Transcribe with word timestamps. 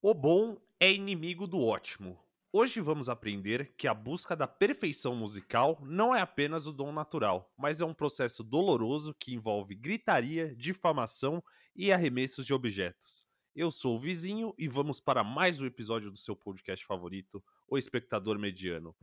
O 0.00 0.14
bom 0.14 0.56
é 0.78 0.92
inimigo 0.92 1.44
do 1.44 1.60
ótimo. 1.60 2.16
Hoje 2.52 2.80
vamos 2.80 3.08
aprender 3.08 3.74
que 3.76 3.88
a 3.88 3.92
busca 3.92 4.36
da 4.36 4.46
perfeição 4.46 5.16
musical 5.16 5.76
não 5.82 6.14
é 6.14 6.20
apenas 6.20 6.68
o 6.68 6.72
dom 6.72 6.92
natural, 6.92 7.52
mas 7.58 7.80
é 7.80 7.84
um 7.84 7.92
processo 7.92 8.44
doloroso 8.44 9.12
que 9.12 9.34
envolve 9.34 9.74
gritaria, 9.74 10.54
difamação 10.54 11.42
e 11.74 11.90
arremessos 11.90 12.46
de 12.46 12.54
objetos. 12.54 13.24
Eu 13.56 13.72
sou 13.72 13.96
o 13.96 13.98
Vizinho 13.98 14.54
e 14.56 14.68
vamos 14.68 15.00
para 15.00 15.24
mais 15.24 15.60
um 15.60 15.66
episódio 15.66 16.12
do 16.12 16.16
seu 16.16 16.36
podcast 16.36 16.86
favorito, 16.86 17.42
O 17.66 17.76
Espectador 17.76 18.38
Mediano. 18.38 18.94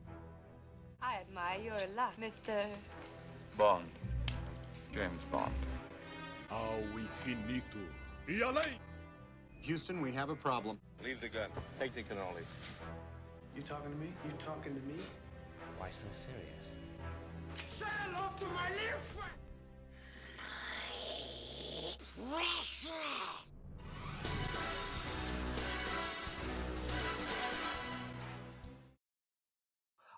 I 1.02 1.18
admire 1.18 1.62
your 1.62 1.94
luck, 1.94 2.18
Mr. 2.18 2.74
Bond. 3.58 3.86
James 4.94 5.26
Bond. 5.26 5.54
Ao 6.50 6.80
infinito 6.98 7.80
e 8.30 8.42
além. 8.42 8.85
Houston, 9.66 10.00
we 10.00 10.12
have 10.12 10.30
a 10.30 10.36
problem. 10.36 10.80
Leave 11.04 11.20
the 11.22 11.28
gun. 11.28 11.50
Take 11.80 11.96
the 11.96 12.04
cannoli. 12.04 12.46
You 13.56 13.64
talking 13.64 13.92
to 13.92 13.98
me? 13.98 14.14
You 14.24 14.32
talking 14.38 14.76
to 14.76 14.82
me? 14.82 15.02
Why 15.80 15.90
so 15.90 16.06
serious? 16.14 16.66
Say 17.68 17.86
hello 18.04 18.30
to 18.38 18.46
my 18.46 18.70
little 18.70 19.00
friend. 19.16 19.32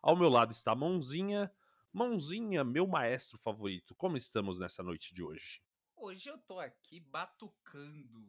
Ao 0.04 0.16
meu 0.16 0.29
lado 0.29 0.52
está 0.52 0.76
Mãozinha. 0.76 1.49
Mãozinha, 1.93 2.66
meu 2.66 2.85
maestro 2.85 3.38
favorito, 3.40 3.95
como 3.95 4.18
estamos 4.18 4.59
nessa 4.59 4.84
noite 4.84 5.13
de 5.13 5.23
hoje? 5.23 5.62
Hoje 5.95 6.29
eu 6.29 6.38
tô 6.40 6.59
aqui 6.59 6.99
batucando 6.99 8.27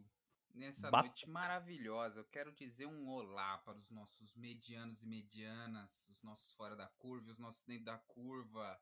nessa 0.58 0.90
Batu- 0.90 1.06
noite 1.08 1.28
maravilhosa. 1.28 2.20
Eu 2.20 2.24
quero 2.24 2.52
dizer 2.52 2.86
um 2.86 3.08
olá 3.08 3.58
para 3.58 3.78
os 3.78 3.90
nossos 3.90 4.34
medianos 4.36 5.02
e 5.02 5.06
medianas, 5.06 6.08
os 6.08 6.22
nossos 6.22 6.52
fora 6.52 6.76
da 6.76 6.88
curva 6.88 7.28
e 7.28 7.32
os 7.32 7.38
nossos 7.38 7.64
dentro 7.64 7.84
da 7.86 7.98
curva. 7.98 8.80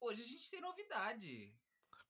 Hoje 0.00 0.22
a 0.22 0.26
gente 0.26 0.48
tem 0.50 0.60
novidade. 0.60 1.54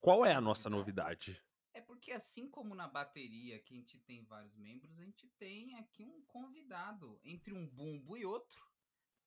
Qual 0.00 0.25
é 0.25 0.33
a 0.34 0.41
nossa 0.41 0.69
novidade? 0.70 1.42
É 1.73 1.81
porque 1.81 2.12
assim 2.12 2.50
como 2.50 2.75
na 2.75 2.89
bateria 2.89 3.59
que 3.61 3.75
a 3.75 3.77
gente 3.77 3.98
tem 4.00 4.25
vários 4.25 4.56
membros, 4.56 4.98
a 4.98 5.05
gente 5.05 5.27
tem 5.39 5.75
aqui 5.77 6.05
um 6.05 6.22
convidado. 6.22 7.20
Entre 7.25 7.53
um 7.55 7.67
bumbo 7.69 8.17
e 8.17 8.25
outro, 8.25 8.61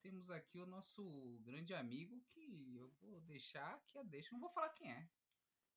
temos 0.02 0.30
aqui 0.30 0.60
o 0.60 0.66
nosso 0.66 1.40
grande 1.44 1.74
amigo 1.74 2.20
que 2.30 2.76
eu 2.76 2.90
vou 3.02 3.22
deixar 3.22 3.82
que 3.88 3.98
a 3.98 4.04
deixa. 4.04 4.30
Não 4.32 4.40
vou 4.40 4.50
falar 4.50 4.70
quem 4.70 4.92
é. 4.92 5.10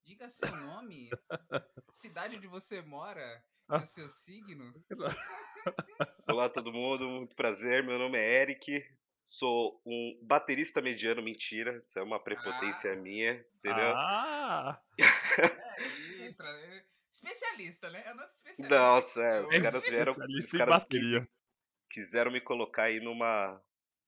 Diga 0.02 0.28
seu 0.28 0.54
nome, 0.56 1.08
cidade 1.92 2.36
onde 2.36 2.46
você 2.46 2.82
mora 2.82 3.42
e 3.70 3.74
o 3.74 3.80
seu 3.80 4.08
signo. 4.08 4.72
Olá, 6.28 6.48
todo 6.48 6.72
mundo. 6.72 7.08
Muito 7.08 7.34
prazer. 7.34 7.82
Meu 7.82 7.98
nome 7.98 8.18
é 8.18 8.42
Eric. 8.42 8.84
Sou 9.22 9.80
um 9.86 10.18
baterista 10.22 10.82
mediano. 10.82 11.22
Mentira. 11.22 11.80
Isso 11.84 11.98
é 11.98 12.02
uma 12.02 12.20
prepotência 12.22 12.92
Ah. 12.92 12.96
minha. 12.96 13.44
Entendeu? 13.58 13.92
Ah! 13.96 14.80
É, 15.76 16.26
entra, 16.28 16.46
é 16.48 16.84
especialista, 17.10 17.90
né? 17.90 18.02
É 18.06 18.12
o 18.12 18.16
nosso 18.16 18.34
especialista. 18.34 18.78
Nossa, 18.78 19.20
é, 19.22 19.42
os 19.42 19.52
É 19.52 19.60
caras 19.60 19.88
vieram. 19.88 20.12
Os 20.12 20.52
caras 20.52 20.84
que 20.84 20.96
bateria. 20.98 21.20
quiseram 21.90 22.30
me 22.30 22.40
colocar 22.40 22.84
aí 22.84 23.00
numa, 23.00 23.60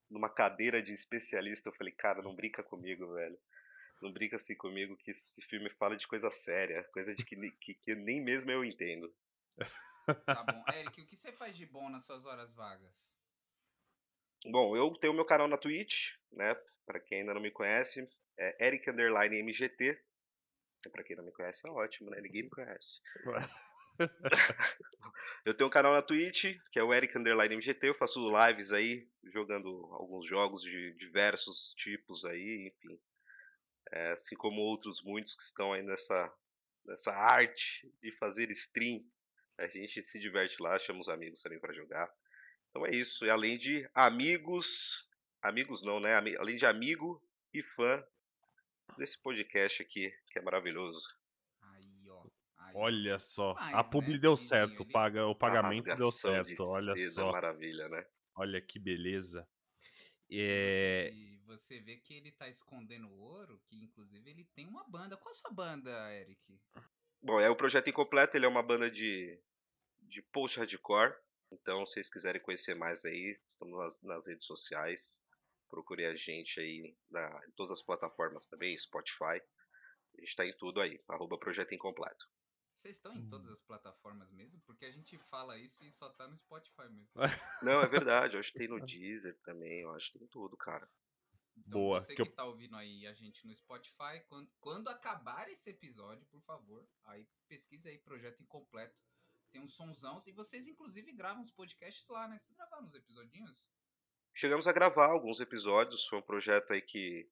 numa 0.08 0.28
cadeira 0.28 0.80
de 0.80 0.92
especialista. 0.92 1.68
Eu 1.68 1.72
falei, 1.74 1.92
cara, 1.92 2.22
não 2.22 2.34
brinca 2.36 2.62
comigo, 2.62 3.12
velho. 3.14 3.36
Não 4.00 4.12
brinca 4.12 4.36
assim 4.36 4.54
comigo 4.54 4.96
que 4.96 5.10
esse 5.10 5.40
filme 5.42 5.68
fala 5.70 5.96
de 5.96 6.06
coisa 6.06 6.30
séria, 6.30 6.84
coisa 6.92 7.12
de 7.14 7.24
que, 7.24 7.34
que, 7.60 7.74
que 7.74 7.94
nem 7.96 8.20
mesmo 8.22 8.50
eu 8.50 8.64
entendo. 8.64 9.12
Tá 10.24 10.44
bom. 10.44 10.64
Eric, 10.72 11.00
o 11.00 11.06
que 11.06 11.16
você 11.16 11.32
faz 11.32 11.56
de 11.56 11.66
bom 11.66 11.88
nas 11.88 12.04
suas 12.04 12.26
horas 12.26 12.54
vagas? 12.54 13.14
Bom, 14.44 14.76
eu 14.76 14.94
tenho 14.94 15.14
meu 15.14 15.24
canal 15.24 15.48
na 15.48 15.56
Twitch, 15.58 16.12
né? 16.32 16.54
Pra 16.84 17.00
quem 17.00 17.20
ainda 17.20 17.34
não 17.34 17.40
me 17.40 17.50
conhece, 17.50 18.08
é 18.38 18.66
Eric 18.66 18.88
Underline 18.88 19.42
MGT. 19.42 20.00
Pra 20.92 21.02
quem 21.02 21.16
não 21.16 21.24
me 21.24 21.32
conhece, 21.32 21.66
é 21.66 21.70
ótimo, 21.70 22.10
né? 22.10 22.20
Ninguém 22.20 22.44
me 22.44 22.50
conhece. 22.50 23.00
Eu 25.44 25.54
tenho 25.54 25.68
um 25.68 25.72
canal 25.72 25.92
na 25.92 26.02
Twitch, 26.02 26.58
que 26.70 26.78
é 26.78 26.82
o 26.82 26.92
Eric 26.92 27.16
Underline 27.16 27.54
MGT. 27.54 27.88
Eu 27.88 27.94
faço 27.94 28.20
lives 28.28 28.72
aí, 28.72 29.08
jogando 29.24 29.68
alguns 29.92 30.28
jogos 30.28 30.62
de 30.62 30.92
diversos 30.94 31.72
tipos 31.74 32.24
aí, 32.24 32.68
enfim. 32.68 33.00
É, 33.92 34.12
assim 34.12 34.36
como 34.36 34.60
outros 34.60 35.02
muitos 35.02 35.34
que 35.34 35.42
estão 35.42 35.72
aí 35.72 35.82
nessa, 35.82 36.32
nessa 36.84 37.12
arte 37.12 37.90
de 38.02 38.12
fazer 38.18 38.50
stream. 38.50 39.02
A 39.58 39.66
gente 39.68 40.02
se 40.02 40.18
diverte 40.20 40.62
lá, 40.62 40.78
chama 40.78 41.00
os 41.00 41.08
amigos 41.08 41.40
também 41.42 41.58
para 41.58 41.72
jogar. 41.72 42.12
Então 42.70 42.84
é 42.86 42.90
isso. 42.90 43.24
E 43.24 43.30
além 43.30 43.56
de 43.56 43.88
amigos, 43.94 45.08
amigos 45.42 45.82
não, 45.82 45.98
né? 45.98 46.14
Além 46.14 46.56
de 46.56 46.66
amigo 46.66 47.22
e 47.54 47.62
fã 47.62 48.04
desse 48.98 49.18
podcast 49.20 49.82
aqui, 49.82 50.12
que 50.30 50.38
é 50.38 50.42
maravilhoso. 50.42 51.00
Aí, 51.62 52.10
ó. 52.10 52.22
Aí. 52.58 52.72
Olha 52.74 53.18
só, 53.18 53.54
Mas, 53.54 53.74
a 53.74 53.82
publi 53.84 54.14
né, 54.14 54.18
deu 54.18 54.36
certo, 54.36 54.82
ele- 54.82 54.92
paga, 54.92 55.26
o 55.26 55.34
pagamento 55.34 55.84
deu 55.84 55.94
rasgação 55.94 56.42
de 56.42 56.48
certo, 56.56 56.62
olha 56.68 56.92
seda, 56.92 57.10
só, 57.10 57.32
maravilha, 57.32 57.88
né? 57.88 58.06
olha 58.34 58.60
que 58.60 58.78
beleza. 58.78 59.48
E 60.28 60.40
É, 60.40 61.10
Você, 61.46 61.76
você 61.76 61.80
vê 61.80 61.96
que 61.96 62.12
ele 62.14 62.32
tá 62.32 62.48
escondendo 62.48 63.10
ouro, 63.10 63.58
que 63.64 63.76
inclusive 63.76 64.28
ele 64.28 64.44
tem 64.54 64.66
uma 64.66 64.84
banda. 64.88 65.16
Qual 65.16 65.30
a 65.30 65.34
sua 65.34 65.50
banda, 65.50 65.90
Eric? 66.14 66.60
Bom, 67.22 67.40
é 67.40 67.48
o 67.48 67.56
Projeto 67.56 67.88
Incompleto, 67.88 68.36
ele 68.36 68.44
é 68.44 68.48
uma 68.48 68.62
banda 68.62 68.90
de, 68.90 69.40
de 70.08 70.22
post-hardcore. 70.22 71.14
Então, 71.52 71.84
se 71.86 71.94
vocês 71.94 72.10
quiserem 72.10 72.42
conhecer 72.42 72.74
mais 72.74 73.04
aí, 73.04 73.38
estamos 73.46 73.78
nas, 73.78 74.02
nas 74.02 74.26
redes 74.26 74.46
sociais. 74.46 75.24
Procure 75.68 76.06
a 76.06 76.14
gente 76.14 76.60
aí 76.60 76.96
na, 77.10 77.40
em 77.46 77.52
todas 77.52 77.72
as 77.72 77.82
plataformas 77.82 78.46
também, 78.46 78.76
Spotify. 78.78 79.40
A 80.16 80.20
gente 80.20 80.36
tá 80.36 80.46
em 80.46 80.56
tudo 80.56 80.80
aí, 80.80 81.02
arroba 81.08 81.38
Projeto 81.38 81.74
Incompleto. 81.74 82.26
Vocês 82.74 82.96
estão 82.96 83.16
em 83.16 83.26
todas 83.26 83.48
as 83.48 83.62
plataformas 83.62 84.30
mesmo? 84.32 84.60
Porque 84.66 84.84
a 84.84 84.92
gente 84.92 85.16
fala 85.30 85.58
isso 85.58 85.82
e 85.84 85.90
só 85.90 86.10
tá 86.10 86.28
no 86.28 86.36
Spotify 86.36 86.88
mesmo. 86.90 87.08
Não, 87.62 87.82
é 87.82 87.88
verdade, 87.88 88.34
eu 88.34 88.40
acho 88.40 88.52
que 88.52 88.58
tem 88.58 88.68
no 88.68 88.84
Deezer 88.84 89.38
também, 89.42 89.80
eu 89.82 89.94
acho 89.94 90.12
que 90.12 90.18
tem 90.18 90.28
tudo, 90.28 90.56
cara. 90.56 90.88
Então 91.56 91.80
Boa, 91.80 91.98
você 92.00 92.14
que 92.14 92.22
que, 92.22 92.28
eu- 92.28 92.34
tá 92.34 92.44
ouvindo 92.44 92.76
aí 92.76 93.06
a 93.06 93.14
gente 93.14 93.46
no 93.46 93.54
Spotify, 93.54 94.20
quando, 94.28 94.50
quando 94.60 94.88
acabar 94.88 95.48
esse 95.48 95.70
episódio, 95.70 96.26
por 96.26 96.42
favor, 96.42 96.86
aí 97.04 97.26
pesquise 97.48 97.88
aí 97.88 97.98
Projeto 97.98 98.42
Incompleto. 98.42 99.02
Tem 99.56 99.62
uns 99.62 99.72
sonzãos 99.72 100.26
e 100.26 100.32
vocês 100.32 100.68
inclusive 100.68 101.10
gravam 101.12 101.40
os 101.40 101.50
podcasts 101.50 102.06
lá, 102.10 102.28
né? 102.28 102.38
Vocês 102.38 102.54
gravaram 102.54 102.84
uns 102.84 102.92
episodinhos? 102.92 103.64
Chegamos 104.34 104.68
a 104.68 104.72
gravar 104.72 105.06
alguns 105.06 105.40
episódios, 105.40 106.06
foi 106.06 106.18
um 106.18 106.22
projeto 106.22 106.74
aí 106.74 106.82
que, 106.82 107.26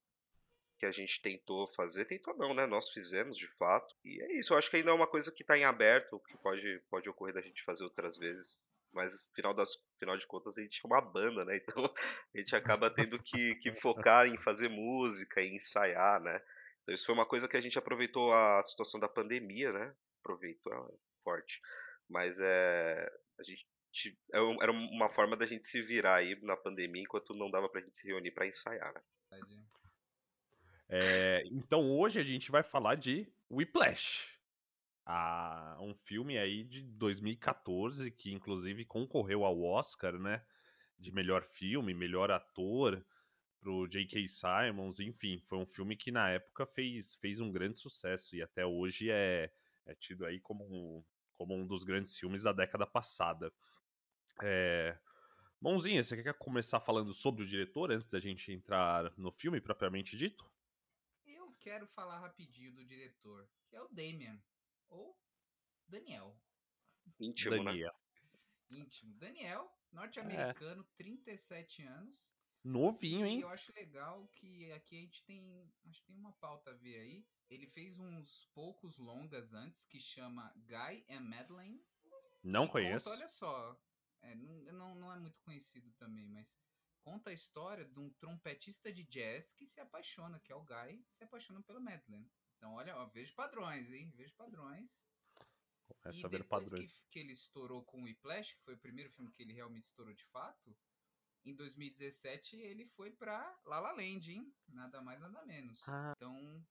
que 0.78 0.86
a 0.86 0.90
gente 0.90 1.20
tentou 1.20 1.70
fazer, 1.72 2.06
tentou 2.06 2.34
não, 2.34 2.54
né? 2.54 2.66
Nós 2.66 2.88
fizemos 2.88 3.36
de 3.36 3.46
fato. 3.46 3.94
E 4.02 4.22
é 4.22 4.38
isso, 4.38 4.54
eu 4.54 4.56
acho 4.56 4.70
que 4.70 4.76
ainda 4.76 4.90
é 4.90 4.94
uma 4.94 5.06
coisa 5.06 5.30
que 5.30 5.42
está 5.42 5.58
em 5.58 5.64
aberto, 5.64 6.18
que 6.20 6.34
pode, 6.38 6.82
pode 6.88 7.10
ocorrer 7.10 7.34
da 7.34 7.42
gente 7.42 7.62
fazer 7.62 7.84
outras 7.84 8.16
vezes. 8.16 8.70
Mas 8.90 9.28
final, 9.34 9.52
das, 9.52 9.76
final 9.98 10.16
de 10.16 10.26
contas 10.26 10.56
a 10.56 10.62
gente 10.62 10.80
é 10.82 10.86
uma 10.86 11.02
banda, 11.02 11.44
né? 11.44 11.60
Então 11.68 11.84
a 11.84 12.38
gente 12.38 12.56
acaba 12.56 12.88
tendo 12.88 13.22
que, 13.22 13.56
que 13.56 13.70
focar 13.82 14.26
em 14.26 14.38
fazer 14.38 14.70
música, 14.70 15.42
em 15.42 15.56
ensaiar, 15.56 16.22
né? 16.22 16.42
Então 16.82 16.94
isso 16.94 17.04
foi 17.04 17.14
uma 17.14 17.26
coisa 17.26 17.46
que 17.46 17.56
a 17.58 17.60
gente 17.60 17.78
aproveitou 17.78 18.32
a 18.32 18.62
situação 18.62 18.98
da 18.98 19.10
pandemia, 19.10 19.70
né? 19.74 19.94
Aproveitou 20.20 20.72
é 20.72 21.22
forte. 21.22 21.60
Mas 22.08 22.38
é. 22.40 23.10
A 23.38 23.42
gente 23.42 23.66
é 24.32 24.38
era 24.60 24.72
uma 24.72 25.08
forma 25.08 25.36
da 25.36 25.46
gente 25.46 25.66
se 25.66 25.80
virar 25.82 26.16
aí 26.16 26.38
na 26.42 26.56
pandemia 26.56 27.02
enquanto 27.02 27.34
não 27.34 27.50
dava 27.50 27.68
pra 27.68 27.80
gente 27.80 27.96
se 27.96 28.06
reunir 28.08 28.32
pra 28.32 28.46
ensaiar, 28.46 28.92
né? 28.92 29.00
é, 30.88 31.42
então 31.46 31.90
hoje 31.90 32.20
a 32.20 32.24
gente 32.24 32.50
vai 32.50 32.62
falar 32.62 32.96
de 32.96 33.32
Whiplash, 33.50 34.28
Ah, 35.06 35.76
um 35.80 35.94
filme 35.94 36.38
aí 36.38 36.64
de 36.64 36.82
2014 36.82 38.10
que 38.10 38.32
inclusive 38.32 38.84
concorreu 38.84 39.44
ao 39.44 39.62
Oscar, 39.62 40.18
né? 40.18 40.44
De 40.98 41.12
melhor 41.12 41.44
filme, 41.44 41.94
melhor 41.94 42.30
ator 42.30 43.04
pro 43.60 43.86
J.K. 43.88 44.28
Simons, 44.28 45.00
enfim, 45.00 45.40
foi 45.48 45.58
um 45.58 45.66
filme 45.66 45.96
que 45.96 46.10
na 46.10 46.30
época 46.30 46.66
fez, 46.66 47.14
fez 47.14 47.40
um 47.40 47.50
grande 47.50 47.78
sucesso 47.78 48.36
e 48.36 48.42
até 48.42 48.66
hoje 48.66 49.10
é, 49.10 49.50
é 49.86 49.94
tido 49.94 50.26
aí 50.26 50.38
como 50.40 50.64
um, 50.64 51.02
como 51.34 51.54
um 51.54 51.66
dos 51.66 51.84
grandes 51.84 52.18
filmes 52.18 52.42
da 52.42 52.52
década 52.52 52.86
passada. 52.86 53.52
É... 54.42 54.98
Mãozinha, 55.60 56.02
você 56.02 56.22
quer 56.22 56.34
começar 56.34 56.80
falando 56.80 57.12
sobre 57.12 57.42
o 57.42 57.46
diretor 57.46 57.90
antes 57.90 58.06
da 58.06 58.20
gente 58.20 58.52
entrar 58.52 59.12
no 59.16 59.30
filme 59.30 59.60
propriamente 59.60 60.16
dito? 60.16 60.50
Eu 61.24 61.54
quero 61.60 61.86
falar 61.86 62.18
rapidinho 62.18 62.72
do 62.72 62.84
diretor, 62.84 63.48
que 63.68 63.76
é 63.76 63.80
o 63.80 63.88
Damian, 63.88 64.38
ou 64.90 65.18
Daniel, 65.88 66.36
Íntimo, 67.20 67.56
né? 67.56 67.64
Daniel. 67.64 67.94
íntimo. 68.70 69.14
Daniel, 69.14 69.70
norte-americano, 69.92 70.84
37 70.96 71.82
anos. 71.82 72.33
Novinho, 72.64 73.26
E 73.26 73.30
hein? 73.30 73.40
eu 73.40 73.48
acho 73.48 73.72
legal 73.72 74.26
que 74.32 74.72
aqui 74.72 74.96
a 74.96 75.00
gente 75.00 75.22
tem, 75.24 75.70
acho 75.86 76.00
que 76.00 76.06
tem 76.06 76.16
uma 76.16 76.32
pauta 76.32 76.70
a 76.70 76.74
ver 76.74 76.98
aí. 76.98 77.26
Ele 77.50 77.66
fez 77.66 77.98
uns 77.98 78.46
poucos 78.54 78.96
longas 78.96 79.52
antes 79.52 79.84
que 79.84 80.00
chama 80.00 80.50
Guy 80.56 81.04
and 81.10 81.20
Madeline. 81.20 81.84
Não 82.42 82.66
que 82.66 82.72
conheço. 82.72 83.04
Conta, 83.04 83.16
olha 83.18 83.28
só, 83.28 83.80
É, 84.22 84.34
não, 84.34 84.54
não, 84.72 84.94
não 84.94 85.12
é 85.12 85.18
muito 85.18 85.38
conhecido 85.40 85.92
também, 85.92 86.26
mas 86.28 86.58
conta 87.02 87.28
a 87.28 87.34
história 87.34 87.84
de 87.84 88.00
um 88.00 88.10
trompetista 88.14 88.90
de 88.90 89.04
jazz 89.04 89.52
que 89.52 89.66
se 89.66 89.78
apaixona, 89.80 90.40
que 90.40 90.50
é 90.50 90.54
o 90.56 90.64
Guy, 90.64 91.04
se 91.10 91.22
apaixona 91.22 91.62
pela 91.62 91.78
Madeline. 91.78 92.30
Então, 92.56 92.72
olha, 92.74 92.96
ó, 92.96 93.04
vejo 93.06 93.34
padrões, 93.34 93.92
hein? 93.92 94.10
Vejo 94.16 94.34
padrões. 94.34 95.06
Começa 95.86 96.22
e 96.22 96.24
a 96.24 96.28
ver 96.28 96.38
depois 96.38 96.72
que, 96.72 96.80
padrões. 96.80 97.02
que 97.10 97.18
ele 97.18 97.32
estourou 97.32 97.84
com 97.84 98.00
o 98.00 98.04
Whiplash, 98.04 98.54
que 98.54 98.62
foi 98.62 98.74
o 98.74 98.78
primeiro 98.78 99.10
filme 99.10 99.30
que 99.30 99.42
ele 99.42 99.52
realmente 99.52 99.84
estourou 99.84 100.14
de 100.14 100.24
fato, 100.24 100.74
em 101.44 101.54
2017 101.54 102.56
ele 102.56 102.86
foi 102.86 103.10
pra 103.10 103.58
La 103.64 103.80
La 103.80 103.92
Land, 103.92 104.32
hein? 104.32 104.54
Nada 104.68 105.02
mais, 105.02 105.20
nada 105.20 105.44
menos. 105.44 105.82
Ah. 105.86 106.12
Então, 106.16 106.66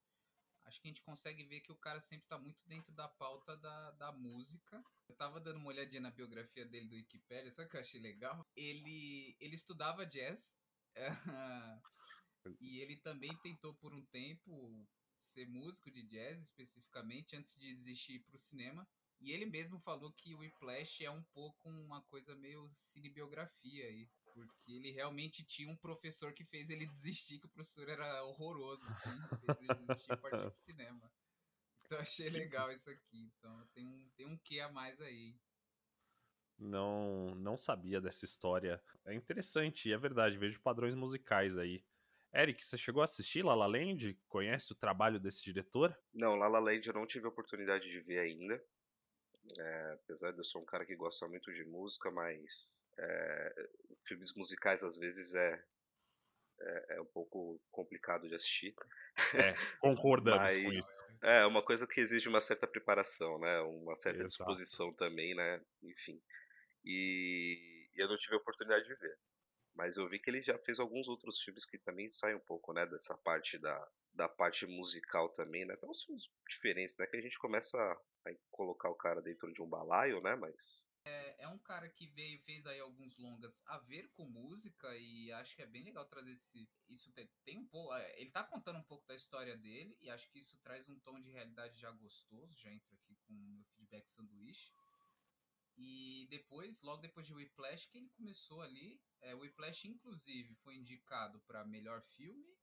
acho 0.65 0.81
que 0.81 0.87
a 0.87 0.89
gente 0.91 1.01
consegue 1.01 1.43
ver 1.43 1.61
que 1.61 1.71
o 1.71 1.77
cara 1.77 1.99
sempre 1.99 2.27
tá 2.27 2.37
muito 2.37 2.59
dentro 2.65 2.91
da 2.93 3.07
pauta 3.07 3.55
da, 3.57 3.91
da 3.91 4.11
música. 4.11 4.83
Eu 5.07 5.15
tava 5.15 5.39
dando 5.39 5.57
uma 5.57 5.69
olhadinha 5.69 6.01
na 6.01 6.11
biografia 6.11 6.65
dele 6.65 6.87
do 6.87 6.95
Wikipedia, 6.95 7.51
o 7.51 7.69
que 7.69 7.75
eu 7.75 7.81
achei 7.81 7.99
legal? 7.99 8.45
Ele, 8.55 9.35
ele 9.39 9.55
estudava 9.55 10.05
jazz, 10.05 10.57
e 12.59 12.79
ele 12.79 12.97
também 12.97 13.35
tentou 13.37 13.73
por 13.75 13.93
um 13.93 14.05
tempo 14.07 14.87
ser 15.15 15.47
músico 15.47 15.89
de 15.91 16.03
jazz, 16.03 16.41
especificamente, 16.41 17.35
antes 17.35 17.57
de 17.59 17.73
desistir 17.73 18.19
para 18.19 18.35
o 18.35 18.39
cinema. 18.39 18.87
E 19.19 19.31
ele 19.31 19.45
mesmo 19.45 19.79
falou 19.79 20.11
que 20.11 20.33
o 20.33 20.39
Whiplash 20.39 21.03
é 21.03 21.09
um 21.09 21.23
pouco 21.33 21.69
uma 21.69 22.01
coisa 22.03 22.35
meio 22.35 22.69
cinebiografia 22.73 23.85
aí. 23.85 24.09
Porque 24.33 24.71
ele 24.71 24.91
realmente 24.91 25.43
tinha 25.43 25.69
um 25.69 25.75
professor 25.75 26.33
que 26.33 26.43
fez 26.43 26.69
ele 26.69 26.87
desistir, 26.87 27.39
que 27.39 27.45
o 27.45 27.49
professor 27.49 27.87
era 27.87 28.23
horroroso, 28.25 28.83
assim, 28.87 29.17
fez 29.45 29.57
ele 29.61 29.85
desistir 29.85 30.11
e 30.11 30.17
partir 30.17 30.49
pro 30.49 30.59
cinema. 30.59 31.11
Então 31.85 31.99
achei 31.99 32.29
legal 32.29 32.71
isso 32.71 32.89
aqui. 32.89 33.31
Então 33.37 33.67
tem 33.73 33.87
um, 33.87 34.09
tem 34.15 34.25
um 34.25 34.37
quê 34.37 34.59
a 34.59 34.71
mais 34.71 34.99
aí. 35.01 35.35
Não, 36.57 37.35
não 37.35 37.57
sabia 37.57 37.99
dessa 37.99 38.25
história. 38.25 38.81
É 39.05 39.13
interessante, 39.13 39.91
é 39.91 39.97
verdade, 39.97 40.37
vejo 40.37 40.61
padrões 40.61 40.95
musicais 40.95 41.57
aí. 41.57 41.83
Eric, 42.33 42.65
você 42.65 42.77
chegou 42.77 43.01
a 43.01 43.03
assistir 43.03 43.45
La 43.45 43.53
La 43.53 43.67
Land? 43.67 44.19
Conhece 44.27 44.71
o 44.71 44.75
trabalho 44.75 45.19
desse 45.19 45.43
diretor? 45.43 45.95
Não, 46.11 46.35
La 46.35 46.47
La 46.47 46.59
Land 46.59 46.87
eu 46.87 46.93
não 46.93 47.05
tive 47.05 47.25
a 47.25 47.29
oportunidade 47.29 47.87
de 47.87 47.99
ver 47.99 48.19
ainda. 48.19 48.63
É, 49.57 49.91
apesar 49.93 50.31
de 50.31 50.37
eu 50.39 50.43
ser 50.43 50.57
um 50.57 50.65
cara 50.65 50.85
que 50.85 50.95
gosta 50.95 51.27
muito 51.27 51.53
de 51.53 51.65
música, 51.65 52.09
mas 52.09 52.85
é, 52.97 53.69
filmes 54.05 54.33
musicais 54.33 54.83
às 54.83 54.97
vezes 54.97 55.35
é, 55.35 55.63
é, 56.59 56.95
é, 56.95 57.01
um 57.01 57.05
pouco 57.05 57.61
complicado 57.71 58.27
de 58.27 58.35
assistir. 58.35 58.73
É, 59.35 59.53
concordamos 59.79 60.53
mas, 60.53 60.63
com 60.63 60.71
isso. 60.71 60.87
É, 61.21 61.45
uma 61.45 61.61
coisa 61.61 61.85
que 61.85 61.99
exige 61.99 62.27
uma 62.27 62.41
certa 62.41 62.67
preparação, 62.67 63.39
né? 63.39 63.59
Uma 63.61 63.95
certa 63.95 64.23
Exato. 64.23 64.27
disposição 64.27 64.93
também, 64.93 65.35
né? 65.35 65.61
Enfim. 65.81 66.21
E, 66.83 67.89
e 67.93 68.01
eu 68.01 68.07
não 68.07 68.17
tive 68.17 68.35
a 68.35 68.37
oportunidade 68.37 68.85
de 68.85 68.95
ver. 68.95 69.17
Mas 69.75 69.97
eu 69.97 70.07
vi 70.07 70.19
que 70.19 70.29
ele 70.29 70.41
já 70.41 70.57
fez 70.59 70.79
alguns 70.79 71.07
outros 71.07 71.41
filmes 71.41 71.65
que 71.65 71.77
também 71.79 72.07
saem 72.07 72.35
um 72.35 72.39
pouco, 72.39 72.73
né, 72.73 72.85
dessa 72.85 73.17
parte 73.17 73.57
da, 73.57 73.91
da 74.13 74.29
parte 74.29 74.67
musical 74.67 75.29
também, 75.29 75.65
né? 75.65 75.75
Tem 75.75 75.89
uns 75.89 76.03
filmes 76.03 76.29
diferentes, 76.47 76.95
né? 76.97 77.07
Que 77.07 77.17
a 77.17 77.21
gente 77.21 77.39
começa 77.39 77.77
a 78.31 78.35
colocar 78.51 78.89
o 78.89 78.95
cara 78.95 79.21
dentro 79.21 79.51
de 79.53 79.61
um 79.61 79.69
balaio, 79.69 80.21
né? 80.21 80.35
Mas 80.35 80.87
É, 81.05 81.43
é 81.43 81.47
um 81.49 81.59
cara 81.59 81.89
que 81.89 82.07
veio 82.07 82.39
fez 82.43 82.65
aí 82.65 82.79
alguns 82.79 83.17
longas 83.17 83.61
a 83.65 83.77
ver 83.77 84.09
com 84.13 84.25
música 84.25 84.87
e 84.95 85.31
acho 85.33 85.55
que 85.55 85.61
é 85.61 85.67
bem 85.67 85.83
legal 85.83 86.05
trazer 86.05 86.31
esse 86.31 86.69
isso 86.89 87.11
tem, 87.11 87.29
tem 87.43 87.59
um 87.59 87.67
pouco 87.67 87.93
é, 87.93 88.21
ele 88.21 88.31
tá 88.31 88.43
contando 88.43 88.79
um 88.79 88.83
pouco 88.83 89.05
da 89.05 89.15
história 89.15 89.57
dele 89.57 89.97
e 89.99 90.09
acho 90.09 90.29
que 90.31 90.39
isso 90.39 90.57
traz 90.59 90.87
um 90.87 90.97
tom 90.99 91.19
de 91.19 91.29
realidade 91.29 91.77
já 91.77 91.91
gostoso 91.91 92.55
já 92.55 92.71
entro 92.71 92.95
aqui 92.95 93.15
com 93.27 93.33
o 93.33 93.35
meu 93.35 93.63
feedback 93.75 94.09
sanduíche 94.09 94.71
e 95.75 96.25
depois 96.29 96.81
logo 96.81 97.01
depois 97.01 97.27
de 97.27 97.33
Whiplash 97.33 97.87
que 97.87 97.97
ele 97.97 98.09
começou 98.09 98.61
ali 98.61 99.01
é, 99.21 99.35
Whiplash 99.35 99.87
inclusive 99.87 100.55
foi 100.55 100.75
indicado 100.75 101.41
para 101.41 101.65
melhor 101.65 102.01
filme 102.01 102.55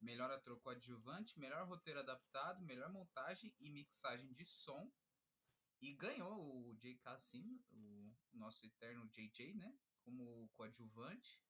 melhor 0.00 0.30
ator 0.30 0.58
coadjuvante 0.60 1.38
melhor 1.38 1.66
roteiro 1.66 2.00
adaptado 2.00 2.62
melhor 2.62 2.90
montagem 2.90 3.54
e 3.60 3.68
mixagem 3.68 4.32
de 4.32 4.44
som 4.44 4.90
e 5.82 5.92
ganhou 5.94 6.68
o 6.68 6.74
J.K. 6.76 7.18
Simmons, 7.18 7.68
o 7.72 8.14
nosso 8.32 8.64
eterno 8.64 9.08
JJ, 9.08 9.54
né? 9.54 9.76
Como 10.04 10.48
coadjuvante. 10.54 11.40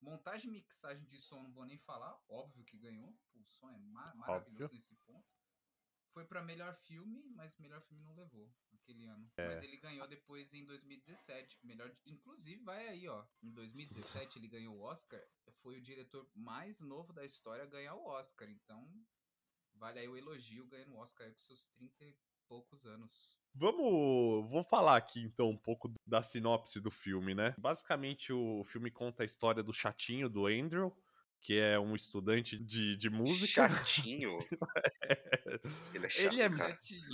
Montagem 0.00 0.50
e 0.50 0.52
mixagem 0.52 1.06
de 1.06 1.18
som, 1.18 1.42
não 1.42 1.52
vou 1.52 1.64
nem 1.64 1.78
falar. 1.78 2.20
Óbvio 2.28 2.64
que 2.64 2.76
ganhou. 2.76 3.16
O 3.34 3.44
som 3.44 3.70
é 3.70 3.78
ma 3.78 4.12
maravilhoso 4.16 4.64
Óbvio. 4.64 4.76
nesse 4.76 4.96
ponto. 4.96 5.26
Foi 6.12 6.24
para 6.24 6.42
melhor 6.42 6.74
filme, 6.74 7.22
mas 7.28 7.56
melhor 7.58 7.80
filme 7.82 8.02
não 8.02 8.14
levou 8.14 8.52
aquele 8.72 9.04
ano. 9.04 9.30
É. 9.36 9.46
Mas 9.46 9.62
ele 9.62 9.76
ganhou 9.76 10.06
depois 10.08 10.52
em 10.52 10.64
2017. 10.64 11.64
Melhor, 11.64 11.94
inclusive, 12.04 12.62
vai 12.64 12.88
aí, 12.88 13.06
ó. 13.06 13.24
Em 13.42 13.52
2017 13.52 14.38
ele 14.38 14.48
ganhou 14.48 14.76
o 14.76 14.80
Oscar. 14.80 15.22
Foi 15.62 15.78
o 15.78 15.82
diretor 15.82 16.28
mais 16.34 16.80
novo 16.80 17.12
da 17.12 17.24
história 17.24 17.62
a 17.62 17.68
ganhar 17.68 17.94
o 17.94 18.06
Oscar. 18.06 18.48
Então, 18.50 18.90
vale 19.74 20.00
aí 20.00 20.08
o 20.08 20.16
elogio 20.16 20.66
ganhando 20.66 20.94
o 20.94 20.98
Oscar 20.98 21.30
com 21.30 21.38
seus 21.38 21.66
30 21.66 22.04
e 22.04 22.16
poucos 22.48 22.84
anos. 22.86 23.35
Vamos, 23.54 24.50
vou 24.50 24.62
falar 24.64 24.96
aqui 24.96 25.20
então 25.22 25.48
um 25.50 25.56
pouco 25.56 25.90
da 26.06 26.22
sinopse 26.22 26.80
do 26.80 26.90
filme, 26.90 27.34
né? 27.34 27.54
Basicamente 27.58 28.32
o 28.32 28.62
filme 28.64 28.90
conta 28.90 29.22
a 29.22 29.26
história 29.26 29.62
do 29.62 29.72
chatinho 29.72 30.28
do 30.28 30.46
Andrew, 30.46 30.94
que 31.40 31.58
é 31.58 31.78
um 31.78 31.94
estudante 31.94 32.58
de, 32.58 32.96
de 32.96 33.08
música. 33.08 33.68
chatinho. 33.68 34.36
Ele 35.94 36.06
é 36.06 36.08
chato, 36.10 36.32
Ele 36.32 36.42
é. 36.42 36.48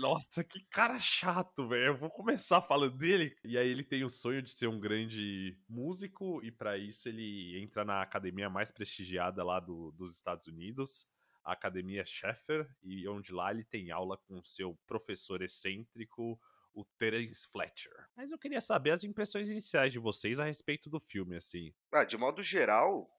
Nossa, 0.01 0.43
que 0.43 0.65
cara 0.71 0.99
chato, 0.99 1.69
velho. 1.69 1.87
Eu 1.87 1.97
vou 1.97 2.11
começar 2.11 2.61
falando 2.61 2.97
dele. 2.97 3.37
E 3.45 3.57
aí 3.57 3.69
ele 3.69 3.85
tem 3.85 4.05
o 4.05 4.11
sonho 4.11 4.43
de 4.43 4.51
ser 4.51 4.67
um 4.67 4.81
grande 4.81 5.57
músico 5.69 6.43
e 6.43 6.51
pra 6.51 6.77
isso 6.77 7.09
ele 7.09 7.61
entra 7.63 7.85
na 7.85 8.03
academia 8.03 8.51
mais 8.51 8.71
prestigiada 8.71 9.45
lá 9.45 9.61
do- 9.61 9.93
dos 9.93 10.15
Estados 10.17 10.47
Unidos, 10.49 11.07
a 11.45 11.53
Academia 11.53 12.05
Sheffer, 12.05 12.69
e 12.83 13.07
onde 13.09 13.33
lá 13.33 13.51
ele 13.51 13.65
tem 13.65 13.91
aula 13.91 14.17
com 14.17 14.43
seu 14.43 14.79
professor 14.87 15.43
excêntrico, 15.43 16.41
o 16.75 16.85
Terence 16.99 17.47
Fletcher. 17.49 17.93
Mas 18.17 18.31
eu 18.31 18.39
queria 18.39 18.61
saber 18.61 18.93
as 18.93 19.05
impressões 19.05 19.51
iniciais 19.51 19.93
de 19.93 19.99
vocês 19.99 20.41
a 20.41 20.45
respeito 20.45 20.89
do 20.89 20.99
filme, 20.99 21.37
assim. 21.37 21.75
Ah, 21.93 22.05
de 22.05 22.17
modo 22.17 22.43
geral, 22.43 23.11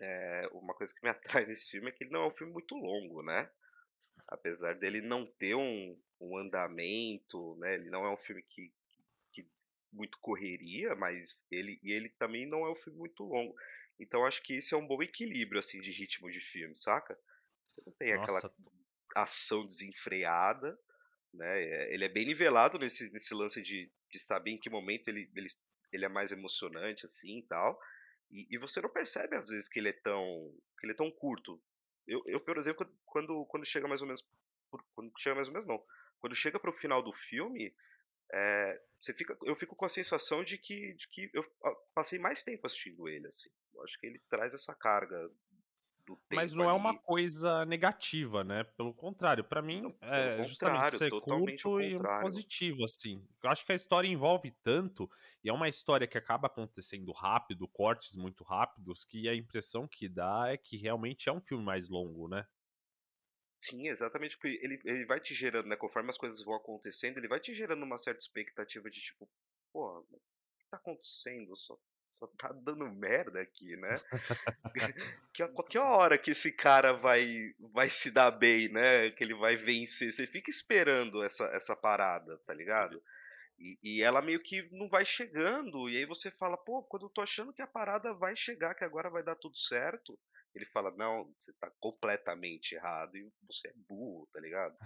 é, 0.00 0.48
uma 0.52 0.74
coisa 0.74 0.94
que 0.94 1.02
me 1.02 1.10
atrai 1.10 1.46
nesse 1.46 1.70
filme 1.70 1.88
é 1.88 1.92
que 1.92 2.04
ele 2.04 2.12
não 2.12 2.22
é 2.22 2.26
um 2.28 2.32
filme 2.32 2.52
muito 2.52 2.74
longo, 2.74 3.22
né? 3.22 3.50
Apesar 4.26 4.74
dele 4.74 5.00
não 5.00 5.26
ter 5.26 5.54
um, 5.54 5.98
um 6.20 6.36
andamento, 6.36 7.56
né? 7.56 7.74
Ele 7.74 7.90
não 7.90 8.04
é 8.04 8.12
um 8.12 8.18
filme 8.18 8.42
que, 8.42 8.72
que 9.32 9.42
diz 9.42 9.72
muito 9.92 10.18
correria, 10.20 10.94
mas 10.94 11.46
ele 11.50 11.80
e 11.82 11.92
ele 11.92 12.10
também 12.10 12.46
não 12.46 12.66
é 12.66 12.70
um 12.70 12.76
filme 12.76 12.98
muito 12.98 13.24
longo. 13.24 13.54
Então 13.98 14.24
acho 14.24 14.42
que 14.42 14.54
esse 14.54 14.74
é 14.74 14.76
um 14.76 14.86
bom 14.86 15.02
equilíbrio 15.02 15.58
assim 15.58 15.80
de 15.80 15.90
ritmo 15.90 16.30
de 16.30 16.40
filme, 16.40 16.76
saca? 16.76 17.18
Você 17.68 17.82
não 17.84 17.92
tem 17.92 18.12
aquela 18.12 18.40
Nossa, 18.40 18.52
ação 19.14 19.66
desenfreada, 19.66 20.78
né? 21.32 21.62
é- 21.62 21.94
Ele 21.94 22.04
é 22.04 22.08
bem 22.08 22.24
nivelado 22.26 22.78
nesse, 22.78 23.10
nesse 23.12 23.34
lance 23.34 23.62
de, 23.62 23.90
de 24.10 24.18
saber 24.18 24.52
em 24.52 24.58
que 24.58 24.70
momento 24.70 25.08
ele, 25.08 25.30
ele, 25.34 25.48
ele 25.92 26.04
é 26.04 26.08
mais 26.08 26.32
emocionante, 26.32 27.04
assim, 27.04 27.38
e 27.38 27.46
tal. 27.46 27.78
E, 28.30 28.46
e 28.50 28.58
você 28.58 28.80
não 28.80 28.90
percebe, 28.90 29.36
às 29.36 29.48
vezes, 29.48 29.68
que 29.68 29.78
ele 29.78 29.88
é 29.90 29.92
tão, 29.92 30.54
que 30.78 30.86
ele 30.86 30.92
é 30.92 30.96
tão 30.96 31.10
curto. 31.10 31.62
Eu, 32.06 32.22
eu, 32.26 32.40
por 32.40 32.56
exemplo, 32.56 32.86
quando, 33.04 33.44
quando 33.46 33.66
chega 33.66 33.86
mais 33.88 34.00
ou 34.00 34.06
menos... 34.06 34.26
Quando 34.94 35.12
chega 35.18 35.34
mais 35.34 35.48
ou 35.48 35.54
menos, 35.54 35.66
não. 35.66 35.82
Quando 36.18 36.34
chega 36.34 36.60
pro 36.60 36.72
final 36.72 37.02
do 37.02 37.12
filme, 37.12 37.74
é, 38.32 38.82
você 39.00 39.14
fica, 39.14 39.36
eu 39.42 39.56
fico 39.56 39.74
com 39.74 39.84
a 39.84 39.88
sensação 39.88 40.42
de 40.44 40.58
que, 40.58 40.94
de 40.94 41.08
que 41.08 41.30
eu 41.32 41.42
ah, 41.64 41.74
passei 41.94 42.18
mais 42.18 42.42
tempo 42.42 42.66
assistindo 42.66 43.08
ele, 43.08 43.26
assim. 43.26 43.50
Eu 43.74 43.82
acho 43.84 43.98
que 43.98 44.06
ele 44.06 44.18
traz 44.28 44.52
essa 44.52 44.74
carga 44.74 45.30
do 46.08 46.16
tempo 46.16 46.36
mas 46.36 46.54
não 46.54 46.68
é 46.68 46.72
uma 46.72 46.90
ali. 46.90 46.98
coisa 47.00 47.66
negativa, 47.66 48.42
né? 48.42 48.64
Pelo 48.64 48.94
contrário, 48.94 49.44
pra 49.44 49.60
mim 49.60 49.90
pelo 49.90 50.12
é 50.12 50.44
justamente 50.44 50.96
ser 50.96 51.10
curto 51.10 51.80
e 51.80 51.94
um 51.94 52.02
positivo, 52.22 52.84
assim. 52.84 53.22
Eu 53.42 53.50
acho 53.50 53.64
que 53.64 53.72
a 53.72 53.74
história 53.74 54.08
envolve 54.08 54.50
tanto, 54.62 55.10
e 55.44 55.50
é 55.50 55.52
uma 55.52 55.68
história 55.68 56.06
que 56.06 56.16
acaba 56.16 56.46
acontecendo 56.46 57.12
rápido, 57.12 57.68
cortes 57.68 58.16
muito 58.16 58.42
rápidos, 58.42 59.04
que 59.04 59.28
a 59.28 59.34
impressão 59.34 59.86
que 59.86 60.08
dá 60.08 60.48
é 60.48 60.56
que 60.56 60.78
realmente 60.78 61.28
é 61.28 61.32
um 61.32 61.40
filme 61.40 61.62
mais 61.62 61.90
longo, 61.90 62.26
né? 62.26 62.46
Sim, 63.60 63.88
exatamente, 63.88 64.36
porque 64.36 64.58
ele, 64.62 64.80
ele 64.84 65.04
vai 65.04 65.20
te 65.20 65.34
gerando, 65.34 65.68
né? 65.68 65.76
Conforme 65.76 66.08
as 66.08 66.16
coisas 66.16 66.42
vão 66.42 66.54
acontecendo, 66.54 67.18
ele 67.18 67.28
vai 67.28 67.40
te 67.40 67.54
gerando 67.54 67.82
uma 67.82 67.98
certa 67.98 68.20
expectativa 68.20 68.88
de 68.88 69.00
tipo, 69.00 69.28
pô, 69.72 69.98
o 69.98 70.20
que 70.58 70.66
tá 70.70 70.78
acontecendo? 70.78 71.54
Só, 71.56 71.76
só 72.08 72.26
tá 72.26 72.48
dando 72.52 72.90
merda 72.90 73.40
aqui, 73.40 73.76
né? 73.76 74.00
que, 75.32 75.42
a 75.42 75.48
qualquer 75.48 75.80
hora 75.80 76.18
que 76.18 76.30
esse 76.30 76.50
cara 76.50 76.92
vai, 76.92 77.54
vai 77.72 77.88
se 77.90 78.10
dar 78.10 78.30
bem, 78.30 78.68
né? 78.68 79.10
Que 79.10 79.22
ele 79.22 79.34
vai 79.34 79.56
vencer, 79.56 80.12
você 80.12 80.26
fica 80.26 80.50
esperando 80.50 81.22
essa, 81.22 81.44
essa 81.54 81.76
parada, 81.76 82.38
tá 82.46 82.54
ligado? 82.54 83.02
E, 83.58 83.78
e 83.82 84.02
ela 84.02 84.22
meio 84.22 84.40
que 84.40 84.68
não 84.72 84.88
vai 84.88 85.04
chegando, 85.04 85.88
e 85.90 85.96
aí 85.96 86.06
você 86.06 86.30
fala, 86.30 86.56
pô, 86.56 86.82
quando 86.82 87.06
eu 87.06 87.10
tô 87.10 87.20
achando 87.20 87.52
que 87.52 87.62
a 87.62 87.66
parada 87.66 88.14
vai 88.14 88.34
chegar, 88.36 88.74
que 88.74 88.84
agora 88.84 89.10
vai 89.10 89.22
dar 89.22 89.36
tudo 89.36 89.56
certo, 89.56 90.18
ele 90.54 90.64
fala, 90.66 90.90
não, 90.92 91.30
você 91.36 91.52
tá 91.54 91.70
completamente 91.78 92.74
errado 92.74 93.16
e 93.16 93.30
você 93.46 93.68
é 93.68 93.72
burro, 93.88 94.28
tá 94.32 94.40
ligado? 94.40 94.76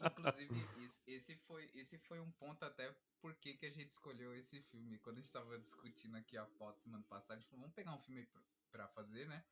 Inclusive, 0.00 0.70
esse- 1.06 1.36
foi, 1.46 1.70
esse 1.74 1.98
foi 1.98 2.20
um 2.20 2.30
ponto 2.32 2.64
até 2.64 2.94
por 3.20 3.34
que 3.36 3.54
que 3.54 3.66
a 3.66 3.70
gente 3.70 3.88
escolheu 3.90 4.34
esse 4.34 4.60
filme. 4.62 4.98
Quando 4.98 5.18
a 5.18 5.20
gente 5.20 5.32
tava 5.32 5.58
discutindo 5.58 6.16
aqui 6.16 6.36
a 6.36 6.46
pauta 6.46 6.80
semana 6.80 7.04
passada, 7.08 7.34
a 7.34 7.40
gente 7.40 7.48
falou, 7.48 7.62
vamos 7.62 7.74
pegar 7.74 7.94
um 7.94 7.98
filme 8.00 8.24
pra, 8.26 8.42
pra 8.70 8.88
fazer, 8.88 9.26
né? 9.28 9.44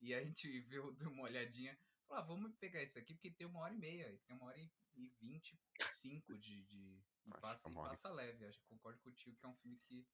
E 0.00 0.14
a 0.14 0.22
gente 0.24 0.48
viu, 0.62 0.92
deu 0.92 1.10
uma 1.10 1.24
olhadinha, 1.24 1.78
falou, 2.06 2.22
ah, 2.22 2.26
vamos 2.26 2.52
pegar 2.56 2.82
esse 2.82 2.98
aqui, 2.98 3.14
porque 3.14 3.30
tem 3.30 3.46
uma 3.46 3.60
hora 3.60 3.74
e 3.74 3.78
meia, 3.78 4.18
tem 4.26 4.36
uma 4.36 4.46
hora 4.46 4.58
e 4.58 5.08
vinte 5.20 5.58
e 5.80 5.84
cinco 5.94 6.36
de, 6.36 6.62
de 6.64 7.02
e 7.26 7.30
passa, 7.40 7.68
é 7.68 7.72
e 7.72 7.74
passa 7.74 8.08
leve. 8.10 8.46
Acho 8.46 8.58
que 8.58 8.66
concordo 8.66 8.98
contigo 9.00 9.36
que 9.36 9.46
é 9.46 9.48
um 9.48 9.54
filme 9.56 9.78
que, 9.80 10.06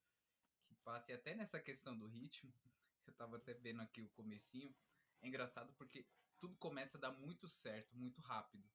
que 0.67 0.75
passa. 0.77 1.13
E 1.13 1.15
até 1.15 1.35
nessa 1.35 1.61
questão 1.61 1.97
do 1.97 2.07
ritmo, 2.07 2.53
eu 3.07 3.13
tava 3.15 3.37
até 3.37 3.55
vendo 3.55 3.83
aqui 3.83 4.03
o 4.03 4.09
comecinho, 4.11 4.75
é 5.23 5.29
engraçado 5.29 5.73
porque 5.75 6.05
tudo 6.39 6.57
começa 6.57 6.99
a 6.99 7.01
dar 7.01 7.13
muito 7.13 7.49
certo, 7.49 7.97
muito 7.97 8.21
rápido. 8.21 8.69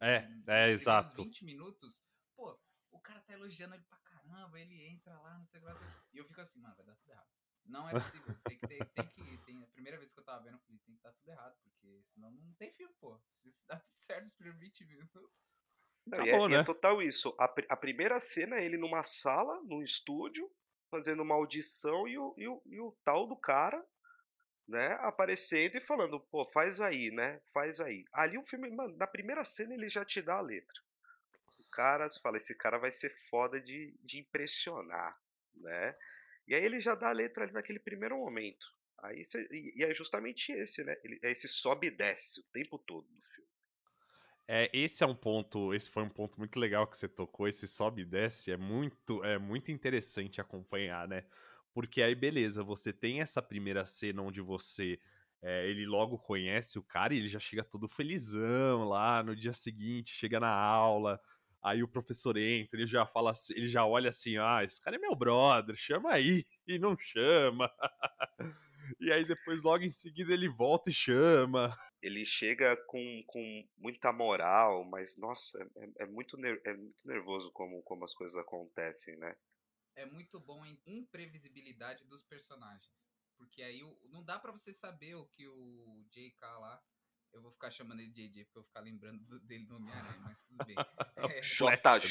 É, 0.00 0.28
é, 0.46 0.70
exato. 0.70 1.22
20 1.22 1.44
minutos, 1.44 2.00
pô, 2.36 2.58
o 2.90 3.00
cara 3.00 3.20
tá 3.20 3.32
elogiando 3.32 3.74
ele 3.74 3.84
pra 3.84 3.98
caramba, 3.98 4.60
ele 4.60 4.82
entra 4.86 5.18
lá, 5.20 5.36
não 5.36 5.44
sei 5.44 5.60
o 5.60 5.64
que 5.64 5.70
lá. 5.70 6.06
E 6.12 6.18
eu 6.18 6.24
fico 6.24 6.40
assim, 6.40 6.60
mano, 6.60 6.74
vai 6.76 6.86
dar 6.86 6.94
tudo 6.96 7.10
errado. 7.10 7.28
Não 7.66 7.88
é 7.88 7.92
possível. 7.92 8.34
Tem 8.46 8.58
que 8.58 8.66
ter, 8.66 8.84
tem 8.84 9.06
que. 9.06 9.38
Tem, 9.44 9.62
a 9.62 9.66
primeira 9.68 9.98
vez 9.98 10.12
que 10.12 10.20
eu 10.20 10.24
tava 10.24 10.42
vendo, 10.42 10.54
eu 10.54 10.60
falei, 10.60 10.78
tem 10.84 10.94
que 10.94 11.02
dar 11.02 11.12
tudo 11.12 11.30
errado, 11.30 11.56
porque 11.62 12.02
senão 12.12 12.30
não 12.30 12.52
tem 12.54 12.70
filme, 12.72 12.94
pô. 13.00 13.18
Se 13.30 13.50
se 13.50 13.66
dá 13.66 13.78
tudo 13.78 13.96
certo 13.96 14.24
nos 14.24 14.34
primeiros 14.34 14.60
20 14.60 14.84
minutos. 14.84 15.56
Não, 16.06 16.18
e, 16.18 16.28
Acabou, 16.28 16.48
é, 16.48 16.50
e 16.50 16.54
é 16.54 16.58
né? 16.58 16.64
total 16.64 17.02
isso. 17.02 17.34
A, 17.38 17.44
a 17.70 17.76
primeira 17.76 18.20
cena 18.20 18.56
é 18.56 18.64
ele 18.64 18.76
numa 18.76 19.02
sala, 19.02 19.62
num 19.62 19.82
estúdio, 19.82 20.50
fazendo 20.90 21.22
uma 21.22 21.34
audição 21.34 22.06
e 22.06 22.18
o, 22.18 22.34
e 22.36 22.46
o, 22.46 22.62
e 22.66 22.80
o 22.80 22.92
tal 23.02 23.26
do 23.26 23.36
cara, 23.36 23.84
né, 24.68 24.94
aparecendo 25.00 25.76
e 25.76 25.80
falando, 25.80 26.20
pô, 26.20 26.46
faz 26.46 26.80
aí, 26.80 27.10
né? 27.10 27.40
Faz 27.52 27.80
aí. 27.80 28.04
Ali 28.12 28.38
o 28.38 28.42
filme, 28.42 28.70
mano, 28.70 28.96
na 28.96 29.06
primeira 29.06 29.44
cena 29.44 29.74
ele 29.74 29.88
já 29.88 30.04
te 30.04 30.22
dá 30.22 30.36
a 30.36 30.40
letra. 30.40 30.80
O 31.58 31.64
cara, 31.70 32.08
você 32.08 32.20
fala, 32.20 32.36
esse 32.36 32.54
cara 32.56 32.78
vai 32.78 32.90
ser 32.90 33.10
foda 33.30 33.60
de, 33.60 33.94
de 34.02 34.18
impressionar, 34.20 35.18
né? 35.54 35.96
E 36.46 36.54
aí 36.54 36.64
ele 36.64 36.80
já 36.80 36.94
dá 36.94 37.08
a 37.10 37.12
letra 37.12 37.44
ali 37.44 37.52
naquele 37.52 37.78
primeiro 37.78 38.16
momento. 38.18 38.66
Aí 39.02 39.24
você- 39.24 39.46
e, 39.50 39.80
e 39.80 39.84
é 39.84 39.94
justamente 39.94 40.52
esse, 40.52 40.84
né? 40.84 40.96
Ele, 41.04 41.18
é 41.22 41.30
esse 41.30 41.48
sobe 41.48 41.88
e 41.88 41.90
desce 41.90 42.40
o 42.40 42.44
tempo 42.52 42.78
todo 42.78 43.06
do 43.08 43.22
filme. 43.22 43.48
É, 44.46 44.70
esse 44.74 45.02
é 45.02 45.06
um 45.06 45.14
ponto, 45.14 45.72
esse 45.72 45.88
foi 45.88 46.02
um 46.02 46.08
ponto 46.10 46.38
muito 46.38 46.58
legal 46.60 46.86
que 46.86 46.98
você 46.98 47.08
tocou, 47.08 47.48
esse 47.48 47.66
sobe 47.66 48.02
e 48.02 48.04
desce, 48.04 48.50
é 48.52 48.56
muito, 48.58 49.24
é 49.24 49.38
muito 49.38 49.72
interessante 49.72 50.38
acompanhar, 50.40 51.08
né? 51.08 51.24
Porque 51.74 52.02
aí, 52.02 52.14
beleza, 52.14 52.62
você 52.64 52.92
tem 52.92 53.20
essa 53.20 53.42
primeira 53.42 53.84
cena 53.86 54.22
onde 54.22 54.40
você, 54.40 55.00
é, 55.42 55.68
ele 55.68 55.84
logo 55.86 56.18
conhece 56.18 56.78
o 56.78 56.84
cara 56.84 57.14
e 57.14 57.18
ele 57.18 57.28
já 57.28 57.40
chega 57.40 57.64
todo 57.64 57.88
felizão 57.88 58.84
lá 58.88 59.22
no 59.22 59.36
dia 59.36 59.52
seguinte, 59.52 60.14
chega 60.14 60.40
na 60.40 60.50
aula, 60.52 61.20
aí 61.62 61.82
o 61.82 61.88
professor 61.88 62.36
entra, 62.38 62.78
ele 62.80 62.86
já 62.86 63.04
fala, 63.06 63.32
assim- 63.32 63.54
ele 63.56 63.68
já 63.68 63.84
olha 63.86 64.10
assim, 64.10 64.36
ah, 64.38 64.62
esse 64.64 64.80
cara 64.80 64.96
é 64.96 64.98
meu 65.00 65.16
brother, 65.16 65.74
chama 65.76 66.12
aí, 66.12 66.44
e 66.66 66.78
não 66.78 66.96
chama. 66.98 67.70
E 69.00 69.10
aí 69.12 69.24
depois, 69.24 69.62
logo 69.62 69.82
em 69.84 69.90
seguida, 69.90 70.32
ele 70.32 70.48
volta 70.48 70.90
e 70.90 70.92
chama. 70.92 71.74
ele 72.02 72.24
chega 72.26 72.76
com, 72.86 73.22
com 73.26 73.68
muita 73.78 74.12
moral, 74.12 74.84
mas 74.84 75.16
nossa, 75.18 75.58
é, 75.98 76.04
é 76.04 76.06
muito, 76.06 76.36
ner- 76.36 76.60
é 76.64 76.74
muito 76.74 77.06
nervoso 77.06 77.50
como, 77.52 77.82
como 77.82 78.04
as 78.04 78.14
coisas 78.14 78.36
acontecem, 78.38 79.16
né? 79.16 79.34
É 79.96 80.04
muito 80.06 80.40
bom 80.40 80.64
em 80.66 80.80
imprevisibilidade 80.86 82.04
dos 82.04 82.22
personagens. 82.22 83.08
Porque 83.36 83.62
aí 83.62 83.82
o- 83.82 84.00
não 84.10 84.24
dá 84.24 84.38
pra 84.38 84.52
você 84.52 84.72
saber 84.72 85.14
o 85.14 85.26
que 85.26 85.46
o 85.48 86.04
JK 86.10 86.58
lá. 86.58 86.82
Eu 87.32 87.42
vou 87.42 87.50
ficar 87.50 87.68
chamando 87.70 88.00
ele 88.00 88.10
de 88.12 88.28
JJ 88.28 88.44
porque 88.44 88.58
eu 88.58 88.62
vou 88.62 88.68
ficar 88.68 88.80
lembrando 88.80 89.24
do- 89.24 89.40
dele 89.40 89.66
no 89.66 89.76
Homem-Aranha, 89.76 90.18
mas 90.20 90.44
tudo 90.44 90.64
bem. 90.64 90.76
É, 91.36 91.42
JJ. 92.02 92.08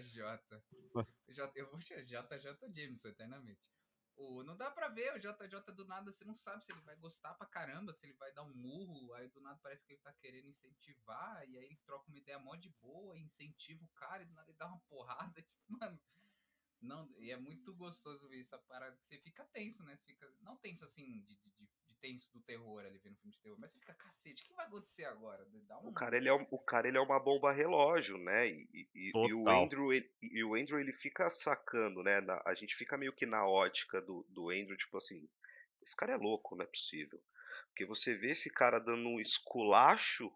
JJ. 0.00 0.62
J, 1.28 1.52
eu 1.54 1.70
vou 1.70 1.80
chamar 1.82 2.02
JJ 2.02 2.72
Jameson 2.74 3.08
eternamente. 3.08 3.70
O, 4.18 4.42
não 4.42 4.56
dá 4.56 4.70
pra 4.70 4.88
ver 4.88 5.14
o 5.14 5.18
JJ 5.20 5.72
do 5.72 5.86
nada, 5.86 6.10
você 6.12 6.24
não 6.24 6.34
sabe 6.34 6.64
se 6.64 6.72
ele 6.72 6.80
vai 6.82 6.96
gostar 6.96 7.34
pra 7.34 7.46
caramba, 7.46 7.92
se 7.92 8.04
ele 8.06 8.14
vai 8.14 8.32
dar 8.32 8.42
um 8.42 8.52
murro, 8.54 9.14
aí 9.14 9.28
do 9.28 9.40
nada 9.40 9.58
parece 9.62 9.84
que 9.86 9.92
ele 9.92 10.00
tá 10.02 10.12
querendo 10.12 10.48
incentivar, 10.48 11.48
e 11.48 11.56
aí 11.56 11.64
ele 11.66 11.76
troca 11.86 12.08
uma 12.08 12.18
ideia 12.18 12.38
mó 12.38 12.56
de 12.56 12.68
boa, 12.82 13.16
incentiva 13.18 13.84
o 13.84 13.88
cara, 13.94 14.22
e 14.24 14.26
do 14.26 14.34
nada 14.34 14.50
ele 14.50 14.58
dá 14.58 14.66
uma 14.66 14.80
porrada, 14.88 15.40
tipo, 15.42 15.62
mano. 15.68 15.98
Não, 16.80 17.12
e 17.18 17.30
é 17.30 17.36
muito 17.36 17.74
gostoso 17.74 18.28
ver 18.28 18.40
essa 18.40 18.58
parada 18.58 18.96
que 18.98 19.06
você 19.06 19.18
fica 19.18 19.44
tenso, 19.46 19.82
né? 19.84 19.96
Você 19.96 20.06
fica, 20.06 20.32
não 20.40 20.56
tenso 20.56 20.84
assim, 20.84 21.20
de, 21.22 21.36
de, 21.36 21.50
de- 21.50 21.66
de 21.66 21.77
tenso 22.00 22.30
do 22.32 22.40
terror 22.40 22.80
ali 22.84 22.98
vendo 22.98 23.16
filme 23.16 23.32
de 23.32 23.40
terror, 23.40 23.56
mas 23.60 23.70
você 23.72 23.78
fica, 23.78 23.94
cacete, 23.94 24.42
o 24.42 24.46
que 24.46 24.54
vai 24.54 24.66
acontecer 24.66 25.04
agora? 25.04 25.44
Dá 25.66 25.78
um. 25.78 25.88
O 25.88 25.92
cara, 25.92 26.16
ele 26.16 26.28
é, 26.28 26.34
um- 26.34 26.46
o 26.50 26.58
cara, 26.58 26.88
ele 26.88 26.96
é 26.98 27.00
uma 27.00 27.18
bomba 27.20 27.52
relógio, 27.52 28.18
né? 28.18 28.48
E, 28.48 28.68
e- 28.72 29.10
e- 29.14 29.34
o. 29.34 29.48
Andrew, 29.48 29.92
ele, 29.92 30.10
e 30.22 30.44
o 30.44 30.54
Andrew, 30.54 30.78
ele 30.78 30.92
fica 30.92 31.28
sacando, 31.30 32.02
né? 32.02 32.20
Na- 32.20 32.42
a 32.46 32.54
gente 32.54 32.74
fica 32.74 32.96
meio 32.96 33.12
que 33.12 33.26
na 33.26 33.46
ótica 33.46 34.00
do, 34.00 34.24
do 34.28 34.50
Andrew, 34.50 34.76
tipo 34.76 34.96
assim, 34.96 35.28
esse 35.82 35.96
cara 35.96 36.12
é 36.12 36.16
louco, 36.16 36.54
não 36.56 36.64
é 36.64 36.68
possível. 36.68 37.22
Porque 37.68 37.84
você 37.86 38.14
vê 38.16 38.28
esse 38.30 38.50
cara 38.52 38.78
dando 38.78 39.08
um 39.08 39.20
esculacho 39.20 40.32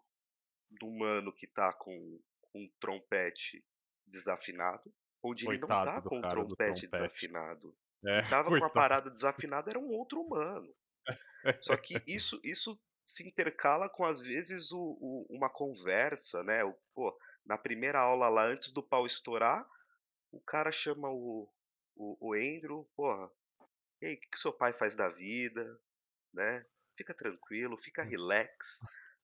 do 0.69 0.89
mano 0.89 1.31
que 1.33 1.45
tá 1.47 1.71
com, 1.73 2.19
com 2.41 2.59
um 2.63 2.71
trompete 2.79 3.63
desafinado, 4.05 4.93
onde 5.21 5.45
ele 5.47 5.59
não 5.59 5.67
Coitado 5.67 5.91
tá 6.03 6.09
com 6.09 6.17
um 6.17 6.21
trompete 6.21 6.55
trompete. 6.55 6.87
desafinado. 6.87 7.77
É, 8.05 8.21
Quem 8.21 8.29
tava 8.29 8.49
com 8.49 8.55
a 8.55 8.59
coitado. 8.59 8.73
parada 8.73 9.09
desafinada 9.09 9.69
era 9.69 9.79
um 9.79 9.89
outro 9.89 10.19
humano. 10.21 10.73
Só 11.59 11.75
que 11.77 12.01
isso, 12.07 12.39
isso 12.43 12.79
se 13.03 13.27
intercala 13.27 13.89
com, 13.89 14.05
às 14.05 14.21
vezes, 14.21 14.71
o, 14.71 14.79
o- 15.01 15.25
uma 15.29 15.49
conversa, 15.49 16.43
né? 16.43 16.63
O, 16.63 16.73
pô, 16.93 17.17
na 17.45 17.57
primeira 17.57 17.99
aula 17.99 18.29
lá, 18.29 18.45
antes 18.45 18.71
do 18.71 18.81
pau 18.83 19.05
estourar, 19.05 19.67
o 20.31 20.41
cara 20.41 20.71
chama 20.71 21.09
o, 21.09 21.49
o, 21.95 22.17
o 22.29 22.33
Andrew, 22.33 22.89
porra, 22.95 23.29
e 24.01 24.07
aí, 24.07 24.15
o 24.15 24.19
que, 24.19 24.27
que 24.29 24.39
seu 24.39 24.53
pai 24.53 24.73
faz 24.73 24.95
da 24.95 25.09
vida, 25.09 25.79
né? 26.33 26.65
Fica 26.97 27.13
tranquilo, 27.13 27.77
fica 27.77 28.03
relax, 28.03 28.81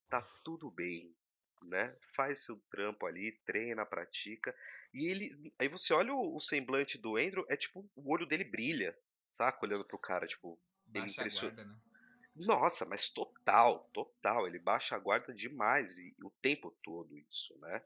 tá 0.09 0.21
tudo 0.43 0.71
bem, 0.71 1.15
né? 1.65 1.95
Faz 2.15 2.39
seu 2.45 2.57
trampo 2.71 3.05
ali, 3.05 3.33
treina, 3.45 3.85
pratica. 3.85 4.55
E 4.93 5.07
ele, 5.09 5.53
aí 5.59 5.67
você 5.67 5.93
olha 5.93 6.13
o, 6.13 6.35
o 6.35 6.41
semblante 6.41 6.97
do 6.97 7.17
Andrew, 7.17 7.45
é 7.49 7.57
tipo, 7.57 7.89
o 7.95 8.11
olho 8.13 8.25
dele 8.25 8.43
brilha, 8.43 8.97
saca? 9.27 9.65
Olhando 9.65 9.85
pro 9.85 9.97
cara, 9.99 10.27
tipo, 10.27 10.59
ele 10.93 11.05
Baixa 11.05 11.21
a 11.21 11.29
guarda, 11.29 11.65
né? 11.65 11.75
Nossa, 12.35 12.85
mas 12.85 13.09
total, 13.09 13.89
total. 13.93 14.47
Ele 14.47 14.59
baixa 14.59 14.95
a 14.95 14.99
guarda 14.99 15.33
demais 15.33 15.97
e 15.97 16.15
o 16.23 16.29
tempo 16.41 16.71
todo 16.83 17.17
isso, 17.17 17.57
né? 17.59 17.81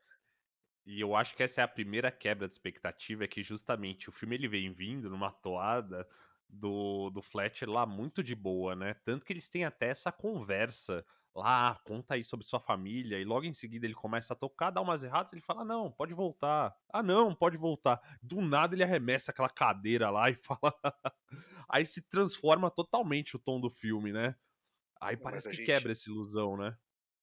E 0.86 1.00
eu 1.00 1.16
acho 1.16 1.36
que 1.36 1.44
essa 1.44 1.62
é 1.62 1.64
a 1.64 1.68
primeira 1.68 2.12
quebra 2.12 2.48
de 2.48 2.54
expectativa, 2.54 3.24
é 3.24 3.28
que 3.28 3.42
justamente 3.42 4.10
o 4.10 4.12
filme 4.12 4.36
ele 4.36 4.48
vem 4.48 4.72
vindo 4.72 5.10
numa 5.10 5.32
toada 5.32 6.08
do, 6.50 7.10
do 7.10 7.22
Fletcher 7.22 7.70
lá 7.70 7.86
muito 7.86 8.22
de 8.22 8.36
boa, 8.36 8.76
né? 8.76 8.94
Tanto 9.06 9.26
que 9.26 9.32
eles 9.32 9.50
têm 9.50 9.64
até 9.64 9.88
essa 9.88 10.12
conversa 10.12 11.06
lá, 11.36 11.80
conta 11.84 12.14
aí 12.16 12.24
sobre 12.24 12.46
sua 12.46 12.60
família, 12.60 13.20
e 13.20 13.26
logo 13.26 13.46
em 13.46 13.54
seguida 13.54 13.86
ele 13.86 13.96
começa 13.96 14.34
a 14.34 14.36
tocar, 14.36 14.70
dá 14.72 14.82
umas 14.82 15.04
erradas, 15.04 15.34
ele 15.34 15.42
fala, 15.42 15.62
"Ah, 15.62 15.66
não, 15.66 15.92
pode 15.92 16.14
voltar. 16.14 16.76
Ah, 16.92 17.02
não, 17.04 17.34
pode 17.34 17.58
voltar. 17.58 18.00
Do 18.22 18.42
nada 18.42 18.76
ele 18.76 18.84
arremessa 18.84 19.32
aquela 19.32 19.50
cadeira 19.50 20.10
lá 20.10 20.30
e 20.30 20.36
fala... 20.62 20.74
aí 21.70 21.86
se 21.86 22.02
transforma 22.08 22.70
totalmente 22.70 23.36
o 23.36 23.40
tom 23.40 23.60
do 23.60 23.70
filme, 23.70 24.12
né? 24.12 24.36
Aí 25.02 25.16
Não, 25.16 25.24
parece 25.24 25.50
que 25.50 25.56
gente- 25.58 25.66
quebra 25.66 25.92
essa 25.92 26.10
ilusão, 26.10 26.56
né? 26.58 26.78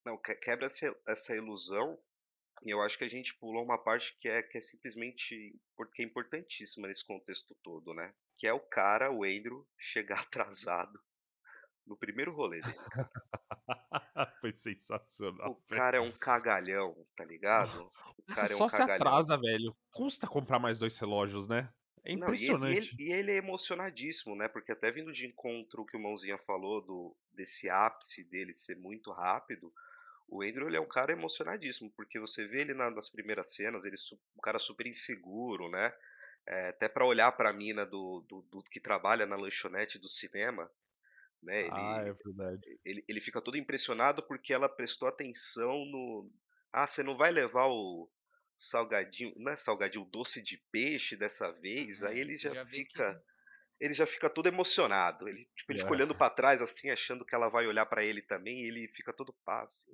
Não, 0.04 0.18
que- 0.18 0.34
quebra 0.34 0.66
essa, 0.66 0.94
essa 1.06 1.36
ilusão 1.36 1.98
e 2.62 2.70
eu 2.70 2.82
acho 2.82 2.98
que 2.98 3.04
a 3.04 3.08
gente 3.08 3.34
pulou 3.38 3.64
uma 3.64 3.78
parte 3.78 4.16
que 4.18 4.28
é, 4.28 4.42
que 4.42 4.58
é 4.58 4.60
simplesmente 4.60 5.58
porque 5.76 6.02
é 6.02 6.04
importantíssima 6.04 6.88
nesse 6.88 7.06
contexto 7.06 7.54
todo, 7.62 7.94
né? 7.94 8.12
Que 8.36 8.46
é 8.46 8.52
o 8.52 8.60
cara, 8.60 9.10
o 9.10 9.24
Andrew, 9.24 9.66
chegar 9.78 10.20
atrasado 10.28 11.00
no 11.90 11.96
primeiro 11.96 12.32
rolê 12.32 12.60
dele. 12.60 12.74
Foi 14.40 14.52
sensacional. 14.54 15.50
O 15.50 15.56
cara 15.74 15.98
é 15.98 16.00
um 16.00 16.12
cagalhão, 16.12 16.94
tá 17.16 17.24
ligado? 17.24 17.90
O 18.16 18.22
cara 18.32 18.50
é 18.50 18.54
um 18.54 18.58
Só 18.58 18.68
se 18.68 18.76
cagalhão. 18.78 19.06
atrasa, 19.08 19.36
velho. 19.36 19.76
Custa 19.92 20.26
comprar 20.26 20.58
mais 20.58 20.78
dois 20.78 20.96
relógios, 20.98 21.46
né? 21.48 21.68
É 22.04 22.14
Não, 22.14 22.28
e 22.28 22.30
ele- 22.30 22.36
impressionante. 22.36 22.96
E 22.98 23.12
ele, 23.12 23.32
é 23.32 23.36
emocionadíssimo, 23.36 24.34
né? 24.36 24.48
Porque 24.48 24.72
até 24.72 24.90
vindo 24.90 25.12
de 25.12 25.26
encontro 25.26 25.84
que 25.84 25.96
o 25.96 26.00
Mãozinha 26.00 26.38
falou 26.38 26.80
do 26.80 27.16
desse 27.32 27.68
ápice 27.68 28.22
dele 28.24 28.52
ser 28.52 28.76
muito 28.76 29.10
rápido, 29.12 29.72
o 30.28 30.42
Andrew 30.42 30.68
ele 30.68 30.76
é 30.76 30.80
um 30.80 30.88
cara 30.88 31.12
emocionadíssimo, 31.12 31.90
porque 31.96 32.18
você 32.20 32.46
vê 32.46 32.60
ele 32.62 32.72
na- 32.74 32.90
nas 32.90 33.08
primeiras 33.10 33.54
cenas, 33.54 33.84
ele 33.84 33.96
um 34.36 34.40
cara 34.40 34.58
super 34.58 34.86
inseguro, 34.86 35.68
né? 35.68 35.92
É, 36.46 36.68
até 36.68 36.88
pra 36.88 37.04
olhar 37.06 37.30
pra 37.32 37.52
mina 37.52 37.84
do, 37.84 38.24
do, 38.28 38.42
do 38.42 38.62
que 38.62 38.80
trabalha 38.80 39.26
na 39.26 39.36
lanchonete 39.36 39.98
do 39.98 40.08
cinema, 40.08 40.70
né? 41.42 41.60
Ele, 41.62 41.70
Ah, 41.72 42.02
é 42.06 42.12
verdade. 42.12 42.80
ele, 42.84 43.04
ele 43.08 43.20
fica 43.20 43.40
todo 43.40 43.56
impressionado 43.56 44.22
porque 44.22 44.52
ela 44.52 44.68
prestou 44.68 45.08
atenção 45.08 45.84
no. 45.86 46.30
Ah, 46.72 46.86
você 46.86 47.02
não 47.02 47.16
vai 47.16 47.30
levar 47.30 47.66
o 47.68 48.08
salgadinho, 48.58 49.32
não 49.36 49.52
é 49.52 49.56
salgadinho, 49.56 50.04
doce 50.04 50.42
de 50.42 50.58
peixe 50.70 51.16
dessa 51.16 51.50
vez? 51.52 52.02
Aí 52.04 52.18
ele 52.18 52.36
já, 52.36 52.52
já 52.52 52.62
vê 52.64 52.84
que 52.84 52.92
fica. 52.92 53.24
Ele 53.80 53.94
já 53.94 54.06
fica 54.06 54.28
todo 54.28 54.46
emocionado. 54.46 55.26
Ele, 55.26 55.48
tipo, 55.56 55.72
ele 55.72 55.78
fica 55.78 55.90
É. 55.90 55.94
olhando 55.94 56.14
pra 56.14 56.28
trás 56.28 56.60
assim, 56.60 56.90
achando 56.90 57.24
que 57.24 57.34
ela 57.34 57.48
vai 57.48 57.66
olhar 57.66 57.86
pra 57.86 58.04
ele 58.04 58.20
também, 58.20 58.60
e 58.60 58.68
ele 58.68 58.88
fica 58.88 59.12
todo 59.12 59.32
pá, 59.44 59.62
assim. 59.62 59.90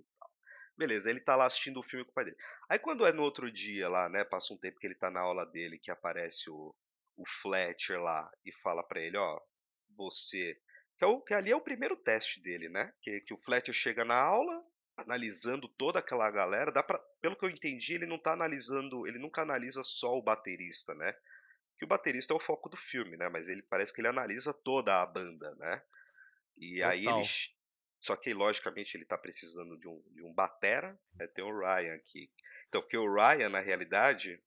Beleza, 0.76 1.08
ele 1.08 1.20
tá 1.20 1.36
lá 1.36 1.46
assistindo 1.46 1.78
o 1.80 1.82
filme 1.84 2.04
com 2.04 2.10
o 2.10 2.14
pai 2.14 2.24
dele. 2.24 2.36
Aí 2.68 2.78
quando 2.78 3.06
é 3.06 3.12
no 3.12 3.22
outro 3.22 3.50
dia 3.50 3.88
lá, 3.88 4.08
né, 4.10 4.24
passa 4.24 4.52
um 4.52 4.58
tempo 4.58 4.78
que 4.78 4.86
ele 4.86 4.94
tá 4.96 5.08
na 5.10 5.20
aula 5.20 5.46
dele, 5.46 5.78
que 5.78 5.90
aparece 5.90 6.50
o, 6.50 6.74
o 7.16 7.22
Fletcher 7.40 7.98
lá 8.02 8.28
e 8.44 8.52
fala 8.60 8.82
pra 8.82 9.00
ele, 9.00 9.16
ó, 9.16 9.40
você... 9.96 10.58
Que, 10.96 11.04
é 11.04 11.06
o, 11.06 11.20
que 11.20 11.34
ali 11.34 11.50
é 11.50 11.56
o 11.56 11.60
primeiro 11.60 11.96
teste 11.96 12.40
dele, 12.40 12.68
né? 12.68 12.92
Que, 13.02 13.20
que 13.20 13.34
o 13.34 13.38
Fletcher 13.38 13.74
chega 13.74 14.04
na 14.04 14.16
aula, 14.18 14.64
analisando 14.96 15.68
toda 15.68 15.98
aquela 15.98 16.30
galera, 16.30 16.72
dá 16.72 16.82
pra, 16.82 16.98
pelo 17.20 17.36
que 17.36 17.44
eu 17.44 17.50
entendi, 17.50 17.94
ele 17.94 18.06
não 18.06 18.18
tá 18.18 18.32
analisando, 18.32 19.06
ele 19.06 19.18
nunca 19.18 19.42
analisa 19.42 19.82
só 19.84 20.16
o 20.16 20.22
baterista, 20.22 20.94
né? 20.94 21.14
Que 21.78 21.84
o 21.84 21.88
baterista 21.88 22.32
é 22.32 22.36
o 22.36 22.40
foco 22.40 22.70
do 22.70 22.76
filme, 22.76 23.16
né? 23.16 23.28
Mas 23.28 23.48
ele 23.48 23.62
parece 23.62 23.92
que 23.92 24.00
ele 24.00 24.08
analisa 24.08 24.54
toda 24.54 25.00
a 25.02 25.04
banda, 25.04 25.54
né? 25.56 25.82
E 26.56 26.82
aí 26.82 27.02
Total. 27.04 27.18
ele. 27.18 27.28
ch- 27.28 27.54
Só 28.00 28.16
que, 28.16 28.32
logicamente, 28.32 28.96
ele 28.96 29.04
tá 29.04 29.18
precisando 29.18 29.76
de 29.78 29.86
um, 29.86 30.02
de 30.14 30.22
um 30.22 30.32
batera. 30.32 30.98
Né? 31.14 31.26
Tem 31.26 31.44
o 31.44 31.58
Ryan 31.58 31.94
aqui. 31.96 32.30
Então, 32.68 32.80
porque 32.80 32.96
o 32.96 33.12
Ryan, 33.12 33.50
na 33.50 33.60
realidade, 33.60 34.40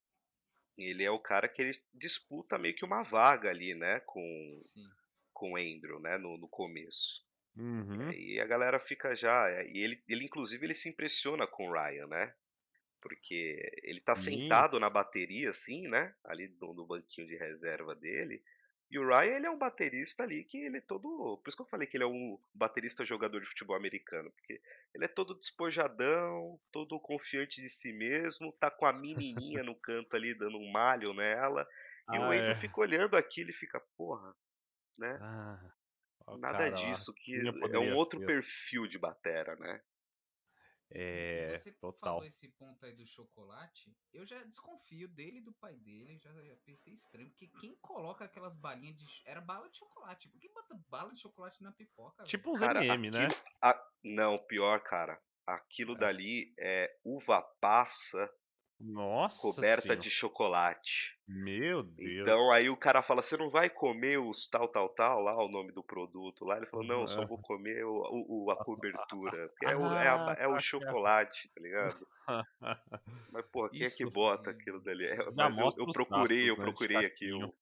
ele 0.75 1.03
é 1.03 1.11
o 1.11 1.19
cara 1.19 1.47
que 1.47 1.61
ele 1.61 1.79
disputa 1.93 2.57
meio 2.57 2.75
que 2.75 2.83
uma 2.85 3.03
vaga 3.03 3.49
ali, 3.49 3.75
né? 3.75 3.99
Com, 4.01 4.61
Sim. 4.63 4.89
Com 5.39 5.53
o 5.53 5.57
Andrew, 5.57 5.99
né? 6.01 6.17
No, 6.17 6.37
no 6.37 6.49
começo. 6.49 7.23
Uhum. 7.55 8.11
E 8.11 8.39
a 8.39 8.45
galera 8.45 8.77
fica 8.79 9.15
já. 9.15 9.49
é, 9.49 9.65
E 9.69 9.77
ele, 9.83 10.03
ele, 10.09 10.25
inclusive, 10.25 10.65
ele 10.65 10.73
se 10.75 10.89
impressiona 10.89 11.47
com 11.47 11.69
o 11.69 11.71
Ryan, 11.71 12.07
né? 12.07 12.33
Porque 13.01 13.57
ele 13.83 14.01
tá 14.01 14.13
Sim. 14.15 14.41
sentado 14.41 14.77
na 14.79 14.89
bateria, 14.89 15.49
assim, 15.49 15.87
né? 15.87 16.13
Ali 16.25 16.49
no, 16.59 16.73
no 16.73 16.85
banquinho 16.85 17.27
de 17.27 17.37
reserva 17.37 17.95
dele. 17.95 18.43
E 18.91 18.97
o 18.99 19.07
Ryan, 19.07 19.35
ele 19.37 19.45
é 19.45 19.49
um 19.51 19.57
baterista 19.57 20.23
ali 20.23 20.43
que 20.43 20.57
ele 20.57 20.77
é 20.77 20.81
todo. 20.81 21.37
Por 21.37 21.47
isso 21.47 21.55
que 21.55 21.61
eu 21.63 21.67
falei 21.67 21.87
que 21.87 21.95
ele 21.95 22.03
é 22.03 22.07
um 22.07 22.37
baterista 22.53 23.05
jogador 23.05 23.39
de 23.39 23.47
futebol 23.47 23.75
americano. 23.77 24.29
Porque 24.31 24.59
ele 24.93 25.05
é 25.05 25.07
todo 25.07 25.35
despojadão, 25.37 26.59
todo 26.71 26.99
confiante 26.99 27.61
de 27.61 27.69
si 27.69 27.93
mesmo, 27.93 28.51
tá 28.59 28.69
com 28.69 28.85
a 28.85 28.91
menininha 28.91 29.63
no 29.63 29.75
canto 29.75 30.15
ali 30.15 30.33
dando 30.33 30.57
um 30.57 30.69
malho 30.71 31.13
nela. 31.13 31.65
E 32.11 32.17
o 32.17 32.23
Ah, 32.23 32.27
Andrew 32.33 32.51
é. 32.51 32.59
fica 32.59 32.81
olhando 32.81 33.15
aquilo 33.15 33.51
e 33.51 33.53
fica, 33.53 33.79
porra, 33.95 34.35
né? 34.99 35.17
Ah, 35.21 35.73
ó, 36.27 36.37
Nada 36.37 36.69
cara, 36.69 36.69
disso, 36.69 37.13
que 37.13 37.33
é 37.73 37.79
um 37.79 37.95
outro 37.95 38.19
ser? 38.19 38.25
perfil 38.25 38.87
de 38.87 38.99
batera, 38.99 39.55
né? 39.55 39.81
E 40.91 40.95
É, 40.97 41.57
você 41.57 41.71
total. 41.73 41.99
falou 41.99 42.25
esse 42.25 42.47
ponto 42.49 42.83
aí 42.85 42.93
do 42.93 43.05
chocolate, 43.05 43.95
eu 44.11 44.25
já 44.25 44.43
desconfio 44.43 45.07
dele 45.07 45.37
e 45.37 45.41
do 45.41 45.53
pai 45.53 45.75
dele, 45.75 46.17
já, 46.17 46.31
já 46.31 46.55
pensei 46.65 46.93
estranho, 46.93 47.29
porque 47.29 47.47
quem 47.47 47.75
coloca 47.75 48.25
aquelas 48.25 48.55
balinhas 48.55 48.95
de... 48.97 49.05
Era 49.25 49.39
bala 49.39 49.69
de 49.69 49.77
chocolate, 49.77 50.29
por 50.29 50.39
que 50.39 50.49
bota 50.49 50.75
bala 50.89 51.13
de 51.13 51.21
chocolate 51.21 51.61
na 51.61 51.71
pipoca? 51.71 52.23
Tipo 52.23 52.51
uns 52.51 52.61
Cara, 52.61 52.83
MM, 52.83 53.11
né? 53.11 53.27
a- 53.61 53.87
não, 54.03 54.37
pior, 54.39 54.81
cara. 54.81 55.21
Aquilo 55.45 55.93
É. 55.95 55.99
dali 55.99 56.53
é 56.59 56.89
uva 57.03 57.41
passa 57.61 58.31
Nossa 58.79 59.41
coberta 59.41 59.81
senhora. 59.81 59.99
de 59.99 60.09
chocolate. 60.09 61.19
Meu 61.27 61.83
Deus. 61.83 62.21
Então 62.21 62.51
aí 62.51 62.69
o 62.69 62.77
cara 62.77 63.01
fala, 63.01 63.21
você 63.21 63.35
não 63.37 63.49
vai 63.49 63.69
comer 63.69 64.19
os 64.19 64.47
tal, 64.47 64.67
tal, 64.69 64.89
tal, 64.89 65.21
lá 65.21 65.35
o 65.43 65.49
nome 65.49 65.71
do 65.73 65.83
produto 65.83 66.45
lá. 66.45 66.57
Ele 66.57 66.65
falou, 66.65 66.85
não, 66.85 67.01
eu 67.01 67.07
só 67.07 67.25
vou 67.25 67.37
comer 67.37 67.83
o, 67.85 68.45
o- 68.45 68.51
a 68.51 68.55
cobertura. 68.63 69.49
Porque 69.49 69.65
é 69.65 69.75
o, 69.75 69.85
é 69.85 70.07
a- 70.07 70.31
Ah, 70.31 70.35
é 70.39 70.47
o 70.47 70.59
chocolate, 70.59 71.49
tá 71.53 71.61
ligado? 71.61 72.07
Mas, 73.31 73.45
porra, 73.51 73.69
quem 73.69 73.79
é 73.79 73.89
que 73.89 74.03
Isso 74.03 74.09
bota 74.11 74.49
aquilo 74.51 74.79
dali? 74.81 75.05
É, 75.05 75.15
já 75.17 75.31
Mas 75.35 75.57
eu, 75.57 75.69
eu 75.77 75.91
procurei, 75.91 76.49
eu 76.49 76.57
né, 76.57 76.63
procurei 76.63 77.05
aqui, 77.05 77.29
eu, 77.29 77.53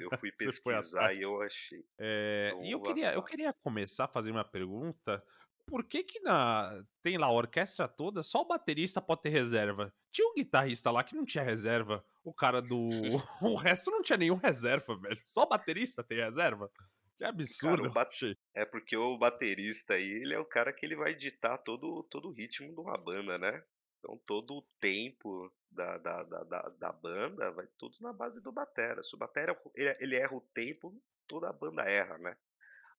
eu 0.00 0.18
fui 0.18 0.32
pesquisar 0.36 1.14
e 1.14 1.22
eu 1.22 1.40
achei. 1.42 1.84
É, 1.98 2.50
São 2.50 2.64
e 2.64 2.70
eu 2.72 2.82
queria, 2.82 3.12
eu 3.14 3.22
queria 3.22 3.52
começar 3.62 4.04
a 4.04 4.08
fazer 4.08 4.30
uma 4.30 4.44
pergunta. 4.44 5.22
Por 5.66 5.84
que 5.84 6.04
que 6.04 6.20
na, 6.20 6.84
tem 7.02 7.16
lá 7.16 7.26
a 7.26 7.32
orquestra 7.32 7.88
toda, 7.88 8.22
só 8.22 8.42
o 8.42 8.46
baterista 8.46 9.00
pode 9.00 9.22
ter 9.22 9.30
reserva? 9.30 9.92
Tinha 10.12 10.28
um 10.28 10.34
guitarrista 10.34 10.90
lá 10.90 11.02
que 11.02 11.14
não 11.14 11.24
tinha 11.24 11.42
reserva. 11.42 12.04
O 12.22 12.32
cara 12.32 12.60
do... 12.60 12.88
o 13.42 13.54
resto 13.54 13.90
não 13.90 14.02
tinha 14.02 14.18
nenhum 14.18 14.36
reserva, 14.36 14.96
velho. 14.96 15.20
Só 15.26 15.42
o 15.42 15.48
baterista 15.48 16.04
tem 16.04 16.18
reserva? 16.18 16.70
Que 17.16 17.24
absurdo. 17.24 17.76
Cara, 17.82 17.90
o 17.90 17.92
ba- 17.92 18.08
achei. 18.08 18.36
É 18.54 18.64
porque 18.64 18.96
o 18.96 19.16
baterista 19.16 19.94
aí, 19.94 20.10
ele 20.10 20.34
é 20.34 20.38
o 20.38 20.44
cara 20.44 20.72
que 20.72 20.84
ele 20.84 20.96
vai 20.96 21.14
ditar 21.14 21.58
todo, 21.58 22.02
todo 22.04 22.28
o 22.28 22.32
ritmo 22.32 22.72
de 22.72 22.80
uma 22.80 22.98
banda, 22.98 23.38
né? 23.38 23.64
Então 23.98 24.20
todo 24.26 24.58
o 24.58 24.62
tempo 24.78 25.50
da, 25.70 25.96
da, 25.96 26.22
da, 26.22 26.44
da, 26.44 26.62
da 26.78 26.92
banda 26.92 27.50
vai 27.52 27.66
tudo 27.78 27.96
na 28.00 28.12
base 28.12 28.40
do 28.42 28.52
batera. 28.52 29.02
Se 29.02 29.14
o 29.14 29.18
batera 29.18 29.58
ele, 29.74 29.96
ele 29.98 30.16
erra 30.16 30.34
o 30.34 30.40
tempo, 30.40 30.94
toda 31.26 31.48
a 31.48 31.52
banda 31.52 31.82
erra, 31.82 32.18
né? 32.18 32.36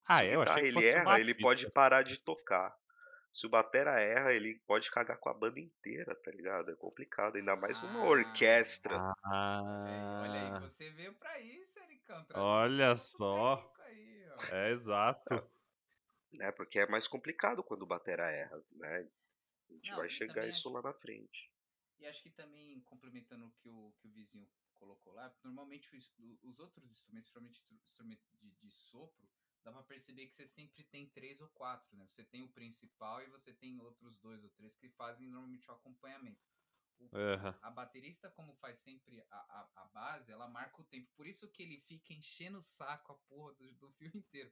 Ah, 0.08 0.18
Se 0.20 0.24
o 0.24 0.28
é? 0.30 0.36
Eu 0.36 0.41
achei 0.41 0.54
guitarra 0.56 0.62
que 0.62 0.68
ele 0.80 0.88
erra, 0.88 1.20
ele 1.20 1.34
pode 1.36 1.70
parar 1.72 2.04
de 2.04 2.20
tocar. 2.20 2.76
Se 3.32 3.46
o 3.46 3.50
batera 3.50 4.00
erra, 4.00 4.34
ele 4.34 4.56
pode 4.65 4.89
cagar 4.89 5.18
com 5.18 5.28
a 5.30 5.34
banda 5.34 5.60
inteira, 5.60 6.15
tá 6.15 6.32
ligado? 6.32 6.72
É 6.72 6.76
complicado, 6.76 7.36
ainda 7.36 7.56
mais 7.56 7.82
numa 7.82 8.00
Ah. 8.00 8.06
orquestra. 8.10 8.96
É, 8.96 9.00
olha 10.22 10.41
aí, 10.41 10.52
Ah, 10.54 10.60
você 10.62 10.89
veio 10.91 11.13
pra 11.15 11.38
isso, 11.41 11.78
Ericão. 11.80 12.26
Olha 12.34 12.96
só. 12.96 13.74
Aí, 13.80 14.26
é 14.52 14.72
exato. 14.72 15.26
Né? 16.32 16.52
Porque 16.52 16.80
é 16.80 16.88
mais 16.88 17.08
complicado 17.08 17.63
quando 17.63 17.84
o 17.84 17.86
batera 17.86 18.30
erra, 18.30 18.62
né? 18.74 19.08
A 19.70 19.74
gente 19.74 19.89
Não, 19.91 19.98
vai 19.98 20.10
chegar 20.10 20.46
isso 20.46 20.68
acho- 20.68 20.76
lá 20.76 20.82
na 20.82 20.94
frente. 20.94 21.50
E 21.98 22.06
acho 22.06 22.22
que 22.22 22.30
também, 22.30 22.82
complementando 22.82 23.46
o 23.48 23.52
que 23.52 23.70
o, 23.70 23.94
que 24.02 24.08
o 24.10 24.12
vizinho 24.12 24.46
colocou 24.74 25.13
lá, 25.13 25.34
normalmente 25.46 25.89
o 25.94 25.96
ins- 25.96 26.12
o- 26.20 26.38
os 26.50 26.60
outros 26.60 26.84
instrumentos, 26.91 27.30
principalmente 27.32 27.54
instru- 27.56 27.78
instrumento 27.82 28.22
de, 28.38 28.52
de 28.52 28.70
sopro, 28.70 29.26
dá 29.65 29.71
pra 29.71 29.84
perceber 29.84 30.28
que 30.28 30.36
você 30.36 30.45
sempre 30.45 30.84
tem 30.84 31.08
três 31.10 31.41
ou 31.41 31.49
quatro, 31.49 31.97
né? 31.97 32.06
Você 32.08 32.23
tem 32.23 32.43
o 32.43 32.49
principal 32.49 33.21
e 33.23 33.28
você 33.28 33.51
tem 33.51 33.80
outros 33.82 34.15
dois 34.17 34.43
ou 34.43 34.49
três 34.51 34.75
que 34.75 34.88
fazem 34.89 35.28
normalmente 35.28 35.69
o 35.69 35.73
acompanhamento. 35.73 36.39
O- 36.99 37.10
Aham. 37.13 37.58
A 37.63 37.71
baterista, 37.71 38.30
como 38.30 38.54
faz 38.56 38.78
sempre 38.78 39.19
a, 39.32 39.36
a, 39.38 39.71
a 39.82 39.86
base, 39.86 40.32
ela 40.32 40.47
marca 40.47 40.80
o 40.82 40.86
tempo. 40.86 41.12
Por 41.15 41.25
isso 41.25 41.49
que 41.49 41.63
ele 41.63 41.80
fica 41.80 42.13
enchendo 42.13 42.60
o 42.60 42.62
saco 42.62 43.12
a 43.12 43.15
porra 43.15 43.54
do, 43.56 43.73
do 43.73 43.91
filme 43.93 44.13
inteiro. 44.23 44.51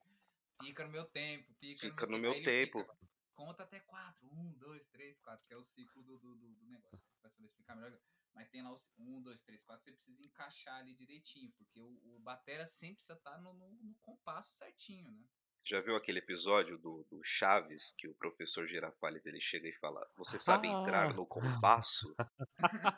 Fica 0.62 0.84
no 0.84 0.89
meu 0.91 1.06
tempo, 1.06 1.54
fica, 1.54 1.82
Fica 1.82 2.06
no 2.08 2.12
no 2.13 2.19
meu 2.19 2.32
meu 2.32 2.34
tempo. 2.34 2.49
Ele 2.49 2.65
tempo. 2.65 2.80
fica, 2.82 2.97
Conta 3.36 3.63
até 3.63 3.80
quatro. 3.80 4.28
Um, 4.32 4.54
dois, 4.58 4.88
três, 4.89 5.19
quatro, 5.19 5.47
que 5.47 5.54
é 5.54 5.58
o 5.58 5.63
ciclo 5.63 6.04
do, 6.04 6.17
do, 6.17 6.36
do, 6.36 6.56
do 6.56 6.65
negócio. 6.67 7.06
Vai 7.21 7.32
saber 7.32 7.45
explicar 7.47 7.76
melhor. 7.76 7.99
Mas 8.34 8.50
tem 8.50 8.63
lá 8.63 8.72
os 8.72 8.89
um, 8.98 9.22
dois, 9.22 9.43
três, 9.43 9.63
quatro, 9.63 9.84
você 9.84 9.91
precisa 9.91 10.22
encaixar 10.24 10.80
ali 10.80 10.93
direitinho, 10.96 11.52
porque 11.52 11.80
o, 11.80 12.15
o 12.15 12.19
batera 12.19 12.65
sempre 12.65 12.96
precisa 12.96 13.17
estar 13.17 13.39
no, 13.39 13.54
no, 13.54 13.72
no 13.72 13.96
compasso 13.96 14.54
certinho, 14.54 15.12
né? 15.12 15.24
Você 15.56 15.68
já 15.76 15.82
viu 15.82 15.96
aquele 15.96 16.20
episódio 16.20 16.78
do, 16.78 17.06
do 17.10 17.22
Chaves 17.24 17.94
que 17.98 18.08
o 18.08 18.13
professor 18.16 18.68
Girafales 18.68 19.26
ele 19.26 19.39
chega 19.39 19.68
e 19.70 19.74
fala: 19.74 20.06
Você 20.18 20.38
sabe 20.38 20.68
entrar 20.68 21.12
Ah. 21.12 21.13
no 21.13 21.26
compasso? 21.26 22.13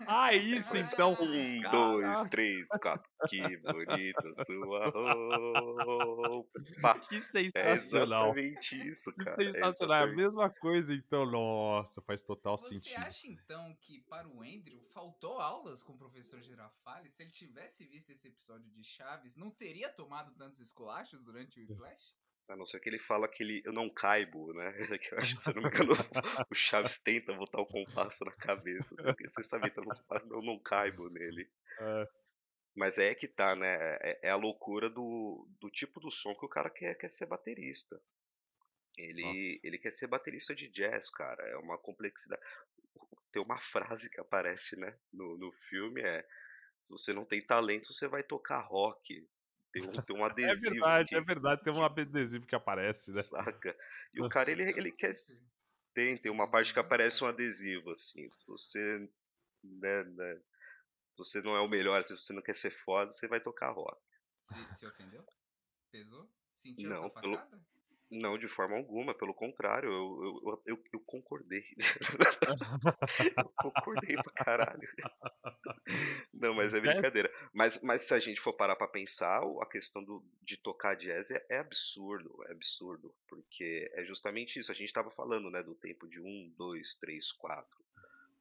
Ah, 0.08 0.34
isso 0.34 0.76
então. 0.78 1.14
Um, 1.14 1.62
Caraca. 1.62 1.78
dois, 1.78 2.28
três, 2.28 2.68
quatro. 2.82 3.08
Que 3.30 3.58
bonita 3.58 4.34
sua 4.46 4.90
roupa. 4.90 6.60
Que 7.10 7.16
É 7.18 7.22
sensacional. 7.22 8.26
exatamente 8.36 8.88
isso, 8.90 9.12
Que 9.14 9.26
cara. 9.26 9.32
é 9.32 9.52
sensacional. 9.52 9.96
É 9.96 10.00
a 10.00 10.04
exatamente- 10.06 10.16
mesma 10.16 10.50
coisa, 10.50 10.96
então. 10.96 11.26
Nossa, 11.26 12.02
faz 12.02 12.24
total 12.24 12.58
Você 12.58 12.76
sentido. 12.80 12.98
acha 13.06 13.28
então 13.28 13.76
que 13.82 14.00
para 14.02 14.28
o 14.28 14.42
Andrew 14.42 14.82
faltou 14.94 15.40
aulas 15.40 15.84
com 15.84 15.94
o 15.94 15.98
professor 15.98 16.42
Girafales? 16.42 17.12
Se 17.14 17.24
ele 17.24 17.32
tivesse 17.32 17.86
visto 17.86 18.10
esse 18.12 18.28
episódio 18.28 18.70
de 18.72 18.84
Chaves, 18.84 19.36
não 19.36 19.52
teria 19.52 19.90
tomado 19.90 20.34
tantos 20.36 20.60
esculachos 20.60 21.24
durante 21.24 21.60
o 21.60 21.64
Whiplash? 21.64 22.16
A 22.48 22.56
não 22.56 22.66
ser 22.66 22.80
que 22.80 22.90
ele 22.90 23.00
fala 23.00 23.28
que 23.28 23.42
ele, 23.42 23.62
eu 23.66 23.74
não 23.74 23.90
caibo, 23.90 24.54
né? 24.54 24.72
Que 25.02 25.14
eu 25.14 25.18
acho 25.18 25.36
que, 25.36 25.42
se 25.42 25.50
eu 25.50 25.56
não 25.56 25.64
me 25.64 25.70
engano, 25.74 25.94
o 26.50 26.56
Chaves 26.56 27.00
tenta 27.00 27.34
botar 27.34 27.60
o 27.60 27.66
compasso 27.66 28.24
na 28.24 28.32
cabeça. 28.32 28.94
Assim, 28.96 29.04
porque 29.04 29.30
você 29.30 29.44
sabe 29.44 29.68
entrar 29.68 29.84
no 29.84 29.96
compasso, 29.96 30.28
eu 30.32 30.42
não 30.42 30.60
caibo 30.60 31.10
nele. 31.10 31.50
É. 31.80 32.08
Mas 32.76 32.98
é 32.98 33.16
que 33.16 33.28
tá, 33.28 33.56
né? 33.56 33.76
É, 34.02 34.20
é 34.24 34.30
a 34.30 34.36
loucura 34.36 34.90
do, 34.90 35.48
do 35.60 35.70
tipo 35.72 36.00
do 36.00 36.12
som 36.12 36.36
que 36.36 36.46
o 36.46 36.50
cara 36.50 36.70
quer, 36.70 36.96
quer 36.96 37.10
ser 37.10 37.26
baterista. 37.26 38.00
Ele, 38.98 39.22
Nossa. 39.22 39.60
ele 39.64 39.78
quer 39.78 39.92
ser 39.92 40.08
baterista 40.08 40.56
de 40.56 40.70
jazz, 40.70 41.10
cara. 41.10 41.42
É 41.50 41.58
uma 41.58 41.78
complexidade. 41.78 42.42
Tem 43.32 43.42
uma 43.42 43.58
frase 43.58 44.10
que 44.10 44.20
aparece, 44.20 44.80
né, 44.80 44.98
no, 45.12 45.38
no 45.38 45.52
filme, 45.70 46.02
é 46.02 46.26
se 46.86 46.92
você 46.92 47.14
não 47.14 47.26
tem 47.26 47.44
talento, 47.44 47.92
você 47.92 48.08
vai 48.08 48.24
tocar 48.24 48.60
rock. 48.60 49.28
Tem 49.76 49.84
um, 49.84 49.92
tem 49.92 50.16
um 50.16 50.24
É 50.26 50.30
adesivo 50.30 50.72
verdade, 50.76 51.10
que, 51.10 51.16
é 51.16 51.22
verdade. 51.22 51.64
Tem 51.64 51.74
um 51.74 51.84
adesivo 51.84 52.48
que 52.48 52.56
aparece, 52.56 53.12
né? 53.12 53.22
saca? 53.22 53.76
E 54.14 54.22
o 54.22 54.30
cara, 54.30 54.50
ele, 54.50 54.64
é 54.64 54.70
ele 54.70 54.92
quer... 54.92 55.12
Tem, 55.94 56.18
tem 56.18 56.32
uma 56.32 56.50
parte 56.50 56.74
que 56.74 56.80
aparece 56.80 57.24
um 57.24 57.28
adesivo, 57.28 57.92
assim. 57.92 58.30
Se 58.32 58.48
você, 58.48 59.10
né, 59.64 60.04
né, 60.04 60.36
se 61.12 61.18
você 61.18 61.42
não 61.42 61.56
é 61.56 61.60
o 61.62 61.68
melhor, 61.68 62.02
se 62.04 62.18
você 62.18 62.32
não 62.34 62.42
quer 62.42 62.56
ser 62.56 62.72
foda, 62.72 63.12
você 63.12 63.28
vai 63.28 63.40
tocar 63.42 63.72
rock. 63.72 64.02
Se, 64.44 64.80
se 64.80 64.88
ofendeu? 64.88 65.26
Pesou? 65.92 66.30
Sentiu 66.54 66.90
Não, 66.90 67.06
essa 67.06 67.22
pelo- 67.22 67.36
facada? 67.38 67.62
Não, 68.12 68.38
de 68.38 68.48
forma 68.48 68.76
alguma, 68.78 69.16
pelo 69.18 69.34
contrário, 69.34 69.90
eu 69.92 70.42
eu 70.46 70.62
eu 70.76 70.84
eu 70.94 71.00
concordei. 71.00 71.64
Eu 73.38 73.50
concordei 73.58 74.18
pra 74.20 74.34
caralho. 74.34 74.90
Não, 76.34 76.54
mas 76.56 76.74
é 76.74 76.82
É. 76.84 77.06
brincadeira. 77.06 77.32
Mas 77.54 77.82
mas 77.84 78.04
se 78.04 78.14
a 78.14 78.20
gente 78.20 78.42
for 78.42 78.54
parar 78.54 78.76
pra 78.76 78.88
pensar, 78.88 79.42
a 79.62 79.68
questão 79.68 80.04
do 80.04 80.24
de 80.42 80.58
tocar 80.58 80.96
jazz 80.96 81.32
é 81.32 81.46
é 81.50 81.58
absurdo, 81.60 82.44
é 82.48 82.52
absurdo, 82.54 83.16
porque 83.28 83.90
é 83.94 84.06
justamente 84.06 84.60
isso, 84.60 84.72
a 84.72 84.76
gente 84.76 84.88
estava 84.90 85.12
falando, 85.12 85.50
né, 85.52 85.64
do 85.64 85.76
tempo 85.76 86.08
de 86.08 86.22
1, 86.22 86.50
2, 86.58 86.96
3, 86.96 87.32
4, 87.32 87.86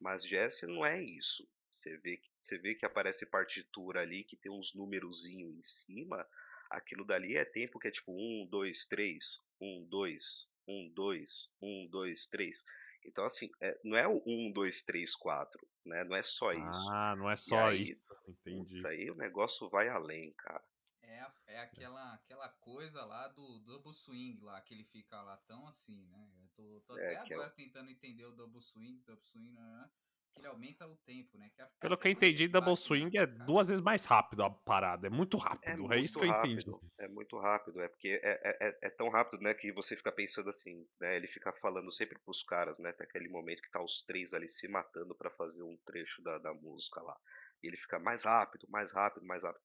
mas 0.01 0.25
jazz 0.25 0.63
não 0.65 0.85
é 0.87 1.03
isso. 1.03 1.49
Você 1.71 1.97
vê 1.99 2.19
que 2.19 2.31
você 2.41 2.59
vê 2.59 2.75
que 2.75 2.87
aparece 2.87 3.27
partitura 3.27 4.03
ali, 4.03 4.25
que 4.25 4.37
tem 4.37 4.53
uns 4.53 4.75
numerozinho 4.75 5.51
em 5.53 5.63
cima, 5.63 6.27
aquilo 6.71 7.05
dali 7.05 7.37
é 7.37 7.45
tempo 7.45 7.79
que 7.81 7.89
é 7.89 7.93
tipo 7.93 8.13
1, 8.13 8.47
2, 8.51 8.87
3, 8.87 9.41
1, 9.65 9.87
2, 9.89 10.49
1, 10.69 10.93
2, 10.95 11.53
1, 11.63 11.89
2, 11.91 12.27
3. 12.27 12.65
Então 13.07 13.25
assim, 13.25 13.51
eh, 13.61 13.79
não 13.85 13.97
é 13.97 14.07
o 14.07 14.23
1, 14.27 14.53
2, 14.53 14.83
3, 14.83 15.15
4, 15.15 15.67
né, 15.85 16.05
não 16.05 16.17
é 16.17 16.23
só 16.23 16.53
isso. 16.53 16.91
Ah, 16.91 17.15
não 17.17 17.31
é 17.31 17.37
só 17.37 17.69
aí, 17.69 17.91
isso, 17.91 18.17
entendi. 18.27 18.87
aí 18.87 19.11
o 19.11 19.15
negócio 19.15 19.69
vai 19.69 19.89
além, 19.89 20.33
cara. 20.33 20.65
É, 21.03 21.27
é 21.47 21.61
aquela, 21.61 22.15
aquela 22.15 22.49
coisa 22.49 23.05
lá 23.05 23.29
do 23.29 23.59
double 23.61 23.93
swing 23.93 24.41
lá, 24.41 24.61
que 24.63 24.73
ele 24.73 24.85
fica 24.85 25.21
lá 25.23 25.37
tão 25.47 25.67
assim, 25.69 26.07
né? 26.07 26.31
Eu 26.39 26.49
tô, 26.57 26.81
tô 26.87 26.99
É, 26.99 27.17
até 27.17 27.33
é 27.33 27.37
agora 27.37 27.51
tentando 27.51 27.91
entender 27.91 28.25
o 28.25 28.33
double 28.33 28.61
swing, 28.61 29.03
double 29.05 29.25
swing, 29.25 29.53
né, 29.53 29.63
né, 29.63 29.91
que 30.35 30.41
ele 30.41 30.49
aumenta 30.49 30.87
o 30.87 30.97
tempo, 31.07 31.39
né? 31.39 31.49
Que 31.55 31.63
a, 31.63 31.67
Pelo 31.81 31.97
que 31.97 32.09
eu 32.09 32.13
entendi, 32.13 32.49
double 32.49 32.71
bate 32.71 32.81
na- 32.81 32.87
swing 32.87 33.17
é 33.19 33.27
cara- 33.27 33.45
duas 33.47 33.69
vezes 33.69 33.83
mais 33.83 34.05
rápido 34.05 34.43
a 34.43 34.51
parada, 34.51 35.07
é 35.07 35.11
muito 35.11 35.37
É 35.37 35.41
rápido, 35.41 35.93
é, 35.93 36.01
isso 36.01 36.19
muito 36.19 36.19
que 36.19 36.25
eu 36.25 36.49
entendi. 36.49 36.67
rápido, 36.67 36.81
é 36.99 37.09
muito 37.09 37.39
rápido, 37.39 37.81
é 37.81 37.89
porque 37.89 38.21
é, 38.23 38.41
é, 38.43 38.69
é- 38.69 38.79
é 38.83 38.91
tão 38.91 39.09
rápido, 39.11 39.41
né, 39.43 39.55
que 39.55 39.71
você 39.73 39.97
fica 39.97 40.11
pensando 40.11 40.51
assim, 40.51 40.87
né, 41.01 41.17
ele 41.17 41.29
fica 41.29 41.53
falando 41.53 41.91
sempre 41.93 42.19
pros 42.25 42.43
caras, 42.43 42.79
né, 42.79 42.93
tem 42.93 43.07
aquele 43.07 43.29
momento 43.29 43.63
que 43.63 43.71
tá 43.71 43.83
os 43.83 44.03
três 44.03 44.33
ali 44.35 44.49
se 44.49 44.67
matando 44.69 45.15
pra 45.15 45.31
fazer 45.31 45.63
um 45.63 45.77
trecho 45.87 46.23
da, 46.23 46.39
da 46.39 46.53
música 46.55 47.01
lá, 47.03 47.17
e 47.63 47.69
ele 47.69 47.77
fica 47.77 47.99
mais 47.99 48.25
rápido, 48.25 48.67
mais 48.69 48.93
rápido, 48.93 49.25
mais 49.27 49.45
rápido. 49.45 49.63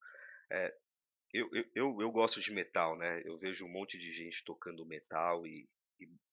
É, 0.51 0.75
eu, 1.33 1.49
eu, 1.53 1.65
eu, 1.75 1.97
eu 2.01 2.11
gosto 2.11 2.39
de 2.41 2.51
metal, 2.51 2.97
né, 2.97 3.21
eu 3.25 3.37
vejo 3.37 3.65
um 3.65 3.69
monte 3.71 3.97
de 3.97 4.11
gente 4.11 4.43
tocando 4.43 4.85
metal 4.85 5.45
e, 5.47 5.67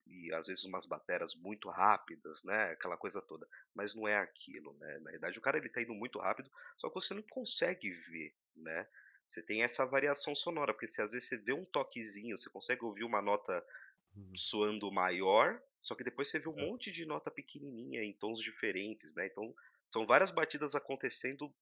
e, 0.07 0.33
às 0.35 0.47
vezes 0.47 0.65
umas 0.65 0.87
bateras 0.87 1.35
muito 1.35 1.69
rápidas, 1.69 2.45
né, 2.45 2.73
aquela 2.73 2.97
coisa 2.97 3.21
toda, 3.23 3.49
mas 3.75 3.95
não 3.95 4.07
é 4.09 4.17
aquilo, 4.17 4.75
né, 4.75 4.99
na 5.01 5.11
verdade 5.11 5.39
o 5.39 5.43
cara 5.43 5.59
ele 5.59 5.69
tá 5.69 5.83
indo 5.83 5.95
muito 5.95 6.19
rápido, 6.19 6.51
só 6.79 6.89
que 6.89 6.95
você 6.95 7.15
não 7.15 7.23
consegue 7.23 7.91
ver, 7.91 8.35
né, 8.55 8.89
você 9.27 9.43
tem 9.43 9.63
essa 9.63 9.85
variação 9.87 10.35
sonora, 10.35 10.73
porque 10.73 10.87
se 10.87 11.03
às 11.03 11.13
vezes 11.13 11.29
você 11.29 11.37
vê 11.39 11.53
um 11.53 11.65
toquezinho, 11.65 12.39
você 12.39 12.49
consegue 12.51 12.85
ouvir 12.85 13.05
uma 13.05 13.21
nota 13.21 13.65
Uhum. 14.17 14.39
soando 14.39 14.93
maior, 14.93 15.63
só 15.81 15.95
que 15.95 16.05
depois 16.05 16.29
você 16.29 16.39
vê 16.39 16.49
um 16.49 16.57
É. 16.57 16.67
monte 16.67 16.93
de 16.93 17.07
nota 17.07 17.31
pequenininha 17.31 18.03
em 18.05 18.13
tons 18.13 18.41
diferentes, 18.41 19.15
né? 19.15 19.27
Então 19.27 19.55
são 19.87 20.07
várias 20.07 20.31
batidas 20.31 20.75
acontecendo 20.75 21.55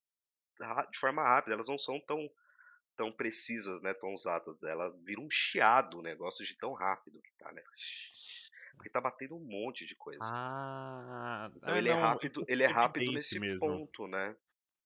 de 0.91 0.99
forma 0.99 1.23
rápida, 1.23 1.55
elas 1.55 1.69
não 1.69 1.79
são 1.79 2.01
tão 2.01 2.31
tão 2.97 3.13
precisas, 3.13 3.81
né, 3.83 3.95
tão 3.95 4.13
usadas. 4.13 4.63
Ela 4.63 4.91
vira 5.05 5.21
um 5.21 5.31
chiado 5.31 5.99
o 5.99 6.03
negócio 6.03 6.45
de 6.45 6.57
tão 6.57 6.73
rápido 6.73 7.21
que 7.23 7.33
tá, 7.39 7.53
né? 7.53 7.63
Porque 8.77 8.89
tá 8.91 9.01
batendo 9.01 9.35
um 9.37 9.41
monte 9.45 9.85
de 9.87 9.97
coisa. 9.97 10.31
Ah, 10.31 11.51
Então 11.55 11.77
é, 11.77 11.77
ele 11.77 11.89
é 11.89 11.93
não, 11.93 11.95
rápido, 11.95 12.45
fica 12.45 12.47
ele 12.47 12.63
é 12.63 12.67
rápido 12.67 13.13
nesse 13.13 13.41
mesmo. 13.41 13.81
ponto, 13.81 14.07
né? 14.07 14.37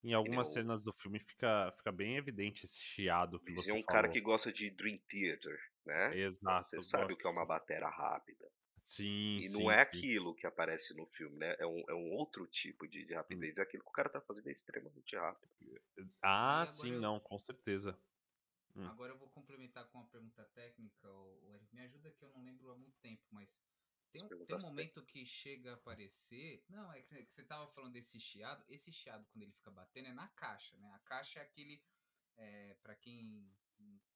Em 0.03 0.13
algumas 0.13 0.49
o- 0.49 0.53
cenas 0.53 0.83
do 0.83 0.93
filme 0.93 1.21
fica, 1.21 1.71
fica 1.77 1.93
bem 1.93 2.17
evidente 2.17 2.65
esse 2.65 2.83
chiado 2.83 3.39
que 3.39 3.53
Mas 3.53 3.53
você 3.53 3.71
é 3.71 3.75
um 3.75 3.83
falou. 3.85 3.85
cara 3.85 4.09
que 4.09 4.21
gosta 4.21 4.53
de 4.53 4.71
Dream 4.71 4.97
Theater, 5.09 5.59
né? 5.85 6.21
Então 6.41 6.57
Exato, 6.57 6.69
você 6.71 6.81
sabe 6.81 7.13
o 7.13 7.17
que 7.17 7.27
é 7.27 7.31
uma 7.31 7.45
batera 7.45 7.89
rápida. 7.89 8.49
Sim, 8.89 9.43
E 9.43 9.49
sim, 9.49 9.63
não 9.63 9.71
é 9.71 9.77
sim. 9.77 9.83
aquilo 9.83 10.35
que 10.35 10.47
aparece 10.47 10.97
no 10.97 11.07
filme, 11.07 11.37
né? 11.37 11.55
É 11.59 11.67
um, 11.67 11.81
é 11.91 11.95
um 11.95 12.11
outro 12.13 12.47
tipo 12.47 12.89
de, 12.89 13.05
de 13.05 13.15
rapidez. 13.15 13.59
É 13.59 13.63
aquilo 13.63 13.83
que 13.85 13.91
o 13.91 13.93
cara 13.93 14.09
tá 14.09 14.21
fazendo 14.21 14.49
é 14.49 14.51
extremamente 14.53 15.15
rápido. 15.15 15.51
Ah, 16.23 16.65
sim, 16.67 16.93
eu- 16.93 17.01
não, 17.01 17.21
com 17.21 17.39
certeza. 17.39 17.99
Hum. 18.75 18.87
Agora 18.87 19.13
eu 19.13 19.19
vou 19.19 19.29
complementar 19.29 19.87
com 19.89 19.99
uma 19.99 20.07
pergunta 20.07 20.45
técnica, 20.55 21.11
o. 21.11 21.61
Me 21.73 21.81
ajuda 21.83 22.11
que 22.11 22.25
eu 22.25 22.31
não 22.31 22.43
lembro 22.45 22.71
há 22.71 22.77
muito 22.77 22.97
tempo, 23.01 23.23
mas 23.31 23.61
tem 24.13 24.23
um, 24.25 24.29
tem 24.47 24.57
um 24.57 24.63
momento 24.63 25.05
que 25.05 25.27
chega 25.27 25.73
a 25.73 25.75
aparecer. 25.75 26.65
Não, 26.69 26.91
é 26.93 27.03
que, 27.03 27.25
que 27.25 27.33
você 27.35 27.45
tava 27.45 27.69
falando 27.69 27.93
desse 27.93 28.19
chiado. 28.19 28.65
Esse 28.69 28.91
chiado, 28.93 29.27
quando 29.31 29.43
ele 29.43 29.53
fica 29.53 29.71
batendo, 29.71 30.09
é 30.09 30.13
na 30.15 30.29
caixa, 30.29 30.77
né? 30.79 30.91
A 30.95 30.99
caixa 31.01 31.41
é 31.41 31.43
aquele. 31.43 31.83
É, 32.37 32.75
para 32.83 32.95
quem 32.95 33.53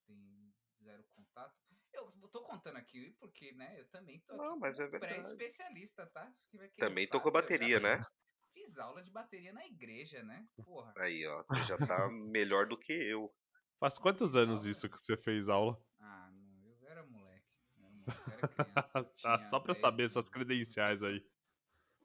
tem 0.06 0.54
zero 0.82 1.04
contato. 1.14 1.71
Eu 1.92 2.10
tô 2.30 2.42
contando 2.42 2.76
aqui 2.76 3.10
porque, 3.18 3.52
né? 3.52 3.78
Eu 3.78 3.86
também 3.88 4.20
tô 4.20 4.32
aqui 4.34 4.42
Não, 4.42 4.58
mas 4.58 4.78
é 4.80 4.86
verdade. 4.86 5.14
pré-especialista, 5.14 6.06
tá? 6.06 6.32
Também 6.78 7.06
tocou 7.06 7.30
sabe, 7.32 7.38
já 7.38 7.42
bateria, 7.42 7.80
né? 7.80 7.98
fiz- 8.52 8.78
aula 8.78 9.02
de 9.02 9.10
bateria 9.10 9.52
na 9.52 9.66
igreja, 9.66 10.22
né? 10.22 10.46
Porra. 10.64 10.92
Aí, 10.96 11.26
ó, 11.26 11.42
você 11.42 11.60
já 11.64 11.76
tá 11.78 12.08
melhor 12.10 12.66
do 12.66 12.78
que 12.78 12.92
eu. 12.92 13.34
Faz 13.78 13.98
quantos 13.98 14.36
anos 14.36 14.64
isso 14.64 14.88
que 14.88 14.98
você 15.00 15.16
fez 15.16 15.48
aula? 15.48 15.76
Ah, 15.98 16.30
não, 16.32 16.64
eu 16.64 16.88
era 16.88 17.04
moleque. 17.04 17.46
Eu 17.76 17.84
era, 17.84 17.94
moleque, 17.94 18.22
eu 18.26 18.32
era 18.34 18.48
criança. 18.48 18.98
eu 18.98 19.04
Tá, 19.22 19.42
só 19.42 19.58
pra 19.60 19.70
eu 19.70 19.74
10 19.74 19.78
saber 19.80 20.08
suas 20.08 20.28
credenciais 20.28 21.02
aí. 21.02 21.24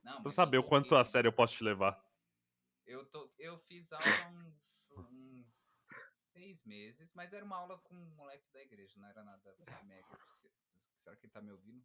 Não, 0.04 0.21
Pra 0.23 0.32
saber 0.32 0.58
o 0.58 0.63
quanto 0.63 0.95
a 0.95 1.04
sério 1.04 1.30
eu 1.30 1.34
posso 1.34 1.56
te 1.56 1.63
levar. 1.63 2.02
Eu, 2.86 3.06
tô, 3.10 3.30
eu 3.38 3.58
fiz 3.58 3.91
aula 3.91 4.28
uns 4.28 4.77
seis 6.48 6.64
meses, 6.64 7.14
mas 7.14 7.34
era 7.34 7.44
uma 7.44 7.58
aula 7.58 7.78
com 7.80 7.96
um 7.96 8.16
moleque 8.16 8.50
da 8.54 8.62
igreja, 8.62 8.94
não 8.98 9.08
era 9.08 9.24
nada 9.24 9.56
mega 9.84 10.08
oficial. 10.14 10.54
Será 10.96 11.16
que 11.16 11.26
ele 11.26 11.34
tá 11.34 11.42
me 11.42 11.52
ouvindo? 11.52 11.84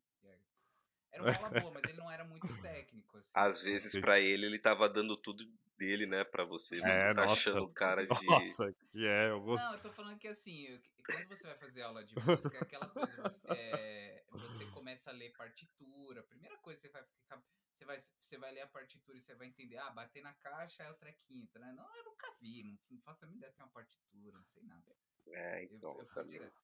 Era 1.10 1.22
uma 1.22 1.36
aula 1.36 1.60
boa, 1.60 1.72
mas 1.72 1.84
ele 1.84 1.98
não 1.98 2.10
era 2.10 2.24
muito 2.24 2.46
técnico. 2.62 3.18
Assim, 3.18 3.32
Às 3.34 3.62
vezes, 3.62 4.00
pra 4.00 4.18
ele, 4.18 4.46
ele 4.46 4.58
tava 4.58 4.88
dando 4.88 5.16
tudo 5.16 5.44
dele, 5.76 6.06
né, 6.06 6.24
pra 6.24 6.44
você. 6.44 6.78
Você 6.78 6.86
É, 6.88 7.14
tá 7.14 7.22
nossa. 7.22 7.32
achando 7.34 7.64
o 7.64 7.68
cara 7.72 8.06
de. 8.06 8.26
Nossa, 8.26 8.72
que 8.72 9.06
é, 9.06 9.30
eu 9.30 9.40
gosto. 9.42 9.64
Não, 9.64 9.72
eu 9.74 9.80
tô 9.80 9.90
falando 9.92 10.18
que 10.18 10.28
assim, 10.28 10.80
quando 11.04 11.28
você 11.28 11.46
vai 11.46 11.56
fazer 11.58 11.82
aula 11.82 12.04
de 12.04 12.14
música, 12.14 12.56
é 12.56 12.60
aquela 12.62 12.88
coisa, 12.88 13.22
você, 13.22 13.42
é, 13.48 14.24
você 14.30 14.64
começa 14.66 15.10
a 15.10 15.12
ler 15.12 15.32
partitura, 15.32 16.20
a 16.20 16.24
primeira 16.24 16.56
coisa 16.58 16.80
que 16.80 16.88
você 16.88 16.92
vai 16.92 17.04
ficar. 17.04 17.42
Você 17.82 17.86
vai, 17.86 17.98
você 17.98 18.38
vai 18.38 18.52
ler 18.52 18.60
a 18.60 18.66
partitura 18.68 19.18
e 19.18 19.20
você 19.20 19.34
vai 19.34 19.48
entender, 19.48 19.76
ah, 19.76 19.90
bater 19.90 20.22
na 20.22 20.32
caixa 20.34 20.84
é 20.84 20.90
o 20.90 20.94
trequinho, 20.94 21.48
né? 21.56 21.72
Não, 21.72 21.96
eu 21.96 22.04
nunca 22.04 22.32
vi, 22.40 22.62
não, 22.62 22.78
não 22.90 23.00
faço 23.00 23.24
a 23.24 23.26
mínima 23.26 23.40
ideia 23.40 23.52
que 23.52 23.60
é 23.60 23.64
uma 23.64 23.72
partitura, 23.72 24.36
não 24.38 24.44
sei 24.44 24.62
nada. 24.62 24.96
É, 25.26 25.64
Eu, 25.64 25.76
então, 25.76 25.98
eu 25.98 26.06
fui 26.06 26.14
também. 26.14 26.38
direto. 26.38 26.62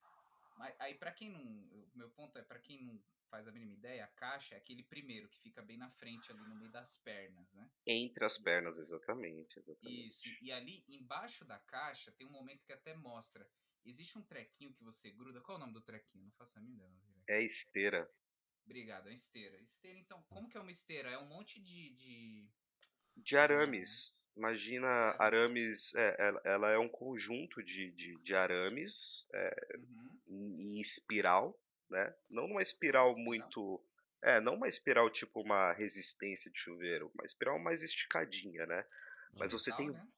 Mas 0.57 0.75
aí, 0.79 0.95
pra 0.95 1.13
quem 1.13 1.31
não. 1.31 1.43
Meu 1.95 2.09
ponto 2.11 2.39
é, 2.39 2.43
pra 2.43 2.61
quem 2.61 2.85
não 2.85 3.03
faz 3.29 3.49
a 3.49 3.53
mínima 3.53 3.75
ideia, 3.75 4.05
a 4.05 4.09
caixa 4.09 4.55
é 4.55 4.59
aquele 4.59 4.83
primeiro 4.85 5.29
que 5.29 5.41
fica 5.41 5.61
bem 5.61 5.77
na 5.77 5.91
frente, 5.91 6.31
ali 6.31 6.41
no 6.41 6.55
meio 6.55 6.71
das 6.71 6.97
pernas, 6.97 7.53
né? 7.53 7.69
Entre 7.87 8.25
as 8.25 8.39
pernas, 8.39 8.79
exatamente. 8.79 9.59
exatamente. 9.59 10.07
Isso, 10.07 10.29
e 10.41 10.53
ali 10.53 10.85
embaixo 10.89 11.45
da 11.45 11.59
caixa 11.59 12.13
tem 12.13 12.27
um 12.27 12.31
momento 12.31 12.65
que 12.65 12.73
até 12.73 12.95
mostra. 12.95 13.49
Existe 13.85 14.17
um 14.19 14.23
trequinho 14.23 14.73
que 14.73 14.85
você 14.85 15.11
gruda. 15.11 15.41
Qual 15.41 15.57
é 15.57 15.59
o 15.59 15.61
nome 15.61 15.73
do 15.73 15.81
trequinho? 15.83 16.25
Não 16.25 16.33
faço 16.33 16.59
a 16.59 16.63
mínima 16.63 16.87
ideia. 16.87 17.25
É 17.29 17.43
esteira. 17.43 18.09
Obrigado, 18.69 19.07
é 19.07 19.11
uma 19.11 19.15
esteira. 19.15 19.57
Esteira, 19.63 19.99
então, 19.99 20.23
como 20.29 20.47
que 20.47 20.59
é 20.59 20.61
uma 20.61 20.71
esteira? 20.71 21.11
É 21.11 21.19
um 21.19 21.27
monte 21.27 21.59
de. 21.59 21.95
de... 21.97 22.49
De 23.17 23.37
arames. 23.37 24.29
Imagina, 24.37 24.87
arames. 25.19 25.95
é, 25.95 26.17
ela, 26.19 26.41
ela 26.45 26.71
é 26.71 26.79
um 26.79 26.89
conjunto 26.89 27.63
de, 27.63 27.91
de, 27.93 28.17
de 28.23 28.35
arames 28.35 29.27
é, 29.35 29.77
Uhum, 29.79 30.21
em, 30.29 30.77
em 30.77 30.81
espiral, 30.81 31.59
né? 31.91 32.15
Não 32.29 32.47
numa 32.47 32.61
espiral, 32.61 33.09
Espiral? 33.09 33.25
muito. 33.25 33.85
É, 34.23 34.39
não 34.41 34.55
uma 34.55 34.69
espiral 34.69 35.09
tipo 35.09 35.41
uma 35.41 35.73
resistência 35.73 36.51
de 36.51 36.59
chuveiro, 36.59 37.11
uma 37.15 37.25
espiral 37.25 37.59
mais 37.59 37.83
esticadinha, 37.83 38.67
né? 38.67 38.83
de 39.33 39.39
Mas 39.39 39.53
você 39.53 39.71
metal, 39.71 39.87
tem 39.87 39.95
né? 39.95 40.09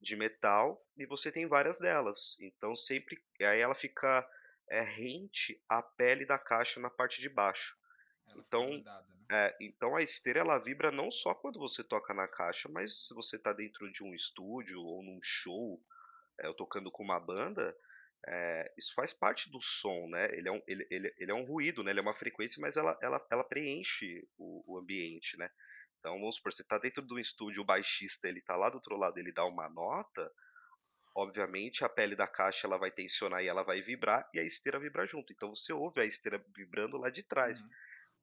de 0.00 0.16
metal 0.16 0.86
e 0.96 1.04
você 1.06 1.30
tem 1.30 1.46
várias 1.46 1.78
delas. 1.78 2.38
Então 2.40 2.74
sempre. 2.74 3.22
Aí 3.40 3.60
ela 3.60 3.74
fica 3.74 4.26
é, 4.70 4.80
rente 4.80 5.62
à 5.68 5.82
pele 5.82 6.24
da 6.24 6.38
caixa 6.38 6.80
na 6.80 6.88
parte 6.88 7.20
de 7.20 7.28
baixo. 7.28 7.76
Ela 8.30 8.40
então, 8.40 8.70
né? 8.70 8.84
É, 9.30 9.56
então 9.60 9.94
a 9.94 10.02
esteira 10.02 10.40
ela 10.40 10.58
vibra 10.58 10.90
não 10.90 11.10
só 11.10 11.34
quando 11.34 11.58
você 11.58 11.84
toca 11.84 12.14
na 12.14 12.26
caixa, 12.26 12.68
mas 12.68 13.06
se 13.06 13.14
você 13.14 13.36
está 13.36 13.52
dentro 13.52 13.90
de 13.92 14.02
um 14.02 14.14
estúdio 14.14 14.80
ou 14.80 15.02
num 15.02 15.20
show, 15.22 15.82
é, 16.38 16.52
tocando 16.54 16.90
com 16.90 17.02
uma 17.02 17.20
banda, 17.20 17.76
é, 18.26 18.72
isso 18.76 18.94
faz 18.94 19.12
parte 19.12 19.50
do 19.50 19.60
som, 19.60 20.08
né? 20.08 20.28
Ele 20.32 20.48
é 20.48 20.52
um, 20.52 20.62
ele, 20.66 20.86
ele, 20.90 21.14
ele 21.18 21.30
é 21.30 21.34
um 21.34 21.44
ruído, 21.44 21.82
né? 21.84 21.90
Ele 21.90 22.00
é 22.00 22.02
uma 22.02 22.14
frequência, 22.14 22.60
mas 22.60 22.76
ela, 22.76 22.98
ela, 23.02 23.24
ela 23.30 23.44
preenche 23.44 24.26
o, 24.36 24.74
o 24.74 24.78
ambiente, 24.78 25.36
né? 25.36 25.50
Então 25.98 26.18
vamos 26.18 26.36
supor, 26.36 26.52
você 26.52 26.62
está 26.62 26.78
dentro 26.78 27.02
de 27.02 27.12
um 27.12 27.18
estúdio, 27.18 27.62
o 27.62 27.66
baixista 27.66 28.28
ele 28.28 28.40
tá 28.40 28.56
lá 28.56 28.70
do 28.70 28.76
outro 28.76 28.96
lado, 28.96 29.18
ele 29.18 29.32
dá 29.32 29.44
uma 29.44 29.68
nota, 29.68 30.32
obviamente 31.14 31.84
a 31.84 31.88
pele 31.88 32.14
da 32.14 32.28
caixa 32.28 32.66
ela 32.66 32.78
vai 32.78 32.90
tensionar 32.90 33.42
e 33.42 33.48
ela 33.48 33.64
vai 33.64 33.82
vibrar 33.82 34.28
e 34.32 34.38
a 34.38 34.44
esteira 34.44 34.78
vibra 34.78 35.06
junto. 35.06 35.32
Então 35.32 35.54
você 35.54 35.72
ouve 35.72 36.00
a 36.00 36.04
esteira 36.04 36.42
vibrando 36.54 36.96
lá 36.96 37.10
de 37.10 37.22
trás. 37.22 37.64
Uhum. 37.64 37.70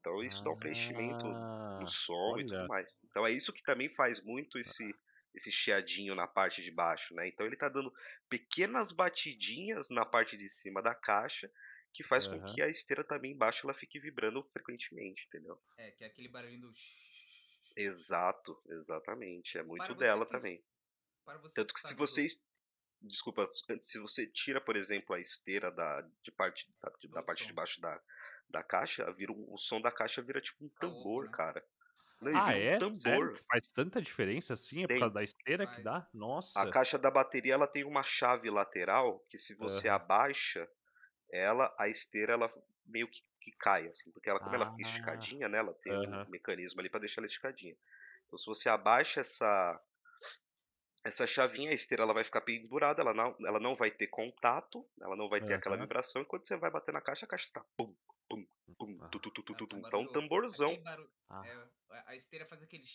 Então 0.06 0.24
isso 0.24 0.44
dá 0.44 0.52
um 0.52 0.56
preenchimento 0.56 1.26
Ah, 1.26 1.80
no 1.82 1.90
som 1.90 2.38
e 2.38 2.44
olha. 2.44 2.48
tudo 2.48 2.68
mais. 2.68 3.04
Então 3.06 3.26
é 3.26 3.32
isso 3.32 3.52
que 3.52 3.64
também 3.64 3.90
faz 3.90 4.24
muito 4.24 4.60
esse 4.60 4.94
esse 5.34 5.52
chiadinho 5.52 6.16
na 6.16 6.26
parte 6.28 6.62
de 6.62 6.72
baixo, 6.72 7.14
né? 7.14 7.28
Então 7.28 7.46
ele 7.46 7.58
tá 7.58 7.68
dando 7.68 7.94
pequenas 8.30 8.94
batidinhas 8.94 9.90
na 9.90 10.06
parte 10.06 10.38
de 10.38 10.48
cima 10.48 10.82
da 10.82 10.96
caixa 10.96 11.52
que 11.94 12.06
faz 12.06 12.26
com 12.26 12.36
Aham. 12.36 12.54
que 12.54 12.62
a 12.62 12.70
esteira 12.70 13.04
também 13.04 13.34
embaixo 13.34 13.66
ela 13.66 13.74
fique 13.74 14.00
vibrando 14.00 14.42
frequentemente, 14.54 15.26
entendeu? 15.28 15.60
É, 15.78 15.92
que 15.92 16.06
é 16.06 16.08
aquele 16.08 16.30
barulhinho 16.30 16.62
do. 16.62 16.72
Exato, 17.76 18.58
exatamente. 18.70 19.58
É 19.58 19.64
muito 19.64 19.94
dela 19.96 20.26
que 20.26 20.32
também. 20.32 20.64
Tanto 21.54 21.74
que 21.74 21.82
que 21.82 21.88
se 21.88 21.94
do- 21.96 21.98
você. 21.98 22.24
es- 22.26 22.46
Desculpa, 23.02 23.46
se 23.80 24.00
você 24.00 24.26
tira, 24.26 24.60
por 24.62 24.76
exemplo, 24.78 25.14
a 25.14 25.20
esteira 25.20 25.70
da, 25.70 26.02
de 26.24 26.32
parte, 26.32 26.66
da, 26.82 26.90
de- 26.98 27.08
da 27.10 27.22
parte 27.22 27.46
de 27.46 27.52
baixo 27.54 27.80
da, 27.82 28.02
da 28.50 28.64
caixa, 28.64 29.12
vira 29.14 29.32
um- 29.34 29.54
o 29.54 29.58
som 29.58 29.82
da 29.82 29.92
caixa 29.92 30.22
vira 30.22 30.42
tipo 30.42 30.66
um 30.66 30.70
louco, 30.82 31.20
tambor, 31.20 31.28
né? 31.28 31.32
cara. 31.32 31.64
Não, 32.22 32.32
Ah, 32.34 32.54
é? 32.58 32.80
um 32.80 32.86
Sério 32.94 33.32
tambor. 33.32 33.34
que 33.34 33.42
faz 33.46 33.68
tanta 33.72 34.02
diferença 34.02 34.54
assim? 34.54 34.84
É 34.84 34.88
por 34.88 34.96
Tem. 34.96 35.00
causa 35.00 35.14
da 35.16 35.24
esteira 35.24 35.68
que 35.68 35.80
Faz. 35.80 35.82
dá? 35.82 36.10
A 36.56 36.66
Nossa. 36.66 36.68
caixa 36.68 36.98
da 37.00 37.12
bateria 37.12 37.54
ela 37.56 37.68
tem 37.68 37.84
uma 37.86 38.04
chave 38.04 38.50
lateral 38.50 39.20
que 39.30 39.38
se 39.38 39.56
você 39.56 39.88
Aham. 39.88 39.90
abaixa 39.90 40.70
ela, 41.32 41.74
a 41.80 41.88
esteira 41.90 42.34
ela 42.34 42.50
meio 42.86 43.10
que, 43.10 43.22
que 43.42 43.52
cai, 43.60 43.88
assim, 43.88 44.12
porque 44.12 44.30
ela, 44.30 44.40
como 44.40 44.56
ela 44.56 44.66
fica 44.68 44.82
Ah. 44.82 44.82
esticadinha, 44.82 45.50
né? 45.50 45.60
Ela 45.60 45.74
tem 45.76 46.10
um 46.10 46.20
Aham. 46.20 46.28
mecanismo 46.28 46.80
ali 46.82 46.90
para 46.90 47.02
deixar 47.02 47.22
ela 47.22 47.28
esticadinha. 47.28 47.78
Então, 48.28 48.38
se 48.40 48.46
você 48.48 48.70
abaixa 48.70 49.22
essa 49.22 49.82
essa 51.06 51.26
chavinha, 51.28 51.70
a 51.70 51.74
esteira 51.74 52.04
ela 52.04 52.14
vai 52.14 52.24
ficar 52.24 52.42
pendurada, 52.42 53.02
ela 53.02 53.14
não, 53.14 53.36
ela 53.46 53.60
não 53.60 53.76
vai 53.76 53.92
ter 53.92 54.08
contato, 54.08 54.86
ela 55.02 55.16
não 55.16 55.30
vai 55.30 55.40
ter 55.42 55.54
aquela 55.54 55.78
Aham. 55.78 55.78
vibração, 55.78 56.22
e 56.22 56.26
quando 56.26 56.46
você 56.48 56.58
vai 56.58 56.70
bater 56.72 56.92
na 56.94 57.02
caixa, 57.02 57.26
a 57.26 57.30
caixa 57.30 57.50
tá 57.54 57.64
pum, 57.78 57.96
pum, 58.78 58.98
Ah. 59.02 59.10
tu, 59.10 59.20
tu, 59.20 59.32
tu, 59.32 59.44
tu, 59.44 59.54
É, 59.54 59.58
tu, 59.58 59.68
tá. 59.68 59.88
Então, 59.88 60.02
um 60.02 60.08
tamborzão. 60.12 60.72
Ah. 61.30 61.46
é, 61.46 61.70
a- 62.08 62.16
esteira 62.16 62.46
faz 62.46 62.62
aquele. 62.64 62.86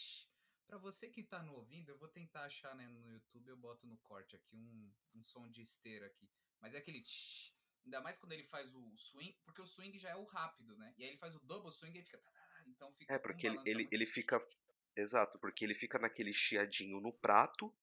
Pra 0.67 0.79
você 0.79 1.09
que 1.09 1.23
tá 1.25 1.43
no 1.43 1.55
ouvindo, 1.55 1.89
eu 1.89 1.99
vou 1.99 2.09
tentar 2.09 2.45
achar 2.45 2.75
né, 2.77 2.87
no 2.87 3.11
YouTube, 3.13 3.49
eu 3.49 3.57
boto 3.57 3.87
no 3.87 3.97
corte 3.99 4.37
aqui 4.37 4.57
um, 4.57 4.93
um 5.17 5.23
som 5.23 5.49
de 5.51 5.63
esteira 5.63 6.07
aqui. 6.07 6.29
Mas 6.61 6.75
é 6.75 6.79
aquele. 6.79 7.03
shh. 7.05 7.53
Ainda 7.85 8.01
mais 8.03 8.19
quando 8.19 8.33
ele 8.33 8.45
faz 8.45 8.75
o 8.75 8.97
swing, 8.97 9.37
porque 9.45 9.63
o 9.63 9.67
swing 9.67 9.99
já 9.99 10.11
é 10.11 10.17
o 10.17 10.25
rápido, 10.25 10.77
né? 10.77 10.95
E 10.99 11.03
aí 11.03 11.09
ele 11.11 11.17
faz 11.19 11.35
o 11.35 11.41
double 11.41 11.73
swing 11.73 11.99
e 11.99 12.03
fica. 12.03 12.19
tá, 12.19 12.31
tá, 12.31 12.39
tá, 12.39 12.65
Então 12.69 12.93
fica. 12.93 13.13
É, 13.13 13.17
um 13.17 13.21
porque 13.21 13.47
ele, 13.47 13.55
ele, 13.57 13.63
balançamento. 13.65 13.95
ele 13.95 14.07
fica. 14.07 14.49
Exato, 14.95 15.39
porque 15.39 15.65
ele 15.65 15.75
fica 15.75 15.99
naquele 15.99 16.33
chiadinho 16.35 17.01
no 17.01 17.13
prato, 17.13 17.75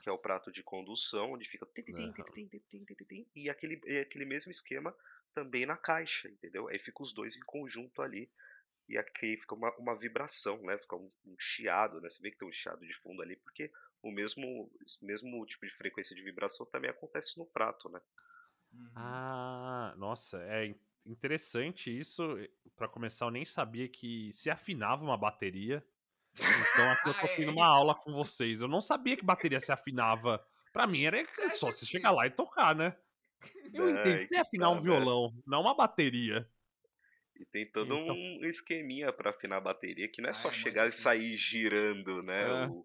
que 0.00 0.08
é 0.08 0.12
o 0.12 0.18
prato 0.18 0.52
de 0.52 0.62
condução, 0.62 1.32
onde 1.32 1.48
fica. 1.48 1.66
E 3.34 3.50
aquele, 3.50 3.80
e 3.84 3.98
aquele 3.98 4.24
mesmo 4.24 4.50
esquema 4.50 4.96
também 5.34 5.66
na 5.66 5.76
caixa, 5.76 6.28
entendeu? 6.28 6.68
Aí 6.68 6.78
fica 6.78 7.02
os 7.02 7.12
dois 7.12 7.36
em 7.36 7.40
conjunto 7.46 8.02
ali. 8.02 8.30
E 8.88 8.98
aqui 8.98 9.36
fica 9.36 9.54
uma, 9.54 9.70
uma 9.76 9.94
vibração, 9.96 10.60
né? 10.62 10.76
Fica 10.78 10.96
um, 10.96 11.08
um 11.26 11.36
chiado, 11.38 12.00
né? 12.00 12.10
Você 12.10 12.20
vê 12.20 12.30
que 12.30 12.38
tem 12.38 12.48
um 12.48 12.52
chiado 12.52 12.84
de 12.84 12.92
fundo 12.94 13.22
ali, 13.22 13.36
porque 13.36 13.70
o 14.02 14.10
mesmo, 14.10 14.70
mesmo 15.02 15.46
tipo 15.46 15.64
de 15.66 15.72
frequência 15.72 16.14
de 16.16 16.22
vibração 16.22 16.66
também 16.66 16.90
acontece 16.90 17.38
no 17.38 17.46
prato, 17.46 17.88
né? 17.88 18.00
Uhum. 18.72 18.90
Ah, 18.96 19.94
nossa, 19.96 20.42
é 20.42 20.66
in- 20.66 20.80
interessante 21.06 21.96
isso. 21.96 22.22
Pra 22.76 22.88
começar, 22.88 23.26
eu 23.26 23.30
nem 23.30 23.44
sabia 23.44 23.88
que 23.88 24.32
se 24.32 24.50
afinava 24.50 25.04
uma 25.04 25.16
bateria. 25.16 25.84
Então 26.34 26.90
aqui 26.90 27.08
eu 27.08 27.14
tô 27.20 27.26
Ah, 27.26 27.30
é, 27.30 27.36
tendo 27.36 27.50
é 27.50 27.54
uma 27.54 27.66
aula 27.66 27.94
com 27.94 28.12
vocês. 28.12 28.60
Eu 28.62 28.68
não 28.68 28.80
sabia 28.80 29.16
que 29.16 29.24
bateria 29.24 29.60
se 29.60 29.70
afinava. 29.72 30.44
Pra 30.72 30.86
mim 30.86 31.04
era 31.04 31.22
Você 31.24 31.50
só 31.50 31.66
você 31.70 31.80
que- 31.80 31.92
chegar 31.92 32.10
lá 32.12 32.26
e 32.26 32.30
tocar, 32.30 32.74
né? 32.74 32.96
Eu 33.72 33.88
É, 33.88 33.90
entendo 33.90 34.06
aí 34.14 34.22
que 34.22 34.28
que 34.28 34.36
afinar 34.36 34.66
tá, 34.66 34.70
um 34.72 34.76
né? 34.76 34.80
violão, 34.82 35.34
não 35.46 35.60
uma 35.62 35.74
bateria. 35.74 36.48
E 37.36 37.44
tem 37.46 37.64
todo 37.70 37.94
Então- 37.94 38.14
um 38.14 38.44
esqueminha 38.44 39.12
pra 39.12 39.30
afinar 39.30 39.56
a 39.56 39.60
bateria, 39.60 40.08
que 40.08 40.20
não 40.20 40.28
é 40.28 40.30
Ah, 40.30 40.34
só 40.34 40.48
é 40.48 40.50
muito 40.50 40.62
chegar 40.62 40.86
e 40.88 40.92
sair 40.92 41.36
girando, 41.36 42.22
né? 42.22 42.42
É. 42.64 42.66
o- 42.68 42.84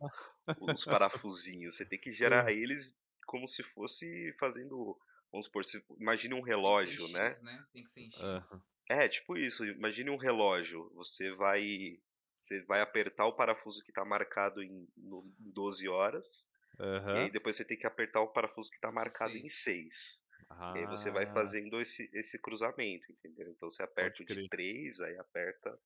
os 0.71 0.85
parafusinhos. 0.85 1.75
Você 1.75 1.85
tem 1.85 1.99
que 1.99 2.11
gerar 2.47 2.51
eles 2.51 2.97
como 3.25 3.47
se 3.47 3.63
fosse 3.63 4.31
fazendo. 4.39 4.97
Vamos 5.31 5.47
supor, 5.47 5.65
se, 5.65 5.83
imagine 5.99 6.33
um 6.35 6.37
Tem 6.37 6.45
que 6.45 6.51
ser 6.51 6.53
em 6.53 6.61
relógio, 6.61 7.03
X, 7.07 7.11
né? 7.41 7.65
Tem 7.73 7.83
que 7.83 7.89
ser 7.89 7.99
em 8.01 8.11
X. 8.11 8.59
É, 8.89 9.07
tipo 9.09 9.35
isso. 9.35 9.65
Imagine 9.65 10.09
um 10.11 10.17
relógio. 10.17 10.89
Você 10.95 11.31
vai. 11.33 11.99
Você 12.33 12.61
vai 12.63 12.81
apertar 12.81 13.25
o 13.25 13.33
parafuso 13.33 13.81
que 13.83 13.91
está 13.91 14.05
marcado 14.05 14.61
em, 14.61 14.87
no- 14.95 15.25
em 15.39 15.51
12 15.51 15.87
horas. 15.89 16.49
E 16.79 16.83
Aham. 16.83 17.13
aí 17.23 17.31
depois 17.31 17.55
você 17.55 17.65
tem 17.65 17.77
que 17.77 17.87
apertar 17.87 18.21
o 18.21 18.27
parafuso 18.27 18.69
que 18.69 18.75
está 18.75 18.91
marcado 18.91 19.35
em 19.35 19.47
6. 19.49 20.25
E 20.51 20.79
aí 20.79 20.85
você 20.87 21.09
vai 21.11 21.25
Ah, 21.25 21.33
fazendo 21.33 21.79
esse, 21.81 22.09
esse 22.13 22.39
cruzamento, 22.39 23.11
entendeu? 23.11 23.49
Então 23.51 23.69
você 23.69 23.83
aperta 23.83 24.21
o 24.21 24.25
de 24.25 24.33
crer. 24.33 24.49
3, 24.49 25.01
aí 25.01 25.17
aperta 25.17 25.79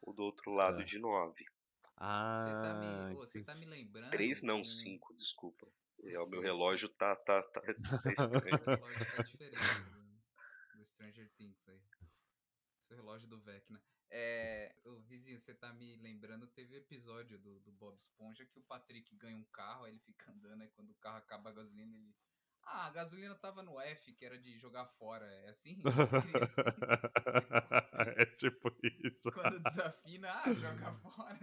o 0.00 0.12
do 0.12 0.22
outro 0.22 0.52
lado 0.52 0.80
É. 0.80 0.84
de 0.84 0.98
9. 0.98 1.44
Você 1.44 2.50
tá 2.62 2.72
Ah, 2.72 3.08
me, 3.08 3.14
você 3.14 3.38
entendi. 3.40 3.46
tá 3.46 3.54
me 3.54 3.66
lembrando. 3.66 4.10
3 4.10 4.42
não, 4.42 4.60
um- 4.60 4.64
5, 4.64 5.14
desculpa. 5.14 5.70
É, 6.02 6.18
o 6.18 6.26
meu 6.30 6.40
relógio 6.40 6.88
tá, 6.88 7.14
tá, 7.14 7.42
tá, 7.42 7.60
tá 8.02 8.12
estranho. 8.12 8.58
Seu 8.64 8.76
relógio 8.76 9.06
tá 9.10 9.22
diferente 9.22 9.82
do, 9.92 10.78
do 10.78 10.86
Stranger 10.86 11.30
Things 11.36 11.68
aí. 11.68 11.82
Seu 12.80 12.96
relógio 12.96 13.28
do 13.28 13.38
Vecna. 13.40 13.82
É, 14.08 14.74
ô, 14.84 14.98
Vizinho, 15.02 15.38
você 15.38 15.54
tá 15.54 15.72
me 15.74 15.94
lembrando, 15.96 16.46
teve 16.48 16.76
episódio 16.76 17.38
do, 17.38 17.60
do 17.60 17.70
Bob 17.72 17.96
Esponja 17.96 18.44
que 18.46 18.58
o 18.58 18.62
Patrick 18.62 19.14
ganha 19.16 19.36
um 19.36 19.44
carro, 19.52 19.84
aí 19.84 19.92
ele 19.92 20.00
fica 20.00 20.32
andando, 20.32 20.62
aí 20.62 20.70
quando 20.70 20.90
o 20.90 20.94
carro 20.96 21.18
acaba 21.18 21.50
a 21.50 21.52
gasolina, 21.52 21.94
ele. 21.94 22.14
Ah, 22.64 22.86
a 22.86 22.90
gasolina 22.90 23.34
tava 23.34 23.62
no 23.62 23.80
F, 23.80 24.12
que 24.12 24.24
era 24.24 24.38
de 24.38 24.58
jogar 24.58 24.86
fora. 24.86 25.26
É 25.26 25.48
assim? 25.48 25.82
Assim? 25.84 26.32
é 28.16 28.26
tipo 28.26 28.72
isso. 28.82 29.30
Quando 29.32 29.60
desafina, 29.60 30.30
ah, 30.32 30.52
joga 30.52 30.92
fora. 30.94 31.38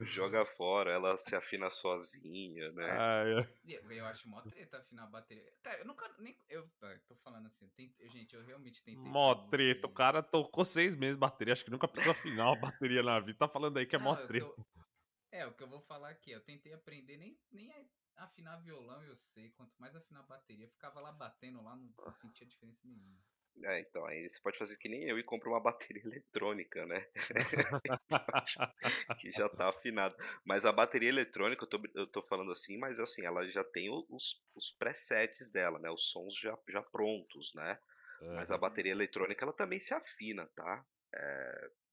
Joga 0.00 0.46
fora, 0.46 0.92
ela 0.92 1.16
se 1.16 1.34
afina 1.34 1.68
sozinha, 1.70 2.70
né? 2.72 2.90
Ah, 2.90 3.24
é. 3.26 3.48
Eu, 3.66 3.90
eu 3.90 4.06
acho 4.06 4.28
mó 4.28 4.40
treta 4.42 4.78
afinar 4.78 5.04
a 5.04 5.06
bateria. 5.06 5.52
Cara, 5.62 5.78
eu 5.78 5.84
nunca 5.84 6.08
nem. 6.18 6.38
Eu 6.48 6.68
ah, 6.82 6.96
tô 7.06 7.16
falando 7.16 7.46
assim, 7.46 7.70
eu 7.98 8.08
gente, 8.10 8.34
eu 8.34 8.44
realmente 8.44 8.82
tentei. 8.82 9.02
Mó 9.02 9.34
treta. 9.48 9.86
O 9.86 9.92
cara 9.92 10.22
tocou 10.22 10.64
seis 10.64 10.94
meses 10.96 11.16
de 11.16 11.20
bateria. 11.20 11.52
Acho 11.52 11.64
que 11.64 11.70
nunca 11.70 11.88
precisou 11.88 12.12
afinar 12.12 12.46
uma 12.46 12.60
bateria 12.60 13.02
na 13.02 13.18
vida. 13.20 13.38
Tá 13.38 13.48
falando 13.48 13.78
aí 13.78 13.86
que 13.86 13.96
é 13.96 13.98
mó 13.98 14.14
Não, 14.14 14.20
que 14.20 14.28
treta. 14.28 14.46
eu- 14.46 14.66
É, 15.32 15.46
o 15.46 15.52
que 15.52 15.62
eu 15.62 15.68
vou 15.68 15.80
falar 15.80 16.10
aqui, 16.10 16.30
eu 16.30 16.40
tentei 16.40 16.72
aprender, 16.72 17.16
nem, 17.16 17.36
nem 17.50 17.72
afinar 18.16 18.56
violão 18.58 19.02
eu 19.04 19.16
sei, 19.16 19.50
quanto 19.50 19.74
mais 19.78 19.94
afinar 19.94 20.22
bateria, 20.24 20.68
ficava 20.68 21.00
lá 21.00 21.12
batendo 21.12 21.62
lá, 21.62 21.76
não, 21.76 21.92
não 21.96 22.12
sentia 22.12 22.46
diferença 22.46 22.80
nenhuma. 22.84 23.22
É, 23.62 23.80
então, 23.80 24.04
aí 24.06 24.28
você 24.28 24.40
pode 24.40 24.58
fazer 24.58 24.76
que 24.76 24.88
nem 24.88 25.04
eu 25.04 25.16
e 25.16 25.22
compra 25.22 25.48
uma 25.48 25.60
bateria 25.60 26.02
eletrônica, 26.04 26.84
né? 26.86 27.06
que 29.20 29.30
já 29.30 29.48
tá 29.48 29.68
afinado. 29.68 30.14
Mas 30.44 30.64
a 30.64 30.72
bateria 30.72 31.08
eletrônica, 31.08 31.62
eu 31.62 31.68
tô, 31.68 31.80
eu 31.94 32.06
tô 32.08 32.22
falando 32.22 32.50
assim, 32.50 32.76
mas 32.76 32.98
assim, 32.98 33.24
ela 33.24 33.46
já 33.50 33.62
tem 33.62 33.88
os, 33.90 34.42
os 34.54 34.72
presets 34.72 35.50
dela, 35.50 35.78
né? 35.78 35.88
Os 35.90 36.10
sons 36.10 36.36
já, 36.36 36.58
já 36.68 36.82
prontos, 36.82 37.54
né? 37.54 37.78
Mas 38.20 38.50
a 38.50 38.56
bateria 38.56 38.92
eletrônica, 38.92 39.44
ela 39.44 39.52
também 39.52 39.78
se 39.78 39.92
afina, 39.92 40.46
tá? 40.54 40.82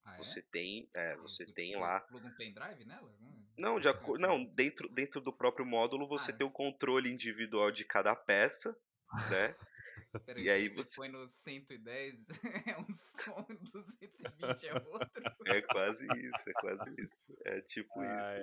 Ah, 0.04 0.16
é? 0.16 0.18
Você 0.18 0.42
tem, 0.42 0.90
é, 0.96 1.16
você 1.18 1.46
tem 1.54 1.72
você 1.74 1.80
lá. 1.80 2.00
pluga 2.02 2.28
um 2.28 2.34
pendrive 2.36 2.86
nela? 2.86 3.10
Hum, 3.22 3.46
Não, 3.58 3.80
de 3.80 3.88
aco- 3.88 4.18
não 4.18 4.44
dentro, 4.44 4.90
dentro 4.90 5.22
do 5.22 5.32
próprio 5.32 5.66
módulo 5.66 6.08
você 6.08 6.32
Ah. 6.32 6.38
tem 6.38 6.46
o 6.48 6.52
controle 6.52 7.12
individual 7.12 7.72
de 7.72 7.86
cada 7.86 8.16
peça, 8.16 8.76
né? 9.30 9.56
Peraí, 10.26 10.44
E 10.46 10.50
aí 10.50 10.70
se 10.70 10.76
você, 10.76 10.90
você- 10.90 10.96
põe 10.98 11.10
no 11.10 11.28
110, 11.28 12.28
é 12.68 12.78
um 12.80 12.88
som, 12.94 13.46
220 13.72 14.68
é 14.68 14.74
outro. 14.74 15.24
É 15.46 15.62
quase 15.62 16.06
isso, 16.08 16.50
é 16.50 16.54
quase 16.54 16.94
isso. 17.02 17.38
É 17.46 17.62
tipo 17.62 18.02
Ah, 18.02 18.22
isso. 18.22 18.38
é. 18.38 18.42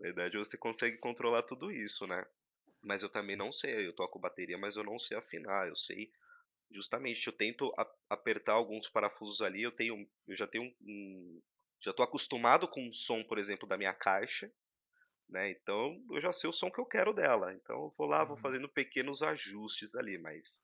Na 0.00 0.06
verdade, 0.06 0.36
você 0.38 0.56
consegue 0.56 0.96
controlar 0.98 1.42
tudo 1.42 1.70
isso, 1.70 2.06
né? 2.06 2.24
Mas 2.82 3.02
eu 3.02 3.10
também 3.10 3.36
não 3.36 3.52
sei. 3.52 3.86
Eu 3.86 3.92
toco 3.94 4.18
bateria, 4.18 4.56
mas 4.56 4.76
eu 4.76 4.84
não 4.84 4.98
sei 4.98 5.16
afinar. 5.16 5.68
Eu 5.68 5.76
sei 5.76 6.10
justamente. 6.70 7.26
Eu 7.26 7.32
tento 7.32 7.72
apertar 8.08 8.54
alguns 8.54 8.88
parafusos 8.88 9.42
ali. 9.42 9.62
Eu 9.62 9.72
tenho, 9.72 10.08
eu 10.26 10.36
já 10.36 10.46
tenho 10.46 10.72
um, 10.80 11.42
já 11.80 11.92
tô 11.92 12.02
acostumado 12.02 12.68
com 12.68 12.88
o 12.88 12.92
som, 12.92 13.24
por 13.24 13.38
exemplo, 13.38 13.68
da 13.68 13.76
minha 13.78 13.94
caixa, 13.94 14.52
né? 15.28 15.50
Então 15.50 16.02
eu 16.10 16.20
já 16.20 16.32
sei 16.32 16.50
o 16.50 16.52
som 16.52 16.70
que 16.70 16.80
eu 16.80 16.86
quero 16.86 17.12
dela. 17.14 17.54
Então 17.54 17.84
eu 17.84 17.90
vou 17.96 18.06
lá, 18.06 18.24
vou 18.24 18.36
Uhum. 18.36 18.42
fazendo 18.42 18.68
pequenos 18.68 19.22
ajustes 19.22 19.94
ali, 19.96 20.18
mas 20.18 20.62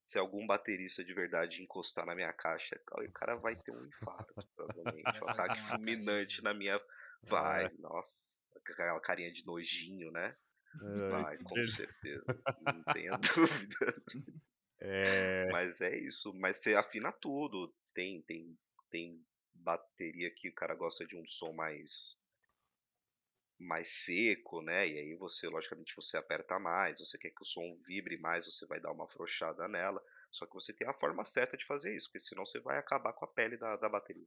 se 0.00 0.18
algum 0.18 0.46
baterista 0.46 1.04
de 1.04 1.14
verdade 1.14 1.62
encostar 1.62 2.04
na 2.06 2.14
minha 2.14 2.32
caixa, 2.32 2.78
o 2.98 3.12
cara 3.12 3.36
vai 3.36 3.56
ter 3.56 3.72
um 3.72 3.86
infarto, 3.86 4.34
provavelmente. 4.54 5.22
Um 5.22 5.26
ataque 5.26 5.62
fulminante 5.62 6.42
na 6.42 6.52
minha. 6.54 6.80
Vai, 7.28 7.70
nossa, 7.78 8.40
aquela 8.56 9.00
carinha 9.00 9.32
de 9.32 9.46
nojinho, 9.46 10.10
né? 10.10 10.36
Vai, 11.08 11.38
com 11.38 11.62
certeza. 11.62 12.26
Não 12.58 12.84
tenha 12.92 13.14
dúvida. 13.36 14.02
É. 14.80 15.48
Mas 15.50 15.80
é 15.80 15.96
isso. 15.96 16.32
Mas 16.34 16.58
você 16.58 16.74
afina 16.74 17.12
tudo. 17.12 17.74
Tem, 17.94 18.22
tem, 18.22 18.58
tem 18.90 19.24
bateria 19.54 20.30
que 20.34 20.48
o 20.48 20.54
cara 20.54 20.74
gosta 20.74 21.06
de 21.06 21.16
um 21.16 21.26
som 21.26 21.52
mais 21.52 22.20
mais 23.58 24.04
seco, 24.04 24.60
né? 24.62 24.86
E 24.88 24.98
aí 24.98 25.14
você, 25.14 25.46
logicamente, 25.48 25.94
você 25.94 26.16
aperta 26.16 26.58
mais, 26.58 26.98
você 26.98 27.16
quer 27.16 27.30
que 27.30 27.42
o 27.42 27.46
som 27.46 27.74
vibre 27.86 28.18
mais, 28.18 28.46
você 28.46 28.66
vai 28.66 28.80
dar 28.80 28.92
uma 28.92 29.04
afrouxada 29.04 29.66
nela. 29.68 30.02
Só 30.30 30.44
que 30.44 30.54
você 30.54 30.72
tem 30.72 30.86
a 30.88 30.92
forma 30.92 31.24
certa 31.24 31.56
de 31.56 31.64
fazer 31.64 31.94
isso, 31.94 32.08
porque 32.08 32.18
senão 32.18 32.44
você 32.44 32.58
vai 32.58 32.78
acabar 32.78 33.12
com 33.12 33.24
a 33.24 33.28
pele 33.28 33.56
da, 33.56 33.76
da 33.76 33.88
bateria. 33.88 34.26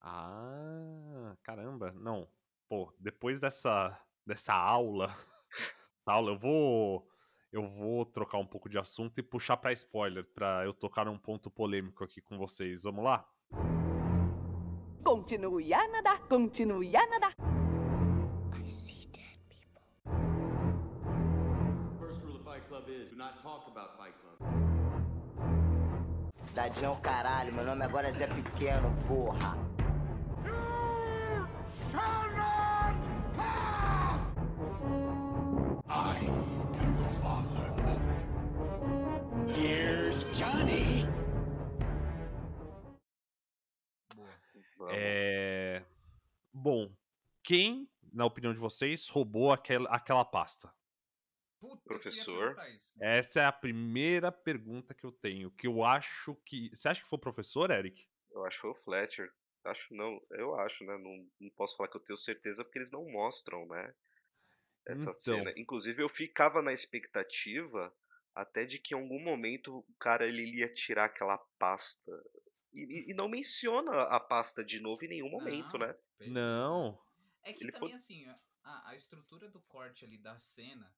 Ah, 0.00 1.36
caramba. 1.42 1.92
Não. 1.92 2.28
Pô, 2.68 2.92
depois 2.98 3.38
dessa, 3.38 4.00
dessa 4.26 4.54
aula, 4.54 5.14
essa 6.00 6.12
aula, 6.12 6.32
eu 6.32 6.38
vou. 6.38 7.08
Eu 7.52 7.66
vou 7.66 8.06
trocar 8.06 8.38
um 8.38 8.46
pouco 8.46 8.68
de 8.68 8.78
assunto 8.78 9.18
e 9.18 9.22
puxar 9.22 9.58
pra 9.58 9.72
spoiler, 9.72 10.24
pra 10.34 10.64
eu 10.64 10.72
tocar 10.72 11.04
num 11.04 11.18
ponto 11.18 11.50
polêmico 11.50 12.02
aqui 12.02 12.20
com 12.20 12.38
vocês. 12.38 12.84
Vamos 12.84 13.04
lá? 13.04 13.28
Continue 15.04 15.74
a 15.74 15.88
nadar, 15.88 16.20
continue 16.20 16.96
a 16.96 17.06
nadar. 17.06 17.32
First 22.00 22.22
rule 22.22 22.36
of 22.36 22.44
Fight 22.44 22.66
Club 22.68 22.88
is 22.88 23.10
do 23.10 23.16
not 23.16 23.42
talk 23.42 23.68
about 23.68 23.96
Fight 23.98 24.14
Club. 24.20 24.38
Dadinho 26.54 26.96
caralho, 27.02 27.52
meu 27.52 27.64
nome 27.64 27.84
agora 27.84 28.08
é 28.08 28.12
Zé 28.12 28.26
Pequeno, 28.26 28.90
porra. 29.06 29.56
Shall 31.90 32.30
not 32.36 32.71
É... 44.94 45.84
Bom, 46.52 46.94
quem, 47.42 47.88
na 48.12 48.24
opinião 48.24 48.52
de 48.52 48.58
vocês, 48.58 49.08
roubou 49.08 49.52
aquela, 49.52 49.88
aquela 49.88 50.24
pasta? 50.24 50.72
Puta, 51.60 51.82
Professor. 51.84 52.56
Essa 53.00 53.40
é 53.40 53.44
a 53.44 53.52
primeira 53.52 54.32
pergunta 54.32 54.92
que 54.92 55.04
eu 55.04 55.12
tenho. 55.12 55.50
Que 55.52 55.66
eu 55.68 55.84
acho 55.84 56.34
que. 56.44 56.70
Você 56.74 56.88
acha 56.88 57.00
que 57.00 57.08
foi 57.08 57.16
o 57.16 57.20
professor, 57.20 57.70
Eric? 57.70 58.04
Eu 58.32 58.44
acho 58.44 58.56
que 58.56 58.60
foi 58.62 58.70
o 58.70 58.74
Fletcher. 58.74 59.32
Acho 59.64 59.94
não, 59.94 60.20
eu 60.32 60.58
acho, 60.58 60.84
né? 60.84 60.98
Não, 60.98 61.24
não 61.40 61.50
posso 61.50 61.76
falar 61.76 61.88
que 61.88 61.96
eu 61.96 62.00
tenho 62.00 62.18
certeza 62.18 62.64
porque 62.64 62.80
eles 62.80 62.90
não 62.90 63.08
mostram, 63.08 63.64
né? 63.66 63.94
Essa 64.86 65.02
Então. 65.02 65.12
cena. 65.12 65.54
Inclusive, 65.56 66.02
eu 66.02 66.08
ficava 66.08 66.60
na 66.60 66.72
expectativa 66.72 67.94
até 68.34 68.64
de 68.64 68.80
que 68.80 68.94
em 68.94 68.98
algum 68.98 69.20
momento 69.22 69.78
o 69.78 69.94
cara 70.00 70.26
ele 70.26 70.58
ia 70.58 70.72
tirar 70.72 71.04
aquela 71.04 71.38
pasta. 71.58 72.10
E, 72.72 73.10
e- 73.10 73.14
não 73.14 73.28
menciona 73.28 74.02
a 74.02 74.18
pasta 74.18 74.64
de 74.64 74.80
novo 74.80 75.04
em 75.04 75.08
nenhum 75.08 75.30
momento, 75.30 75.74
Não, 75.74 75.86
né? 75.86 75.92
perfeito. 76.16 76.32
Não. 76.32 76.98
É 77.44 77.52
que 77.52 77.64
Ele 77.64 77.72
também 77.72 77.94
assim, 77.94 78.26
a, 78.64 78.90
a 78.90 78.94
estrutura 78.94 79.48
do 79.48 79.60
corte 79.62 80.04
ali 80.04 80.16
da 80.18 80.38
cena 80.38 80.94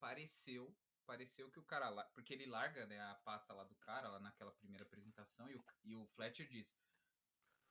pareceu, 0.00 0.74
pareceu 1.06 1.50
que 1.50 1.58
o 1.58 1.64
cara 1.64 1.88
lá, 1.88 2.04
porque 2.14 2.34
ele 2.34 2.46
larga, 2.46 2.86
né, 2.86 3.00
a 3.00 3.14
pasta 3.14 3.52
lá 3.54 3.64
do 3.64 3.74
cara 3.76 4.08
lá 4.08 4.20
naquela 4.20 4.52
primeira 4.52 4.84
apresentação 4.84 5.48
e 5.50 5.56
o, 5.56 5.64
e 5.84 5.94
o 5.94 6.06
Fletcher 6.08 6.48
diz: 6.48 6.74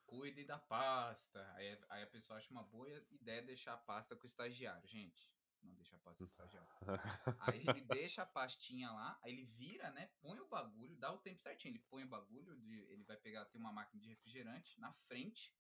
"Cuide 0.06 0.44
da 0.44 0.58
pasta". 0.58 1.46
Aí, 1.56 1.78
aí 1.90 2.04
a 2.04 2.08
pessoa 2.08 2.40
acha 2.40 2.52
uma 2.52 2.64
boa 2.64 2.90
ideia 3.12 3.42
deixar 3.42 3.74
a 3.74 3.78
pasta 3.78 4.16
com 4.16 4.24
o 4.24 4.26
estagiário, 4.26 4.88
gente. 4.88 5.32
Não 5.64 5.74
deixa 5.74 5.96
a 5.96 6.00
pasta 6.00 6.24
com 6.24 6.24
o 6.24 6.32
estagiário. 6.32 6.70
Aí 7.42 7.62
ele 7.68 7.82
deixa 7.82 8.22
a 8.22 8.26
pastinha 8.26 8.92
lá, 8.92 9.20
aí 9.24 9.34
ele 9.34 9.46
vira, 9.46 9.92
né? 9.92 10.08
Põe 10.22 10.40
o 10.40 10.48
bagulho, 10.48 10.96
dá 10.98 11.12
o 11.12 11.18
tempo 11.20 11.42
certinho. 11.42 11.74
Ele 11.74 11.84
põe 11.90 12.04
o 12.04 12.08
bagulho, 12.08 12.56
de, 12.56 12.76
ele 12.92 13.04
vai 13.04 13.18
pegar, 13.18 13.46
tem 13.46 13.60
uma 13.60 13.72
máquina 13.72 14.02
de 14.02 14.10
refrigerante 14.10 14.80
na 14.80 14.92
frente. 14.94 15.54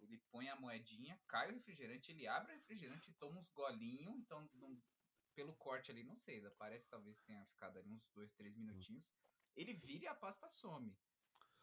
Ele 0.00 0.18
põe 0.30 0.48
a 0.48 0.56
moedinha, 0.56 1.20
cai 1.26 1.50
o 1.50 1.54
refrigerante, 1.54 2.10
ele 2.10 2.26
abre 2.26 2.52
o 2.52 2.54
refrigerante 2.54 3.10
e 3.10 3.14
toma 3.14 3.38
uns 3.38 3.50
golinhos. 3.50 4.16
Então, 4.18 4.48
não- 4.54 4.80
pelo 5.34 5.54
corte 5.56 5.90
ali, 5.90 6.02
não 6.02 6.16
sei, 6.16 6.40
parece 6.50 6.88
talvez 6.88 7.20
tenha 7.20 7.44
ficado 7.46 7.78
ali 7.78 7.90
uns 7.90 8.08
dois, 8.10 8.32
três 8.34 8.56
minutinhos. 8.56 9.12
Ele 9.56 9.74
vira 9.74 10.04
e 10.04 10.08
a 10.08 10.14
pasta 10.14 10.48
some. 10.48 10.96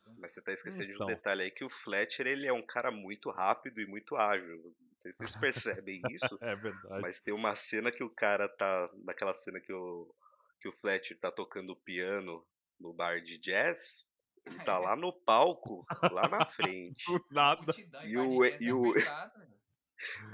Então, 0.09 0.15
Mas 0.21 0.33
você 0.33 0.41
tá 0.41 0.51
esquecendo 0.51 0.87
de 0.87 0.93
Então. 0.93 1.05
um 1.07 1.09
detalhe 1.09 1.43
aí 1.43 1.51
que 1.51 1.63
o 1.65 1.69
Fletcher 1.69 2.25
ele 2.27 2.47
é 2.47 2.53
um 2.53 2.65
cara 2.65 2.91
muito 2.91 3.29
rápido 3.29 3.79
e 3.81 3.85
muito 3.85 4.15
ágil. 4.15 4.57
Não 4.89 4.97
sei 4.97 5.11
se 5.11 5.17
vocês 5.19 5.35
percebem 5.85 6.01
isso, 6.11 6.37
É 6.41 6.55
verdade. 6.55 7.01
mas 7.01 7.19
tem 7.21 7.33
uma 7.33 7.55
cena 7.55 7.91
que 7.91 8.03
o 8.03 8.09
cara 8.09 8.47
tá. 8.49 8.89
Naquela 9.03 9.33
cena 9.35 9.59
que 9.59 9.71
o, 9.73 10.13
que 10.61 10.67
o 10.67 10.73
Fletcher 10.73 11.19
tá 11.19 11.31
tocando 11.31 11.75
piano 11.75 12.45
no 12.79 12.93
bar 12.93 13.21
de 13.21 13.37
jazz. 13.37 14.09
Ele 14.45 14.63
tá 14.63 14.77
lá 14.79 14.95
no 14.95 15.11
palco, 15.11 15.85
lá 16.11 16.27
na 16.29 16.45
frente. 16.47 17.03
Do 17.05 17.25
nada. 17.31 17.65
E 17.77 17.81
e, 17.81 18.07
de 18.07 18.17
o- 18.17 18.45
e 18.45 18.67
é 18.69 18.73
o-. 18.73 18.93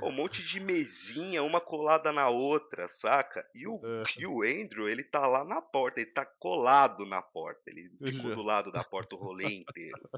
Um 0.02 0.12
monte 0.12 0.44
de 0.44 0.60
mesinha, 0.60 1.42
uma 1.44 1.62
colada 1.62 2.12
na 2.12 2.30
outra, 2.30 2.88
saca? 2.90 3.48
E 3.56 3.68
o, 3.68 3.80
É. 3.84 4.04
e 4.18 4.26
o 4.28 4.42
Andrew, 4.44 4.88
ele 4.88 5.04
tá 5.04 5.26
lá 5.28 5.44
na 5.46 5.62
porta, 5.62 6.02
ele 6.02 6.12
tá 6.12 6.26
colado 6.26 7.06
na 7.06 7.22
porta. 7.22 7.62
Ele 7.68 7.90
ficou 8.04 8.30
Já. 8.30 8.36
do 8.36 8.42
lado 8.42 8.72
da 8.72 8.84
porta 8.84 9.16
o 9.16 9.20
rolê 9.20 9.48
inteiro. 9.48 10.10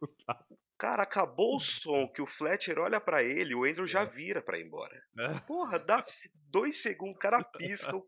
Cara, 0.78 1.02
acabou 1.02 1.56
o 1.56 1.60
som 1.60 2.08
que 2.08 2.22
o 2.22 2.26
Fletcher 2.26 2.78
olha 2.78 2.98
pra 2.98 3.22
ele, 3.22 3.54
o 3.54 3.64
Andrew 3.64 3.86
já 3.86 4.02
vira 4.02 4.40
pra 4.40 4.58
ir 4.58 4.64
embora. 4.66 5.02
É. 5.18 5.40
Porra, 5.40 5.78
dá 5.78 6.00
dois 6.46 6.80
segundos, 6.80 7.16
o 7.16 7.18
cara 7.18 7.44
pisca, 7.44 7.94
o 7.94 8.06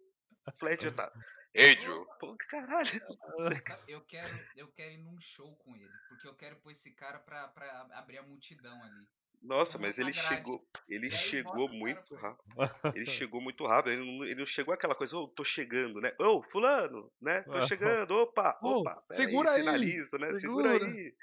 Fletcher 0.59 0.95
tá. 0.95 1.13
Andrew, 1.55 2.07
pô, 2.19 2.35
caralho. 2.49 2.89
Eu 3.87 4.01
quero, 4.07 4.39
eu 4.57 4.69
quero 4.69 4.93
ir 4.95 4.99
num 5.05 5.21
show 5.21 5.55
com 5.57 5.77
ele, 5.77 5.93
porque 6.09 6.27
eu 6.27 6.35
quero 6.35 6.57
pôr 6.63 6.71
esse 6.71 6.95
cara 6.95 7.19
pra, 7.19 7.49
pra 7.49 7.89
abrir 7.93 8.17
a 8.17 8.23
multidão 8.23 8.83
ali. 8.83 9.07
Nossa, 9.43 9.77
mas 9.77 9.99
ele 9.99 10.13
grade. 10.13 10.29
chegou, 10.29 10.65
ele 10.89 11.07
aí 11.07 11.11
chegou 11.11 11.69
muito 11.69 12.15
rápido. 12.15 12.45
Ele 12.97 13.07
chegou 13.07 13.41
muito 13.41 13.67
rápido, 13.67 13.93
ele 13.93 14.05
não, 14.05 14.25
ele 14.25 14.35
não 14.37 14.47
chegou 14.47 14.73
aquela 14.73 14.95
coisa, 14.95 15.17
ô, 15.17 15.27
tô 15.27 15.43
chegando, 15.43 16.01
né? 16.01 16.13
Ô, 16.19 16.43
fulano, 16.43 17.11
né? 17.21 17.43
Tô 17.43 17.61
chegando, 17.63 18.13
opa, 18.15 18.59
Ô, 18.63 18.81
opa, 18.81 19.03
segura 19.11 19.51
aí, 19.51 19.57
sinaliza, 19.57 20.19
né? 20.19 20.33
Segura, 20.33 20.73
segura. 20.73 20.93
aí. 20.93 21.15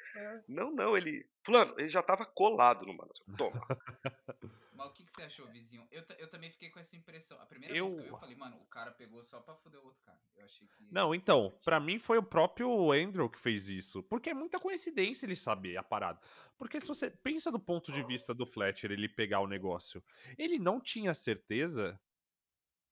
Não, 0.48 0.72
não, 0.72 0.98
ele, 0.98 1.26
fulano, 1.50 1.74
ele 1.80 1.90
já 1.90 2.02
tava 2.02 2.26
colado 2.26 2.86
no 2.86 2.94
mano. 2.96 3.12
Toma. 3.38 3.60
Mas 4.74 4.88
o 4.88 4.94
que, 4.94 5.04
que 5.04 5.12
você 5.12 5.24
achou, 5.24 5.46
vizinho? 5.52 5.86
Eu, 5.92 6.04
eu 6.18 6.30
também 6.30 6.50
fiquei 6.50 6.70
com 6.70 6.80
essa 6.80 6.96
impressão. 6.96 7.38
A 7.42 7.46
primeira 7.46 7.76
Eu- 7.76 7.84
vez 7.86 7.96
que 7.96 8.00
eu, 8.00 8.04
vi, 8.06 8.10
eu 8.12 8.18
falei, 8.18 8.36
mano, 8.38 8.56
o 8.62 8.66
cara 8.68 8.92
pegou 8.92 9.22
só 9.26 9.42
pra 9.42 9.54
foder 9.56 9.82
o 9.82 9.86
outro 9.86 10.02
cara. 10.06 10.18
Eu 10.38 10.46
achei 10.46 10.66
que. 10.68 10.88
Não, 10.90 11.14
então, 11.14 11.54
pra 11.66 11.82
mim 11.82 12.00
foi 12.00 12.18
o 12.18 12.24
próprio 12.24 12.92
Andrew 12.94 13.30
que 13.30 13.38
fez 13.40 13.68
isso. 13.68 14.02
Porque 14.04 14.30
é 14.30 14.34
muita 14.34 14.58
coincidência 14.58 15.26
ele 15.26 15.36
saber 15.36 15.76
a 15.76 15.84
parada. 15.84 16.22
Porque 16.58 16.80
se 16.80 16.88
você 16.88 17.10
pensa 17.10 17.52
do 17.52 17.60
ponto 17.60 17.92
de 17.92 18.02
vista 18.04 18.34
do 18.34 18.46
Fletcher, 18.46 18.90
ele 18.92 19.10
pegar 19.10 19.42
o 19.42 19.48
negócio, 19.48 20.02
ele 20.38 20.58
não 20.58 20.80
tinha 20.80 21.14
certeza 21.14 22.00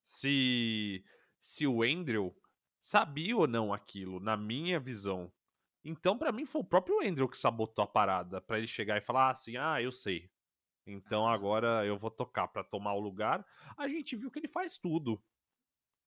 se 0.04 1.04
se 1.39 1.65
o 1.67 1.84
Andrew 1.84 2.36
sabia 2.82 3.38
ou 3.38 3.48
não 3.48 3.74
aquilo, 3.74 4.20
na 4.20 4.36
minha 4.36 4.80
visão. 4.80 5.32
Então, 5.88 6.17
pra 6.17 6.32
mim 6.34 6.45
foi 6.45 6.62
o 6.62 6.65
próprio 6.65 7.00
Andrew 7.02 7.30
que 7.30 7.38
sabotou 7.38 7.84
a 7.84 7.88
parada, 7.88 8.41
Pra 8.41 8.58
ele 8.58 8.67
chegar 8.67 8.97
e 8.97 9.02
falar 9.02 9.32
assim: 9.32 9.56
"Ah, 9.58 9.82
eu 9.82 9.91
sei. 9.91 10.30
Então 10.86 11.28
agora 11.28 11.86
eu 11.86 11.97
vou 11.97 12.12
tocar 12.12 12.47
pra 12.50 12.63
tomar 12.63 12.93
o 12.93 13.00
lugar". 13.00 13.45
A 13.78 13.88
gente 13.88 14.15
viu 14.15 14.32
que 14.32 14.39
ele 14.39 14.47
faz 14.47 14.78
tudo 14.78 15.23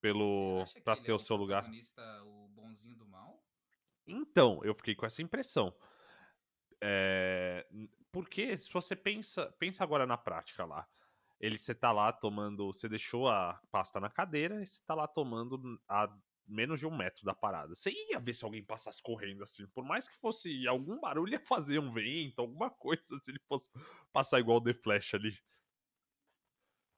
pelo 0.01 0.65
para 0.83 0.93
ele 0.93 1.05
ter 1.05 1.11
é 1.11 1.15
o 1.15 1.19
seu 1.19 1.35
lugar. 1.35 1.63
O 2.25 2.47
bonzinho 2.49 2.95
do 2.95 3.05
mal? 3.07 3.43
Então, 4.07 4.59
eu 4.63 4.73
fiquei 4.75 4.95
com 4.95 5.05
essa 5.05 5.21
impressão. 5.21 5.73
É, 6.83 7.67
porque 8.11 8.57
se 8.57 8.71
você 8.71 8.95
pensa, 8.95 9.51
pensa 9.59 9.83
agora 9.83 10.05
na 10.05 10.17
prática 10.17 10.65
lá. 10.65 10.87
Ele 11.39 11.57
você 11.57 11.73
tá 11.73 11.91
lá 11.91 12.11
tomando, 12.11 12.67
você 12.67 12.87
deixou 12.87 13.27
a 13.27 13.59
pasta 13.71 13.99
na 13.99 14.09
cadeira 14.09 14.61
e 14.61 14.67
você 14.67 14.81
tá 14.85 14.93
lá 14.93 15.07
tomando 15.07 15.79
a 15.87 16.15
menos 16.47 16.79
de 16.79 16.87
um 16.87 16.95
metro 16.95 17.23
da 17.25 17.33
parada. 17.35 17.73
Você 17.75 17.91
ia 17.91 18.19
ver 18.19 18.33
se 18.33 18.43
alguém 18.45 18.63
passasse 18.63 19.01
correndo 19.01 19.43
assim, 19.43 19.67
por 19.67 19.83
mais 19.85 20.07
que 20.07 20.17
fosse 20.17 20.67
algum 20.67 20.99
barulho, 20.99 21.33
ia 21.35 21.45
fazer 21.45 21.79
um 21.79 21.91
vento, 21.91 22.39
alguma 22.39 22.69
coisa, 22.69 23.01
se 23.21 23.31
ele 23.31 23.39
fosse 23.47 23.69
passar 24.11 24.39
igual 24.39 24.57
o 24.57 24.63
The 24.63 24.73
Flash 24.73 25.13
ali. 25.15 25.31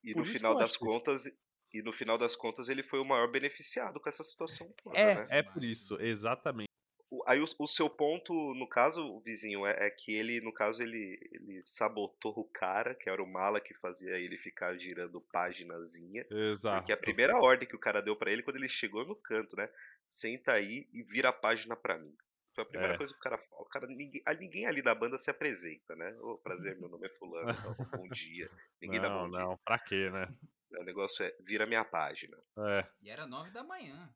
E 0.03 0.13
Por 0.13 0.19
no 0.19 0.25
que 0.25 0.29
final 0.29 0.55
das 0.55 0.75
achei. 0.75 0.87
contas, 0.87 1.25
e 1.73 1.81
no 1.81 1.93
final 1.93 2.17
das 2.17 2.35
contas 2.35 2.69
ele 2.69 2.83
foi 2.83 2.99
o 2.99 3.05
maior 3.05 3.31
beneficiado 3.31 3.99
com 3.99 4.09
essa 4.09 4.23
situação 4.23 4.71
toda, 4.83 4.97
É, 4.97 5.15
né? 5.15 5.27
é 5.29 5.43
por 5.43 5.63
isso, 5.63 5.99
exatamente. 5.99 6.69
O- 7.15 7.23
Aí 7.27 7.39
o, 7.39 7.45
o 7.59 7.67
seu 7.67 7.89
ponto, 7.89 8.33
no 8.55 8.67
caso, 8.67 9.19
vizinho, 9.21 9.65
é, 9.67 9.87
é 9.87 9.89
que 9.89 10.13
ele, 10.13 10.41
no 10.41 10.51
caso, 10.51 10.81
ele, 10.81 11.19
ele 11.31 11.61
sabotou 11.63 12.33
o 12.37 12.43
cara, 12.45 12.95
que 12.95 13.09
era 13.09 13.21
o 13.21 13.27
mala 13.31 13.61
que 13.61 13.73
fazia 13.75 14.17
ele 14.17 14.37
ficar 14.37 14.75
girando 14.77 15.21
páginazinha. 15.31 16.25
Exato. 16.29 16.77
Porque 16.77 16.91
a 16.91 16.97
primeira 16.97 17.37
ordem 17.37 17.67
que 17.67 17.75
o 17.75 17.79
cara 17.79 18.01
deu 18.01 18.15
pra 18.15 18.31
ele 18.31 18.41
quando 18.43 18.55
ele 18.57 18.67
chegou 18.67 19.05
no 19.05 19.15
canto, 19.15 19.55
né? 19.55 19.69
Senta 20.07 20.53
aí 20.53 20.87
e 20.91 21.03
vira 21.03 21.29
a 21.29 21.33
página 21.33 21.75
pra 21.75 21.97
mim. 21.97 22.15
Foi 22.55 22.63
a 22.63 22.67
primeira 22.67 22.93
É. 22.93 22.97
coisa 22.97 23.11
que 23.13 23.19
o 23.19 23.23
cara 23.23 23.37
fala. 23.37 23.61
O 23.61 23.65
cara, 23.65 23.87
ninguém, 23.87 24.21
a- 24.25 24.33
ninguém 24.33 24.65
ali 24.67 24.81
da 24.81 24.93
banda 24.93 25.17
se 25.17 25.29
apresenta, 25.31 25.95
né? 25.95 26.15
Ô, 26.19 26.37
prazer, 26.37 26.77
meu 26.77 26.89
nome 26.89 27.07
é 27.07 27.09
fulano, 27.09 27.49
então, 27.51 27.75
bom 27.95 28.07
dia. 28.09 28.49
Ninguém 28.81 29.01
dá 29.01 29.09
Não, 29.09 29.23
bom 29.23 29.27
não, 29.37 29.57
pra 29.65 29.79
quê, 29.79 30.09
né? 30.11 30.27
dia. 30.69 30.79
O 30.81 30.83
negócio 30.83 31.23
é, 31.25 31.35
vira 31.41 31.65
minha 31.67 31.85
página. 31.85 32.35
É. 32.57 32.87
E 33.01 33.09
era 33.09 33.25
nove 33.27 33.51
da 33.51 33.63
manhã. 33.63 34.09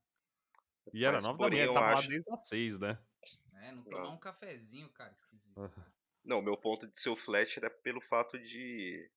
E 0.93 1.05
era 1.05 1.19
nove 1.21 1.39
da 1.39 1.49
manhã, 1.49 1.65
eu 1.65 1.73
tava 1.73 1.85
lá 1.87 1.93
acho- 1.93 2.07
desde 2.07 2.31
as 2.31 2.47
seis, 2.47 2.79
né? 2.79 2.97
né? 3.51 3.71
Não 3.71 3.83
tomar 3.83 4.09
um 4.09 4.19
cafezinho, 4.19 4.89
cara, 4.91 5.11
esquisito. 5.11 5.59
Não, 6.23 6.41
meu 6.41 6.57
ponto 6.57 6.87
de 6.87 6.97
ser 6.99 7.09
o 7.09 7.15
Fletcher 7.15 7.63
é 7.63 7.69
pelo 7.69 8.01
fato 8.01 8.37
de 8.39 9.09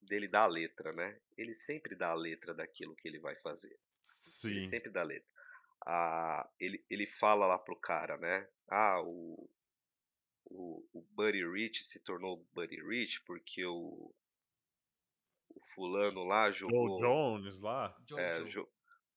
dele 0.00 0.28
dar 0.28 0.42
a 0.42 0.46
letra, 0.46 0.92
né? 0.92 1.18
Ele 1.36 1.54
sempre 1.54 1.94
dá 1.96 2.10
a 2.10 2.14
letra 2.14 2.52
daquilo 2.52 2.94
que 2.94 3.08
ele 3.08 3.18
vai 3.18 3.34
fazer. 3.36 3.78
Sim. 4.02 4.50
Ele 4.50 4.62
sempre 4.62 4.90
dá 4.90 5.00
a 5.00 5.04
letra. 5.04 5.28
Ah, 5.86 6.48
ele, 6.60 6.84
ele 6.90 7.06
fala 7.06 7.46
lá 7.46 7.58
pro 7.58 7.74
cara, 7.76 8.18
né? 8.18 8.46
Ah, 8.68 9.00
o, 9.02 9.48
o, 10.44 10.86
o 10.92 11.02
Buddy 11.12 11.46
Rich 11.46 11.84
se 11.84 12.00
tornou 12.00 12.46
Buddy 12.52 12.82
Rich 12.86 13.22
porque 13.24 13.64
o, 13.64 14.14
o 15.48 15.60
fulano 15.74 16.24
lá 16.24 16.50
Joe 16.50 16.70
jogou. 16.70 16.96
Jones 16.98 17.60
lá. 17.60 17.96
É, 18.16 18.42
jo- 18.44 18.68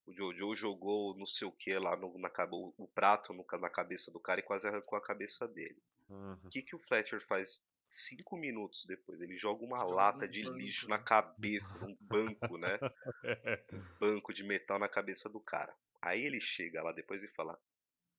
o 0.08 0.14
Jojo 0.14 0.56
jogou 0.56 1.16
não 1.18 1.26
sei 1.26 1.46
o 1.46 1.52
que 1.52 1.78
lá 1.78 1.96
no, 1.98 2.18
na, 2.18 2.32
o, 2.52 2.74
o 2.78 2.88
prato 2.88 3.34
no 3.34 3.46
na 3.60 3.70
cabeça 3.70 4.10
do 4.10 4.20
cara 4.20 4.40
e 4.40 4.44
quase 4.44 4.66
arrancou 4.68 4.98
a 4.98 5.02
cabeça 5.02 5.46
dele. 5.48 5.78
Uhum. 6.10 6.40
O 6.46 6.50
que, 6.50 6.62
que 6.62 6.76
o 6.76 6.80
Fletcher 6.80 7.20
faz 7.22 7.62
cinco 7.86 8.38
minutos 8.38 8.86
depois? 8.86 9.20
Ele 9.20 9.36
joga 9.36 9.66
uma 9.66 9.80
Joga 9.80 9.94
lata 9.94 10.26
um 10.26 10.30
de 10.30 10.44
banco, 10.44 10.58
lixo 10.58 10.88
né? 10.88 10.98
na 10.98 11.04
cabeça, 11.04 11.84
um 11.84 11.96
banco, 12.00 12.58
né? 12.58 12.80
banco 14.00 14.34
de 14.34 14.46
metal 14.46 14.80
na 14.80 14.88
cabeça 14.88 15.30
do 15.30 15.42
cara. 15.42 15.76
Aí 16.02 16.24
ele 16.24 16.40
chega 16.40 16.82
lá 16.82 16.94
depois 16.94 17.22
e 17.22 17.28
fala: 17.28 17.60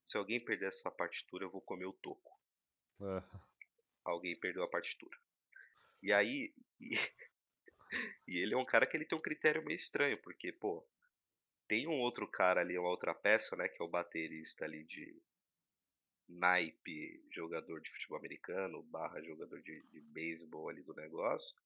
Se 0.04 0.18
alguém 0.18 0.38
perder 0.38 0.66
essa 0.66 0.90
partitura, 0.90 1.46
eu 1.46 1.50
vou 1.50 1.62
comer 1.62 1.86
o 1.86 1.92
toco. 1.94 2.38
É. 3.00 3.22
Alguém 4.04 4.36
perdeu 4.36 4.62
a 4.62 4.68
partitura. 4.68 5.16
E 6.02 6.12
aí. 6.12 6.52
E, 6.78 6.90
e 8.28 8.36
ele 8.36 8.52
é 8.52 8.58
um 8.58 8.64
cara 8.66 8.86
que 8.86 8.94
ele 8.94 9.06
tem 9.06 9.16
um 9.16 9.22
critério 9.22 9.64
meio 9.64 9.76
estranho, 9.76 10.18
porque, 10.18 10.52
pô, 10.52 10.86
tem 11.68 11.86
um 11.86 12.00
outro 12.00 12.26
cara 12.26 12.62
ali, 12.62 12.78
uma 12.78 12.88
outra 12.88 13.14
peça, 13.14 13.54
né? 13.54 13.68
Que 13.68 13.80
é 13.80 13.84
o 13.84 13.88
baterista 13.88 14.64
ali 14.64 14.84
de 14.84 15.22
naipe, 16.28 17.22
jogador 17.30 17.80
de 17.80 17.90
futebol 17.90 18.18
americano, 18.18 18.82
barra 18.82 19.22
jogador 19.22 19.60
de, 19.62 19.82
de 19.88 20.00
beisebol 20.00 20.68
ali 20.68 20.82
do 20.82 20.94
negócio. 20.94 21.56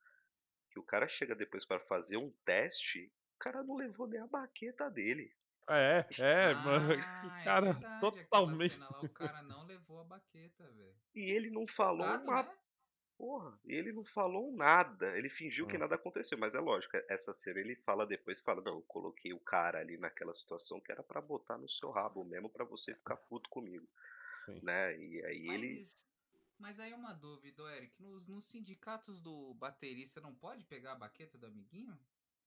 Que 0.70 0.78
o 0.78 0.84
cara 0.84 1.06
chega 1.08 1.34
depois 1.34 1.64
para 1.64 1.80
fazer 1.80 2.16
um 2.16 2.30
teste, 2.44 3.12
o 3.36 3.38
cara 3.38 3.62
não 3.62 3.76
levou 3.76 4.06
nem 4.06 4.20
a 4.20 4.26
baqueta 4.26 4.90
dele. 4.90 5.32
É, 5.68 6.04
é, 6.20 6.54
mano. 6.54 6.92
Ah, 6.94 7.40
é 7.40 7.44
Cara, 7.44 7.72
verdade, 7.72 7.94
aquela 7.94 8.10
totalmente. 8.10 8.72
cena 8.74 8.90
lá, 8.90 9.00
o 9.00 9.08
cara 9.08 9.42
não 9.42 9.64
levou 9.64 10.00
a 10.00 10.04
baqueta, 10.04 10.64
velho. 10.72 10.96
E 11.14 11.30
ele 11.30 11.50
não 11.50 11.66
falou 11.66 12.06
Gado, 12.06 12.24
uma 12.24 12.42
né? 12.42 12.56
Porra. 13.22 13.56
Ele 13.64 13.92
não 13.92 14.04
falou 14.04 14.50
nada. 14.50 15.16
Ele 15.16 15.30
fingiu 15.30 15.64
que 15.64 15.76
Hum. 15.76 15.80
nada 15.80 15.94
aconteceu. 15.94 16.36
Mas 16.36 16.56
é 16.56 16.60
lógico, 16.60 16.96
essa 17.08 17.32
cena 17.32 17.60
ele 17.60 17.76
fala 17.76 18.04
depois, 18.04 18.40
fala, 18.40 18.60
não, 18.60 18.74
eu 18.74 18.82
coloquei 18.82 19.32
o 19.32 19.38
cara 19.38 19.78
ali 19.78 19.96
naquela 19.96 20.34
situação 20.34 20.80
que 20.80 20.90
era 20.90 21.04
pra 21.04 21.20
botar 21.20 21.56
no 21.56 21.68
seu 21.68 21.90
rabo 21.92 22.24
mesmo 22.24 22.50
pra 22.50 22.64
você 22.64 22.92
ficar 22.96 23.16
puto 23.16 23.48
comigo, 23.48 23.86
Sim. 24.44 24.58
né? 24.64 24.98
E 24.98 25.24
aí 25.24 25.48
ele... 25.50 25.74
Mas, 25.76 26.06
mas 26.58 26.80
aí 26.80 26.90
é 26.90 26.96
uma 26.96 27.12
dúvida, 27.12 27.62
Eric. 27.76 27.94
Nos, 28.02 28.26
nos 28.26 28.44
sindicatos 28.50 29.20
do 29.20 29.54
baterista 29.54 30.20
não 30.20 30.34
pode 30.34 30.64
pegar 30.64 30.92
a 30.92 30.96
baqueta 30.96 31.38
do 31.38 31.46
amiguinho? 31.46 31.96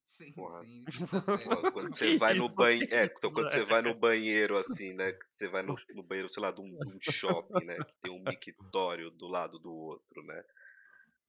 Sim, 0.04 0.34
Porra. 0.34 0.64
sim. 0.64 0.84
Pô, 1.10 1.18
assim. 1.18 1.72
Quando 1.72 1.92
você 1.94 2.18
vai 2.18 2.34
no 2.36 2.48
banheiro. 2.50 2.94
É, 2.94 3.06
então 3.06 3.32
quando 3.32 3.50
você 3.50 3.66
vai 3.66 3.82
no 3.82 3.96
banheiro, 3.98 4.58
assim, 4.58 4.94
né? 4.94 5.18
Você 5.32 5.48
vai 5.48 5.64
no, 5.64 5.76
no 5.96 6.04
banheiro, 6.04 6.30
sei 6.30 6.44
lá, 6.44 6.52
de 6.52 6.62
um, 6.62 6.78
de 6.78 6.88
um 6.90 7.00
shopping, 7.02 7.66
né? 7.66 7.78
Que 7.78 7.94
tem 8.04 8.12
um 8.12 8.22
mictório 8.24 9.10
do 9.10 9.28
lado 9.28 9.58
do 9.58 9.74
outro, 9.74 10.22
né? 10.24 10.44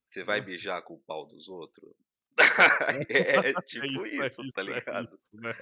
Você 0.06 0.22
vai 0.22 0.40
beijar 0.40 0.80
com 0.82 0.94
o 0.94 1.00
pau 1.00 1.26
dos 1.26 1.48
outros? 1.48 1.92
É, 3.10 3.52
tipo 3.62 3.84
É 3.84 4.26
isso, 4.26 4.42
é 4.42 4.50
tá 4.52 4.62
é 4.62 4.64
ligado? 4.64 5.20
isso, 5.20 5.36
né? 5.36 5.52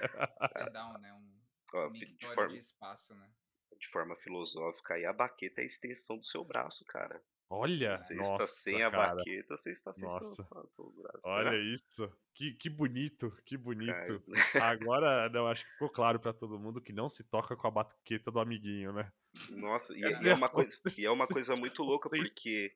Você 0.41 0.69
dá 0.69 0.87
um, 0.87 0.97
né? 0.99 1.13
Um 1.13 1.35
Ó, 1.73 1.89
de, 1.89 2.05
forma, 2.33 2.47
de 2.47 2.57
espaço, 2.57 3.15
né? 3.15 3.29
de 3.77 3.87
forma 3.89 4.15
filosófica, 4.15 4.93
aí 4.93 5.05
a 5.05 5.11
baqueta 5.11 5.59
é 5.59 5.63
a 5.63 5.65
extensão 5.65 6.17
do 6.17 6.23
seu 6.23 6.43
braço, 6.43 6.85
cara. 6.85 7.21
Olha, 7.49 7.95
você 7.97 8.17
está 8.17 8.33
nossa, 8.37 8.47
sem 8.47 8.83
a 8.83 8.89
cara. 8.91 9.15
baqueta, 9.15 9.57
você 9.57 9.71
está 9.71 9.93
sem 9.93 10.07
Nossa. 10.07 10.43
seu, 10.43 10.67
seu 10.67 10.91
braço. 10.91 11.21
tá 11.21 11.29
Olha 11.29 11.55
isso. 11.55 12.11
Que, 12.33 12.53
que 12.53 12.69
bonito, 12.69 13.31
que 13.45 13.55
bonito. 13.57 14.23
Agora, 14.61 15.29
não, 15.29 15.47
acho 15.47 15.63
que 15.63 15.71
ficou 15.73 15.89
claro 15.89 16.19
pra 16.19 16.33
todo 16.33 16.59
mundo 16.59 16.81
que 16.81 16.91
não 16.91 17.07
se 17.07 17.23
toca 17.23 17.55
com 17.55 17.67
a 17.67 17.71
baqueta 17.71 18.31
do 18.31 18.39
amiguinho, 18.39 18.93
né? 18.93 19.11
Nossa, 19.51 19.93
e, 19.93 19.99
Quer 19.99 20.23
e 20.23 20.29
é 20.29 20.33
uma 20.33 20.49
coisa, 20.49 20.81
e 20.97 21.05
é 21.05 21.11
uma 21.11 21.27
coisa 21.27 21.55
muito 21.55 21.83
louca 21.83 22.09
porque 22.09 22.75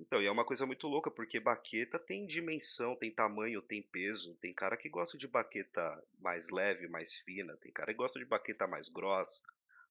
então, 0.00 0.20
e 0.22 0.26
é 0.26 0.30
uma 0.30 0.44
coisa 0.44 0.64
muito 0.66 0.88
louca 0.88 1.10
porque 1.10 1.38
baqueta 1.38 1.98
tem 1.98 2.26
dimensão, 2.26 2.96
tem 2.96 3.10
tamanho, 3.10 3.60
tem 3.60 3.82
peso. 3.82 4.34
Tem 4.36 4.52
cara 4.52 4.76
que 4.76 4.88
gosta 4.88 5.18
de 5.18 5.28
baqueta 5.28 6.02
mais 6.18 6.50
leve, 6.50 6.88
mais 6.88 7.18
fina, 7.18 7.56
tem 7.58 7.70
cara 7.70 7.92
que 7.92 7.98
gosta 7.98 8.18
de 8.18 8.24
baqueta 8.24 8.66
mais 8.66 8.88
grossa, 8.88 9.44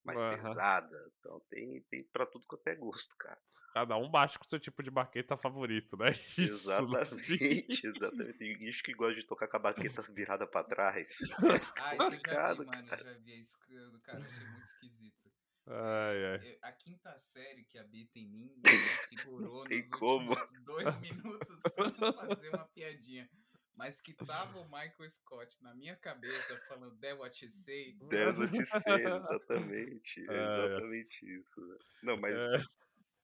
mais 0.03 0.19
Aham. 0.21 0.37
pesada. 0.37 1.11
Então 1.19 1.39
tem 1.49 1.81
tem 1.89 2.03
para 2.03 2.25
tudo 2.25 2.47
quanto 2.47 2.67
é 2.67 2.75
gosto, 2.75 3.15
cara. 3.17 3.37
Cada 3.73 3.95
um 3.97 4.09
bate 4.09 4.39
com 4.39 4.45
o 4.45 4.47
seu 4.47 4.59
tipo 4.59 4.81
de 4.81 4.89
baqueta 4.89 5.37
favorito, 5.37 5.95
né? 5.95 6.07
Isso. 6.37 6.41
Exatamente, 6.41 7.85
exatamente. 7.87 8.37
Tem 8.39 8.57
bicho 8.57 8.83
que 8.83 8.93
gosta 8.93 9.13
de 9.15 9.27
tocar 9.27 9.47
com 9.47 9.57
a 9.57 9.59
baqueta 9.59 10.01
virada 10.11 10.47
pra 10.47 10.63
trás. 10.63 11.19
Ah, 11.79 11.95
isso 11.95 12.13
eu 12.13 12.19
já 12.19 12.35
vi, 12.35 12.59
mano. 12.61 12.89
Eu 12.91 12.97
já 12.97 13.13
vi 13.13 13.39
isso, 13.39 13.57
cara. 14.03 14.25
Achei 14.25 14.45
muito 14.47 14.65
esquisito. 14.65 15.28
Ai, 15.69 16.25
ai. 16.25 16.51
Eu- 16.53 16.57
A 16.63 16.71
quinta 16.71 17.17
série 17.19 17.63
que 17.65 17.77
habita 17.77 18.17
em 18.17 18.27
mim 18.27 18.51
me 18.63 18.69
segurou 19.07 19.63
nos 19.67 19.89
como. 19.91 20.31
últimos 20.31 20.51
dois 20.65 20.99
minutos 20.99 21.61
pra 21.75 21.91
não 21.91 22.13
fazer 22.13 22.49
uma 22.49 22.65
piadinha. 22.69 23.29
Mas 23.75 24.01
que 24.01 24.13
tava 24.13 24.59
o 24.59 24.65
Michael 24.65 25.09
Scott 25.09 25.55
na 25.61 25.73
minha 25.73 25.95
cabeça 25.95 26.57
falando 26.67 26.97
That 26.99 27.13
What 27.17 27.45
You 27.45 27.49
Say. 27.51 27.93
Deve 28.09 28.47
te 28.47 28.65
ser, 28.65 29.07
exatamente. 29.07 30.19
É 30.29 30.33
É, 30.33 30.37
é. 30.37 30.47
exatamente 30.47 31.39
isso. 31.39 31.61
velho. 31.65 31.79
Não, 32.03 32.17
mas 32.17 32.43
É. 32.43 32.61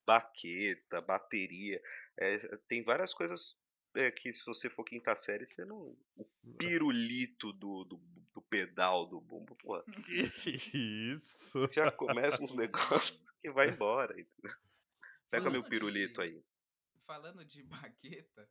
baqueta, 0.08 1.02
bateria, 1.02 1.82
é, 2.18 2.38
tem 2.70 2.84
várias 2.84 3.14
coisas 3.14 3.60
é, 3.96 4.12
que 4.12 4.32
se 4.32 4.46
você 4.46 4.70
for 4.70 4.84
quinta 4.86 5.14
série, 5.16 5.46
você 5.48 5.66
não. 5.66 5.98
O 6.16 6.26
pirulito 6.58 7.52
do, 7.54 7.84
do, 7.84 7.98
do 8.36 8.42
pedal 8.42 9.06
do 9.08 9.22
bumbo, 9.22 9.56
pô, 9.56 9.82
isso. 10.74 11.66
já 11.70 11.90
começa 11.90 12.44
uns 12.44 12.54
negócios 12.54 13.24
que 13.42 13.50
vai 13.50 13.70
embora. 13.70 14.20
entendeu? 14.20 14.56
Pega 15.30 15.50
meu 15.50 15.64
pirulito 15.64 16.22
de- 16.22 16.28
aí. 16.28 16.44
Falando 17.06 17.46
de 17.46 17.64
baqueta, 17.64 18.50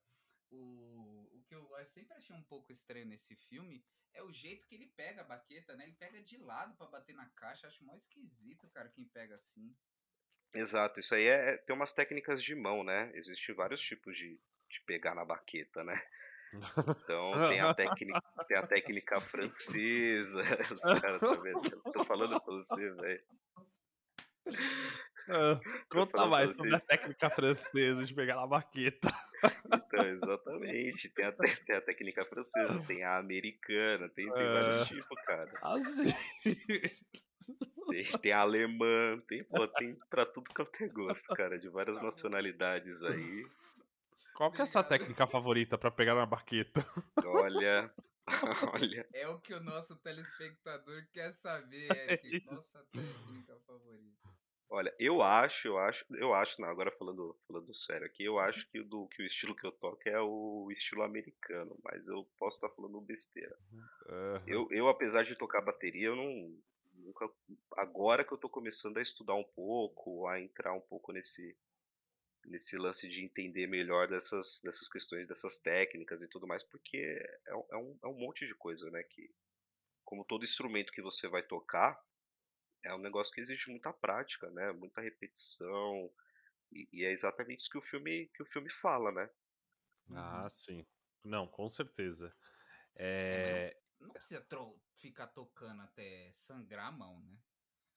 o, 0.51 1.29
o 1.37 1.43
que 1.47 1.55
eu 1.55 1.69
sempre 1.87 2.15
achei 2.15 2.35
um 2.35 2.43
pouco 2.45 2.73
estranho 2.73 3.05
nesse 3.05 3.37
filme 3.37 3.85
é 4.15 4.23
o 4.23 4.33
jeito 4.33 4.67
que 4.67 4.75
ele 4.75 4.87
pega 4.87 5.21
a 5.21 5.25
baqueta, 5.25 5.77
né? 5.77 5.85
Ele 5.85 5.95
pega 5.95 6.23
de 6.23 6.39
lado 6.39 6.75
pra 6.77 6.87
bater 6.87 7.15
na 7.15 7.29
caixa. 7.31 7.67
Acho 7.67 7.85
mó 7.85 7.95
esquisito, 7.95 8.69
cara, 8.71 8.89
quem 8.89 9.05
pega 9.09 9.35
assim. 9.35 9.77
Exato, 10.55 11.01
isso 11.01 11.15
aí 11.15 11.25
é, 11.25 11.57
tem 11.59 11.75
umas 11.75 11.93
técnicas 11.93 12.43
de 12.43 12.55
mão, 12.55 12.85
né? 12.85 13.11
Existem 13.17 13.55
vários 13.55 13.83
tipos 13.83 14.17
de, 14.17 14.41
de 14.71 14.81
pegar 14.87 15.15
na 15.15 15.25
baqueta, 15.25 15.83
né? 15.85 15.95
Então 17.03 17.49
tem 17.49 17.61
a 17.61 17.75
técnica, 17.75 18.23
tem 18.49 18.57
a 18.57 18.67
técnica 18.67 19.21
francesa. 19.21 20.41
Os 20.75 21.01
caras 21.01 21.21
tá 21.21 21.93
tô 21.93 22.05
falando 22.05 22.41
pra 22.41 22.55
você, 22.55 22.91
velho. 22.91 23.23
Ah, 25.27 25.59
Conta 25.89 26.27
mais 26.27 26.55
sobre 26.55 26.75
a 26.75 26.81
técnica 26.81 27.31
francesa 27.31 28.05
de 28.05 28.13
pegar 28.15 28.37
na 28.37 28.47
baqueta. 28.47 29.09
Então, 29.73 30.05
exatamente. 30.07 31.09
Tem 31.15 31.25
a, 31.25 31.33
te- 31.33 31.65
tem 31.65 31.77
a 31.77 31.81
técnica 31.81 32.27
francesa, 32.27 32.85
tem 32.87 33.03
a 33.05 33.17
americana, 33.17 34.07
tem, 34.11 34.31
tem 34.31 34.53
vários 34.53 34.83
É. 34.83 34.85
tipos, 34.85 35.23
cara. 35.25 35.51
Assim. 35.63 36.13
Tem, 37.89 38.05
tem 38.21 38.33
a 38.33 38.41
alemã, 38.41 39.19
tem, 39.27 39.43
pô, 39.45 39.67
tem 39.67 39.97
pra 40.11 40.27
tudo 40.27 40.51
quanto 40.55 40.85
é 40.85 40.89
gosto, 40.89 41.35
cara, 41.35 41.59
de 41.59 41.71
várias 41.71 42.03
nacionalidades 42.03 43.03
aí. 43.03 43.47
Qual 44.35 44.51
que 44.51 44.61
é 44.61 44.65
a 44.65 44.67
sua 44.67 44.83
técnica 44.83 45.27
favorita 45.27 45.79
pra 45.79 45.91
pegar 45.91 46.15
na 46.15 46.27
baqueta? 46.27 46.85
Olha, 47.25 47.91
olha. 48.75 49.09
É 49.13 49.29
o 49.29 49.39
que 49.39 49.55
o 49.55 49.61
nosso 49.61 49.97
telespectador 49.97 51.07
quer 51.13 51.33
saber, 51.33 51.91
Eric. 52.11 52.45
Nossa 52.47 52.85
técnica 52.93 53.57
favorita. 53.67 54.15
Olha, 54.69 54.93
eu 54.99 55.23
acho, 55.23 55.69
eu 55.69 55.79
acho, 55.79 56.05
eu 56.17 56.35
acho, 56.35 56.61
não, 56.61 56.69
agora 56.69 56.91
falando, 56.91 57.39
falando 57.47 57.73
sério 57.73 58.07
aqui, 58.07 58.25
eu 58.25 58.41
acho 58.41 58.69
que 58.71 58.81
o, 58.81 58.85
do, 58.85 59.07
que 59.07 59.23
o 59.23 59.27
estilo 59.27 59.55
que 59.55 59.65
eu 59.65 59.71
toco 59.71 60.01
é 60.09 60.21
o 60.21 60.69
estilo 60.73 61.05
americano, 61.05 61.79
mas 61.85 62.09
eu 62.09 62.27
posso 62.37 62.57
estar 62.57 62.71
falando 62.71 63.01
besteira. 63.01 63.57
Aham. 64.09 64.43
Eu, 64.47 64.69
eu, 64.73 64.89
apesar 64.89 65.23
de 65.23 65.37
tocar 65.37 65.63
bateria, 65.63 66.09
eu 66.09 66.17
não. 66.17 66.59
Nunca, 66.95 67.29
agora 67.77 68.25
que 68.25 68.33
eu 68.33 68.39
tô 68.39 68.49
começando 68.49 68.97
a 68.97 69.03
estudar 69.03 69.35
um 69.35 69.45
pouco, 69.45 70.27
a 70.27 70.41
entrar 70.41 70.73
um 70.73 70.81
pouco 70.81 71.13
nesse, 71.13 71.57
nesse 72.47 72.77
lance 72.79 73.09
de 73.09 73.25
entender 73.25 73.67
melhor 73.67 74.09
dessas, 74.09 74.61
dessas 74.63 74.89
questões, 74.89 75.27
dessas 75.29 75.59
técnicas 75.59 76.23
e 76.23 76.29
tudo 76.29 76.47
mais, 76.47 76.63
porque 76.63 76.99
é, 77.47 77.55
um- 77.57 77.67
é, 77.73 77.77
um, 77.77 77.99
é 78.05 78.07
um 78.09 78.15
monte 78.19 78.47
de 78.47 78.55
coisa, 78.55 78.91
né? 78.91 79.03
Que, 79.05 79.31
como 80.05 80.25
todo 80.25 80.45
instrumento 80.45 80.93
que 80.93 81.03
você 81.03 81.29
vai 81.29 81.43
tocar, 81.43 82.01
é 82.85 82.95
um 82.95 82.99
negócio 82.99 83.35
que 83.35 83.41
exige 83.41 83.71
muita 83.71 83.93
prática, 83.93 84.51
né? 84.51 84.73
Muita 84.73 85.01
repetição. 85.03 86.13
E, 86.73 86.89
e 86.93 87.05
é 87.05 87.13
exatamente 87.13 87.61
isso 87.61 87.71
que 87.71 87.79
o 87.79 87.83
filme, 87.83 88.29
que 88.35 88.43
o 88.43 88.47
filme 88.47 88.71
fala, 88.71 89.13
né? 89.13 89.31
Ah, 90.11 90.49
sim. 90.51 90.87
Não, 91.23 91.47
com 91.47 91.69
certeza. 91.69 92.35
É, 93.31 93.67
É, 93.67 93.77
Não 94.01 94.11
precisa 94.11 94.41
tro- 94.41 94.81
ficar 94.97 95.29
tocando 95.29 95.83
até 95.83 96.31
sangrar 96.33 96.89
a 96.89 96.93
mão, 96.93 97.21
né? 97.23 97.37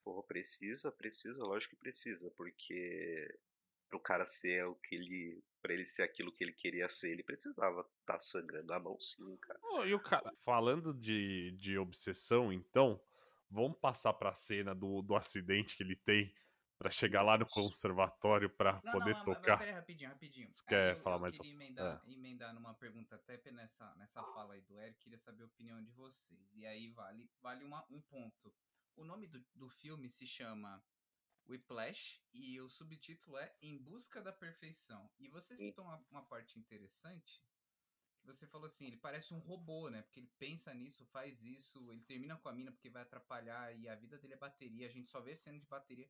Pô, 0.04 0.24
precisa, 0.24 0.92
precisa, 0.92 1.44
lógico 1.44 1.76
que 1.76 1.80
precisa, 1.80 2.32
porque 2.32 3.38
pro 3.90 4.00
cara 4.00 4.26
ser 4.26 4.66
o 4.66 4.76
que 4.76 4.96
ele, 4.96 5.44
para 5.62 5.74
ele 5.74 5.86
ser 5.86 6.04
aquilo 6.04 6.32
que 6.32 6.44
ele 6.44 6.54
queria 6.54 6.88
ser, 6.90 7.12
ele 7.12 7.24
precisava 7.24 7.88
estar 8.02 8.20
sangrando 8.20 8.74
a 8.74 8.80
mão 8.80 9.00
sim, 9.00 9.36
cara. 9.38 9.60
Ô, 9.64 9.86
e 9.86 9.94
o 9.94 10.00
cara, 10.00 10.32
falando 10.44 10.94
de, 10.94 11.52
de 11.58 11.78
obsessão, 11.78 12.52
então, 12.52 13.02
vamos 13.50 13.78
passar 13.80 14.14
pra 14.14 14.34
cena 14.34 14.74
do, 14.76 15.02
do 15.02 15.16
acidente 15.16 15.76
que 15.76 15.84
ele 15.84 15.96
tem 15.96 16.34
Pra 16.78 16.92
chegar 16.92 17.24
lá 17.24 17.36
no 17.40 17.46
conservatório 17.48 18.50
Não, 18.50 18.56
poder 18.56 18.84
não, 18.84 18.94
mas, 18.94 19.04
mas 19.04 19.24
tocar. 19.26 19.58
peraí, 19.58 19.74
rapidinho, 19.74 20.10
rapidinho. 20.12 20.54
Você 20.54 20.64
quer 20.64 20.96
eu, 20.96 21.02
falar 21.02 21.16
eu 21.16 21.22
mais 21.22 21.36
queria 21.36 21.52
um? 21.52 21.56
emendar, 21.56 22.04
É. 22.06 22.12
emendar 22.12 22.54
numa 22.54 22.74
pergunta 22.76 23.16
até 23.16 23.52
nessa, 23.52 23.96
nessa 23.96 24.22
fala 24.22 24.54
aí 24.54 24.62
do 24.62 24.80
Eric, 24.80 25.00
queria 25.00 25.18
saber 25.18 25.42
a 25.42 25.48
opinião 25.48 25.82
de 25.84 25.90
vocês. 25.90 26.54
E 26.54 26.68
aí 26.68 26.90
vale, 26.90 27.28
vale 27.42 27.66
uma, 27.66 27.84
um 27.90 28.00
ponto. 28.02 28.54
O 28.96 29.04
nome 29.04 29.26
do, 29.26 29.44
do 29.56 29.70
filme 29.70 30.08
se 30.08 30.28
chama 30.28 30.80
Whiplash 31.48 32.22
e 32.34 32.60
o 32.60 32.70
subtítulo 32.70 33.38
é 33.38 33.56
Em 33.62 33.78
Busca 33.78 34.22
da 34.22 34.32
Perfeição. 34.34 35.10
E 35.18 35.28
você 35.28 35.56
citou 35.56 35.86
uma, 35.86 36.06
uma 36.12 36.24
parte 36.24 36.60
interessante, 36.60 37.42
que 38.20 38.26
você 38.26 38.46
falou 38.46 38.68
assim, 38.68 38.88
ele 38.88 38.98
parece 38.98 39.34
um 39.34 39.40
robô, 39.40 39.90
né? 39.90 40.02
Porque 40.02 40.20
ele 40.20 40.32
pensa 40.38 40.74
nisso, 40.74 41.06
faz 41.06 41.42
isso, 41.44 41.92
ele 41.92 42.02
termina 42.04 42.38
com 42.38 42.50
a 42.50 42.54
mina 42.54 42.72
porque 42.72 42.90
vai 42.90 43.02
atrapalhar 43.04 43.74
e 43.78 43.88
a 43.88 43.96
vida 43.96 44.18
dele 44.18 44.34
é 44.34 44.38
bateria, 44.38 44.88
a 44.88 44.92
gente 44.92 45.10
só 45.10 45.22
vê 45.22 45.36
cena 45.36 45.60
de 45.60 45.66
bateria. 45.66 46.10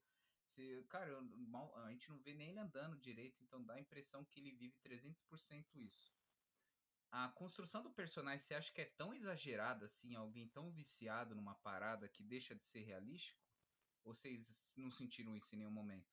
Você- 0.49 0.83
cara, 0.89 1.09
eu 1.09 1.21
mal- 1.21 1.75
a 1.75 1.91
gente 1.91 2.09
não 2.09 2.19
vê 2.19 2.33
nem 2.33 2.49
ele 2.49 2.59
andando 2.59 2.97
direito, 2.97 3.43
então 3.43 3.63
dá 3.63 3.75
a 3.75 3.79
impressão 3.79 4.25
que 4.25 4.39
ele 4.39 4.51
vive 4.51 4.75
300% 4.79 5.77
isso. 5.79 6.15
A 7.11 7.29
construção 7.29 7.83
do 7.83 7.89
personagem, 7.91 8.39
você 8.39 8.53
acha 8.53 8.71
que 8.71 8.81
é 8.81 8.85
tão 8.85 9.13
exagerada 9.13 9.85
assim, 9.85 10.15
alguém 10.15 10.47
tão 10.47 10.71
viciado 10.71 11.35
numa 11.35 11.55
parada 11.55 12.07
que 12.09 12.23
deixa 12.23 12.53
de 12.55 12.63
ser 12.63 12.81
realístico? 12.81 13.46
Ou 14.07 14.13
vocês 14.13 14.73
não 14.77 14.89
sentiram 14.89 15.35
isso 15.35 15.53
em 15.53 15.57
nenhum 15.57 15.71
momento? 15.71 16.07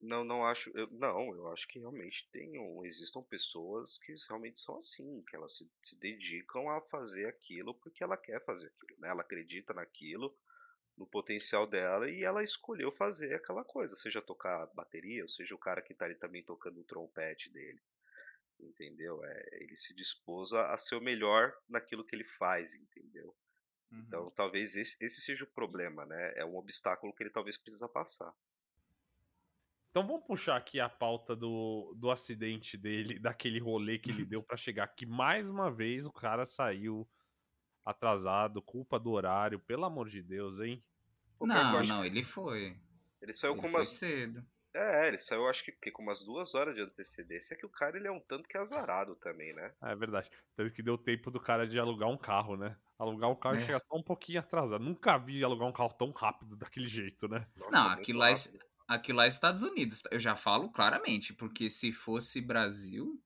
Não, 0.00 0.24
não 0.24 0.46
acho. 0.46 0.70
Eu, 0.74 0.90
não, 0.92 1.34
eu 1.34 1.46
acho 1.52 1.68
que 1.68 1.78
realmente 1.78 2.26
tenham, 2.32 2.84
existam 2.86 3.22
pessoas 3.22 3.98
que 3.98 4.14
realmente 4.26 4.58
são 4.58 4.78
assim, 4.78 5.22
que 5.28 5.36
elas 5.36 5.58
se, 5.58 5.70
se 5.82 6.00
dedicam 6.00 6.70
a 6.70 6.80
fazer 6.80 7.26
aquilo 7.26 7.74
porque 7.74 8.02
ela 8.02 8.16
quer 8.16 8.42
fazer 8.46 8.68
aquilo, 8.68 8.98
né? 8.98 9.10
Ela 9.10 9.20
acredita 9.20 9.74
naquilo, 9.74 10.34
no 10.96 11.06
potencial 11.06 11.66
dela 11.66 12.10
e 12.10 12.24
ela 12.24 12.42
escolheu 12.42 12.90
fazer 12.90 13.34
aquela 13.34 13.62
coisa, 13.62 13.94
seja 13.94 14.22
tocar 14.22 14.66
bateria, 14.74 15.22
ou 15.22 15.28
seja 15.28 15.54
o 15.54 15.58
cara 15.58 15.82
que 15.82 15.94
tá 15.94 16.06
ali 16.06 16.14
também 16.14 16.42
tocando 16.42 16.80
o 16.80 16.84
trompete 16.84 17.50
dele, 17.50 17.82
entendeu? 18.58 19.22
É, 19.22 19.48
ele 19.60 19.76
se 19.76 19.94
dispôs 19.94 20.54
a, 20.54 20.72
a 20.72 20.78
ser 20.78 20.96
o 20.96 21.00
melhor 21.00 21.54
naquilo 21.68 22.06
que 22.06 22.16
ele 22.16 22.24
faz, 22.24 22.74
entendeu? 22.74 23.36
Então 24.00 24.30
talvez 24.30 24.74
esse, 24.76 25.02
esse 25.04 25.20
seja 25.20 25.44
o 25.44 25.48
problema, 25.48 26.04
né? 26.06 26.32
É 26.36 26.44
um 26.44 26.56
obstáculo 26.56 27.12
que 27.12 27.22
ele 27.22 27.30
talvez 27.30 27.56
precisa 27.56 27.88
passar. 27.88 28.32
Então 29.90 30.06
vamos 30.06 30.24
puxar 30.26 30.56
aqui 30.56 30.80
a 30.80 30.88
pauta 30.88 31.36
do, 31.36 31.94
do 31.98 32.10
acidente 32.10 32.78
dele, 32.78 33.18
daquele 33.20 33.60
rolê 33.60 33.98
que 33.98 34.10
ele 34.10 34.24
deu 34.24 34.42
pra 34.42 34.56
chegar 34.56 34.84
aqui. 34.84 35.04
Mais 35.04 35.50
uma 35.50 35.70
vez 35.70 36.06
o 36.06 36.12
cara 36.12 36.46
saiu 36.46 37.06
atrasado, 37.84 38.62
culpa 38.62 38.98
do 38.98 39.10
horário, 39.10 39.58
pelo 39.58 39.84
amor 39.84 40.08
de 40.08 40.22
Deus, 40.22 40.60
hein? 40.60 40.82
Pô, 41.38 41.46
Não, 41.46 41.82
não, 41.82 42.00
que 42.00 42.06
ele 42.06 42.22
foi. 42.22 42.76
Ele 43.20 43.32
saiu 43.32 43.52
Ele 43.52 43.60
com 43.60 43.68
umas. 43.68 43.88
cedo. 43.88 44.42
É, 44.74 45.08
ele 45.08 45.18
saiu 45.18 45.46
acho 45.46 45.62
que, 45.64 45.72
que 45.72 45.90
com 45.90 46.02
umas 46.02 46.24
duas 46.24 46.54
horas 46.54 46.74
de 46.74 46.80
antecedência. 46.80 47.54
É 47.54 47.56
que 47.58 47.66
o 47.66 47.68
cara 47.68 47.98
ele 47.98 48.08
é 48.08 48.10
um 48.10 48.20
tanto 48.20 48.48
que 48.48 48.56
azarado 48.56 49.14
também, 49.16 49.52
né? 49.52 49.74
Ah, 49.80 49.92
É 49.92 49.96
verdade. 49.96 50.30
Tanto 50.56 50.72
que 50.72 50.82
deu 50.82 50.96
tempo 50.96 51.30
do 51.30 51.38
cara 51.38 51.66
de 51.66 51.78
alugar 51.78 52.08
um 52.08 52.16
carro, 52.16 52.56
né? 52.56 52.74
Alugar 53.02 53.30
um 53.30 53.34
carro 53.34 53.56
e 53.56 53.58
É. 53.58 53.60
chegar 53.60 53.80
só 53.80 53.96
um 53.96 54.02
pouquinho 54.02 54.40
atrasado. 54.40 54.84
Nunca 54.84 55.18
vi 55.18 55.42
alugar 55.42 55.68
um 55.68 55.72
carro 55.72 55.92
tão 55.92 56.10
rápido 56.12 56.56
daquele 56.56 56.86
jeito, 56.88 57.28
né? 57.28 57.46
Não, 57.70 57.88
aquilo 57.88 58.18
lá, 58.18 58.30
é- 58.30 58.34
aquilo 58.88 59.18
lá 59.18 59.24
é 59.24 59.28
Estados 59.28 59.62
Unidos. 59.62 60.02
Eu 60.10 60.18
já 60.20 60.34
falo 60.34 60.70
claramente, 60.70 61.32
porque 61.32 61.70
se 61.70 61.92
fosse 61.92 62.40
Brasil, 62.40 63.22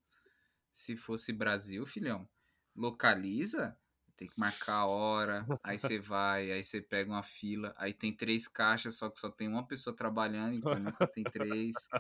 se 0.73 0.97
fosse 0.97 1.33
Brasil, 1.33 1.87
filhão, 1.87 2.29
localiza, 2.77 3.79
tem 4.17 4.29
que 4.29 4.39
marcar 4.39 4.81
a 4.83 4.87
hora, 4.87 5.53
aí 5.63 5.79
você 5.79 5.99
vai, 6.01 6.53
aí 6.53 6.65
você 6.65 6.81
pega 6.83 7.11
uma 7.11 7.23
fila, 7.23 7.75
aí 7.79 7.95
tem 7.95 8.15
três 8.17 8.49
caixas, 8.49 8.97
só 8.97 9.11
que 9.11 9.21
só 9.21 9.31
tem 9.31 9.49
uma 9.49 9.67
pessoa 9.67 9.97
trabalhando, 9.97 10.55
então 10.57 10.81
nunca 10.81 11.07
tem 11.07 11.27
três. 11.27 11.91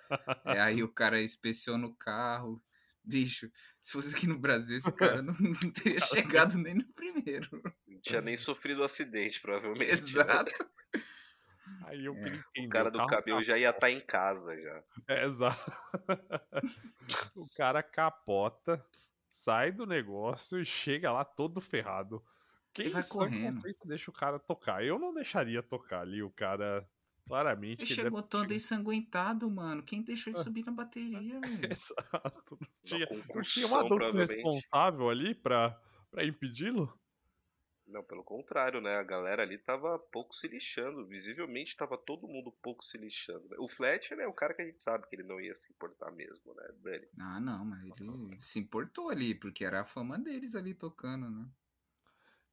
É, 0.45 0.61
aí 0.61 0.83
o 0.83 0.89
cara 0.93 1.23
inspeciona 1.23 1.87
o 1.87 1.95
carro. 1.95 2.63
Bicho, 3.07 3.49
se 3.81 3.93
fosse 3.93 4.17
aqui 4.17 4.27
no 4.27 4.37
Brasil, 4.37 4.77
esse 4.77 4.93
cara 4.93 5.23
não, 5.23 5.33
não 5.39 5.71
teria 5.71 6.01
chegado 6.45 6.59
nem 6.59 6.75
no 6.75 6.85
primeiro. 6.93 7.49
Não 7.87 8.01
tinha 8.01 8.21
nem 8.21 8.37
sofrido 8.37 8.83
acidente, 8.83 9.41
provavelmente. 9.41 9.93
Exato. 9.93 10.53
Aí 11.87 12.05
eu 12.05 12.15
entender. 12.15 12.67
O 12.67 12.69
cara 12.69 12.91
do 12.91 12.99
carro 12.99 13.11
cabelo 13.11 13.39
tá- 13.39 13.45
já 13.45 13.57
ia 13.57 13.71
estar 13.71 13.91
em 13.91 14.01
casa 14.01 14.57
já. 14.61 14.83
É, 15.09 15.25
exato. 15.25 15.73
o 17.35 17.49
cara 17.57 17.83
capota, 17.83 18.85
sai 19.31 19.71
do 19.71 19.87
negócio 19.87 20.61
e 20.61 20.67
chega 20.67 21.13
lá 21.13 21.25
todo 21.25 21.61
ferrado. 21.61 22.25
Quem 22.73 22.89
vai 22.91 23.03
correndo. 23.05 23.61
Se 23.73 23.87
deixa 23.87 24.11
o 24.11 24.15
cara 24.15 24.39
tocar. 24.39 24.85
Eu 24.85 24.99
não 24.99 25.15
deixaria 25.15 25.63
tocar 25.63 26.01
ali. 26.01 26.23
O 26.23 26.31
cara 26.31 26.89
claramente. 27.27 27.83
Ele 27.83 27.95
chegou 27.95 28.23
todo 28.23 28.55
ensanguentado, 28.55 29.51
mano. 29.51 29.83
Quem 29.83 30.03
deixou 30.03 30.33
ele 30.33 30.39
subir 30.43 30.65
na 30.65 30.73
bateria, 30.73 31.41
velho? 31.41 31.73
Exato. 31.73 32.59
Não 32.61 32.69
tinha, 32.85 33.09
não 33.35 33.43
tinha 33.43 33.67
um 33.67 33.77
adulto 33.77 34.13
responsável 34.13 35.11
ali 35.11 35.35
pra, 35.35 35.79
pra 36.11 36.25
impedi-lo? 36.25 36.99
Não, 37.87 38.03
pelo 38.03 38.25
contrário, 38.25 38.81
né? 38.81 38.97
A 38.97 39.03
galera 39.05 39.45
ali 39.45 39.59
tava 39.59 39.97
pouco 39.97 40.35
se 40.35 40.49
lixando. 40.49 41.07
Visivelmente 41.07 41.77
tava 41.77 41.97
todo 41.97 42.27
mundo 42.27 42.51
pouco 42.61 42.85
se 42.85 42.99
lixando. 42.99 43.49
né? 43.49 43.57
O 43.61 43.69
Fletcher 43.69 44.19
é 44.19 44.27
o 44.27 44.33
cara 44.33 44.55
que 44.55 44.63
a 44.63 44.65
gente 44.65 44.83
sabe 44.83 45.07
que 45.09 45.15
ele 45.15 45.23
não 45.23 45.41
ia 45.41 45.55
se 45.55 45.73
importar 45.73 46.11
mesmo, 46.11 46.53
né? 46.55 46.69
Dane-se. 46.83 47.23
Ah, 47.23 47.39
não, 47.39 47.65
mas 47.65 47.85
ele 47.85 48.37
se 48.41 48.59
importou 48.59 49.09
ali, 49.09 49.37
porque 49.37 49.65
era 49.65 49.83
a 49.83 49.85
fama 49.85 50.19
deles 50.19 50.57
ali 50.57 50.75
tocando, 50.75 51.31
né? 51.31 51.49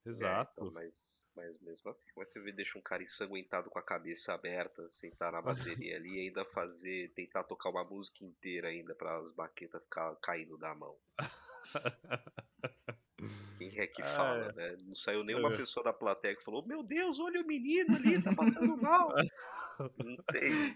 É, 0.06 0.10
Exato. 0.10 0.52
então, 0.52 0.72
mas, 0.72 1.26
mas 1.36 1.58
mesmo 1.60 1.90
assim, 1.90 2.10
como 2.14 2.24
é 2.24 2.26
que 2.26 2.32
você 2.32 2.42
vê, 2.42 2.52
deixa 2.52 2.78
um 2.78 2.82
cara 2.82 3.02
ensanguentado 3.04 3.70
com 3.70 3.80
a 3.80 3.84
cabeça 3.84 4.34
aberta, 4.34 4.88
sentar 4.90 5.32
na 5.32 5.42
bateria 5.42 5.96
ali 5.96 6.18
e 6.18 6.28
ainda 6.28 6.44
fazer, 6.46 7.14
tentar 7.16 7.44
tocar 7.46 7.70
uma 7.70 7.84
música 7.86 8.24
inteira 8.26 8.68
ainda 8.70 8.94
para 8.96 9.18
as 9.18 9.32
baquetas 9.32 9.82
ficar 9.84 10.14
caindo 10.22 10.58
da 10.58 10.74
mão. 10.76 10.98
Quem 13.58 13.80
é 13.80 13.88
que 13.88 14.02
Ah, 14.02 14.06
fala, 14.06 14.50
é. 14.50 14.54
né? 14.54 14.78
Não 14.84 14.94
saiu 14.96 15.24
nenhuma 15.24 15.54
É. 15.54 15.58
pessoa 15.58 15.84
da 15.84 15.94
plateia 15.94 16.36
que 16.36 16.44
falou: 16.44 16.66
Meu 16.68 16.84
Deus, 16.84 17.20
olha 17.20 17.42
o 17.42 17.48
menino 17.48 17.96
ali, 17.96 18.22
tá 18.22 18.34
passando 18.36 18.76
mal. 18.78 19.14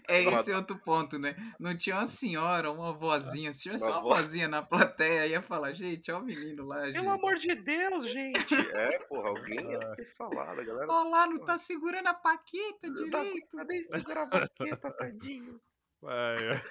É 0.08 0.22
esse 0.22 0.52
outro 0.52 0.78
ponto, 0.78 1.18
né? 1.18 1.34
Não 1.58 1.76
tinha 1.76 1.96
uma 1.96 2.06
senhora, 2.06 2.70
uma 2.70 2.92
vozinha. 2.92 3.52
Se 3.52 3.62
tivesse 3.64 3.84
Uma 3.84 3.94
uma 3.96 4.02
voz. 4.02 4.20
vozinha 4.22 4.48
na 4.48 4.62
plateia, 4.62 5.26
ia 5.26 5.42
falar, 5.42 5.72
gente, 5.72 6.10
olha 6.10 6.22
o 6.22 6.24
menino 6.26 6.64
lá, 6.66 6.86
gente. 6.86 6.94
Pelo 6.94 7.10
amor 7.10 7.36
de 7.36 7.54
Deus, 7.54 8.08
gente! 8.08 8.54
É, 8.54 8.98
porra, 9.04 9.28
alguém 9.28 9.70
ia 9.72 9.78
ter 9.96 10.06
falado, 10.16 10.60
a 10.60 10.64
galera. 10.64 10.86
Ó 10.90 11.08
lá, 11.08 11.26
não 11.26 11.38
tá 11.44 11.56
segurando 11.58 12.06
a 12.08 12.14
paqueta 12.14 12.88
tá- 12.88 13.22
direito. 13.22 13.56
tá 13.56 13.64
nem 13.64 13.84
segura 13.84 14.22
a 14.22 14.26
baqueta, 14.26 14.90
tadinho. 14.90 15.60
É. 16.04 16.62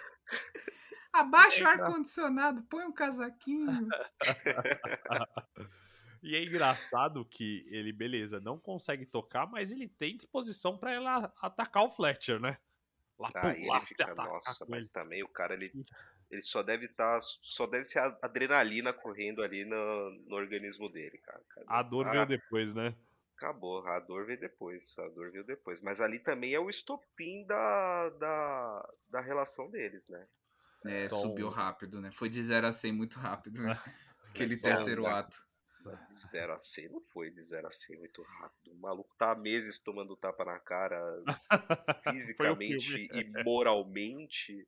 Abaixa 1.13 1.63
o 1.63 1.67
ar-condicionado, 1.67 2.63
põe 2.69 2.85
um 2.85 2.91
casaquinho. 2.93 3.87
E 6.27 6.35
é 6.35 6.43
engraçado 6.43 7.23
que 7.23 7.65
ele, 7.69 7.93
beleza, 7.93 8.37
não 8.41 8.59
consegue 8.59 9.05
tocar, 9.05 9.47
mas 9.47 9.71
ele 9.71 9.87
tem 9.87 10.17
disposição 10.17 10.77
pra 10.77 10.91
ela 10.91 11.33
atacar 11.41 11.85
o 11.85 11.89
Fletcher, 11.89 12.37
né? 12.37 12.57
Lá 13.17 13.31
ele 13.45 13.61
pular, 13.61 13.85
se 13.85 13.95
fica, 13.95 14.11
atacar 14.11 14.25
nossa, 14.33 14.65
mas 14.67 14.85
ele. 14.87 14.91
também 14.93 15.23
o 15.23 15.29
cara, 15.29 15.53
ele, 15.53 15.71
ele 16.29 16.41
só 16.41 16.61
deve 16.61 16.87
estar, 16.87 17.17
só 17.21 17.65
deve 17.65 17.85
ser 17.85 17.99
a 17.99 18.17
adrenalina 18.21 18.91
correndo 18.91 19.41
ali 19.41 19.63
no, 19.63 20.11
no 20.27 20.35
organismo 20.35 20.89
dele, 20.89 21.17
cara. 21.19 21.41
A 21.65 21.81
dor 21.81 22.07
Ah, 22.07 22.11
veio 22.11 22.25
depois, 22.27 22.73
né? 22.73 22.93
Acabou, 23.37 23.87
a 23.87 23.97
dor 24.01 24.25
veio 24.25 24.39
depois, 24.39 24.99
a 24.99 25.07
dor 25.07 25.31
veio 25.31 25.45
depois. 25.45 25.81
Mas 25.81 26.01
ali 26.01 26.19
também 26.19 26.53
é 26.53 26.59
o 26.59 26.69
estopim 26.69 27.45
da, 27.45 28.09
da, 28.19 28.89
da 29.07 29.21
relação 29.21 29.71
deles, 29.71 30.09
né? 30.09 30.27
É, 30.87 31.07
Só 31.07 31.21
subiu 31.21 31.47
um- 31.47 31.51
rápido, 31.51 32.01
né? 32.01 32.11
Foi 32.11 32.27
de 32.27 32.43
0 32.43 32.67
a 32.67 32.73
100 32.73 32.91
muito 32.91 33.17
rápido, 33.17 33.61
né? 33.61 33.71
Aquele 34.29 34.57
Só 34.57 34.67
terceiro 34.67 35.03
um- 35.03 35.07
ato. 35.07 35.46
De 36.07 36.13
0 36.27 36.53
a 36.53 36.57
100 36.57 36.89
não 36.89 37.01
foi 37.01 37.29
de 37.31 37.41
0 37.41 37.67
a 37.67 37.69
100 37.69 37.97
muito 37.97 38.21
rápido. 38.23 38.71
O 38.73 38.79
maluco 38.79 39.15
tá 39.17 39.31
há 39.31 39.35
meses 39.35 39.79
tomando 39.79 40.15
tapa 40.15 40.43
na 40.45 40.59
cara, 40.59 40.99
fisicamente 42.11 43.09
e 43.13 43.43
moralmente. 43.43 44.67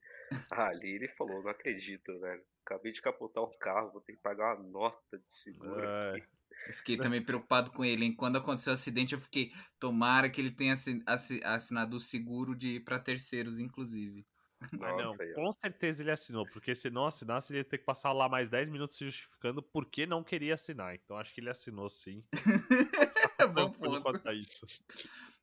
Ali 0.51 0.95
ele 0.95 1.07
falou: 1.09 1.43
Não 1.43 1.49
acredito, 1.49 2.19
velho. 2.19 2.43
Acabei 2.65 2.91
de 2.91 3.01
capotar 3.01 3.43
um 3.43 3.57
carro, 3.59 3.91
vou 3.91 4.01
ter 4.01 4.13
que 4.13 4.21
pagar 4.21 4.55
uma 4.57 4.63
nota 4.69 5.17
de 5.17 5.31
seguro. 5.33 5.79
É. 5.79 6.17
aqui." 6.17 6.27
Eu 6.67 6.73
fiquei 6.73 6.97
também 6.97 7.23
preocupado 7.23 7.71
com 7.71 7.85
ele, 7.85 8.03
hein? 8.05 8.13
Quando 8.13 8.37
aconteceu 8.37 8.71
o 8.71 8.73
acidente, 8.73 9.13
eu 9.13 9.19
fiquei, 9.19 9.51
tomara 9.79 10.29
que 10.29 10.41
ele 10.41 10.51
tenha 10.51 10.73
assi- 10.73 11.01
assi- 11.05 11.41
assinado 11.43 11.95
o 11.95 11.99
seguro 12.01 12.53
de 12.53 12.81
para 12.81 12.99
terceiros, 12.99 13.59
inclusive. 13.59 14.25
Ah, 14.61 14.67
não, 14.77 14.97
Nossa, 14.97 15.23
aí, 15.23 15.31
ó. 15.31 15.35
com 15.35 15.51
certeza 15.53 16.03
ele 16.03 16.11
assinou, 16.11 16.45
porque 16.51 16.75
se 16.75 16.89
não 16.89 17.05
assinasse, 17.05 17.51
ele 17.53 17.59
ia 17.59 17.63
ter 17.65 17.77
que 17.77 17.85
passar 17.85 18.11
lá 18.11 18.27
mais 18.27 18.49
10 18.49 18.67
minutos 18.69 18.95
se 18.97 19.05
justificando 19.05 19.63
por 19.63 19.85
que 19.85 20.05
não 20.05 20.21
queria 20.23 20.53
assinar. 20.55 20.93
Então 20.95 21.15
acho 21.17 21.33
que 21.33 21.39
ele 21.39 21.49
assinou 21.49 21.89
sim. 21.89 22.23
É 23.39 23.47
bom 23.47 23.71
ponto. 23.71 24.01
quanto 24.01 24.29
isso. 24.33 24.67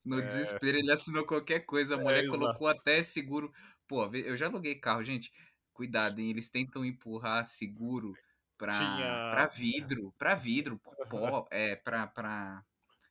No 0.04 0.18
É. 0.20 0.22
desespero, 0.26 0.76
ele 0.76 0.92
assinou 0.92 1.24
qualquer 1.26 1.60
coisa. 1.60 1.96
A 1.96 1.98
É, 2.00 2.02
mulher 2.02 2.24
exato. 2.24 2.38
colocou 2.38 2.68
até 2.68 3.02
seguro. 3.02 3.50
Pô, 3.88 4.04
eu 4.14 4.36
já 4.36 4.46
aluguei 4.46 4.74
carro, 4.74 5.02
gente. 5.02 5.32
Cuidado, 5.72 6.20
hein? 6.20 6.28
Eles 6.30 6.50
tentam 6.50 6.84
empurrar 6.84 7.42
seguro 7.44 8.14
pra, 8.58 8.72
Tinha- 8.72 9.30
pra 9.32 9.46
vidro. 9.46 10.12
Pra 10.18 10.34
vidro. 10.34 10.78
Pó, 11.08 11.46
é, 11.50 11.74
pra, 11.76 12.06
pra. 12.06 12.62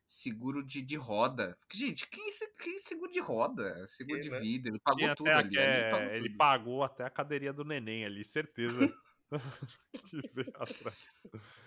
Seguro 0.07 0.63
de, 0.63 0.81
de 0.81 0.95
roda. 0.95 1.57
Gente, 1.73 2.07
quem, 2.07 2.31
se- 2.31 2.51
quem 2.59 2.77
seguro 2.79 3.11
de 3.11 3.19
roda? 3.19 3.85
Seguro 3.87 4.17
Que, 4.17 4.23
de 4.23 4.29
né? 4.29 4.39
vida. 4.39 4.69
Ele 4.69 4.79
pagou 4.79 4.99
Tinha 4.99 5.15
tudo 5.15 5.29
a- 5.29 5.37
ali. 5.37 5.57
é, 5.57 5.83
ali 5.83 5.91
pagou 5.91 6.13
ele 6.15 6.27
tudo. 6.29 6.37
pagou 6.37 6.83
até 6.83 7.03
a 7.03 7.09
cadeirinha 7.09 7.53
do 7.53 7.63
neném 7.65 8.05
ali, 8.05 8.23
certeza. 8.23 8.77
que 10.09 10.21
veio 10.33 10.49
atrás. 10.55 11.07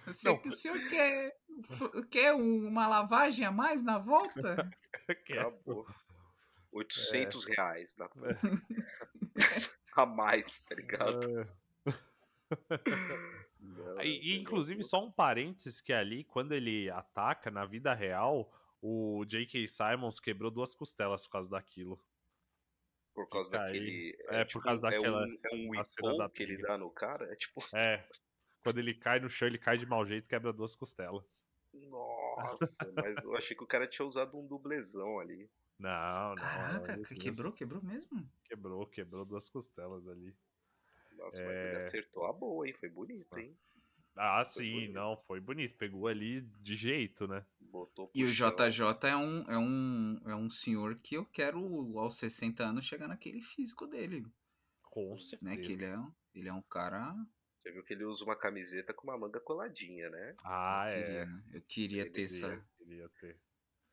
Você- 0.07 0.29
Não. 0.29 0.41
o 0.47 0.53
senhor 0.53 0.79
quer, 0.87 1.37
quer 2.11 2.33
um- 2.35 2.69
uma 2.69 2.87
lavagem 2.87 3.45
a 3.45 3.51
mais 3.51 3.83
na 3.83 3.99
volta? 3.99 4.71
Que 5.25 5.33
é- 5.33 5.41
Acabou. 5.41 5.87
800 6.71 7.45
reais 7.47 7.97
na 7.97 8.05
É. 8.05 8.37
a 9.97 10.05
mais, 10.07 10.61
tá 10.61 10.75
ligado? 10.75 11.49
Não, 13.79 14.01
E, 14.03 14.21
e, 14.33 14.41
inclusive, 14.41 14.83
só 14.85 15.05
um 15.05 15.11
parênteses 15.11 15.81
que 15.81 15.93
ali, 15.93 16.25
quando 16.25 16.53
ele 16.53 16.91
ataca, 16.91 17.51
na 17.51 17.65
vida 17.65 17.95
real, 17.95 18.53
o 18.83 19.25
J.K. 19.27 19.67
Simons 19.69 20.19
quebrou 20.21 20.51
duas 20.51 20.75
costelas 20.75 21.27
por 21.27 21.33
causa 21.33 21.51
daquilo. 21.51 21.99
por 23.15 23.29
causa 23.29 23.51
fica 23.53 23.65
aí. 23.65 23.73
daquele. 23.73 24.17
É, 24.29 24.45
por 24.45 24.63
causa 24.63 24.87
é 24.87 24.91
daquela- 24.91 25.27
Um, 25.27 25.39
é 25.45 25.55
um 25.57 25.81
a 25.81 25.85
cena 25.85 26.17
da 26.17 26.29
que 26.31 26.43
ele 26.43 26.57
dá 26.59 26.79
no 26.79 26.91
cara? 26.91 27.25
É 27.33 27.37
tipo. 27.37 27.61
É. 27.75 28.09
Quando 28.63 28.79
ele 28.79 28.95
cai 28.95 29.19
no 29.21 29.29
chão, 29.29 29.49
ele 29.49 29.59
cai 29.59 29.77
de 29.79 29.87
mau 29.87 30.05
jeito 30.05 30.25
e 30.25 30.29
quebra 30.29 30.53
duas 30.53 30.77
costelas. 30.77 31.43
Nossa, 31.73 32.91
mas 32.95 33.25
eu 33.25 33.37
achei 33.37 33.57
que 33.57 33.63
o 33.65 33.67
cara 33.67 33.87
tinha 33.87 34.07
usado 34.07 34.39
um 34.39 34.47
dublezão 34.47 35.19
ali. 35.19 35.51
Não, 35.79 36.29
não. 36.31 36.35
Caraca, 36.37 36.93
ele 36.95 37.05
que- 37.05 37.15
mesmo 37.15 37.21
quebrou, 37.33 37.53
quebrou 37.53 37.83
mesmo? 37.83 38.31
Quebrou, 38.45 38.87
quebrou 38.87 39.25
duas 39.25 39.49
costelas 39.49 40.07
ali. 40.09 40.35
Nossa, 41.17 41.45
mas 41.45 41.57
ele 41.67 41.75
É. 41.75 41.77
acertou 41.77 42.25
a 42.27 42.33
boa, 42.33 42.67
hein? 42.67 42.73
Foi 42.75 42.89
bonito, 42.89 43.37
hein? 43.39 43.57
Ah, 44.21 44.45
Foi 44.45 44.65
sim, 44.65 44.73
bonito. 44.73 44.93
não, 44.93 45.17
foi 45.17 45.41
bonito. 45.41 45.77
Pegou 45.77 46.09
ali 46.09 46.41
de 46.61 46.75
jeito, 46.75 47.29
né? 47.29 47.45
Botou 47.61 48.11
E 48.15 48.25
o. 48.25 48.29
JJ 48.33 48.83
é 49.09 49.17
um, 49.17 49.43
é, 49.43 49.59
um, 49.59 50.21
é 50.27 50.35
um 50.35 50.49
senhor 50.49 50.97
que 50.97 51.15
eu 51.15 51.25
quero, 51.25 51.61
aos 51.99 52.19
60 52.19 52.65
anos, 52.65 52.85
chegar 52.85 53.07
naquele 53.07 53.41
físico 53.41 53.87
dele. 53.87 54.27
Com 54.83 55.17
certeza. 55.17 55.51
Né? 55.51 55.57
Que 55.59 55.73
ele 55.73 55.85
é, 55.85 55.97
um- 55.99 56.13
ele 56.35 56.49
é 56.49 56.53
um 56.53 56.63
cara. 56.63 57.15
Você 57.59 57.71
viu 57.73 57.85
que 57.85 57.93
ele 57.93 58.05
usa 58.05 58.25
uma 58.25 58.37
camiseta 58.37 58.93
com 58.95 59.05
uma 59.05 59.19
manga 59.19 59.41
coladinha, 59.41 60.09
né? 60.11 60.35
Ah, 60.45 60.87
eu 60.89 61.03
queria, 61.05 61.21
é. 61.21 61.27
né? 61.27 61.45
Eu 61.53 61.63
queria 61.63 62.03
Ele 62.03 62.11
ter 62.11 62.23
essa. 62.25 62.69
Queria 62.79 63.09
ter. 63.21 63.39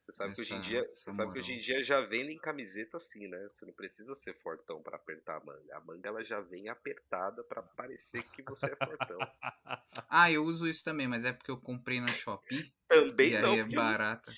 Você 0.06 0.14
sabe 0.14 0.36
que 0.36 0.42
hoje 0.42 0.54
em 0.54 0.58
Essa- 0.60 0.70
dia, 0.70 0.80
essa 0.92 0.96
você 0.96 1.12
sabe 1.12 1.34
que 1.34 1.40
hoje 1.40 1.54
em 1.54 1.60
dia 1.60 1.84
já 1.84 2.00
vendem 2.02 2.38
camiseta 2.38 2.98
assim, 2.98 3.28
né? 3.28 3.48
Você 3.50 3.66
não 3.66 3.74
precisa 3.74 4.14
ser 4.14 4.36
fortão 4.36 4.82
pra 4.82 4.98
apertar 4.98 5.38
a 5.38 5.44
manga. 5.44 5.76
A 5.76 5.80
manga 5.82 6.08
ela 6.10 6.24
já 6.24 6.40
vem 6.42 6.70
apertada 6.70 7.44
pra 7.44 7.64
parecer 7.64 8.22
que 8.30 8.44
você 8.44 8.68
é 8.68 8.76
fortão. 8.76 9.18
Ah, 10.10 10.32
eu 10.32 10.44
uso 10.44 10.68
isso 10.68 10.84
também, 10.84 11.08
mas 11.08 11.26
é 11.26 11.34
porque 11.34 11.50
eu 11.50 11.58
comprei 11.58 12.00
na 12.00 12.08
Shopee. 12.08 12.72
Também 12.88 13.32
e 13.32 13.36
aí 13.38 13.42
não, 13.42 13.54
é 13.56 13.62
porque 13.64 13.76
eu- 13.76 13.82
barata. 13.82 14.32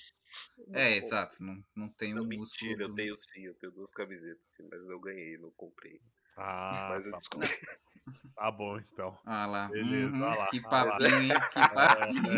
Não, 0.66 0.78
É, 0.80 0.90
pô. 0.92 0.96
exato. 0.96 1.42
Não, 1.42 1.64
não 1.74 1.88
tem 1.88 2.14
Não, 2.14 2.22
o 2.22 2.26
músculo. 2.26 2.70
mentira, 2.70 2.84
eu 2.84 2.88
do- 2.88 2.94
tenho 2.94 3.14
sim, 3.14 3.42
eu 3.46 3.54
tenho 3.54 3.72
duas 3.72 3.92
camisetas 3.92 4.48
sim, 4.48 4.66
mas 4.70 4.80
eu 4.88 4.98
ganhei, 5.00 5.36
não 5.36 5.50
comprei. 5.50 6.00
Ah, 6.40 6.86
mas 6.90 7.06
eu 7.06 7.12
tá, 7.12 7.18
descobri. 7.18 7.48
tá 8.36 8.50
bom 8.50 8.78
então. 8.78 9.18
Ah 9.24 9.44
lá. 9.44 9.68
Beleza, 9.68 10.16
uhum, 10.16 10.22
lá, 10.22 10.46
que 10.46 10.60
papinho, 10.60 11.22
hein? 11.22 11.28
Que 11.50 11.60
papinho. 11.74 12.36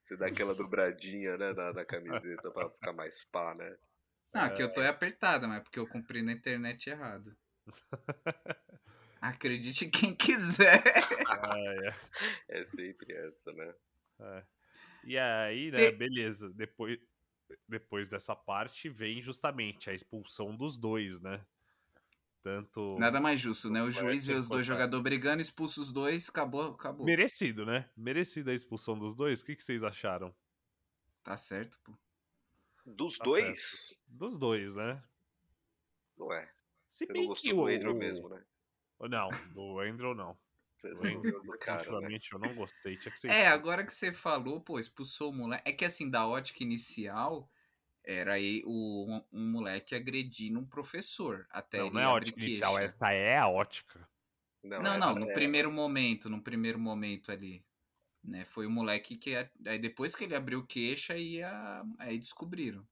Você 0.00 0.16
dá 0.16 0.26
aquela 0.26 0.52
dobradinha, 0.54 1.36
né, 1.36 1.52
na, 1.52 1.72
na 1.72 1.84
camiseta 1.84 2.50
pra 2.50 2.68
ficar 2.68 2.92
mais 2.92 3.22
pá, 3.24 3.54
né? 3.54 3.76
Não, 4.32 4.52
que 4.52 4.60
eu 4.60 4.72
tô 4.72 4.82
é 4.82 4.88
apertada, 4.88 5.46
mas 5.46 5.58
é 5.58 5.60
porque 5.60 5.78
eu 5.78 5.86
comprei 5.86 6.20
na 6.20 6.32
internet 6.32 6.90
errado. 6.90 7.36
Acredite 9.20 9.88
quem 9.88 10.12
quiser. 10.12 10.82
Ah, 11.28 11.54
é. 11.56 11.94
É 12.60 12.66
sempre 12.66 13.12
essa, 13.12 13.52
né? 13.52 13.74
É. 14.18 14.44
E 15.04 15.16
aí, 15.16 15.70
né, 15.70 15.76
Te- 15.76 15.92
beleza. 15.92 16.50
Depois, 16.50 16.98
depois 17.68 18.08
dessa 18.08 18.34
parte 18.34 18.88
vem 18.88 19.22
justamente 19.22 19.88
a 19.88 19.94
expulsão 19.94 20.56
dos 20.56 20.76
dois, 20.76 21.20
né? 21.20 21.40
Tanto. 22.44 22.98
Nada 22.98 23.22
mais 23.22 23.40
justo, 23.40 23.70
né? 23.70 23.80
O 23.80 23.84
Parece 23.86 24.00
juiz 24.00 24.26
vê 24.26 24.34
os 24.34 24.50
dois 24.50 24.66
jogadores 24.66 25.02
brigando, 25.02 25.40
expulsa 25.40 25.80
os 25.80 25.90
dois, 25.90 26.28
acabou, 26.28 26.72
acabou. 26.74 27.06
Merecido, 27.06 27.64
né? 27.64 27.88
Merecido 27.96 28.50
a 28.50 28.54
expulsão 28.54 28.98
dos 28.98 29.14
dois. 29.14 29.40
O 29.40 29.46
que, 29.46 29.56
que 29.56 29.64
vocês 29.64 29.82
acharam? 29.82 30.32
Tá 31.22 31.38
certo, 31.38 31.78
pô. 31.82 31.94
Dos 32.84 33.16
Tá 33.16 33.24
dois, 33.24 33.96
Dos 34.06 34.36
dois, 34.36 34.74
né? 34.74 35.02
não 36.18 36.30
é. 36.34 36.52
Se 36.86 37.06
Você 37.06 37.12
bem 37.14 37.22
não 37.22 37.28
gostou 37.30 37.50
que 37.50 37.56
do 37.56 37.62
o- 37.62 37.66
Andrew 37.66 37.92
o- 37.92 37.98
mesmo, 37.98 38.28
né? 38.28 38.44
Não, 39.00 39.30
do 39.54 39.80
Andrew 39.80 40.14
não. 40.14 40.36
Você 40.76 40.90
Do 40.90 40.96
não 40.96 41.00
Andrew, 41.02 41.14
gostou 41.22 41.42
do 41.44 41.58
cara, 41.58 42.00
né? 42.00 42.18
eu 42.30 42.38
não 42.38 42.54
gostei. 42.54 42.96
Tinha 42.98 43.10
que 43.10 43.18
ser 43.20 43.30
É, 43.30 43.46
agora 43.48 43.82
que 43.84 43.92
você 43.92 44.12
falou, 44.12 44.60
pô, 44.60 44.78
expulsou 44.78 45.30
o 45.30 45.34
moleque. 45.34 45.62
É 45.66 45.72
que 45.72 45.84
assim, 45.84 46.10
da 46.10 46.26
ótica 46.26 46.62
inicial, 46.62 47.50
era 48.04 48.34
aí 48.34 48.62
o, 48.66 49.06
um, 49.10 49.24
um 49.32 49.50
moleque 49.52 49.94
agredindo 49.94 50.58
um 50.60 50.66
professor. 50.66 51.46
Até 51.50 51.84
Não, 51.84 51.86
ele 51.86 52.00
não 52.00 52.00
é 52.00 52.04
a 52.04 52.10
ótica 52.10 52.40
inicial, 52.40 52.78
queixa. 52.78 52.78
essa 52.78 53.12
é 53.12 53.36
a 53.36 53.48
ótica. 53.48 54.08
Não, 54.76 54.96
essa 54.96 55.14
não, 55.14 55.14
no 55.14 55.30
é- 55.30 55.32
primeiro 55.32 55.70
momento, 55.70 56.28
no 56.30 56.42
primeiro 56.42 56.78
momento 56.78 57.30
ali. 57.30 57.64
Né, 58.24 58.44
foi 58.44 58.66
o 58.66 58.70
moleque 58.70 59.16
que. 59.16 59.34
Aí 59.66 59.78
depois 59.78 60.14
que 60.16 60.24
ele 60.24 60.36
abriu 60.36 60.66
queixa, 60.66 61.14
aí, 61.14 61.42
a- 61.42 61.84
aí 61.98 62.18
descobriram. 62.18 62.86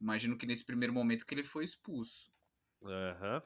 Imagino 0.00 0.36
que 0.38 0.46
nesse 0.46 0.64
primeiro 0.64 0.92
momento 0.94 1.26
que 1.26 1.34
ele 1.34 1.44
foi 1.44 1.64
expulso. 1.64 2.32
Aham. 2.82 3.42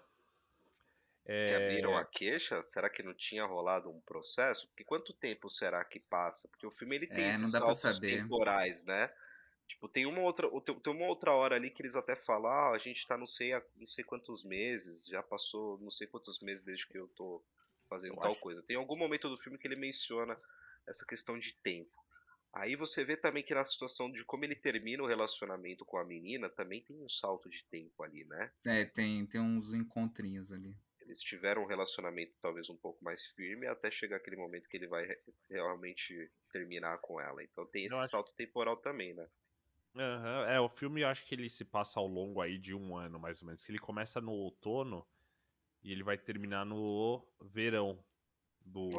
Que 1.44 1.54
É, 1.54 1.54
abriram 1.54 1.96
a 1.96 2.04
queixa, 2.04 2.62
será 2.62 2.90
que 2.90 3.02
não 3.02 3.14
tinha 3.14 3.44
rolado 3.46 3.88
um 3.90 4.00
processo? 4.00 4.66
Porque 4.68 4.84
quanto 4.84 5.12
tempo 5.14 5.48
será 5.48 5.84
que 5.84 5.98
passa? 6.00 6.48
Porque 6.48 6.66
o 6.66 6.70
filme 6.72 6.96
ele 6.96 7.06
tem 7.06 7.24
É, 7.24 7.38
não 7.38 7.50
esses 7.50 7.52
saltos 7.52 8.00
temporais, 8.00 8.84
né? 8.84 9.10
Tipo, 9.68 9.88
tem 9.88 10.06
uma 10.06 10.20
outra, 10.22 10.48
tem 10.82 10.92
uma 10.92 11.06
outra 11.06 11.32
hora 11.32 11.56
ali 11.56 11.70
que 11.70 11.82
eles 11.82 11.96
até 11.96 12.14
falam, 12.14 12.50
ah, 12.50 12.70
a 12.70 12.78
gente 12.78 13.06
tá 13.06 13.16
não 13.18 13.26
sei, 13.26 13.52
há 13.52 13.62
não 13.76 13.86
sei 13.86 14.04
quantos 14.04 14.44
meses, 14.44 15.06
já 15.06 15.22
passou 15.22 15.78
não 15.80 15.90
sei 15.90 16.06
quantos 16.06 16.40
meses 16.40 16.64
desde 16.64 16.86
que 16.86 16.96
eu 16.96 17.08
tô 17.08 17.44
fazendo 17.88 18.14
Eu 18.14 18.20
tal 18.20 18.30
acho. 18.32 18.40
coisa. 18.40 18.62
Tem 18.62 18.76
algum 18.76 18.96
momento 18.96 19.28
do 19.28 19.36
filme 19.38 19.58
que 19.58 19.66
ele 19.66 19.76
menciona 19.76 20.38
essa 20.86 21.04
questão 21.04 21.38
de 21.38 21.52
tempo. 21.62 21.90
Aí 22.52 22.74
você 22.76 23.04
vê 23.04 23.16
também 23.16 23.42
que 23.42 23.52
na 23.54 23.64
situação 23.64 24.10
de 24.10 24.24
como 24.24 24.44
ele 24.44 24.54
termina 24.54 25.02
o 25.02 25.06
relacionamento 25.06 25.84
com 25.84 25.98
a 25.98 26.04
menina, 26.04 26.48
também 26.48 26.82
tem 26.82 26.96
um 26.96 27.08
salto 27.08 27.50
de 27.50 27.62
tempo 27.70 28.02
ali, 28.02 28.24
né? 28.24 28.50
É, 28.64 28.84
tem, 28.86 29.26
tem 29.26 29.40
uns 29.40 29.74
encontrinhos 29.74 30.52
ali. 30.52 30.74
Eles 31.02 31.20
tiveram 31.20 31.62
um 31.62 31.66
relacionamento 31.66 32.34
talvez 32.40 32.68
um 32.70 32.76
pouco 32.76 33.04
mais 33.04 33.26
firme 33.26 33.66
até 33.66 33.90
chegar 33.90 34.16
aquele 34.16 34.36
momento 34.36 34.68
que 34.68 34.76
ele 34.76 34.88
vai 34.88 35.06
re- 35.06 35.20
realmente 35.50 36.30
terminar 36.50 36.98
com 36.98 37.20
ela. 37.20 37.44
Então 37.44 37.66
tem 37.66 37.84
esse 37.84 37.96
acho- 37.96 38.08
salto 38.08 38.34
temporal 38.34 38.76
também, 38.78 39.14
né? 39.14 39.28
Aham, 39.98 40.44
É, 40.48 40.60
o 40.60 40.68
filme 40.68 41.00
eu 41.02 41.08
acho 41.08 41.24
que 41.24 41.34
ele 41.34 41.48
se 41.48 41.64
passa 41.64 41.98
ao 41.98 42.06
longo 42.06 42.40
aí 42.40 42.58
de 42.58 42.74
um 42.74 42.96
ano, 42.96 43.18
mais 43.18 43.40
ou 43.40 43.46
menos. 43.46 43.64
Que 43.64 43.72
ele 43.72 43.78
começa 43.78 44.20
no 44.20 44.32
outono 44.32 45.06
e 45.82 45.92
ele 45.92 46.02
vai 46.04 46.18
terminar 46.18 46.66
no 46.66 47.26
verão 47.42 48.04
do, 48.60 48.90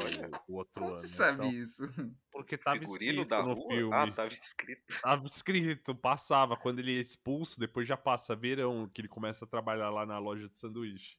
do 0.47 0.53
outro 0.55 0.89
Como 0.89 0.91
ano. 0.93 1.07
você 1.07 1.07
sabe 1.07 1.47
Então, 1.47 1.55
isso? 1.59 1.83
porque 2.31 2.57
tava 2.59 2.83
Figurino 2.83 3.23
escrito 3.23 3.41
no 3.43 3.55
rua? 3.55 3.71
filme. 3.71 3.87
Ah, 3.91 4.07
tava 4.15 4.33
escrito. 4.33 4.93
Tava 5.03 5.25
escrito, 5.27 5.95
passava. 5.95 6.57
Quando 6.57 6.79
ele 6.79 6.97
é 6.97 7.01
expulso, 7.01 7.59
depois 7.59 7.87
já 7.87 7.97
passa 7.97 8.35
verão, 8.35 8.89
que 8.89 9.01
ele 9.01 9.07
começa 9.09 9.45
a 9.45 9.47
trabalhar 9.47 9.89
lá 9.91 10.05
na 10.05 10.19
loja 10.19 10.49
de 10.49 10.57
sanduíche. 10.59 11.17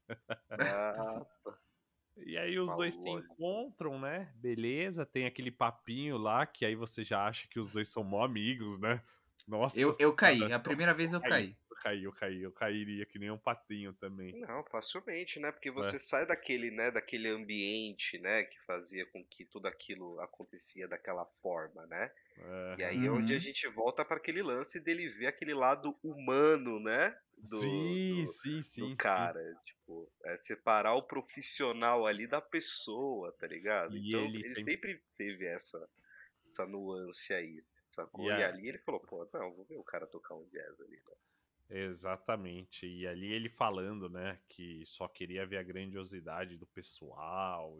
Ah, 0.60 1.22
E 2.16 2.36
aí 2.36 2.58
os 2.58 2.74
Uma 2.74 2.74
dois 2.74 2.94
se 2.94 3.08
encontram, 3.10 3.98
né? 4.00 4.32
Beleza, 4.36 5.06
tem 5.06 5.24
aquele 5.26 5.50
papinho 5.52 6.18
lá, 6.18 6.46
que 6.46 6.64
aí 6.64 6.74
você 6.74 7.04
já 7.04 7.26
acha 7.26 7.48
que 7.48 7.60
os 7.60 7.72
dois 7.72 7.88
são 7.88 8.02
mó 8.04 8.24
amigos, 8.24 8.78
né? 8.78 9.02
Nossa 9.48 9.80
Eu, 9.80 9.96
eu 9.98 10.14
caí, 10.14 10.52
a 10.52 10.58
primeira 10.58 10.92
vez 10.92 11.12
eu 11.14 11.20
caí. 11.20 11.56
Eu 11.70 11.76
caí, 11.76 12.04
eu 12.04 12.12
caí, 12.12 12.42
eu 12.42 12.52
cairia 12.52 13.06
que 13.06 13.18
nem 13.18 13.30
um 13.30 13.38
patinho 13.38 13.94
também. 13.94 14.38
não, 14.40 14.62
facilmente, 14.64 15.40
né? 15.40 15.48
É. 15.48 15.52
Porque 15.52 15.70
você 15.70 15.98
sai 15.98 16.26
daquele, 16.26 16.70
né, 16.70 16.90
daquele 16.90 17.28
ambiente, 17.28 18.18
né, 18.18 18.42
que 18.44 18.60
fazia 18.66 19.06
com 19.06 19.24
que 19.24 19.44
tudo 19.44 19.66
aquilo 19.66 20.20
acontecia 20.20 20.86
daquela 20.86 21.24
forma, 21.24 21.86
né? 21.86 22.10
E 22.76 22.84
aí 22.84 23.06
é 23.06 23.10
onde 23.10 23.34
a 23.34 23.38
gente 23.38 23.66
volta 23.68 24.04
para 24.04 24.18
aquele 24.18 24.42
lance 24.42 24.78
dele 24.78 25.08
ver 25.08 25.26
aquele 25.26 25.54
lado 25.54 25.96
humano, 26.02 26.78
né? 26.78 27.16
Do, 27.38 27.56
sim, 27.56 28.22
do- 28.24 28.26
sim, 28.26 28.62
sim, 28.62 28.80
do 28.82 28.88
sim. 28.90 28.96
cara, 28.96 29.40
tipo, 29.64 30.10
é 30.24 30.36
separar 30.36 30.94
o 30.94 31.02
profissional 31.02 32.06
ali 32.06 32.26
da 32.26 32.40
pessoa, 32.40 33.32
tá 33.32 33.46
ligado? 33.46 33.96
E 33.96 34.08
então 34.08 34.20
ele 34.20 34.38
ele, 34.38 34.48
sempre- 34.56 34.92
sempre... 34.92 35.02
teve 35.16 35.46
essa 35.46 35.88
essa 36.44 36.66
nuance 36.66 37.32
aí, 37.34 37.62
sacou? 37.88 38.30
E 38.30 38.30
E, 38.32 38.42
a- 38.42 38.44
ali 38.44 38.68
ele 38.68 38.78
falou, 38.78 39.00
pô, 39.00 39.28
não, 39.32 39.54
vou 39.54 39.64
ver 39.66 39.76
o 39.78 39.84
cara 39.84 40.06
tocar 40.06 40.34
um 40.34 40.46
jazz 40.48 40.80
ali, 40.80 40.96
né? 41.08 41.16
Exatamente. 41.70 42.86
E 42.86 43.06
ali 43.06 43.30
ele 43.32 43.48
falando, 43.48 44.08
né, 44.08 44.40
que 44.48 44.84
só 44.86 45.06
queria 45.06 45.46
ver 45.46 45.58
a 45.58 45.62
grandiosidade 45.62 46.56
do 46.56 46.66
pessoal. 46.66 47.78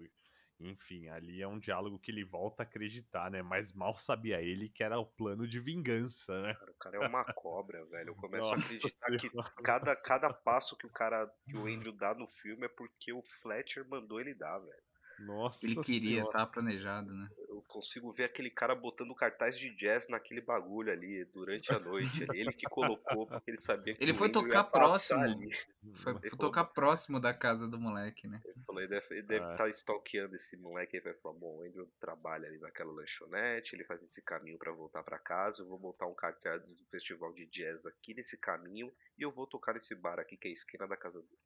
Enfim, 0.61 1.09
ali 1.09 1.40
é 1.40 1.48
um 1.48 1.59
diálogo 1.59 1.98
que 1.98 2.11
ele 2.11 2.24
volta 2.24 2.62
a 2.62 2.66
acreditar, 2.66 3.30
né? 3.30 3.42
Mas 3.42 3.72
mal 3.72 3.96
sabia 3.96 4.42
ele 4.42 4.68
que 4.68 4.82
era 4.84 4.98
o 4.98 5.06
plano 5.06 5.46
de 5.46 5.61
vingança, 5.61 6.40
né? 6.42 6.59
Cara, 6.59 6.70
o 6.70 6.74
cara 6.74 6.96
é 6.96 7.00
uma 7.00 7.24
cobra, 7.24 7.84
velho. 7.86 8.11
Eu 8.11 8.14
começo 8.14 8.54
a 8.54 8.59
Nossa 8.59 8.59
acreditar 8.59 9.11
que 9.12 9.30
cada, 9.62 9.96
cada 9.96 10.30
passo 10.32 10.76
que 10.76 10.86
o 10.86 10.90
cara, 10.92 11.26
que 11.48 11.56
o 11.56 11.66
Andrew 11.66 11.92
dá 11.92 12.14
no 12.14 12.26
filme 12.28 12.66
é 12.66 12.68
porque 12.68 13.12
o 13.12 13.22
Fletcher 13.22 13.88
mandou 13.88 14.20
ele 14.20 14.34
dar, 14.34 14.59
velho. 14.59 14.82
Nossa 15.18 15.66
Ele 15.66 15.76
queria, 15.80 16.16
senhora. 16.16 16.32
tava 16.32 16.46
planejado, 16.50 17.12
né? 17.12 17.28
Eu 17.48 17.62
consigo 17.68 18.12
ver 18.12 18.24
aquele 18.24 18.50
cara 18.50 18.74
botando 18.74 19.14
cartaz 19.14 19.58
de 19.58 19.74
jazz 19.76 20.08
naquele 20.08 20.40
bagulho 20.40 20.92
ali 20.92 21.24
durante 21.26 21.72
a 21.72 21.78
noite. 21.78 22.24
Ele 22.32 22.52
que 22.52 22.66
colocou, 22.66 23.26
porque 23.26 23.50
ele 23.50 23.60
sabia 23.60 23.94
que 23.94 24.02
Ele 24.02 24.12
o 24.12 24.14
foi 24.14 24.30
tocar 24.30 24.64
próximo. 24.64 25.20
ali. 25.20 25.50
Foi 25.96 26.12
Ele 26.22 26.30
falou, 26.30 26.38
tocar 26.38 26.64
próximo 26.64 27.18
da 27.20 27.34
casa 27.34 27.66
do 27.68 27.78
moleque, 27.78 28.28
né? 28.28 28.40
Ele 28.44 28.64
falou, 28.64 28.80
ele 28.82 28.88
deve 28.88 29.14
É. 29.34 29.52
estar 29.52 29.56
tá 29.56 29.68
stalkeando 29.70 30.34
esse 30.34 30.56
moleque 30.56 30.96
aí, 30.96 31.02
vai 31.02 31.14
falar, 31.14 31.34
bom, 31.34 31.58
o 31.58 31.62
Andrew 31.62 31.88
trabalha 32.00 32.46
ali 32.48 32.58
naquela 32.58 32.92
lanchonete, 32.92 33.74
ele 33.74 33.84
faz 33.84 34.02
esse 34.02 34.22
caminho 34.22 34.58
pra 34.58 34.72
voltar 34.72 35.02
pra 35.02 35.18
casa, 35.18 35.62
eu 35.62 35.66
vou 35.66 35.78
botar 35.78 36.06
um 36.06 36.14
cartaz 36.14 36.66
do 36.66 36.84
festival 36.90 37.32
de 37.32 37.46
jazz 37.46 37.86
aqui 37.86 38.14
nesse 38.14 38.38
caminho 38.38 38.92
e 39.18 39.22
eu 39.22 39.32
vou 39.32 39.46
tocar 39.46 39.74
nesse 39.74 39.94
bar 39.94 40.18
aqui 40.20 40.36
que 40.36 40.46
é 40.48 40.50
a 40.50 40.52
esquina 40.52 40.86
da 40.86 40.96
casa 40.96 41.20
dele. 41.22 41.38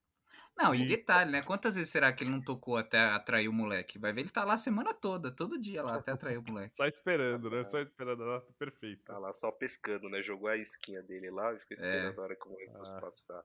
Não, 0.57 0.74
e 0.74 0.87
detalhe, 0.87 1.30
né? 1.30 1.43
Quantas 1.43 1.74
vezes 1.76 1.91
será 1.91 2.12
que 2.12 2.22
ele 2.22 2.30
não 2.30 2.41
tocou 2.43 2.76
até 2.76 2.99
atrair 3.01 3.49
o 3.49 3.53
moleque? 3.53 3.99
Vai 3.99 4.12
ver, 4.12 4.20
ele 4.20 4.30
tá 4.30 4.45
lá 4.45 4.55
a 4.55 4.59
semana 4.59 4.93
toda, 4.93 5.30
todo 5.35 5.59
dia 5.59 5.83
lá, 5.83 5.97
até 5.97 6.12
atrair 6.12 6.37
o 6.39 6.43
moleque. 6.43 6.76
Só 6.76 6.87
esperando, 6.87 7.51
né? 7.51 7.64
Só 7.64 7.80
esperando 7.80 8.22
a 8.22 8.26
nota 8.26 8.53
perfeita. 8.59 9.12
Tá 9.12 9.18
lá 9.18 9.33
só 9.33 9.51
pescando, 9.51 10.09
né? 10.11 10.22
Jogou 10.22 10.49
a 10.49 10.57
esquinha 10.57 11.03
dele 11.03 11.30
lá 11.30 11.53
e 11.55 11.59
ficou 11.59 11.74
esperando 11.74 12.14
É. 12.14 12.20
a 12.20 12.22
hora 12.22 12.37
que 12.37 12.47
o 12.47 12.51
moleque 12.51 12.72
fosse 12.72 12.95
Ah. 12.95 13.01
passar. 13.01 13.43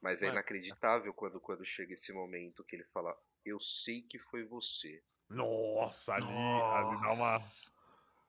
Mas 0.00 0.22
é 0.22 0.28
inacreditável 0.28 1.12
quando, 1.12 1.40
quando 1.40 1.64
chega 1.64 1.92
esse 1.92 2.12
momento 2.12 2.64
que 2.64 2.76
ele 2.76 2.84
fala, 2.84 3.16
eu 3.44 3.58
sei 3.60 4.02
que 4.02 4.18
foi 4.18 4.44
você. 4.44 5.02
Nossa, 5.28 6.14
ali, 6.14 6.26
ali 6.26 7.00
dá 7.00 7.12
uma. 7.12 7.32
Nossa. 7.32 7.70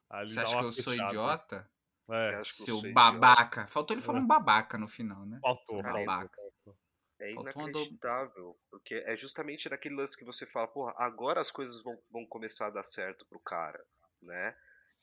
Ali 0.10 0.30
Você 0.30 0.36
dá 0.36 0.42
acha 0.44 0.52
uma 0.56 0.60
que 0.62 0.68
eu 0.68 0.72
sou 0.72 0.94
fechada. 0.94 1.10
idiota? 1.10 1.70
Você 2.08 2.16
É, 2.16 2.28
acha 2.30 2.56
que 2.56 2.62
eu 2.62 2.66
Seu 2.66 2.80
sou 2.80 2.94
babaca. 2.94 3.68
Faltou 3.68 3.94
ele 3.96 4.02
falar 4.02 4.20
É. 4.20 4.22
um 4.22 4.28
babaca 4.28 4.78
no 4.78 4.88
final, 4.88 5.26
né? 5.26 5.40
faltou, 5.42 5.84
Babaca. 5.84 6.42
É 7.20 7.32
inacreditável, 7.32 8.56
porque 8.70 8.96
é 8.96 9.18
justamente 9.18 9.68
naquele 9.70 9.96
lance 9.96 10.16
que 10.16 10.24
você 10.24 10.46
fala, 10.46 10.68
porra, 10.68 10.94
agora 10.98 11.40
as 11.40 11.50
coisas 11.50 11.82
vão, 11.82 12.00
vão 12.12 12.26
começar 12.28 12.68
a 12.68 12.72
dar 12.72 12.84
certo 12.84 13.26
pro 13.26 13.40
cara, 13.40 13.84
né? 14.22 14.56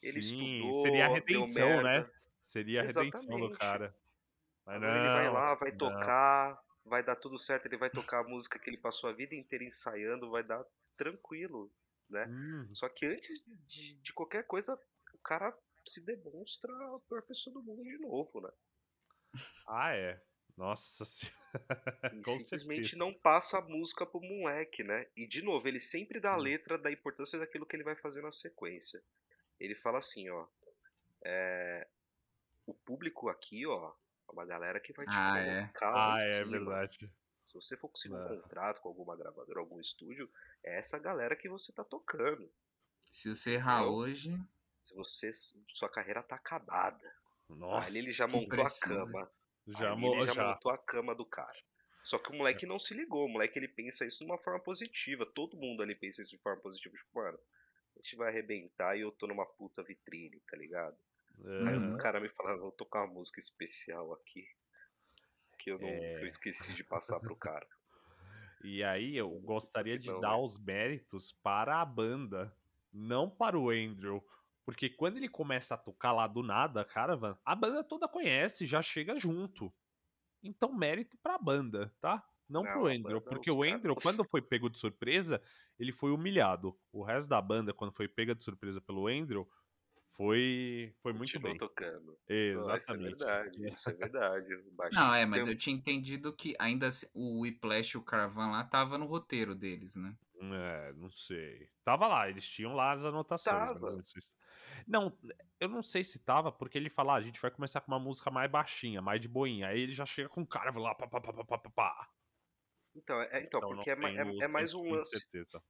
Ele 0.03 0.21
Sim, 0.21 0.21
estudou, 0.21 0.75
seria 0.75 1.07
a 1.07 1.09
redenção, 1.09 1.83
né? 1.83 2.09
Seria 2.41 2.81
a 2.81 2.85
redenção 2.85 3.39
do 3.39 3.49
Exatamente. 3.49 3.59
cara. 3.59 3.95
Mas 4.65 4.77
Agora 4.77 4.99
ele 4.99 5.09
vai 5.09 5.27
não, 5.27 5.35
lá, 5.35 5.55
vai 5.55 5.71
não. 5.73 5.79
tocar, 5.79 6.63
vai 6.85 7.03
dar 7.03 7.17
tudo 7.17 7.39
certo, 7.39 7.67
ele 7.67 7.77
vai 7.77 7.91
tocar 7.91 8.21
a 8.21 8.29
música 8.29 8.59
que 8.59 8.71
ele 8.71 8.79
passou 8.79 9.11
a 9.11 9.13
vida 9.13 9.35
inteira 9.35 9.65
ensaiando, 9.65 10.31
vai 10.31 10.43
dar 10.45 10.65
tranquilo, 10.97 11.71
né? 12.09 12.27
Hum, 12.29 12.69
Só 12.73 12.89
que 12.89 13.07
antes 13.07 13.43
de, 13.69 13.95
de 13.95 14.13
qualquer 14.13 14.45
coisa, 14.47 14.79
o 15.13 15.19
cara 15.19 15.57
se 15.85 16.05
demonstra 16.05 16.73
a 16.73 16.99
pior 17.09 17.23
pessoa 17.23 17.53
do 17.55 17.63
mundo 17.63 17.83
de 17.83 17.99
novo, 17.99 18.41
né? 18.41 18.51
Ah, 19.67 19.93
é. 19.95 20.21
Nossa 20.57 21.05
senhora. 21.07 21.35
Com 22.25 22.39
simplesmente 22.39 22.91
certeza. 22.91 22.97
não 23.05 23.13
passa 23.13 23.59
a 23.59 23.63
música 23.63 24.07
pro 24.07 24.21
moleque, 24.21 24.83
né? 24.85 25.07
E 25.17 25.27
de 25.27 25.43
novo, 25.43 25.67
ele 25.67 25.81
sempre 25.81 26.21
dá 26.21 26.33
a 26.33 26.37
Hum. 26.37 26.41
letra 26.43 26.79
da 26.79 26.91
importância 26.93 27.39
daquilo 27.39 27.67
que 27.67 27.75
ele 27.77 27.83
vai 27.85 27.97
fazer 27.97 28.23
na 28.23 28.31
sequência. 28.31 29.03
Ele 29.59 29.75
fala 29.75 29.99
assim, 29.99 30.29
ó. 30.31 30.47
é, 31.27 31.87
o 32.67 32.75
público 32.75 33.29
aqui, 33.31 33.67
ó, 33.67 33.93
é 34.29 34.33
uma 34.33 34.45
galera 34.45 34.79
que 34.79 34.93
vai 34.93 35.07
te 35.07 35.17
Ah, 35.17 35.39
é. 35.39 35.61
colocar 35.63 35.91
lá 35.91 36.15
Ah, 36.15 36.23
é 36.23 36.45
verdade. 36.45 37.11
Se 37.43 37.55
você 37.55 37.77
for 37.77 37.89
conseguir 37.89 38.15
um 38.15 38.25
É. 38.27 38.29
contrato 38.41 38.81
com 38.81 38.89
alguma 38.89 39.17
gravadora, 39.17 39.59
algum 39.61 39.81
estúdio, 39.81 40.31
é 40.63 40.79
essa 40.79 40.99
galera 40.99 41.35
que 41.37 41.49
você 41.49 41.73
tá 41.73 41.83
tocando. 41.85 42.51
Se 43.11 43.35
você 43.35 43.53
errar 43.55 43.83
Eu- 43.85 43.93
hoje. 43.95 44.39
Se 44.83 44.95
você, 44.95 45.31
sua 45.73 45.89
carreira 45.89 46.23
tá 46.23 46.37
acabada. 46.37 47.15
Nossa. 47.49 47.89
Ali 47.89 47.99
ele 48.01 48.13
já 48.13 48.27
montou 48.27 48.61
a 48.61 48.65
né? 48.65 48.71
cama. 48.83 49.31
Já, 49.67 49.93
ele 49.95 50.27
já, 50.27 50.33
já. 50.35 50.49
montou 50.49 50.73
a 50.73 50.79
cama 50.79 51.15
do 51.15 51.25
cara. 51.25 51.57
Só 52.03 52.19
que 52.19 52.31
o 52.31 52.35
moleque 52.35 52.67
não 52.67 52.79
se 52.79 52.93
ligou. 52.93 53.25
O 53.25 53.29
moleque 53.29 53.59
ele 53.59 53.69
pensa 53.69 54.05
isso 54.05 54.19
de 54.19 54.25
uma 54.25 54.37
forma 54.39 54.61
positiva. 54.61 55.25
Todo 55.25 55.57
mundo 55.57 55.83
ali 55.83 55.95
pensa 55.95 56.21
isso 56.21 56.31
de 56.37 56.43
forma 56.43 56.61
positiva. 56.61 56.95
Tipo, 56.95 57.19
mano, 57.19 57.39
a 57.97 57.99
gente 58.03 58.17
vai 58.17 58.29
arrebentar 58.29 58.97
e 58.97 59.01
eu 59.01 59.11
tô 59.11 59.27
numa 59.27 59.47
puta 59.47 59.83
vitrine, 59.83 60.39
tá 60.51 60.57
ligado? 60.57 60.97
Aí 61.67 61.75
Aham. 61.75 61.95
o 61.95 61.99
cara 61.99 62.21
me 62.21 62.29
fala, 62.29 62.57
vou 62.57 62.71
tocar 62.73 63.05
uma 63.05 63.15
música 63.15 63.41
especial 63.41 64.13
aqui. 64.13 64.47
Que 65.59 65.71
eu, 65.73 65.79
não, 65.79 65.89
É. 65.89 66.17
que 66.19 66.25
eu 66.25 66.27
esqueci 66.27 66.75
de 66.75 66.85
passar 66.85 67.19
pro 67.21 67.37
cara. 67.37 67.67
E 68.67 68.83
aí 68.83 69.15
eu 69.15 69.29
gostaria 69.41 69.99
de 69.99 70.09
não, 70.09 70.21
dar 70.21 70.39
né? 70.39 70.43
os 70.43 70.57
méritos 70.59 71.33
para 71.43 71.83
a 71.83 71.85
banda, 71.85 72.51
não 72.91 73.29
para 73.29 73.59
o 73.59 73.69
Andrew. 73.69 74.27
Porque 74.65 74.89
quando 74.89 75.17
ele 75.19 75.29
começa 75.29 75.75
a 75.75 75.79
tocar 75.79 76.13
lá 76.13 76.27
do 76.27 76.43
nada, 76.43 76.85
Caravan, 76.85 77.39
a 77.45 77.55
banda 77.55 77.85
toda 77.85 78.09
conhece, 78.09 78.67
já 78.67 78.81
chega 78.81 79.17
junto. 79.19 79.73
Então, 80.43 80.73
mérito 80.75 81.17
pra 81.23 81.39
banda, 81.39 81.95
tá? 82.01 82.27
Não, 82.49 82.63
Não, 82.63 82.73
pro 82.73 82.87
Andrew. 82.87 83.21
Porque 83.21 83.51
o 83.51 83.63
Andrew, 83.63 83.95
caras- 83.95 84.03
quando 84.03 84.29
foi 84.29 84.43
pego 84.43 84.69
de 84.69 84.79
surpresa, 84.79 85.43
ele 85.79 85.93
foi 85.93 86.11
humilhado. 86.13 86.79
O 86.93 87.03
resto 87.03 87.29
da 87.29 87.41
banda, 87.41 87.73
quando 87.73 87.93
foi 87.95 88.07
pega 88.09 88.35
de 88.35 88.43
surpresa 88.45 88.81
pelo 88.81 89.07
Andrew, 89.07 89.49
foi, 90.17 90.95
foi 91.03 91.13
muito 91.13 91.33
Continuou 91.33 91.53
bem. 91.53 91.59
tocando. 91.59 92.07
Não, 92.07 92.37
Exatamente. 92.37 93.15
Isso 93.17 93.25
é 93.25 93.37
verdade, 93.43 93.73
isso 93.73 93.91
é 93.91 93.93
verdade. 94.13 94.49
Não, 94.93 95.15
é, 95.15 95.27
mas 95.27 95.47
eu 95.47 95.57
tinha 95.57 95.75
entendido 95.75 96.35
que 96.35 96.55
ainda 96.59 96.89
assim, 96.89 97.07
o 97.15 97.41
Whiplash 97.41 97.95
e 97.97 97.99
o 97.99 98.03
Caravan 98.03 98.51
lá 98.51 98.65
tava 98.65 98.97
no 98.99 99.07
roteiro 99.07 99.55
deles, 99.55 99.97
né? 99.97 100.15
É, 100.41 100.93
não 100.95 101.11
sei. 101.11 101.69
Tava 101.85 102.07
lá, 102.07 102.29
eles 102.29 102.47
tinham 102.47 102.75
lá 102.75 102.93
as 102.93 103.05
anotações. 103.05 103.71
mas 103.71 103.81
Tava. 103.81 103.93
não, 103.93 104.03
sei 104.03 104.21
se... 104.23 104.35
não, 104.87 105.19
eu 105.61 105.69
não 105.69 105.83
sei 105.83 106.05
se 106.05 106.19
tava, 106.19 106.51
porque 106.51 106.77
ele 106.77 106.91
fala, 106.91 107.15
ah, 107.15 107.17
a 107.17 107.21
gente 107.21 107.41
vai 107.41 107.51
começar 107.51 107.81
com 107.81 107.93
uma 107.93 108.01
música 108.01 108.31
mais 108.31 108.51
baixinha, 108.51 109.01
mais 109.01 109.21
de 109.21 109.29
boinha. 109.29 109.69
Aí 109.69 109.81
ele 109.81 109.93
já 109.93 110.05
chega 110.05 110.29
com 110.29 110.43
o 110.43 110.47
cara 110.47 110.71
vai 110.71 110.83
lá, 110.83 110.95
pá, 110.95 111.07
pá, 111.07 111.21
pá, 111.21 111.33
pá, 111.33 111.59
pá, 111.59 111.71
pá. 111.71 112.11
Então, 112.95 113.21
é, 113.23 113.43
então, 113.43 113.61
Então, 113.61 113.69
porque 113.69 113.91
é, 113.91 113.95
é- 113.95 114.45
é 114.45 114.49
mais 114.49 114.75
um 114.75 114.81
100% 114.81 114.83
de 114.83 114.91
lance. 114.97 115.21
certeza. 115.21 115.63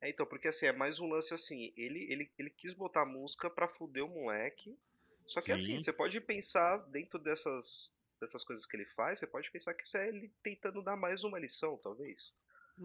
É, 0.00 0.08
então, 0.08 0.24
porque 0.26 0.48
assim, 0.48 0.66
é 0.66 0.72
mais 0.72 0.98
um 0.98 1.08
lance 1.08 1.34
assim, 1.34 1.72
ele, 1.76 2.10
ele, 2.10 2.30
ele 2.38 2.50
quis 2.50 2.72
botar 2.72 3.04
música 3.04 3.50
pra 3.50 3.68
fuder 3.68 4.04
o 4.04 4.08
moleque. 4.08 4.78
Só 5.26 5.40
que 5.42 5.52
assim, 5.52 5.72
Sim. 5.72 5.78
você 5.78 5.92
pode 5.92 6.20
pensar 6.20 6.78
dentro 6.88 7.18
dessas, 7.18 7.96
dessas 8.18 8.42
coisas 8.42 8.66
que 8.66 8.76
ele 8.76 8.86
faz, 8.86 9.18
você 9.18 9.26
pode 9.26 9.50
pensar 9.50 9.74
que 9.74 9.84
isso 9.84 9.96
é 9.96 10.08
ele 10.08 10.32
tentando 10.42 10.82
dar 10.82 10.96
mais 10.96 11.22
uma 11.22 11.38
lição, 11.38 11.76
talvez. 11.78 12.36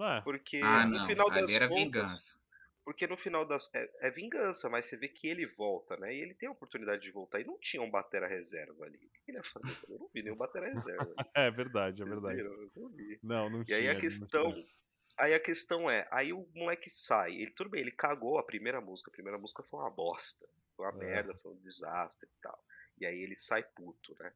É? 0.04 0.22
Porque 0.22 0.60
ah, 0.64 0.86
no 0.86 0.98
não. 1.00 1.06
final 1.08 1.32
Ali 1.32 1.42
das 1.42 1.56
era 1.56 1.68
contas. 1.68 1.84
vingança. 1.84 2.46
Porque 2.84 3.08
no 3.08 3.18
final 3.18 3.46
das. 3.46 3.74
É, 3.74 3.90
é 4.02 4.10
vingança, 4.12 4.70
mas 4.70 4.86
você 4.86 4.96
vê 4.98 5.08
que 5.08 5.28
ele 5.28 5.46
volta, 5.48 5.98
né? 5.98 6.14
E 6.14 6.20
ele 6.22 6.36
tem 6.36 6.48
a 6.48 6.52
oportunidade 6.52 7.02
de 7.02 7.12
voltar. 7.12 7.40
E 7.40 7.44
não 7.44 7.58
tinha 7.60 7.82
um 7.82 7.90
batera 7.90 8.28
reserva 8.28 8.86
ali. 8.86 8.98
O 8.98 9.10
que 9.26 9.32
ele 9.32 9.38
ia 9.38 9.44
fazer? 9.44 9.76
Eu 9.92 9.98
não 10.00 10.08
vi 10.14 10.22
nenhum 10.22 10.36
batera 10.36 10.72
reserva. 10.72 11.04
ali. 11.04 11.16
É 11.36 11.50
verdade, 11.52 12.02
é 12.04 12.06
verdade. 12.06 12.36
viram? 12.36 12.52
Eu 12.54 12.70
não 12.76 12.90
vi. 12.90 13.20
Não, 13.24 13.50
não 13.50 13.62
E 13.62 13.66
tinha. 13.66 13.78
aí 13.78 13.90
a 13.90 13.96
questão. 13.98 14.66
Aí 15.18 15.34
a 15.34 15.40
questão 15.40 15.90
é, 15.90 16.06
aí 16.12 16.34
o 16.34 16.46
moleque 16.54 16.90
sai, 16.90 17.34
ele 17.36 17.52
tudo 17.52 17.70
bem, 17.70 17.80
ele 17.80 17.92
cagou 17.92 18.38
a 18.38 18.44
primeira 18.44 18.82
música, 18.82 19.10
a 19.10 19.14
primeira 19.14 19.38
música 19.40 19.64
foi 19.64 19.80
uma 19.80 19.90
bosta, 19.90 20.46
foi 20.76 20.86
uma 20.86 20.94
É. 21.04 21.06
merda, 21.08 21.34
foi 21.36 21.54
um 21.54 21.58
desastre 21.62 22.30
e 22.30 22.42
tal. 22.42 22.62
E 23.00 23.06
aí 23.06 23.18
ele 23.22 23.34
sai 23.36 23.64
puto, 23.64 24.14
né? 24.20 24.34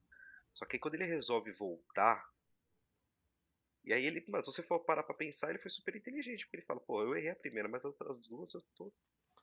Só 0.53 0.65
que 0.65 0.77
aí 0.77 0.79
quando 0.79 0.93
ele 0.95 1.03
resolve 1.03 1.51
voltar, 1.51 2.25
e 3.89 3.93
aí 3.93 4.05
ele, 4.05 4.23
mas 4.27 4.45
se 4.45 4.51
você 4.51 4.61
for 4.61 4.79
parar 4.81 5.01
pra 5.01 5.15
pensar, 5.15 5.49
ele 5.49 5.57
foi 5.57 5.71
super 5.71 5.95
inteligente, 5.95 6.45
porque 6.45 6.57
ele 6.57 6.65
fala, 6.65 6.79
pô, 6.79 7.01
eu 7.01 7.15
errei 7.15 7.31
a 7.31 7.35
primeira, 7.35 7.67
mas 7.67 7.79
as 7.79 7.85
outras 7.85 8.19
duas 8.19 8.53
eu 8.53 8.61
tô, 8.75 8.93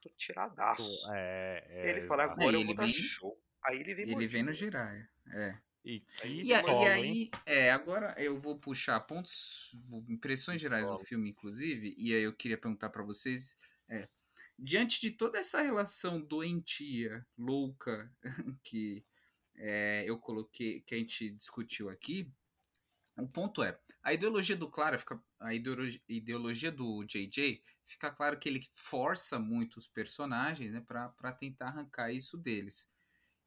tô 0.01 0.09
tiradaço. 0.16 1.05
É, 1.12 1.66
E 1.68 1.72
é. 1.78 1.82
aí 1.82 1.90
ele 1.90 2.07
fala, 2.07 2.22
exato. 2.24 2.40
agora 2.40 2.57
Aí 2.57 2.62
eu 2.62 2.66
vou 2.66 2.70
ele 2.74 2.76
dar 2.76 2.86
vem- 2.86 2.94
show. 2.94 3.42
Aí 3.64 3.80
ele 3.80 3.94
vem 3.94 4.07
Ele 4.09 4.26
vem 4.28 4.42
no. 4.44 4.53
Jiraiya. 4.53 5.11
É. 5.32 5.59
E 5.84 5.99
que 6.01 6.47
E, 6.47 6.55
a- 6.55 6.61
e 6.61 6.64
solo, 6.64 6.84
hein? 6.84 6.90
aí, 6.92 7.30
é, 7.44 7.72
agora 7.72 8.14
eu 8.18 8.40
vou 8.40 8.57
puxar 8.59 9.01
pontos, 9.01 9.72
impressões 10.09 10.61
gerais 10.61 10.84
do 10.86 10.94
solo. 10.94 11.05
filme, 11.07 11.30
inclusive, 11.30 11.94
e 11.99 12.14
aí 12.14 12.22
eu 12.22 12.32
queria 12.32 12.57
perguntar 12.57 12.90
pra 12.90 13.03
vocês, 13.03 13.57
é, 13.88 14.09
diante 14.57 15.01
de 15.01 15.11
toda 15.11 15.38
essa 15.38 15.61
relação 15.61 16.20
doentia, 16.20 17.26
louca, 17.36 18.09
que 18.62 19.05
é, 19.57 20.05
eu 20.07 20.18
coloquei, 20.18 20.80
que 20.82 20.94
a 20.94 20.99
gente 20.99 21.30
discutiu 21.30 21.88
aqui, 21.88 22.28
o 23.16 23.26
ponto 23.26 23.62
é, 23.62 23.78
a 24.07 24.12
ideologia 24.12 24.57
do 24.57 24.70
Clara 24.70 24.96
fica, 25.00 25.20
a 25.40 25.52
ideologia, 25.52 26.70
do 26.70 27.02
JJ 27.04 27.61
fica 27.84 28.09
claro 28.09 28.38
que 28.38 28.48
ele 28.48 28.64
força 28.72 29.36
muito 29.36 29.78
os 29.78 29.88
personagens, 29.88 30.72
né, 30.72 30.80
para 30.80 31.32
tentar 31.32 31.66
arrancar 31.68 32.12
isso 32.12 32.38
deles. 32.38 32.88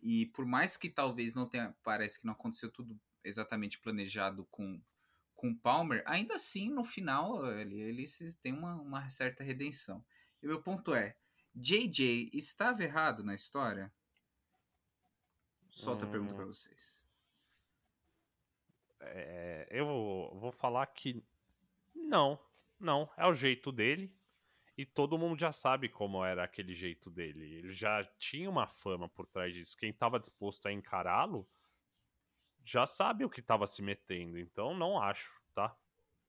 E 0.01 0.25
por 0.27 0.45
mais 0.45 0.75
que 0.75 0.89
talvez 0.89 1.33
não 1.33 1.47
tenha, 1.47 1.73
parece 1.81 2.19
que 2.19 2.25
não 2.25 2.33
aconteceu 2.33 2.69
tudo 2.69 2.99
exatamente 3.23 3.79
planejado 3.79 4.45
com 4.51 4.81
com 5.33 5.55
Palmer, 5.55 6.03
ainda 6.05 6.35
assim 6.35 6.69
no 6.69 6.83
final 6.83 7.49
ele, 7.53 7.79
ele 7.79 8.03
tem 8.41 8.51
uma, 8.51 8.75
uma 8.75 9.09
certa 9.09 9.41
redenção. 9.41 10.03
E 10.43 10.45
o 10.45 10.49
meu 10.49 10.61
ponto 10.61 10.93
é, 10.93 11.15
JJ 11.55 12.29
estava 12.33 12.83
errado 12.83 13.23
na 13.23 13.33
história? 13.33 13.89
Solta 15.69 16.05
a 16.05 16.09
pergunta 16.09 16.33
Hum. 16.33 16.37
pra 16.37 16.45
vocês. 16.45 17.08
É, 19.01 19.67
eu 19.69 19.85
vou, 19.85 20.51
falar 20.51 20.85
que 20.87 21.23
não, 21.95 22.39
não, 22.79 23.09
é 23.17 23.25
o 23.25 23.33
jeito 23.33 23.71
dele 23.71 24.13
e 24.77 24.85
todo 24.85 25.17
mundo 25.17 25.39
já 25.39 25.51
sabe 25.51 25.89
como 25.89 26.23
era 26.23 26.43
aquele 26.43 26.73
jeito 26.73 27.09
dele. 27.09 27.55
Ele 27.55 27.73
já 27.73 28.03
tinha 28.17 28.49
uma 28.49 28.67
fama 28.67 29.09
por 29.09 29.25
trás 29.25 29.53
disso. 29.53 29.77
Quem 29.77 29.89
estava 29.89 30.19
disposto 30.19 30.67
a 30.67 30.71
encará-lo 30.71 31.45
já 32.63 32.85
sabe 32.85 33.25
o 33.25 33.29
que 33.29 33.39
estava 33.39 33.65
se 33.65 33.81
metendo, 33.81 34.37
então 34.37 34.73
não 34.75 35.01
acho, 35.01 35.41
tá? 35.53 35.75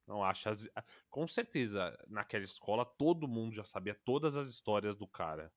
Não 0.06 0.24
acho. 0.24 0.48
As- 0.48 0.68
Com 1.08 1.26
certeza, 1.26 1.96
naquela 2.08 2.44
escola, 2.44 2.84
todo 2.84 3.28
mundo 3.28 3.54
já 3.54 3.64
sabia 3.64 3.94
todas 3.94 4.36
as 4.36 4.48
histórias 4.48 4.96
do 4.96 5.06
cara. 5.06 5.52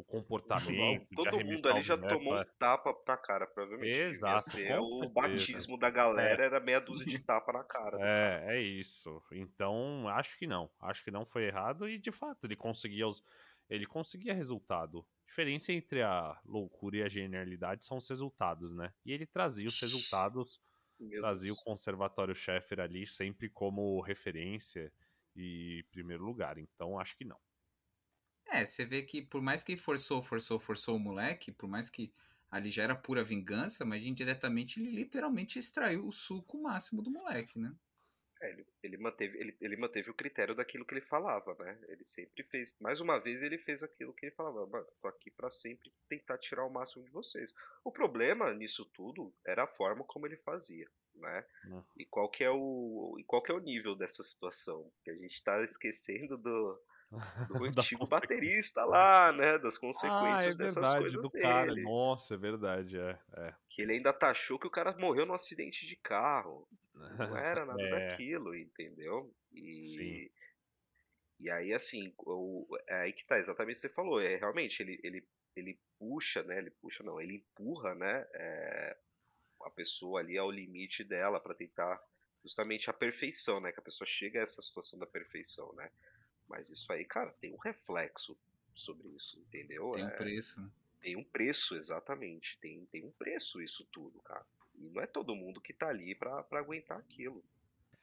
O 0.00 0.04
comportamento, 0.04 1.06
Todo 1.14 1.44
mundo 1.44 1.68
ali 1.68 1.82
já 1.82 1.98
tomou 1.98 2.32
um 2.34 2.40
é. 2.40 2.44
tapa 2.58 2.94
na 3.06 3.16
cara, 3.18 3.46
provavelmente. 3.46 4.00
Exato, 4.00 4.56
o 4.80 5.08
batismo 5.10 5.76
da 5.78 5.90
galera, 5.90 6.42
era 6.42 6.58
meia 6.58 6.80
dúzia 6.80 7.04
de 7.04 7.18
tapa 7.18 7.52
na 7.52 7.62
cara. 7.64 7.98
cara. 7.98 8.46
É, 8.50 8.56
é 8.56 8.62
isso. 8.62 9.22
Então, 9.30 10.08
acho 10.08 10.38
que 10.38 10.46
não. 10.46 10.70
Acho 10.80 11.04
que 11.04 11.10
não 11.10 11.26
foi 11.26 11.44
errado 11.44 11.86
e, 11.86 11.98
de 11.98 12.10
fato, 12.10 12.46
ele 12.46 12.56
conseguia 12.56 13.06
os... 13.06 13.22
ele 13.68 13.84
conseguia 13.84 14.32
resultado. 14.32 15.06
A 15.24 15.26
diferença 15.26 15.72
entre 15.72 16.02
a 16.02 16.40
loucura 16.46 16.96
e 16.96 17.02
a 17.02 17.08
genialidade 17.08 17.84
são 17.84 17.98
os 17.98 18.08
resultados, 18.08 18.74
né? 18.74 18.92
E 19.04 19.12
ele 19.12 19.26
trazia 19.26 19.68
os 19.68 19.78
resultados, 19.80 20.60
Meu 20.98 21.20
trazia 21.20 21.50
Deus. 21.50 21.60
o 21.60 21.64
conservatório 21.64 22.34
Sheffer 22.34 22.80
ali 22.80 23.06
sempre 23.06 23.50
como 23.50 24.00
referência 24.00 24.90
e 25.36 25.84
primeiro 25.92 26.24
lugar. 26.24 26.58
Então, 26.58 26.98
acho 26.98 27.16
que 27.16 27.24
não. 27.24 27.38
É, 28.50 28.66
você 28.66 28.84
vê 28.84 29.02
que 29.02 29.22
por 29.22 29.40
mais 29.40 29.62
que 29.62 29.76
forçou, 29.76 30.22
forçou, 30.22 30.58
forçou 30.58 30.96
o 30.96 31.00
moleque, 31.00 31.52
por 31.52 31.68
mais 31.68 31.88
que 31.88 32.12
ali 32.50 32.68
já 32.68 32.82
era 32.82 32.96
pura 32.96 33.22
vingança, 33.22 33.84
mas 33.84 34.04
indiretamente 34.04 34.80
ele 34.80 34.90
literalmente 34.90 35.58
extraiu 35.58 36.04
o 36.04 36.10
suco 36.10 36.60
máximo 36.60 37.00
do 37.00 37.10
moleque, 37.10 37.58
né? 37.58 37.72
É, 38.42 38.50
ele, 38.50 38.66
ele 38.82 38.96
manteve, 38.96 39.38
ele, 39.38 39.56
ele 39.60 39.76
manteve 39.76 40.10
o 40.10 40.14
critério 40.14 40.54
daquilo 40.54 40.84
que 40.84 40.94
ele 40.94 41.02
falava, 41.02 41.54
né? 41.62 41.78
Ele 41.88 42.02
sempre 42.06 42.42
fez. 42.44 42.74
Mais 42.80 43.00
uma 43.00 43.18
vez, 43.18 43.42
ele 43.42 43.58
fez 43.58 43.82
aquilo 43.82 44.14
que 44.14 44.26
ele 44.26 44.34
falava. 44.34 44.66
Mano, 44.66 44.86
tô 45.00 45.08
aqui 45.08 45.30
pra 45.30 45.50
sempre 45.50 45.92
tentar 46.08 46.38
tirar 46.38 46.64
o 46.64 46.70
máximo 46.70 47.04
de 47.04 47.10
vocês. 47.10 47.54
O 47.84 47.92
problema 47.92 48.52
nisso 48.54 48.84
tudo 48.86 49.32
era 49.46 49.64
a 49.64 49.68
forma 49.68 50.04
como 50.04 50.26
ele 50.26 50.38
fazia, 50.38 50.88
né? 51.14 51.44
Hum. 51.66 51.82
E 51.96 52.06
qual 52.06 52.30
que 52.30 52.42
é 52.42 52.50
o, 52.50 53.14
e 53.18 53.24
qual 53.24 53.42
que 53.42 53.52
é 53.52 53.54
o 53.54 53.60
nível 53.60 53.94
dessa 53.94 54.22
situação? 54.22 54.90
Que 55.04 55.10
a 55.10 55.14
gente 55.14 55.44
tá 55.44 55.62
esquecendo 55.62 56.38
do, 56.38 56.74
do 57.46 57.56
antigo 57.64 58.06
consequências. 58.06 58.08
baterista 58.08 58.84
lá, 58.84 59.32
né? 59.32 59.58
Das 59.58 59.76
Ah, 59.76 59.78
é 59.78 59.80
consequências 59.80 60.56
dessas 60.56 60.92
verdade, 60.92 60.98
coisas 60.98 61.20
do 61.20 61.30
cara. 61.30 61.74
dele. 61.74 61.82
Nossa, 61.82 62.34
é 62.34 62.36
verdade, 62.36 62.98
é. 62.98 63.18
é. 63.36 63.54
Que 63.68 63.82
ele 63.82 63.94
ainda 63.94 64.12
taxou 64.12 64.58
que 64.58 64.66
o 64.66 64.70
cara 64.70 64.96
morreu 64.96 65.26
num 65.26 65.34
acidente 65.34 65.86
de 65.86 65.96
carro. 65.96 66.68
Não 66.94 67.36
era 67.36 67.66
nada 67.66 67.82
É. 67.82 68.10
daquilo, 68.10 68.54
entendeu? 68.54 69.34
E, 69.52 69.82
Sim. 69.84 70.30
e 71.40 71.50
aí, 71.50 71.72
assim, 71.72 72.12
o, 72.18 72.66
é 72.86 73.02
aí 73.02 73.12
que 73.12 73.24
tá, 73.26 73.38
exatamente 73.38 73.74
o 73.78 73.80
que 73.80 73.88
você 73.88 73.94
falou. 73.94 74.20
É, 74.20 74.36
realmente, 74.36 74.80
ele, 74.82 75.00
ele, 75.02 75.26
ele 75.56 75.80
puxa, 75.98 76.42
né? 76.42 76.58
Ele 76.58 76.70
puxa, 76.70 77.02
não, 77.02 77.20
ele 77.20 77.36
empurra, 77.36 77.94
né? 77.94 78.26
é, 78.34 78.96
a 79.62 79.70
pessoa 79.70 80.20
ali 80.20 80.38
ao 80.38 80.50
limite 80.50 81.04
dela 81.04 81.38
para 81.40 81.54
tentar 81.54 82.00
justamente 82.42 82.88
a 82.88 82.92
perfeição, 82.92 83.60
né? 83.60 83.72
Que 83.72 83.80
a 83.80 83.82
pessoa 83.82 84.08
chega 84.08 84.40
a 84.40 84.42
essa 84.42 84.62
situação 84.62 84.98
da 84.98 85.06
perfeição, 85.06 85.72
né? 85.74 85.90
Mas 86.50 86.68
isso 86.68 86.92
aí, 86.92 87.04
cara, 87.04 87.30
tem 87.40 87.54
um 87.54 87.58
reflexo 87.58 88.36
sobre 88.74 89.08
isso, 89.10 89.38
entendeu? 89.38 89.92
Tem 89.92 90.04
um 90.04 90.08
É, 90.08 90.16
preço. 90.16 90.60
né? 90.60 90.70
tem 91.00 91.16
um 91.16 91.24
preço, 91.24 91.76
exatamente. 91.76 92.58
Tem, 92.58 92.84
tem 92.86 93.04
um 93.06 93.12
preço 93.12 93.62
isso 93.62 93.86
tudo, 93.92 94.20
cara. 94.20 94.44
E 94.74 94.90
não 94.90 95.00
é 95.00 95.06
todo 95.06 95.34
mundo 95.34 95.60
que 95.60 95.72
tá 95.72 95.88
ali 95.88 96.14
pra, 96.14 96.42
pra 96.42 96.58
aguentar 96.58 96.98
aquilo. 96.98 97.42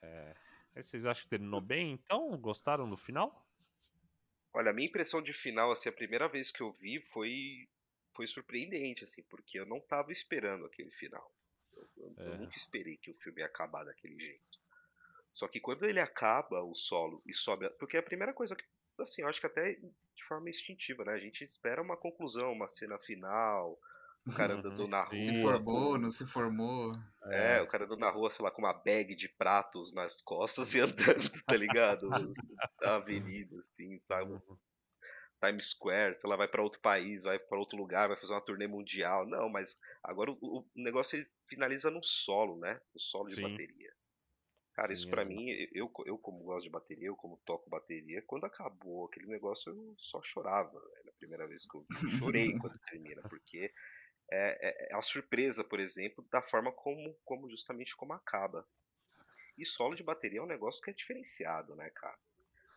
É. 0.02 0.34
Aí 0.74 0.82
vocês 0.82 1.06
acham 1.06 1.24
que 1.24 1.30
terminou 1.30 1.60
bem, 1.62 1.91
então? 1.91 2.36
Gostaram 2.38 2.89
do 2.89 2.95
final? 2.98 3.45
Olha, 4.54 4.72
a 4.72 4.74
minha 4.74 4.88
impressão 4.88 5.22
de 5.22 5.34
final, 5.34 5.72
assim, 5.72 5.89
a 5.89 5.91
primeira 5.93 6.28
vez 6.28 6.50
que 6.52 6.62
eu 6.62 6.72
vi 6.72 7.00
foi, 7.02 7.68
foi 8.16 8.26
surpreendente, 8.26 9.04
assim, 9.04 9.22
porque 9.24 9.60
eu 9.60 9.66
não 9.66 9.80
tava 9.82 10.12
esperando 10.12 10.66
aquele 10.66 10.89
final. 10.91 11.32
Eu, 11.76 11.88
eu- 11.98 12.14
eu 12.18 12.34
É. 12.34 12.38
nunca 12.38 12.56
esperei 12.56 12.98
que 12.98 13.12
o 13.12 13.14
filme 13.14 13.41
ia 13.41 13.45
acabar 13.45 13.84
daquele 13.84 14.18
jeito. 14.20 14.58
Só 15.38 15.48
que 15.48 15.60
quando 15.60 15.86
ele 15.86 16.00
acaba 16.00 16.64
o 16.64 16.74
solo 16.74 17.22
e 17.24 17.32
sobe. 17.32 17.70
Porque 17.78 17.96
é 17.96 18.00
a 18.00 18.04
primeira 18.04 18.34
coisa 18.34 18.56
que. 18.56 18.64
Assim, 19.00 19.22
eu 19.22 19.28
acho 19.28 19.40
que 19.40 19.46
até 19.46 19.74
de 19.74 20.24
forma 20.28 20.50
instintiva, 20.50 21.06
né? 21.06 21.14
A 21.14 21.20
gente 21.20 21.44
espera 21.44 21.80
uma 21.80 21.96
conclusão, 21.96 22.52
uma 22.52 22.68
cena 22.68 22.98
final, 22.98 23.80
o 24.26 24.34
cara 24.34 24.56
andando 24.56 24.88
na 24.88 25.00
rua. 25.00 25.16
Se 25.16 25.40
formou, 25.40 26.00
não 26.00 26.10
se 26.10 26.26
formou. 26.26 26.92
É, 27.30 27.62
o 27.62 27.68
cara 27.68 27.86
andando 27.86 28.00
na 28.00 28.10
rua, 28.10 28.32
sei 28.32 28.44
lá, 28.44 28.50
com 28.50 28.64
uma 28.64 28.74
bag 28.74 29.14
de 29.14 29.30
pratos 29.30 29.94
nas 29.94 30.24
costas 30.24 30.74
e 30.74 30.80
andando, 30.80 31.44
tá 31.46 31.56
ligado? 31.56 32.10
Na 32.82 32.96
avenida, 32.96 33.60
assim, 33.60 34.00
sabe? 34.00 34.42
Times 35.40 35.70
Square, 35.70 36.16
sei 36.16 36.28
lá, 36.28 36.36
vai 36.36 36.48
pra 36.48 36.64
outro 36.64 36.80
país, 36.82 37.26
vai 37.26 37.38
pra 37.38 37.60
outro 37.60 37.78
lugar, 37.78 38.08
vai 38.08 38.18
fazer 38.18 38.34
uma 38.34 38.44
turnê 38.44 38.66
mundial. 38.66 39.28
Não, 39.28 39.48
mas 39.50 39.80
agora 40.04 40.32
o, 40.32 40.38
o 40.42 40.66
negócio 40.76 41.16
ele 41.16 41.30
finaliza 41.48 41.92
no 41.92 42.02
solo, 42.02 42.58
né? 42.58 42.82
No 42.92 43.00
solo 43.00 43.28
de 43.28 43.36
Sim. 43.36 43.44
bateria. 43.44 43.94
Cara, 44.78 44.93
isso 44.93 45.05
Sim, 45.05 45.09
pra 45.09 45.23
exato. 45.23 45.36
mim, 45.36 45.49
eu, 45.73 45.91
eu 46.05 46.19
como 46.19 46.43
gosto 46.43 46.65
de 46.65 46.69
bateria, 46.69 47.07
eu 47.07 47.15
como 47.15 47.36
toco 47.38 47.67
bateria, 47.67 48.21
quando 48.21 48.45
acabou 48.45 49.07
aquele 49.07 49.25
negócio 49.25 49.71
eu 49.71 49.95
só 49.97 50.21
chorava, 50.21 50.80
velho, 50.80 51.09
a 51.09 51.17
primeira 51.17 51.47
vez 51.47 51.65
que 51.65 51.75
eu. 51.75 51.84
Chorei 52.11 52.53
quando 52.61 52.78
termina, 52.82 53.23
porque 53.23 53.73
é, 54.32 54.67
é, 54.69 54.91
é 54.91 54.95
a 54.95 55.01
surpresa, 55.01 55.63
por 55.63 55.80
exemplo, 55.80 56.23
da 56.32 56.43
forma 56.43 56.71
como, 56.71 57.11
como 57.25 57.49
justamente 57.49 57.95
como 57.95 58.13
acaba. 58.13 58.67
E 59.57 59.65
solo 59.65 59.95
de 59.95 60.03
bateria 60.03 60.41
é 60.41 60.43
um 60.43 60.45
negócio 60.47 60.80
que 60.80 60.91
é 60.91 60.93
diferenciado, 60.93 61.75
né, 61.75 61.89
cara? 61.89 62.19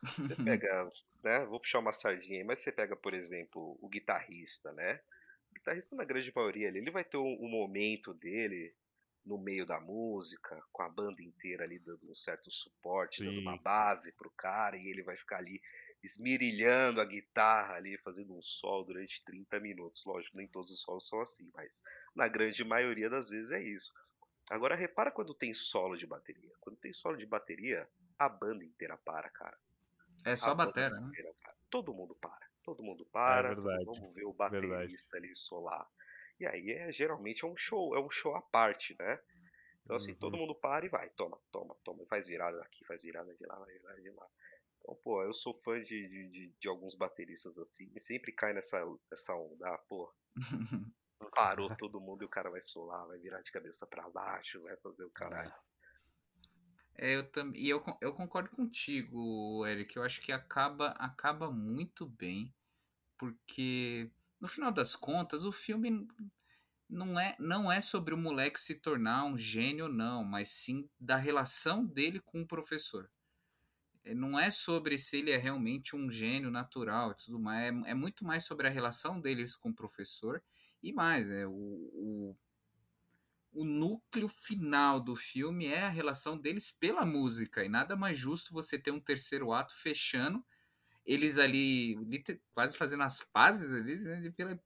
Você 0.02 0.34
pega, 0.42 0.90
né? 1.22 1.44
Vou 1.44 1.60
puxar 1.60 1.80
uma 1.80 1.92
sardinha 1.92 2.38
aí, 2.38 2.44
mas 2.44 2.62
você 2.62 2.72
pega, 2.72 2.96
por 2.96 3.12
exemplo, 3.12 3.78
o 3.78 3.86
guitarrista, 3.90 4.72
né? 4.72 5.02
O 5.50 5.54
guitarrista, 5.54 5.94
na 5.94 6.04
grande 6.04 6.32
maioria, 6.34 6.68
ali, 6.68 6.78
ele 6.78 6.90
vai 6.90 7.04
ter 7.04 7.18
um, 7.18 7.36
um 7.42 7.48
momento 7.50 8.14
dele 8.14 8.74
no 9.24 9.38
meio 9.38 9.66
da 9.66 9.78
música, 9.80 10.62
com 10.72 10.82
a 10.82 10.88
banda 10.88 11.22
inteira 11.22 11.64
ali 11.64 11.78
dando 11.78 12.10
um 12.10 12.14
certo 12.14 12.50
suporte, 12.50 13.22
dando 13.24 13.40
uma 13.40 13.56
Sim. 13.56 13.62
base 13.62 14.12
pro 14.12 14.30
cara, 14.30 14.76
e 14.76 14.86
ele 14.86 15.02
vai 15.02 15.16
ficar 15.16 15.38
ali 15.38 15.60
esmirilhando 16.02 17.00
a 17.00 17.04
guitarra 17.04 17.74
ali, 17.74 17.98
fazendo 17.98 18.34
um 18.34 18.42
solo 18.42 18.84
durante 18.84 19.22
30 19.24 19.60
minutos. 19.60 20.02
Lógico, 20.06 20.36
nem 20.36 20.48
todos 20.48 20.70
os 20.70 20.80
solos 20.80 21.06
são 21.06 21.20
assim, 21.20 21.50
mas 21.54 21.82
na 22.14 22.26
grande 22.28 22.64
maioria 22.64 23.10
das 23.10 23.28
vezes 23.28 23.52
é 23.52 23.62
isso. 23.62 23.92
Agora 24.50 24.74
repara 24.74 25.10
quando 25.12 25.34
tem 25.34 25.52
solo 25.54 25.96
de 25.96 26.06
bateria. 26.06 26.50
Quando 26.60 26.76
tem 26.78 26.92
solo 26.92 27.16
de 27.16 27.26
bateria, 27.26 27.88
a 28.18 28.28
banda 28.28 28.64
inteira 28.64 28.96
para, 28.96 29.28
cara. 29.30 29.56
É 30.24 30.34
só 30.34 30.50
A 30.50 30.54
batera, 30.54 30.98
né? 31.00 31.06
inteira 31.08 31.32
para. 31.40 31.54
Todo 31.70 31.94
mundo 31.94 32.14
para. 32.14 32.48
Todo 32.64 32.82
mundo 32.82 33.06
para. 33.06 33.54
todo- 33.54 33.60
É 33.60 33.62
verdade, 33.62 33.84
Vamos 33.84 34.14
ver 34.14 34.24
o 34.24 34.32
verdade. 34.32 34.70
baterista 34.70 35.16
ali 35.16 35.34
solar. 35.34 35.86
E 36.40 36.46
aí 36.46 36.70
é 36.70 36.92
geralmente 36.92 37.44
é 37.44 37.48
um 37.48 37.56
show, 37.56 37.94
é 37.94 38.00
um 38.00 38.10
show 38.10 38.34
à 38.34 38.42
parte, 38.42 38.96
né? 38.98 39.20
Então 39.84 39.96
assim, 39.96 40.14
todo 40.14 40.34
Uhum. 40.34 40.40
mundo 40.40 40.54
para 40.54 40.86
e 40.86 40.88
vai, 40.88 41.10
toma, 41.10 41.38
toma, 41.52 41.76
toma, 41.84 42.06
faz 42.06 42.26
virada 42.26 42.58
daqui, 42.58 42.84
faz 42.86 43.02
virada 43.02 43.34
de 43.34 43.46
lá, 43.46 43.56
faz 43.56 43.72
virada 43.72 44.00
de 44.00 44.10
lá. 44.10 44.26
Então, 44.78 44.94
pô, 45.02 45.22
eu 45.22 45.34
sou 45.34 45.54
fã 45.60 45.80
de, 45.82 46.08
de, 46.08 46.54
de, 46.58 46.68
alguns 46.68 46.94
bateristas 46.94 47.58
assim, 47.58 47.90
e 47.94 48.00
sempre 48.00 48.32
cai 48.32 48.54
nessa, 48.54 48.82
nessa 49.10 49.34
onda, 49.34 49.68
ah, 49.68 49.78
pô, 49.88 50.12
parou 51.34 51.74
todo 51.76 52.00
mundo 52.00 52.22
e 52.22 52.24
o 52.24 52.30
cara 52.30 52.50
vai 52.50 52.62
solar, 52.62 53.06
vai 53.06 53.18
virar 53.18 53.40
de 53.40 53.52
cabeça 53.52 53.86
pra 53.86 54.08
baixo, 54.08 54.62
vai 54.62 54.76
fazer 54.78 55.04
o 55.04 55.10
caralho. 55.10 55.52
É, 56.96 57.16
eu 57.16 57.30
também. 57.30 57.62
E 57.62 57.68
eu, 57.68 57.82
eu 58.00 58.12
concordo 58.12 58.50
contigo, 58.50 59.66
Eric. 59.66 59.96
Eu 59.96 60.02
acho 60.02 60.20
que 60.20 60.32
acaba, 60.32 60.88
acaba 60.98 61.50
muito 61.50 62.06
bem, 62.06 62.54
porque 63.16 64.10
no 64.40 64.48
final 64.48 64.72
das 64.72 64.96
contas 64.96 65.44
o 65.44 65.52
filme 65.52 66.06
não 66.88 67.18
é, 67.18 67.36
não 67.38 67.70
é 67.70 67.80
sobre 67.80 68.14
o 68.14 68.18
moleque 68.18 68.60
se 68.60 68.74
tornar 68.76 69.24
um 69.24 69.38
gênio, 69.38 69.88
não, 69.88 70.24
mas 70.24 70.48
sim 70.50 70.88
da 70.98 71.16
relação 71.16 71.84
dele 71.86 72.20
com 72.20 72.42
o 72.42 72.46
professor. 72.46 73.10
É, 74.04 74.14
Não 74.14 74.38
é 74.38 74.50
sobre 74.50 74.98
se 74.98 75.18
ele 75.18 75.30
é 75.30 75.36
realmente 75.36 75.94
um 75.96 76.10
gênio 76.10 76.50
natural 76.50 77.12
e 77.12 77.16
tudo 77.16 77.38
mais. 77.38 77.64
É, 77.86 77.90
é 77.90 77.94
muito 77.94 78.24
mais 78.24 78.44
sobre 78.44 78.66
a 78.66 78.70
relação 78.70 79.20
deles 79.20 79.56
com 79.56 79.70
o 79.70 79.74
professor. 79.74 80.42
E 80.82 80.92
mais, 80.92 81.30
é 81.30 81.46
o, 81.46 81.52
o, 81.52 82.36
o 83.52 83.64
núcleo 83.64 84.28
final 84.28 85.00
do 85.00 85.16
filme 85.16 85.66
é 85.66 85.82
a 85.82 85.88
relação 85.88 86.38
deles 86.38 86.70
pela 86.70 87.04
música. 87.04 87.64
E 87.64 87.68
nada 87.68 87.96
mais 87.96 88.16
justo 88.18 88.52
você 88.52 88.78
ter 88.78 88.90
um 88.90 89.00
terceiro 89.00 89.52
ato 89.52 89.74
fechando, 89.74 90.44
eles 91.14 91.38
ali 91.38 91.96
quase 92.54 92.76
fazendo 92.76 93.02
as 93.02 93.20
pazes 93.24 93.72
ali, 93.74 93.96
né, 94.04 94.20
de- 94.20 94.30
pela, 94.32 94.58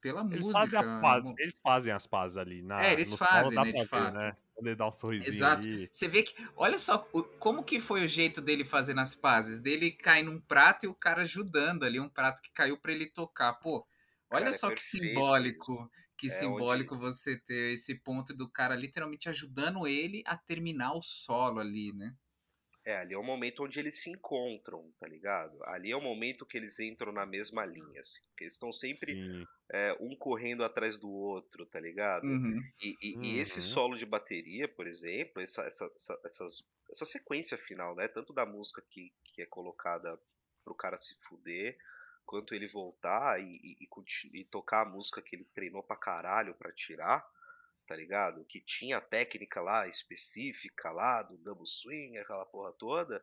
pela 0.00 0.24
Eles 0.30 0.48
música. 0.48 0.50
fazem, 0.50 0.78
a 0.78 0.84
paz, 1.00 1.24
mo- 1.24 1.38
eles 1.38 1.58
fazem 1.62 1.92
as 1.92 2.06
pazes 2.06 2.36
ali. 2.38 2.62
Na, 2.62 2.78
É, 2.78 2.92
eles 2.92 3.12
no 3.12 3.18
solo 3.18 3.50
fazem, 3.50 3.52
dá 3.52 3.64
né, 3.64 3.72
de 3.72 3.88
ver, 3.88 3.88
fato. 3.88 4.12
né? 4.12 4.36
Quando 4.54 4.66
ele 4.68 4.76
dá 4.76 4.86
um 4.88 4.92
sorrisinho 4.92 5.48
Exato. 5.48 5.66
ali. 5.66 5.90
Você 5.90 6.08
vê 6.08 6.22
que. 6.22 6.34
Olha 6.56 6.78
só 6.78 6.98
como 7.38 7.64
que 7.64 7.80
foi 7.80 8.04
o 8.04 8.08
jeito 8.08 8.40
dele 8.40 8.64
fazendo 8.64 9.00
as 9.00 9.14
pazes. 9.14 9.60
Dele 9.60 9.90
cai 9.92 10.22
num 10.22 10.40
prato 10.40 10.86
e 10.86 10.88
o 10.88 10.94
cara 10.94 11.22
ajudando 11.22 11.84
ali, 11.84 12.00
um 12.00 12.08
prato 12.08 12.42
que 12.42 12.50
caiu 12.52 12.78
pra 12.78 12.92
ele 12.92 13.06
tocar. 13.10 13.54
Pô, 13.54 13.86
olha 14.30 14.52
Cara, 14.52 14.56
é 14.56 14.58
só 14.58 14.70
que 14.72 14.82
perfeito 14.82 14.82
simbólico. 14.82 15.90
Que 16.18 16.28
É 16.28 16.30
simbólico 16.30 16.98
você 16.98 17.38
ter 17.38 17.74
esse 17.74 17.94
ponto 17.96 18.34
do 18.34 18.48
cara 18.50 18.74
literalmente 18.76 19.28
ajudando 19.28 19.86
ele 19.86 20.22
a 20.26 20.36
terminar 20.36 20.94
o 20.94 21.02
solo 21.02 21.60
ali, 21.60 21.92
né? 21.94 22.14
É, 22.84 22.96
ali 22.96 23.12
é 23.14 23.18
o 23.18 23.22
momento 23.22 23.62
onde 23.64 23.78
eles 23.78 24.00
se 24.02 24.10
encontram, 24.10 24.90
tá 24.98 25.06
ligado? 25.06 25.62
Ali 25.64 25.90
é 25.92 25.96
o 25.96 26.00
momento 26.00 26.46
que 26.46 26.56
eles 26.56 26.80
entram 26.80 27.12
na 27.12 27.26
mesma 27.26 27.64
linha, 27.66 28.00
assim. 28.00 28.22
Porque 28.28 28.44
eles 28.44 28.54
estão 28.54 28.72
sempre 28.72 29.12
é, 29.72 29.96
um 30.00 30.16
correndo 30.16 30.64
atrás 30.64 30.96
do 30.96 31.08
outro, 31.10 31.66
tá 31.66 31.78
ligado? 31.78 32.24
Uhum. 32.24 32.58
E, 32.82 32.96
e- 33.02 33.18
e 33.22 33.38
esse 33.38 33.56
Uhum. 33.56 33.64
solo 33.66 33.96
de 33.98 34.06
bateria, 34.06 34.66
por 34.66 34.86
exemplo, 34.86 35.42
essa, 35.42 35.62
essa, 35.62 35.84
essa, 35.94 36.20
essas- 36.24 36.64
essa 36.90 37.04
sequência 37.04 37.56
final, 37.58 37.94
né? 37.94 38.08
Tanto 38.08 38.32
da 38.32 38.44
música 38.46 38.82
que, 38.90 39.12
que 39.24 39.42
é 39.42 39.46
colocada 39.46 40.18
pro 40.64 40.74
cara 40.74 40.96
se 40.98 41.14
fuder, 41.20 41.76
quanto 42.26 42.54
ele 42.54 42.66
voltar 42.66 43.40
e, 43.40 43.60
e- 43.62 43.76
e 43.84 44.40
e 44.40 44.44
tocar 44.44 44.82
a 44.86 44.88
música 44.90 45.20
que 45.22 45.36
ele 45.36 45.44
treinou 45.54 45.82
pra 45.82 45.96
caralho 45.96 46.54
pra 46.54 46.72
tirar, 46.72 47.24
tá 47.90 47.96
ligado? 47.96 48.44
Que 48.44 48.60
tinha 48.60 48.98
a 48.98 49.00
técnica 49.00 49.60
lá 49.60 49.88
específica 49.88 50.92
lá 50.92 51.24
do 51.24 51.36
double 51.38 51.66
swing, 51.66 52.16
aquela 52.18 52.46
porra 52.46 52.72
toda. 52.78 53.20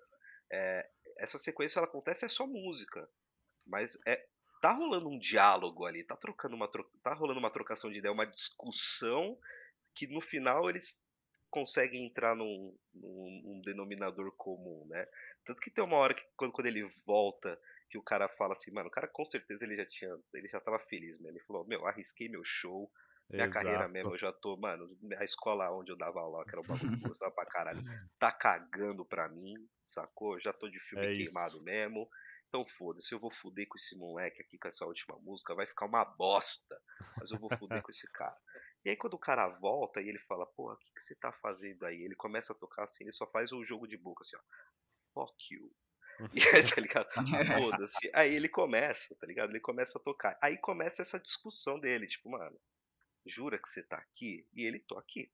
É, 0.51 0.85
essa 1.19 1.39
sequência 1.39 1.79
ela 1.79 1.87
acontece 1.87 2.25
é 2.25 2.27
só 2.27 2.45
música, 2.45 3.09
mas 3.65 3.97
é 4.05 4.27
tá 4.61 4.73
rolando 4.73 5.07
um 5.07 5.17
diálogo 5.17 5.85
ali, 5.85 6.03
tá 6.03 6.17
trocando 6.17 6.53
uma 6.53 6.69
tá 7.01 7.13
rolando 7.13 7.39
uma 7.39 7.49
trocação 7.49 7.89
de 7.89 7.99
ideia, 7.99 8.11
uma 8.11 8.25
discussão 8.27 9.39
que 9.95 10.05
no 10.07 10.19
final 10.19 10.69
eles 10.69 11.05
conseguem 11.49 12.05
entrar 12.05 12.35
num, 12.35 12.77
num- 12.93 13.41
num 13.45 13.61
denominador 13.61 14.33
comum, 14.35 14.85
né? 14.89 15.07
Tanto 15.45 15.61
que 15.61 15.71
tem 15.71 15.81
uma 15.81 15.95
hora 15.95 16.13
que 16.13 16.23
quando, 16.35 16.51
quando 16.51 16.67
ele 16.67 16.83
volta 17.05 17.57
que 17.89 17.97
o 17.97 18.03
cara 18.03 18.27
fala 18.27 18.51
assim, 18.51 18.73
mano, 18.73 18.89
o 18.89 18.91
cara 18.91 19.07
com 19.07 19.23
certeza 19.23 19.63
ele 19.63 19.77
já 19.77 19.85
tinha, 19.85 20.13
ele 20.33 20.49
já 20.49 20.59
tava 20.59 20.77
feliz, 20.77 21.17
mesmo. 21.19 21.37
Ele 21.37 21.45
falou, 21.45 21.65
meu, 21.65 21.85
arrisquei 21.87 22.27
meu 22.27 22.43
show, 22.43 22.91
minha 23.29 23.49
carreira 23.49 23.79
Exato. 23.79 23.91
mesmo, 23.91 24.13
eu 24.13 24.17
já 24.17 24.31
tô, 24.31 24.55
mano, 24.57 24.89
a 25.17 25.23
escola 25.23 25.69
onde 25.71 25.91
eu 25.91 25.97
dava 25.97 26.19
aula, 26.19 26.45
que 26.45 26.51
era 26.51 26.61
um 26.61 26.63
bagulho 26.63 26.99
gostava 26.99 27.31
pra 27.31 27.45
caralho, 27.45 27.83
tá 28.17 28.31
cagando 28.31 29.05
pra 29.05 29.27
mim, 29.27 29.53
sacou? 29.81 30.39
Já 30.39 30.53
tô 30.53 30.69
de 30.69 30.79
filme 30.79 31.05
É 31.05 31.15
queimado 31.15 31.47
isso. 31.57 31.63
mesmo. 31.63 32.09
Então 32.47 32.65
foda-se, 32.65 33.13
eu 33.13 33.19
vou 33.19 33.29
fuder 33.29 33.67
com 33.67 33.75
esse 33.77 33.97
moleque 33.97 34.41
aqui 34.41 34.57
com 34.57 34.67
essa 34.69 34.85
última 34.85 35.17
música, 35.19 35.53
vai 35.53 35.67
ficar 35.67 35.85
uma 35.85 36.05
bosta, 36.05 36.79
mas 37.17 37.29
eu 37.31 37.37
vou 37.37 37.49
fuder 37.57 37.81
com 37.81 37.89
esse 37.91 38.09
cara. 38.13 38.37
E 38.85 38.89
aí 38.89 38.95
quando 38.95 39.15
o 39.15 39.19
cara 39.19 39.47
volta 39.49 39.99
e 39.99 40.07
ele 40.07 40.19
fala, 40.19 40.45
porra, 40.45 40.75
o 40.75 40.77
que, 40.77 40.89
que 40.93 41.01
você 41.01 41.13
tá 41.15 41.33
fazendo 41.33 41.85
aí? 41.85 42.01
Ele 42.01 42.15
começa 42.15 42.53
a 42.53 42.55
tocar 42.55 42.85
assim, 42.85 43.03
ele 43.03 43.11
só 43.11 43.27
faz 43.27 43.51
o 43.51 43.65
jogo 43.65 43.85
de 43.85 43.97
boca 43.97 44.21
assim, 44.21 44.37
ó. 44.37 44.41
Fuck 45.13 45.53
you. 45.53 45.69
E 46.33 46.41
aí, 46.55 46.63
tá 46.67 46.81
ligado? 46.81 47.07
Foda-se. 47.59 48.09
Aí 48.13 48.33
ele 48.33 48.49
começa, 48.49 49.15
tá 49.19 49.27
ligado? 49.27 49.51
Ele 49.51 49.59
começa 49.59 49.99
a 49.99 50.01
tocar. 50.01 50.35
Aí 50.41 50.57
começa 50.57 51.01
essa 51.03 51.19
discussão 51.19 51.79
dele, 51.79 52.07
tipo, 52.07 52.27
mano, 52.29 52.59
jura 53.27 53.57
que 53.59 53.67
você 53.67 53.83
tá 53.83 53.97
aqui? 53.97 54.47
E 54.53 54.65
ele, 54.65 54.79
tô 54.79 54.97
aqui. 54.97 55.29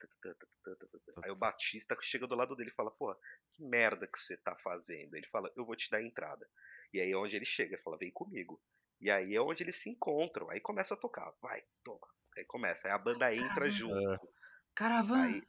Aí 1.23 1.31
o 1.31 1.35
Batista 1.35 1.95
chega 2.01 2.27
do 2.27 2.35
lado 2.35 2.55
dele 2.55 2.69
e 2.69 2.73
fala, 2.73 2.91
porra, 2.91 3.17
que 3.53 3.63
merda 3.63 4.07
que 4.07 4.17
você 4.19 4.37
tá 4.37 4.55
fazendo? 4.57 5.15
Ele 5.15 5.27
fala, 5.27 5.51
eu 5.55 5.65
vou 5.65 5.75
te 5.75 5.89
dar 5.89 5.97
a 5.97 6.03
entrada. 6.03 6.47
E 6.93 6.99
aí 6.99 7.11
é 7.11 7.17
onde 7.17 7.35
ele 7.35 7.45
chega, 7.45 7.75
ele 7.75 7.81
fala, 7.81 7.97
vem 7.97 8.11
comigo. 8.11 8.61
E 9.01 9.09
aí 9.11 9.35
é 9.35 9.41
onde 9.41 9.63
eles 9.63 9.75
se 9.81 9.89
encontram. 9.89 10.49
Aí 10.49 10.59
começa 10.59 10.93
a 10.93 10.97
tocar, 10.97 11.33
vai, 11.41 11.61
toma. 11.83 12.07
Aí 12.37 12.45
começa, 12.45 12.87
aí 12.87 12.93
a 12.93 12.97
banda 12.97 13.33
entra 13.33 13.69
junto. 13.69 14.27
Caravana. 14.75 15.25
Aí, 15.25 15.43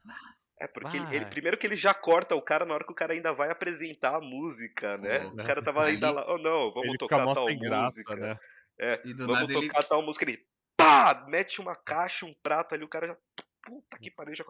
é 0.61 0.66
porque 0.68 0.97
ele, 0.97 1.16
ele- 1.16 1.26
primeiro 1.26 1.59
que 1.59 1.66
ele 1.66 1.76
já 1.76 1.92
corta 1.92 2.34
o 2.36 2.42
cara 2.42 2.64
na 2.64 2.74
hora 2.74 2.84
que 2.84 2.92
o 2.92 2.95
cara 2.95 3.12
ainda 3.12 3.32
vai 3.32 3.51
apresentar 3.51 4.16
a 4.16 4.20
música, 4.20 4.97
né? 4.99 5.20
Pô, 5.20 5.28
o 5.30 5.36
cara 5.36 5.62
tava 5.62 5.84
ainda 5.84 6.09
ali- 6.09 6.16
lá, 6.16 6.32
oh 6.32 6.38
não, 6.38 6.72
vamos 6.72 6.84
Ele 6.84 6.92
fica 6.92 6.99
tocar 7.09 7.24
mó 7.24 7.34
tal 7.34 7.47
graça, 7.59 7.82
música. 7.82 8.16
né? 8.16 8.38
É, 8.78 8.97
vamos 8.97 9.26
nada 9.26 9.53
ele. 9.53 9.68
tocar 9.68 9.82
tal 9.84 10.03
música, 10.03 10.24
ele 10.24 10.47
pá, 10.85 11.26
mete 11.28 11.61
uma 11.61 11.74
caixa, 11.76 12.26
um 12.26 12.35
prato 12.35 12.74
ali, 12.74 12.85
o 12.85 12.89
cara 12.89 13.07
já 13.07 13.16
puta 13.62 13.99
que 13.99 14.11
pariu, 14.11 14.35
já 14.35 14.45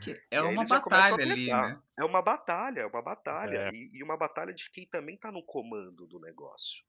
que 0.00 0.10
E 0.10 0.16
é 0.30 0.38
aí 0.38 0.42
uma 0.42 0.62
eles 0.62 0.68
já 0.68 0.80
começam 0.80 1.14
a 1.14 1.18
batalha 1.18 1.32
ali, 1.32 1.46
né? 1.46 1.82
É 1.98 2.04
uma 2.04 2.22
batalha, 2.22 2.80
é 2.80 2.86
uma 2.86 3.02
batalha. 3.02 3.58
É. 3.68 3.70
E, 3.72 3.90
e 3.92 4.02
uma 4.02 4.16
batalha 4.16 4.54
de 4.54 4.70
quem 4.70 4.86
também 4.86 5.16
tá 5.16 5.30
no 5.30 5.42
comando 5.42 6.06
do 6.06 6.20
negócio. 6.20 6.84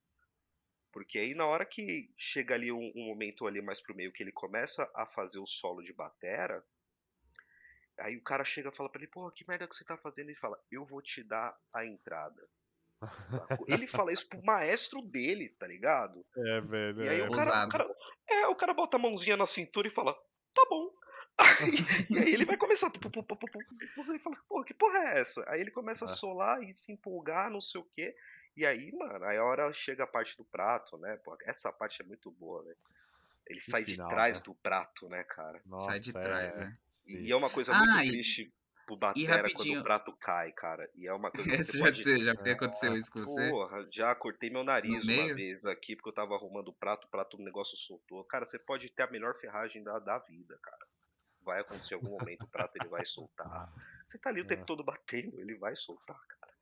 Porque 0.92 1.20
aí 1.20 1.34
na 1.36 1.46
hora 1.46 1.66
que 1.66 2.12
chega 2.18 2.56
ali 2.56 2.72
um, 2.72 2.92
um 2.96 3.06
momento 3.06 3.46
ali 3.46 3.62
mais 3.62 3.82
pro 3.82 3.96
meio 3.96 4.12
que 4.12 4.24
ele 4.24 4.32
começa 4.32 4.90
a 4.96 5.06
fazer 5.06 5.40
o 5.40 5.48
solo 5.48 5.84
de 5.84 5.94
batera, 5.94 6.64
aí 8.00 8.18
o 8.18 8.24
cara 8.24 8.44
chega 8.44 8.70
e 8.70 8.76
fala 8.76 8.90
pra 8.90 9.02
ele, 9.02 9.12
pô, 9.12 9.30
que 9.32 9.48
merda 9.48 9.68
que 9.68 9.76
você 9.76 9.84
tá 9.84 9.98
fazendo? 9.98 10.30
Ele 10.30 10.38
fala, 10.38 10.60
eu 10.72 10.86
vou 10.86 11.02
te 11.02 11.24
dar 11.24 11.56
a 11.74 11.86
entrada. 11.86 12.48
Sacou? 13.26 13.66
Ele 13.70 13.88
fala 13.88 14.12
isso 14.12 14.28
pro 14.28 14.44
maestro 14.44 15.02
dele, 15.02 15.50
tá 15.60 15.66
ligado? 15.68 16.26
É, 16.38 16.62
velho. 16.62 17.04
E 17.06 17.10
aí 17.10 17.20
é. 17.22 17.28
o 17.28 17.32
cara, 17.32 17.66
o 17.66 17.70
cara- 17.70 17.96
é, 18.30 18.48
o 18.48 18.56
cara 18.56 18.74
bota 18.74 18.98
a 18.98 19.00
mãozinha 19.00 19.38
na 19.38 19.46
cintura 19.46 19.88
e 19.88 19.92
fala, 19.92 20.14
tá 20.54 20.66
bom. 20.70 20.90
Aí- 21.38 21.72
e 22.12 22.18
aí 22.20 22.34
ele 22.34 22.46
vai 22.46 22.58
começar. 22.58 22.90
pu- 22.90 23.00
pu- 23.00 23.10
pu- 23.10 23.24
pu- 23.24 23.38
pu- 23.38 23.48
pu- 23.48 24.12
Ele 24.12 24.20
fala, 24.20 24.36
porra, 24.48 24.66
que 24.66 24.74
porra 24.74 24.98
é 25.00 25.20
essa? 25.22 25.44
Aí 25.50 25.62
ele 25.62 25.72
começa 25.72 26.04
a 26.06 26.08
Ah. 26.08 26.14
solar 26.14 26.62
e 26.64 26.74
se 26.74 26.92
empolgar, 26.92 27.50
não 27.50 27.62
sei 27.62 27.80
o 27.80 27.86
quê. 27.96 28.14
E 28.58 28.66
aí, 28.66 28.92
mano, 28.92 29.24
aí 29.24 29.38
a 29.38 29.44
hora 29.46 29.72
chega 29.72 30.04
a 30.04 30.08
parte 30.08 30.36
do 30.36 30.44
prato, 30.44 30.98
né? 30.98 31.16
Pô, 31.24 31.38
essa 31.46 31.72
parte 31.72 32.02
é 32.02 32.06
muito 32.06 32.30
boa, 32.32 32.62
né? 32.64 32.74
Ele 33.48 33.62
sai 33.62 33.84
de 33.86 33.94
final, 33.94 34.10
trás 34.10 34.36
né? 34.38 34.44
do 34.44 34.54
prato, 34.56 35.08
né, 35.08 35.24
cara? 35.24 35.62
Nossa, 35.66 35.86
Sai 35.86 36.00
de 36.02 36.12
trás, 36.12 36.54
é, 36.56 36.60
né? 36.60 36.78
sim. 36.88 37.18
E 37.22 37.32
é 37.32 37.36
uma 37.36 37.50
coisa 37.50 37.74
Ah, 37.74 37.80
muito 37.80 38.00
e- 38.04 38.10
triste 38.10 38.54
pro 38.90 38.98
Batera 38.98 39.28
quando 39.44 39.52
rapidinho. 39.52 39.80
o 39.80 39.84
prato 39.84 40.12
cai, 40.20 40.52
cara. 40.52 40.90
E 40.96 41.08
é 41.08 41.14
uma 41.14 41.30
coisa 41.54 41.58
que 41.58 41.64
você 41.64 41.78
já, 41.78 41.86
pode... 41.86 42.04
te- 42.04 42.24
já 42.24 42.32
aconteceu 42.54 42.96
isso 42.96 43.12
com 43.12 43.20
você? 43.24 43.50
Porra, 43.50 43.88
já 43.92 44.16
cortei 44.16 44.50
meu 44.50 44.64
nariz 44.64 45.04
uma 45.06 45.16
meio? 45.24 45.36
vez 45.36 45.66
aqui 45.66 45.96
porque 45.96 46.10
eu 46.10 46.14
tava 46.14 46.36
arrumando 46.36 46.70
o 46.70 46.74
prato, 46.74 47.06
o 47.06 47.10
prato, 47.10 47.38
o 47.38 47.44
negócio 47.44 47.78
soltou. 47.78 48.24
Cara, 48.26 48.46
você 48.46 48.58
pode 48.58 48.90
ter 48.90 49.04
a 49.04 49.12
melhor 49.12 49.36
ferragem 49.36 49.84
da, 49.84 50.00
da 50.00 50.18
vida, 50.20 50.58
cara. 50.62 50.88
Vai 51.42 51.62
acontecer 51.62 51.94
em 51.96 51.98
algum 51.98 52.18
momento, 52.20 52.44
o 52.44 52.48
prato 52.48 52.76
ele 52.80 52.90
vai 52.90 53.06
soltar. 53.06 53.72
Você 54.06 54.18
tá 54.20 54.30
ali 54.30 54.42
o 54.42 54.48
tempo 54.48 54.64
É. 54.64 54.66
todo 54.66 54.84
batendo, 54.84 55.40
ele 55.40 55.56
vai 55.56 55.76
soltar, 55.76 56.20
cara. 56.28 56.54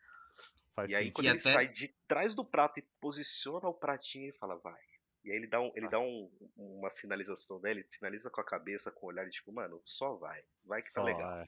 Faz 0.75 0.91
E 0.91 0.95
aí 0.95 0.99
sentido. 1.05 1.13
quando 1.15 1.25
E 1.25 1.29
ele 1.29 1.39
até- 1.39 1.51
sai 1.53 1.67
de 1.67 1.87
trás 2.07 2.35
do 2.35 2.45
prato 2.45 2.79
e 2.79 2.83
posiciona 3.01 3.67
o 3.67 3.73
pratinho 3.73 4.29
e 4.29 4.33
fala, 4.33 4.55
vai. 4.57 4.79
E 5.25 5.31
aí 5.31 5.37
ele 5.37 5.47
dá, 5.47 5.59
um, 5.59 5.71
ele 5.75 5.89
dá 5.89 5.99
um- 5.99 6.31
uma 6.55 6.89
sinalização 6.89 7.59
dele, 7.59 7.83
sinaliza 7.83 8.29
com 8.29 8.39
a 8.39 8.45
cabeça, 8.45 8.91
com 8.91 9.07
o 9.07 9.09
olhar, 9.09 9.27
e 9.27 9.31
tipo, 9.31 9.51
mano, 9.51 9.81
só 9.83 10.13
vai. 10.15 10.41
Vai 10.63 10.81
que 10.81 10.87
tá 10.93 11.01
Só, 11.01 11.03
legal. 11.03 11.39
é. 11.39 11.45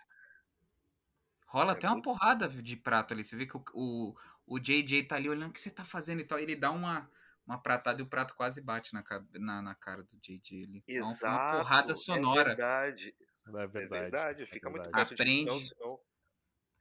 Rola 1.49 1.73
É 1.73 1.75
até 1.75 1.87
uma 1.87 1.93
muito- 1.95 2.05
porrada 2.05 2.47
de 2.47 2.75
prato 2.77 3.13
ali. 3.13 3.23
Você 3.23 3.35
vê 3.35 3.45
que 3.47 3.57
o, 3.57 3.63
o, 3.73 4.15
o 4.45 4.59
JJ 4.59 5.03
tá 5.03 5.15
ali 5.15 5.27
olhando 5.29 5.49
o 5.49 5.53
que 5.53 5.59
você 5.59 5.71
tá 5.71 5.83
fazendo 5.83 6.21
e 6.21 6.23
tal. 6.23 6.37
Ele 6.39 6.55
dá 6.55 6.69
uma, 6.71 7.09
uma 7.45 7.57
pratada 7.61 7.99
e 8.01 8.03
o 8.03 8.07
prato 8.07 8.35
quase 8.35 8.61
bate 8.61 8.93
na, 8.93 9.03
na, 9.33 9.61
na 9.61 9.75
cara 9.75 10.03
do 10.03 10.15
JJ 10.17 10.63
ali. 10.63 10.83
É 10.87 10.99
uma- 10.99 11.07
uma 11.07 11.11
Exato. 11.11 11.57
porrada 11.57 11.91
É 11.91 11.95
sonora. 11.95 12.43
verdade. 12.49 13.15
É 13.47 13.49
É 13.49 13.67
verdade. 13.67 13.87
verdade. 13.89 14.43
é 14.43 14.45
Fica 14.45 14.69
muito 14.69 14.83
verdade. 14.83 15.09
perto 15.09 15.17
de 15.17 15.25
mim, 15.29 15.45
não, 15.45 15.53
Aprende. 15.55 15.65
senão- 15.67 15.99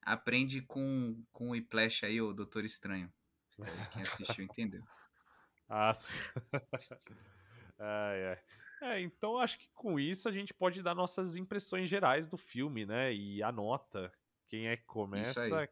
Aprende 0.02 0.62
com, 0.62 1.22
com 1.32 1.48
o 1.48 1.50
Whiplash 1.52 2.04
aí, 2.06 2.20
o 2.20 2.32
Doutor 2.32 2.64
Estranho. 2.64 3.12
Quem 3.92 4.02
assistiu 4.02 4.44
entendeu. 4.44 4.82
Ah, 5.70 5.92
sim. 5.92 6.16
ai, 7.78 8.26
ai. 8.28 8.38
É, 8.80 9.00
então 9.02 9.38
acho 9.38 9.58
que 9.58 9.68
com 9.74 9.98
isso 9.98 10.28
a 10.28 10.32
gente 10.32 10.54
pode 10.54 10.82
dar 10.82 10.94
nossas 10.94 11.36
impressões 11.36 11.90
gerais 11.90 12.26
do 12.26 12.36
filme, 12.38 12.86
né? 12.86 13.12
E 13.12 13.42
a 13.42 13.50
nota. 13.52 14.12
Quem 14.48 14.66
é 14.68 14.76
que 14.76 14.84
começa? 14.84 15.68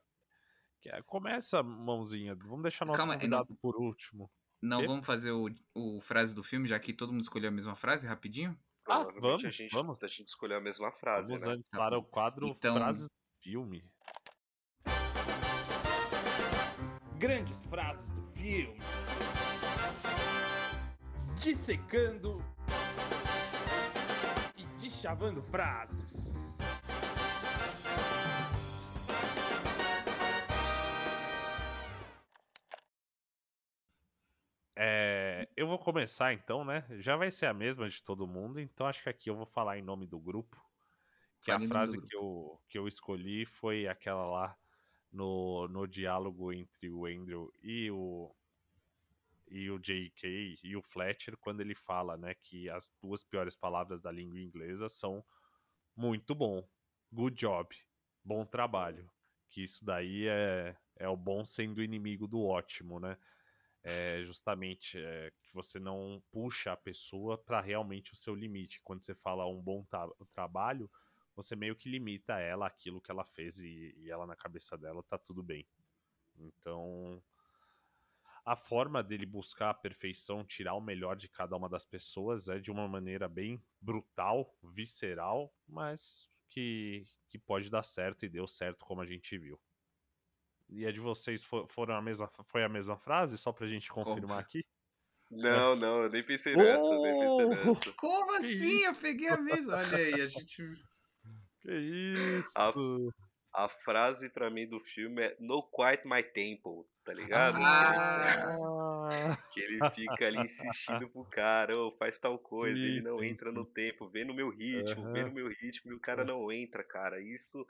Que- 0.80 1.02
Começa, 1.04 1.62
mãozinha. 1.62 2.34
Vamos 2.34 2.62
deixar 2.62 2.84
nosso 2.84 2.98
Calma, 2.98 3.14
convidado 3.14 3.54
por 3.56 3.74
último. 3.76 4.30
Não 4.62 4.80
Quê? 4.80 4.86
vamos 4.86 5.04
fazer 5.04 5.32
o, 5.32 5.48
o 5.74 6.00
frase 6.00 6.34
do 6.34 6.42
filme, 6.44 6.68
já 6.68 6.78
que 6.78 6.92
todo 6.92 7.12
mundo 7.12 7.22
escolheu 7.22 7.48
a 7.48 7.52
mesma 7.52 7.74
frase, 7.74 8.06
rapidinho? 8.06 8.56
Ah, 8.88 9.02
vamos, 9.20 9.44
a 9.44 9.50
gente, 9.50 9.72
vamos. 9.72 10.04
A 10.04 10.08
gente 10.08 10.28
escolheu 10.28 10.58
a 10.58 10.60
mesma 10.60 10.92
frase, 10.92 11.30
Vamos 11.32 11.46
né? 11.46 11.52
antes 11.54 11.68
Tá 11.68 11.78
para 11.78 11.96
bom. 11.98 12.02
o 12.02 12.08
quadro 12.08 12.46
Então- 12.46 12.74
Frases 12.76 13.08
do 13.10 13.42
Filme. 13.42 13.84
Grandes 17.18 17.64
frases 17.64 18.12
do 18.12 18.26
filme. 18.32 18.78
Dissecando 21.36 22.44
e 24.56 24.64
deschavando 24.80 25.42
frases. 25.42 26.45
Eu 35.56 35.66
vou 35.66 35.78
começar 35.78 36.32
então, 36.34 36.64
né? 36.64 36.84
Já 36.98 37.16
vai 37.16 37.30
ser 37.30 37.46
a 37.46 37.54
mesma 37.54 37.88
de 37.88 38.02
todo 38.02 38.26
mundo, 38.26 38.60
então 38.60 38.86
acho 38.86 39.02
que 39.02 39.08
aqui 39.08 39.30
eu 39.30 39.36
vou 39.36 39.46
falar 39.46 39.78
em 39.78 39.82
nome 39.82 40.06
do 40.06 40.20
grupo. 40.20 40.56
Que 41.40 41.50
Fale 41.50 41.64
a 41.64 41.68
frase 41.68 42.00
que 42.00 42.14
eu, 42.14 42.60
que 42.68 42.78
eu 42.78 42.86
escolhi 42.86 43.46
foi 43.46 43.86
aquela 43.86 44.26
lá 44.26 44.58
no, 45.10 45.66
no 45.68 45.86
diálogo 45.86 46.52
entre 46.52 46.90
o 46.90 47.06
Andrew 47.06 47.50
e 47.62 47.90
o 47.90 48.34
e 49.48 49.70
o 49.70 49.78
J.K. 49.78 50.58
e 50.62 50.76
o 50.76 50.82
Fletcher, 50.82 51.36
quando 51.36 51.60
ele 51.60 51.74
fala, 51.74 52.16
né, 52.16 52.34
que 52.34 52.68
as 52.68 52.92
duas 53.00 53.22
piores 53.22 53.54
palavras 53.54 54.00
da 54.00 54.10
língua 54.10 54.40
inglesa 54.40 54.88
são 54.88 55.24
muito 55.94 56.34
bom, 56.34 56.68
good 57.12 57.36
job, 57.36 57.74
bom 58.24 58.44
trabalho. 58.44 59.08
Que 59.48 59.62
isso 59.62 59.84
daí 59.84 60.26
é, 60.26 60.76
é 60.96 61.08
o 61.08 61.16
bom 61.16 61.44
sendo 61.44 61.80
inimigo 61.80 62.26
do 62.26 62.44
ótimo, 62.44 62.98
né? 62.98 63.16
É 63.86 64.22
justamente 64.24 64.98
é, 64.98 65.32
que 65.42 65.54
você 65.54 65.78
não 65.78 66.22
puxa 66.32 66.72
a 66.72 66.76
pessoa 66.76 67.38
para 67.38 67.60
realmente 67.60 68.12
o 68.12 68.16
seu 68.16 68.34
limite. 68.34 68.80
Quando 68.82 69.04
você 69.04 69.14
fala 69.14 69.46
um 69.46 69.62
bom 69.62 69.84
tra- 69.84 70.10
trabalho, 70.32 70.90
você 71.36 71.54
meio 71.54 71.76
que 71.76 71.88
limita 71.88 72.38
ela 72.40 72.66
aquilo 72.66 73.00
que 73.00 73.10
ela 73.12 73.24
fez 73.24 73.58
e, 73.60 73.94
e 73.98 74.10
ela 74.10 74.26
na 74.26 74.34
cabeça 74.36 74.76
dela 74.76 75.02
tá 75.04 75.16
tudo 75.18 75.42
bem. 75.42 75.66
Então, 76.38 77.22
a 78.44 78.56
forma 78.56 79.02
dele 79.02 79.26
buscar 79.26 79.70
a 79.70 79.74
perfeição, 79.74 80.44
tirar 80.44 80.74
o 80.74 80.80
melhor 80.80 81.16
de 81.16 81.28
cada 81.28 81.56
uma 81.56 81.68
das 81.68 81.84
pessoas 81.84 82.48
é 82.48 82.58
de 82.58 82.70
uma 82.70 82.86
maneira 82.88 83.28
bem 83.28 83.62
brutal, 83.80 84.54
visceral, 84.62 85.52
mas 85.66 86.30
que, 86.48 87.04
que 87.28 87.38
pode 87.38 87.68
dar 87.68 87.82
certo 87.82 88.24
e 88.24 88.28
deu 88.28 88.46
certo 88.46 88.84
como 88.84 89.00
a 89.00 89.06
gente 89.06 89.36
viu. 89.36 89.60
E 90.68 90.86
a 90.86 90.92
de 90.92 91.00
vocês 91.00 91.44
fo- 91.44 91.66
foram 91.68 91.94
a 91.96 92.02
mesma, 92.02 92.30
foi 92.46 92.64
a 92.64 92.68
mesma 92.68 92.96
frase, 92.96 93.38
só 93.38 93.52
pra 93.52 93.66
gente 93.66 93.90
confirmar 93.90 94.40
aqui? 94.40 94.60
Não, 95.30 95.74
não, 95.76 96.04
eu 96.04 96.10
nem 96.10 96.24
pensei 96.24 96.56
nessa, 96.56 96.98
nem 96.98 97.16
pensei 97.16 97.46
Oh! 97.46 97.46
nessa. 97.46 97.92
Como 97.96 98.32
assim? 98.34 98.84
Eu 98.84 98.94
peguei 98.94 99.28
a 99.28 99.40
mesma. 99.40 99.74
Olha 99.76 99.98
aí, 99.98 100.20
a 100.20 100.26
gente. 100.26 100.62
Que 101.60 101.72
isso? 102.38 102.56
A, 102.56 103.64
a 103.64 103.68
frase 103.68 104.30
pra 104.30 104.50
mim 104.50 104.68
do 104.68 104.80
filme 104.80 105.22
é 105.22 105.36
No 105.40 105.62
Quite 105.62 106.06
My 106.06 106.22
Temple, 106.22 106.84
tá 107.04 107.14
ligado? 107.14 107.60
Ah, 107.60 109.36
Que 109.50 109.60
ele 109.60 109.82
fica 109.94 110.26
ali 110.26 110.44
insistindo 110.44 111.08
pro 111.08 111.24
cara, 111.24 111.76
ô, 111.76 111.90
faz 111.96 112.20
tal 112.20 112.38
coisa, 112.38 112.86
Sim, 112.86 112.86
ele 112.86 113.00
não 113.00 113.22
sim, 113.22 113.24
entra 113.24 113.50
no 113.50 113.64
sim. 113.64 113.66
tempo, 113.66 114.08
vem 114.08 114.24
no 114.24 114.34
meu 114.34 114.50
ritmo, 114.50 115.08
vem 115.08 115.24
Aham. 115.24 115.24
no 115.24 115.32
meu 115.32 115.48
ritmo, 115.48 115.92
e 115.92 115.94
o 115.94 116.00
cara 116.00 116.24
não 116.24 116.50
entra, 116.52 116.84
cara. 116.84 117.20
Isso, 117.22 117.66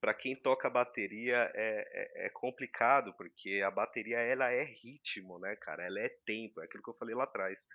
pra 0.00 0.14
quem 0.14 0.36
toca 0.36 0.70
bateria, 0.70 1.50
é, 1.54 2.24
é, 2.24 2.26
é 2.26 2.30
complicado, 2.30 3.14
porque 3.16 3.62
a 3.64 3.70
bateria, 3.70 4.18
ela 4.18 4.52
é 4.52 4.62
ritmo, 4.64 5.38
né, 5.38 5.56
cara? 5.56 5.84
Ela 5.84 6.00
é 6.00 6.08
tempo, 6.26 6.60
é 6.60 6.64
aquilo 6.64 6.82
que 6.82 6.90
eu 6.90 6.96
falei 6.98 7.14
lá 7.14 7.24
atrás. 7.24 7.66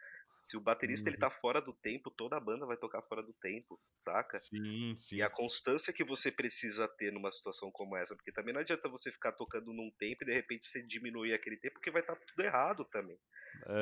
Se 0.44 0.58
o 0.58 0.62
baterista 0.62 1.10
ele 1.10 1.18
Uhum. 1.18 1.20
tá 1.20 1.30
fora 1.30 1.62
do 1.62 1.74
tempo, 1.74 2.10
toda 2.12 2.38
a 2.38 2.40
banda 2.40 2.66
vai 2.66 2.78
tocar 2.78 3.02
fora 3.04 3.22
do 3.24 3.34
tempo, 3.34 3.80
saca? 3.96 4.44
Sim, 4.46 4.96
sim. 4.96 5.18
E 5.18 5.22
a 5.22 5.30
constância 5.30 5.94
que 5.94 6.04
você 6.04 6.32
precisa 6.32 6.88
ter 6.88 7.12
numa 7.12 7.32
situação 7.32 7.70
como 7.72 7.98
essa, 7.98 8.16
porque 8.16 8.32
também 8.32 8.54
não 8.54 8.62
adianta 8.62 8.88
você 8.90 9.12
ficar 9.12 9.34
tocando 9.34 9.74
num 9.74 9.92
tempo 10.00 10.24
e 10.24 10.26
de 10.28 10.34
repente 10.34 10.68
você 10.68 10.82
diminuir 10.82 11.34
aquele 11.34 11.58
tempo, 11.58 11.76
porque 11.76 11.92
vai 11.92 12.02
estar 12.02 12.16
tudo 12.16 12.44
errado 12.46 12.86
também. 12.86 13.20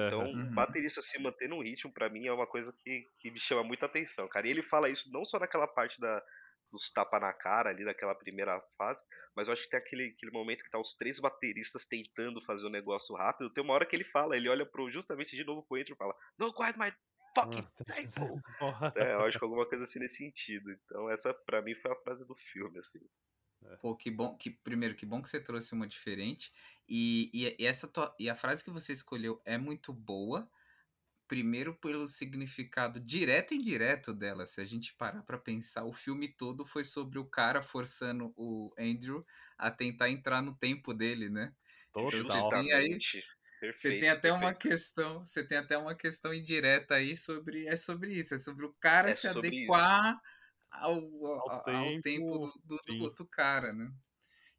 Então, 0.05 0.33
Uhum. 0.33 0.49
baterista 0.55 1.01
se 1.01 1.19
manter 1.21 1.49
num 1.49 1.61
ritmo, 1.63 1.93
pra 1.93 2.09
mim, 2.09 2.27
é 2.27 2.33
uma 2.33 2.47
coisa 2.47 2.73
que, 2.73 3.05
que 3.19 3.31
me 3.31 3.39
chama 3.39 3.63
muita 3.63 3.85
atenção, 3.85 4.27
cara. 4.27 4.47
E 4.47 4.51
ele 4.51 4.63
fala 4.63 4.89
isso 4.89 5.11
não 5.11 5.25
só 5.25 5.39
naquela 5.39 5.67
parte 5.67 5.99
da, 6.01 6.23
dos 6.71 6.91
tapa 6.91 7.19
na 7.19 7.33
cara 7.33 7.69
ali, 7.69 7.85
daquela 7.85 8.15
primeira 8.15 8.59
fase, 8.77 9.03
mas 9.35 9.47
eu 9.47 9.53
acho 9.53 9.63
que 9.63 9.69
tem 9.69 9.79
aquele, 9.79 10.05
aquele 10.15 10.31
momento 10.31 10.63
que 10.63 10.69
tá 10.69 10.79
os 10.79 10.95
três 10.95 11.19
bateristas 11.19 11.85
tentando 11.85 12.43
fazer 12.45 12.65
o 12.65 12.69
negócio 12.69 13.15
rápido. 13.15 13.51
Tem 13.53 13.63
uma 13.63 13.73
hora 13.73 13.85
que 13.85 13.95
ele 13.95 14.03
fala, 14.03 14.35
ele 14.37 14.49
olha 14.49 14.65
pro, 14.65 14.89
justamente 14.91 15.35
de 15.35 15.43
novo 15.43 15.63
pro 15.63 15.77
Andrew 15.79 15.95
e 15.95 15.97
fala, 15.97 16.15
No, 16.37 16.53
quiet 16.53 16.77
my 16.77 16.91
fucking! 17.35 17.67
Porra. 18.59 18.93
É, 18.95 19.13
eu 19.13 19.21
acho 19.25 19.37
que 19.37 19.43
alguma 19.43 19.67
coisa 19.67 19.83
assim 19.83 19.99
nesse 19.99 20.17
sentido. 20.17 20.71
Então, 20.71 21.09
essa 21.09 21.33
pra 21.33 21.61
mim 21.61 21.75
foi 21.75 21.91
a 21.91 21.95
frase 21.95 22.25
do 22.25 22.35
filme, 22.35 22.79
assim. 22.79 22.99
Pô, 23.81 23.95
que 23.95 24.11
bom, 24.11 24.35
que 24.37 24.49
primeiro, 24.49 24.95
que 24.95 25.05
bom 25.05 25.21
que 25.21 25.29
você 25.29 25.39
trouxe 25.41 25.73
uma 25.73 25.87
diferente. 25.87 26.51
E, 26.87 27.29
e, 27.33 27.55
e 27.63 27.65
essa 27.65 27.87
tua- 27.87 28.13
e 28.19 28.29
a 28.29 28.35
frase 28.35 28.63
que 28.63 28.69
você 28.69 28.91
escolheu 28.93 29.41
é 29.45 29.57
muito 29.57 29.93
boa. 29.93 30.49
Primeiro 31.29 31.75
pelo 31.79 32.09
significado 32.09 32.99
direto 33.01 33.53
e 33.55 33.57
indireto 33.59 34.13
dela. 34.15 34.47
Se 34.47 34.61
a 34.61 34.65
gente 34.65 34.95
parar 34.95 35.23
pra 35.23 35.39
pensar, 35.39 35.85
o 35.85 35.93
filme 35.93 36.29
todo 36.29 36.65
foi 36.65 36.83
sobre 36.85 37.19
o 37.19 37.25
cara 37.29 37.61
forçando 37.63 38.33
o 38.37 38.73
Andrew 38.79 39.25
a 39.57 39.71
tentar 39.71 40.09
entrar 40.11 40.41
no 40.43 40.57
tempo 40.57 40.93
dele, 40.93 41.29
né? 41.29 41.55
Então 41.93 41.93
Total. 41.93 42.25
você 42.25 42.47
tem 42.47 42.73
aí 42.73 43.03
Justamente. 43.03 43.23
Você 43.73 43.93
Perfeito, 43.93 43.97
tem 43.97 44.09
até 44.09 44.31
uma 44.33 44.53
perfeito. 44.53 44.55
questão, 44.55 45.25
você 45.25 45.43
tem 45.45 45.57
até 45.57 45.77
uma 45.77 45.95
questão 45.95 46.33
indireta 46.33 46.95
aí 46.95 47.15
sobre 47.15 47.67
é 47.67 47.77
sobre 47.77 48.13
isso, 48.13 48.35
é 48.35 48.37
sobre 48.39 48.65
o 48.65 48.73
cara 48.73 49.11
É 49.11 49.13
se 49.13 49.27
adequar 49.27 50.21
ao, 50.71 50.95
ao, 51.25 51.41
Ao 51.43 51.59
ao 51.69 51.93
tempo, 52.01 52.01
tempo, 52.01 52.39
do, 52.39 52.51
do- 52.65 52.83
do 52.87 53.03
outro 53.03 53.27
cara, 53.27 53.73
né? 53.73 53.91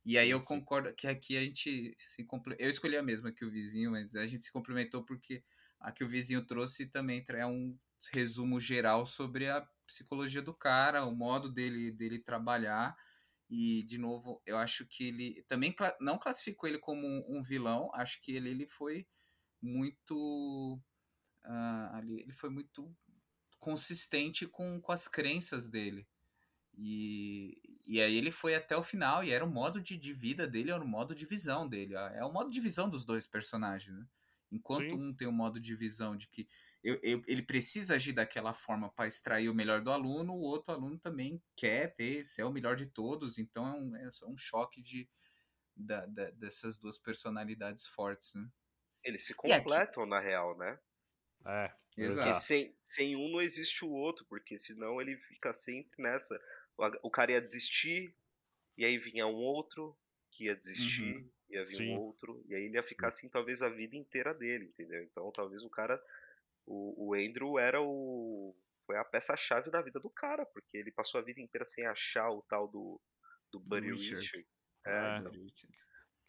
E 0.04 0.18
aí 0.18 0.30
eu 0.30 0.42
concordo 0.44 0.94
que 0.94 1.06
aqui 1.08 1.36
a 1.36 1.42
gente 1.42 1.96
se 1.98 2.24
comple... 2.24 2.56
eu 2.58 2.70
escolhi 2.70 2.96
a 2.96 3.02
mesma 3.02 3.32
que 3.32 3.44
o 3.44 3.50
vizinho, 3.50 3.90
mas 3.92 4.16
a 4.16 4.26
gente 4.26 4.44
se 4.44 4.52
complementou 4.52 5.04
porque 5.04 5.44
a 5.80 5.92
que 5.92 6.04
o 6.04 6.08
vizinho 6.08 6.44
trouxe 6.46 6.86
também 6.86 7.24
é 7.30 7.46
um 7.46 7.78
resumo 8.12 8.60
geral 8.60 9.06
sobre 9.06 9.48
a 9.48 9.62
psicologia 9.86 10.42
do 10.42 10.54
cara, 10.54 11.04
o 11.04 11.14
modo 11.14 11.50
dele 11.52 11.90
dele 11.92 12.18
trabalhar 12.18 12.96
e, 13.48 13.82
de 13.84 13.98
novo, 13.98 14.40
eu 14.46 14.56
acho 14.58 14.86
que 14.86 15.04
ele 15.08 15.42
também 15.48 15.72
cla- 15.72 15.96
não 16.00 16.18
classificou 16.18 16.68
ele 16.68 16.78
como 16.78 17.06
um, 17.28 17.42
vilão. 17.42 17.90
Acho 17.94 18.20
que 18.22 18.32
ele, 18.32 18.48
ele 18.50 18.66
foi 18.68 19.06
muito. 19.62 20.80
ah, 21.44 21.96
ali, 21.98 22.20
ele 22.20 22.32
foi 22.32 22.50
muito 22.50 22.94
consistente 23.60 24.46
com, 24.46 24.80
com 24.80 24.92
as 24.92 25.08
crenças 25.08 25.68
dele. 25.68 26.08
E, 26.76 27.60
e 27.86 28.00
aí 28.02 28.16
ele 28.16 28.30
foi 28.32 28.54
até 28.54 28.76
o 28.76 28.82
final, 28.82 29.24
e 29.24 29.30
era 29.32 29.44
o 29.44 29.50
modo 29.50 29.80
de, 29.80 29.96
de 29.98 30.12
vida 30.14 30.46
dele, 30.46 30.70
era 30.72 30.82
o 30.84 30.88
modo 30.88 31.14
de 31.14 31.26
visão 31.26 31.68
dele. 31.68 31.94
É 32.14 32.24
o 32.24 32.32
modo 32.32 32.50
de 32.50 32.60
visão 32.60 32.88
dos 32.90 33.04
dois 33.04 33.26
personagens, 33.26 33.96
né? 33.98 34.06
Enquanto 34.50 34.94
Sim. 34.94 34.96
um 34.96 35.14
tem 35.14 35.28
o 35.28 35.32
modo 35.32 35.60
de 35.60 35.74
visão 35.76 36.16
de 36.16 36.28
que 36.28 36.48
eu, 36.82 36.98
eu- 37.02 37.22
ele 37.26 37.42
precisa 37.42 37.94
agir 37.94 38.12
daquela 38.12 38.52
forma 38.54 38.90
para 38.90 39.06
extrair 39.06 39.48
o 39.48 39.54
melhor 39.54 39.82
do 39.82 39.90
aluno, 39.90 40.32
o 40.34 40.40
outro 40.40 40.72
aluno 40.74 40.98
também 40.98 41.42
quer 41.56 41.94
ter, 41.94 42.24
ser 42.24 42.42
o 42.44 42.52
melhor 42.52 42.74
de 42.76 42.86
todos, 42.86 43.38
então 43.38 43.66
é 43.66 43.72
um, 43.74 43.96
é 43.96 44.10
só 44.10 44.26
um 44.28 44.36
choque 44.36 44.82
de, 44.82 45.08
da- 45.76 46.06
da- 46.06 46.30
dessas 46.32 46.78
duas 46.78 46.98
personalidades 46.98 47.86
fortes, 47.86 48.34
né? 48.34 48.50
Eles 49.04 49.24
se 49.26 49.34
aqui- 49.52 49.82
completam, 49.82 50.06
na 50.06 50.18
real, 50.20 50.56
né? 50.56 50.80
É, 51.44 51.74
Exato. 51.96 52.14
Porque 52.14 52.32
sem, 52.34 52.74
sem 52.84 53.14
um 53.16 53.28
não 53.30 53.40
existe 53.42 53.84
o 53.84 53.90
outro, 53.90 54.24
porque 54.26 54.56
senão 54.58 55.00
ele 55.00 55.16
fica 55.18 55.52
sempre 55.52 56.02
nessa. 56.02 56.40
O, 56.76 57.08
o 57.08 57.10
cara 57.10 57.32
ia 57.32 57.40
desistir, 57.42 58.14
e 58.78 58.84
aí 58.84 58.98
vinha 58.98 59.26
um 59.26 59.34
outro 59.36 59.98
que 60.30 60.46
ia 60.46 60.56
desistir, 60.56 61.14
Uhum. 61.14 61.30
Ia 61.50 61.64
vir 61.64 61.76
Sim. 61.76 61.96
um 61.96 62.00
outro, 62.00 62.42
e 62.48 62.54
aí 62.54 62.64
ele 62.64 62.76
ia 62.76 62.82
ficar 62.82 63.08
assim 63.08 63.28
talvez 63.28 63.62
a 63.62 63.68
vida 63.68 63.96
inteira 63.96 64.32
dele, 64.32 64.66
entendeu? 64.66 65.02
Então 65.02 65.30
talvez 65.32 65.62
o 65.62 65.70
cara. 65.70 66.02
O, 66.66 67.08
o 67.08 67.14
Andrew 67.14 67.58
era 67.58 67.80
o. 67.82 68.54
Foi 68.86 68.96
a 68.96 69.04
peça-chave 69.04 69.70
da 69.70 69.82
vida 69.82 69.98
do 69.98 70.10
cara, 70.10 70.44
porque 70.46 70.76
ele 70.76 70.92
passou 70.92 71.20
a 71.20 71.24
vida 71.24 71.40
inteira 71.40 71.64
sem 71.64 71.86
achar 71.86 72.30
o 72.30 72.42
tal 72.42 72.68
do, 72.68 73.00
do 73.50 73.58
Buddy 73.60 73.90
Richard. 73.90 74.16
Richard. 74.16 74.46
É. 74.86 74.90
É, 74.90 75.18
então. 75.18 75.32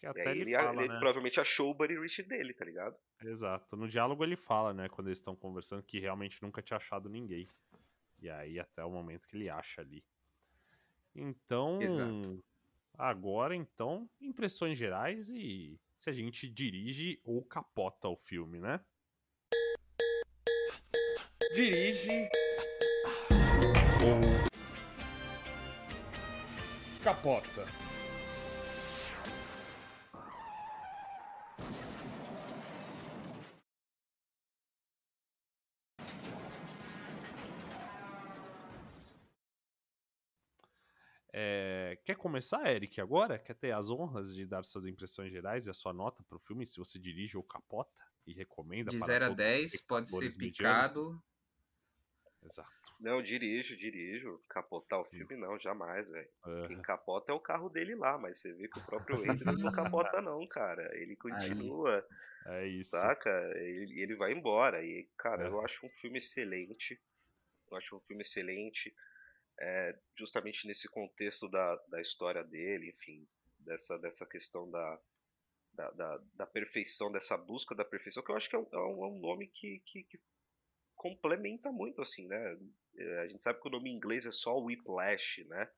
Que 0.01 0.07
até 0.07 0.32
ele, 0.32 0.41
ele, 0.41 0.53
fala, 0.53 0.82
ele 0.82 0.93
né? 0.93 0.99
provavelmente 0.99 1.39
achou 1.39 1.69
o 1.69 1.74
Buddy 1.76 1.99
Richard 1.99 2.28
dele, 2.28 2.55
tá 2.55 2.65
ligado? 2.65 2.97
Exato. 3.24 3.76
No 3.78 3.88
diálogo 3.88 4.24
ele 4.24 4.36
fala, 4.36 4.74
né, 4.74 4.89
quando 4.89 5.07
eles 5.07 5.19
estão 5.19 5.36
conversando, 5.36 5.84
que 5.84 5.99
realmente 5.99 6.41
nunca 6.41 6.59
tinha 6.59 6.78
achado 6.78 7.07
ninguém. 7.07 7.47
E 8.19 8.28
aí 8.28 8.59
até 8.59 8.84
o 8.84 8.89
momento 8.89 9.28
que 9.28 9.38
ele 9.38 9.47
acha 9.47 9.82
ali. 9.82 10.03
Então, 11.13 11.80
Exato. 11.80 12.43
Agora 13.01 13.55
então, 13.55 14.07
impressões 14.21 14.77
gerais 14.77 15.29
e 15.31 15.79
se 15.95 16.09
a 16.09 16.13
gente 16.13 16.47
dirige 16.47 17.19
ou 17.23 17.43
capota 17.43 18.07
o 18.07 18.15
filme, 18.15 18.59
né? 18.59 18.79
Dirige. 21.55 22.29
Ou. 24.05 24.21
Capota. 27.03 27.65
Começar, 42.32 42.71
Eric, 42.73 43.01
agora? 43.01 43.38
Quer 43.38 43.55
ter 43.55 43.73
as 43.73 43.89
honras 43.89 44.34
de 44.34 44.45
dar 44.45 44.63
suas 44.63 44.86
impressões 44.86 45.29
gerais 45.29 45.67
e 45.67 45.69
a 45.69 45.73
sua 45.73 45.91
nota 45.91 46.23
pro 46.23 46.39
filme, 46.39 46.65
se 46.65 46.77
você 46.77 46.97
dirige 46.97 47.36
ou 47.36 47.43
capota 47.43 47.91
e 48.25 48.34
recomenda 48.34 48.89
De 48.89 48.97
para 48.97 49.05
0 49.05 49.25
a 49.25 49.27
todos 49.27 49.43
os 49.43 49.45
10, 49.45 49.82
pode 49.82 50.09
ser 50.09 50.38
medianos? 50.38 50.38
picado. 50.38 51.23
Exato. 52.41 52.71
Não, 53.01 53.21
dirijo, 53.21 53.75
dirijo. 53.75 54.41
Capotar 54.47 55.01
o 55.01 55.05
filme, 55.05 55.36
não, 55.36 55.59
jamais, 55.59 56.09
velho. 56.09 56.29
Quem 56.67 56.77
Aham. 56.77 56.84
capota 56.84 57.34
é 57.34 57.36
o 57.36 57.39
carro 57.39 57.67
dele 57.67 57.95
lá, 57.95 58.17
mas 58.17 58.39
você 58.39 58.53
vê 58.53 58.69
que 58.69 58.79
o 58.79 58.86
próprio 58.86 59.17
Andrew 59.29 59.57
não 59.57 59.71
capota, 59.73 60.21
não, 60.23 60.47
cara. 60.47 60.89
Ele 60.95 61.17
continua, 61.17 62.05
É 62.45 62.65
isso. 62.65 62.91
saca? 62.91 63.29
Ele, 63.57 63.99
ele 63.99 64.15
vai 64.15 64.32
embora. 64.32 64.82
E, 64.86 65.05
cara, 65.17 65.43
É. 65.43 65.47
eu 65.47 65.59
acho 65.59 65.86
um 65.86 65.89
filme 65.89 66.19
excelente. 66.19 66.97
Eu 67.69 67.77
acho 67.77 67.97
um 67.97 67.99
filme 67.99 68.21
excelente. 68.21 68.93
É, 69.62 69.99
justamente 70.18 70.67
nesse 70.67 70.89
contexto 70.89 71.47
da, 71.50 71.75
da 71.89 72.01
história 72.01 72.43
dele, 72.43 72.89
enfim, 72.89 73.28
dessa, 73.59 73.97
dessa 74.00 74.25
questão 74.25 74.70
da, 74.71 75.00
da, 75.74 75.92
da, 75.92 76.17
da 76.36 76.47
perfeição, 76.47 77.12
dessa 77.12 77.38
busca 77.38 77.75
da 77.75 77.86
perfeição, 77.86 78.24
que 78.24 78.32
eu 78.32 78.38
acho 78.38 78.50
que 78.50 78.55
é 78.55 78.59
um, 78.59 78.67
é 78.74 78.78
um- 78.79 79.17
é 79.17 79.20
nome 79.20 79.47
que, 79.47 79.82
que, 79.86 80.04
que 80.04 80.20
complementa 80.96 81.71
muito, 81.71 82.01
assim, 82.01 82.28
né? 82.28 82.58
É, 82.97 83.20
A 83.21 83.28
gente 83.28 83.42
sabe 83.42 83.62
que 83.62 83.67
o 83.67 83.71
nome 83.71 83.89
em 83.89 83.96
inglês 83.96 84.25
é 84.25 84.32
só 84.32 84.58
Whiplash, 84.59 85.46
né? 85.46 85.70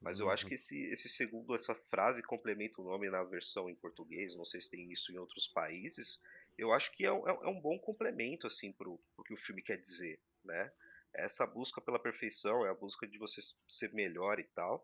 Mas 0.00 0.20
eu 0.20 0.30
acho 0.30 0.44
Uhum. 0.44 0.48
que 0.48 0.54
esse, 0.54 0.82
esse 0.92 1.08
segundo, 1.08 1.54
essa 1.54 1.74
frase 1.74 2.22
complementa 2.22 2.80
o 2.80 2.84
nome 2.84 3.08
na 3.10 3.22
versão 3.24 3.70
em 3.70 3.76
português, 3.76 4.36
não 4.36 4.44
sei 4.44 4.60
se 4.60 4.70
tem 4.70 4.90
isso 4.90 5.12
em 5.12 5.18
outros 5.18 5.46
países, 5.48 6.22
eu 6.58 6.72
acho 6.72 6.92
que 6.92 7.04
é 7.04 7.12
um, 7.12 7.28
é 7.28 7.32
é 7.32 7.48
um 7.48 7.60
bom 7.60 7.78
complemento, 7.78 8.46
assim, 8.46 8.72
pro, 8.72 8.98
pro 9.14 9.24
que 9.24 9.34
o 9.34 9.36
filme 9.36 9.62
quer 9.62 9.78
dizer, 9.78 10.20
né? 10.44 10.72
Essa 11.14 11.46
busca 11.46 11.80
pela 11.80 11.98
perfeição, 11.98 12.64
é 12.66 12.70
a 12.70 12.74
busca 12.74 13.06
de 13.06 13.18
você 13.18 13.40
ser 13.68 13.92
melhor 13.92 14.38
e 14.38 14.44
tal. 14.44 14.82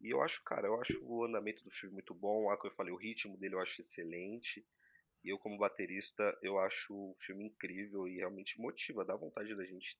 E 0.00 0.10
eu 0.10 0.22
acho, 0.22 0.42
cara, 0.44 0.66
eu 0.66 0.80
acho 0.80 1.04
o 1.04 1.24
andamento 1.24 1.64
do 1.64 1.70
filme 1.70 1.94
muito 1.94 2.14
bom. 2.14 2.50
A 2.50 2.60
que 2.60 2.66
eu 2.66 2.72
falei, 2.72 2.92
o 2.92 2.98
ritmo 2.98 3.36
dele 3.38 3.54
eu 3.54 3.60
acho 3.60 3.80
excelente. 3.80 4.66
E 5.24 5.30
eu, 5.30 5.38
como 5.38 5.58
baterista, 5.58 6.36
eu 6.42 6.58
acho 6.58 6.94
o 6.94 7.16
filme 7.18 7.46
incrível 7.46 8.06
e 8.06 8.16
realmente 8.16 8.60
motiva, 8.60 9.04
dá 9.04 9.16
vontade 9.16 9.54
da 9.54 9.64
gente 9.64 9.98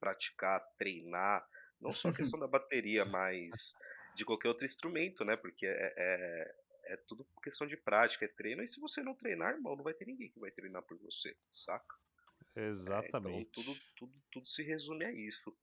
praticar, 0.00 0.60
treinar. 0.78 1.46
Não 1.80 1.92
só 1.92 2.08
a 2.08 2.12
questão 2.14 2.38
da 2.38 2.46
bateria, 2.46 3.04
mas 3.04 3.74
de 4.14 4.24
qualquer 4.24 4.48
outro 4.48 4.64
instrumento, 4.64 5.24
né? 5.24 5.36
Porque 5.36 5.66
é, 5.66 5.94
é, 5.96 6.54
é 6.94 6.96
tudo 7.06 7.26
questão 7.42 7.66
de 7.66 7.76
prática, 7.76 8.24
é 8.24 8.28
treino. 8.28 8.62
E 8.62 8.68
se 8.68 8.80
você 8.80 9.02
não 9.02 9.14
treinar, 9.14 9.54
irmão, 9.54 9.76
não 9.76 9.84
vai 9.84 9.94
ter 9.94 10.06
ninguém 10.06 10.30
que 10.30 10.40
vai 10.40 10.50
treinar 10.50 10.82
por 10.82 10.96
você, 10.98 11.36
saca? 11.50 11.96
Exatamente. 12.66 13.36
É, 13.36 13.40
então 13.40 13.62
tudo, 13.74 13.80
tudo, 13.96 14.22
tudo 14.32 14.46
se 14.48 14.62
resume 14.62 15.04
a 15.04 15.12
isso. 15.12 15.56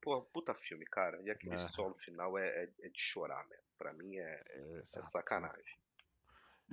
Pô, 0.00 0.22
puta 0.22 0.54
filme, 0.54 0.84
cara. 0.86 1.20
E 1.22 1.30
aquele 1.30 1.54
É. 1.56 1.58
solo 1.58 1.94
final 1.98 2.38
é, 2.38 2.46
é, 2.64 2.70
é 2.82 2.88
de 2.88 3.00
chorar 3.00 3.46
mesmo. 3.48 3.64
Pra 3.76 3.92
mim 3.92 4.16
é, 4.16 4.44
é 4.78 4.82
sacanagem. 4.84 5.78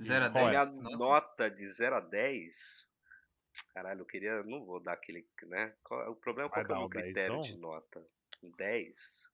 0 0.00 0.24
a 0.26 0.30
Qual 0.30 0.48
é? 0.48 0.52
10. 0.52 0.70
Minha 0.70 0.82
nota? 0.82 0.96
nota 0.96 1.50
de 1.50 1.68
0 1.68 1.96
a 1.96 2.00
10. 2.00 2.94
Caralho, 3.74 4.00
eu 4.02 4.06
queria. 4.06 4.42
Não 4.44 4.64
vou 4.64 4.80
dar 4.80 4.92
aquele. 4.92 5.26
né? 5.42 5.74
O 6.08 6.14
problema 6.14 6.48
é 6.48 6.52
qual 6.52 6.64
que 6.64 6.72
é 6.72 6.74
o 6.74 6.74
dar 6.74 6.78
meu 6.78 6.86
um 6.86 6.90
critério 6.90 7.36
10, 7.36 7.46
de 7.48 7.56
nota? 7.58 8.06
Um 8.42 8.50
10? 8.52 9.32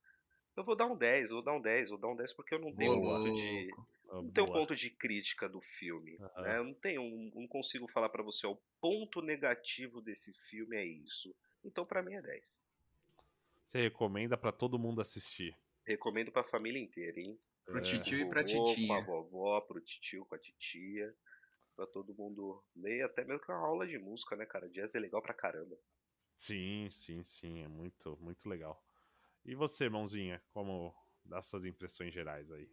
Eu 0.56 0.62
vou 0.64 0.76
dar 0.76 0.86
um 0.86 0.96
10, 0.96 1.28
vou 1.30 1.42
dar 1.42 1.52
um 1.52 1.60
10, 1.60 1.90
vou 1.90 1.98
dar 1.98 2.09
um 2.09 2.16
10 2.16 2.32
porque 2.32 2.55
eu 2.55 2.60
não 2.60 2.74
tenho 2.74 2.92
Ô, 2.92 2.96
um 2.96 3.01
ponto 3.02 3.34
de. 3.34 3.70
Ah, 4.19 4.23
Não 4.23 4.31
tenho 4.31 4.47
um 4.49 4.53
ponto 4.53 4.77
de 4.77 4.91
crítica 4.91 5.49
do 5.49 5.61
filme. 5.61 6.16
Aham. 6.20 6.43
Né? 6.43 6.59
Eu 6.59 6.65
não 6.65 6.74
tenho. 6.74 7.03
um- 7.03 7.31
Não 7.35 7.49
consigo 7.49 7.89
falar 7.91 8.09
pra 8.09 8.23
você, 8.23 8.47
ó, 8.47 8.53
o 8.53 8.62
ponto 8.81 9.20
negativo 9.20 10.01
desse 10.01 10.32
filme 10.49 10.77
é 10.77 10.85
isso. 10.85 11.35
Então, 11.65 11.85
pra 11.85 12.03
mim 12.03 12.15
é 12.15 12.23
10. 12.23 12.65
Você 13.65 13.81
recomenda 13.82 14.36
pra 14.36 14.53
todo 14.53 14.78
mundo 14.78 15.01
assistir. 15.01 15.57
Recomendo 15.86 16.31
pra 16.31 16.45
família 16.45 16.81
inteira, 16.81 17.19
hein? 17.19 17.39
Pro 17.65 17.78
É. 17.78 17.82
titio 17.82 18.19
e 18.19 18.28
pra 18.28 18.43
vovô, 18.43 18.53
Com 18.62 18.70
a 18.70 18.74
titia. 18.74 19.01
vovó, 19.05 19.61
pro 19.62 19.81
titio, 19.81 20.27
com 20.27 20.35
a 20.35 20.39
titia. 20.39 21.15
Pra 21.74 21.86
todo 21.86 22.15
mundo 22.15 22.62
ler, 22.77 23.03
até 23.03 23.24
mesmo 23.24 23.43
que 23.45 23.51
é 23.51 23.55
uma 23.55 23.66
aula 23.66 23.86
de 23.86 23.99
música, 23.99 24.36
né, 24.36 24.47
cara? 24.47 24.69
Jazz 24.69 24.95
é 24.95 25.01
legal 25.01 25.20
pra 25.20 25.35
caramba. 25.35 25.77
Sim, 26.36 26.89
sim, 26.91 27.24
sim. 27.24 27.65
É 27.65 27.69
muito, 27.69 28.16
muito 28.20 28.49
legal. 28.49 28.81
E 29.45 29.55
você, 29.55 29.89
mãozinha, 29.89 30.41
como 30.53 30.95
dá 31.24 31.43
suas 31.43 31.65
impressões 31.65 32.12
gerais 32.15 32.51
aí? 32.53 32.70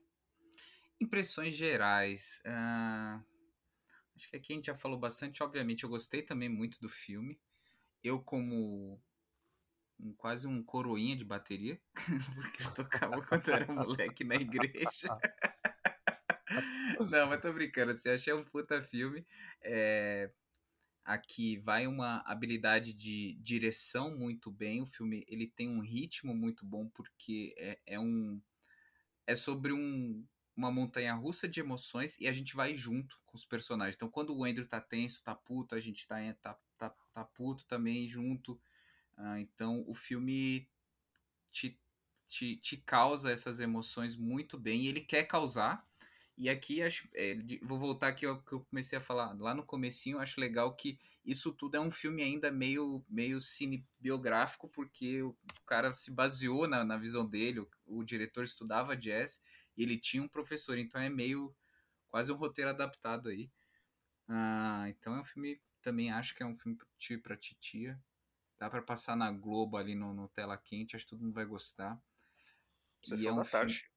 Impressões 1.02 1.56
gerais. 1.56 2.42
ah, 2.46 3.22
acho 4.16 4.30
que 4.30 4.38
aqui 4.38 4.54
a 4.54 4.56
gente 4.56 4.66
já 4.68 4.76
falou 4.76 5.00
bastante. 5.00 5.44
Obviamente, 5.44 5.84
eu 5.84 5.90
gostei 5.90 6.22
também 6.22 6.50
muito 6.50 6.80
do 6.80 6.90
filme. 6.90 7.40
Eu, 8.04 8.22
como 8.22 9.02
um- 10.00 10.14
quase 10.16 10.48
um 10.48 10.64
coroinha 10.64 11.16
de 11.16 11.26
bateria, 11.26 11.80
porque 12.36 12.64
eu 12.64 12.74
tocava 12.74 13.22
quando 13.26 13.50
era 13.50 13.72
moleque 13.74 14.24
na 14.24 14.36
igreja. 14.36 15.08
Não, 17.10 17.28
mas 17.28 17.42
tô 17.42 17.52
brincando. 17.54 17.92
Assim, 17.92 18.10
achei 18.10 18.34
um 18.34 18.44
puta 18.44 18.82
filme. 18.82 19.26
É, 19.62 20.32
aqui 21.06 21.58
vai 21.60 21.88
uma 21.88 22.20
habilidade 22.26 22.94
de 22.94 23.36
direção 23.42 24.18
muito 24.18 24.52
bem. 24.52 24.82
O 24.82 24.88
filme 24.88 25.26
ele 25.28 25.48
tem 25.48 25.70
um 25.70 25.82
ritmo 25.82 26.36
muito 26.36 26.66
bom 26.66 26.90
porque 26.90 27.54
é, 27.58 27.80
é 27.86 28.00
um 28.00 28.42
é 29.28 29.36
sobre 29.36 29.74
um, 29.74 30.26
uma 30.62 30.72
montanha 30.72 31.14
russa 31.16 31.48
de 31.48 31.60
emoções 31.60 32.18
e 32.20 32.28
a 32.28 32.32
gente 32.32 32.56
vai 32.56 32.76
junto 32.76 33.20
com 33.26 33.36
os 33.36 33.44
personagens. 33.44 33.96
Então, 33.96 34.10
quando 34.10 34.36
o 34.36 34.46
Andrew 34.46 34.66
tá 34.68 34.80
tenso, 34.80 35.24
tá 35.24 35.34
puto, 35.34 35.74
a 35.74 35.80
gente 35.80 36.08
tá, 36.08 36.18
tá, 36.40 36.58
tá, 36.78 36.90
tá 37.12 37.24
puto 37.24 37.66
também 37.66 38.08
junto. 38.08 38.60
Ah, 39.18 39.40
então, 39.40 39.84
o 39.88 39.94
filme 39.94 40.70
te, 41.52 41.80
te, 42.28 42.58
te 42.58 42.78
causa 42.78 43.32
essas 43.32 43.60
emoções 43.60 44.16
muito 44.16 44.58
bem 44.58 44.84
e 44.84 44.88
ele 44.88 45.02
quer 45.02 45.24
causar. 45.24 45.86
E 46.38 46.50
aqui, 46.50 46.82
acho, 46.82 47.08
é, 47.14 47.36
vou 47.64 47.80
voltar 47.80 48.10
aqui 48.10 48.26
ao 48.26 48.42
que 48.42 48.54
eu 48.54 48.62
comecei 48.62 48.98
a 48.98 49.02
falar. 49.02 49.34
Lá 49.40 49.54
no 49.56 49.64
comecinho, 49.64 50.20
acho 50.20 50.40
legal 50.40 50.76
que 50.76 51.00
isso 51.26 51.52
tudo 51.52 51.76
é 51.76 51.80
um 51.80 51.92
filme 51.92 52.24
ainda 52.24 52.52
meio, 52.52 53.04
meio 53.10 53.40
cinebiográfico, 53.40 54.68
porque 54.68 55.22
o 55.22 55.36
cara 55.66 55.94
se 55.94 56.12
baseou 56.12 56.68
na, 56.68 56.84
na 56.84 56.98
visão 56.98 57.26
dele, 57.26 57.60
o, 57.60 57.70
o 57.86 58.04
diretor 58.04 58.44
estudava 58.44 58.96
jazz 58.98 59.42
e 59.78 59.84
ele 59.84 59.98
tinha 59.98 60.22
um 60.24 60.28
professor, 60.28 60.78
então 60.78 61.00
é 61.02 61.10
meio 61.10 61.56
quase 62.10 62.32
um 62.32 62.36
roteiro 62.36 62.70
adaptado 62.72 63.30
aí. 63.30 63.50
Ah, 64.28 64.86
então 64.88 65.16
é 65.16 65.22
um 65.22 65.24
filme, 65.24 65.62
também 65.82 66.12
acho 66.12 66.34
que 66.36 66.44
é 66.44 66.46
um 66.46 66.58
filme 66.58 66.78
pro 66.78 66.88
tio 66.98 67.16
e 67.18 67.22
pra 67.22 67.36
titia. 67.38 68.02
Dá 68.58 68.70
pra 68.70 68.82
passar 68.82 69.16
na 69.16 69.32
Globo 69.32 69.78
ali 69.78 69.96
no, 69.96 70.14
no 70.14 70.28
tela 70.30 70.58
quente, 70.58 70.96
acho 70.96 71.06
que 71.06 71.10
todo 71.12 71.22
mundo 71.24 71.34
vai 71.34 71.46
gostar. 71.46 72.00
E 73.04 73.08
Sessão 73.08 73.30
é 73.32 73.34
um 73.34 73.38
da 73.38 73.44
filme- 73.44 73.52
tarde. 73.66 73.92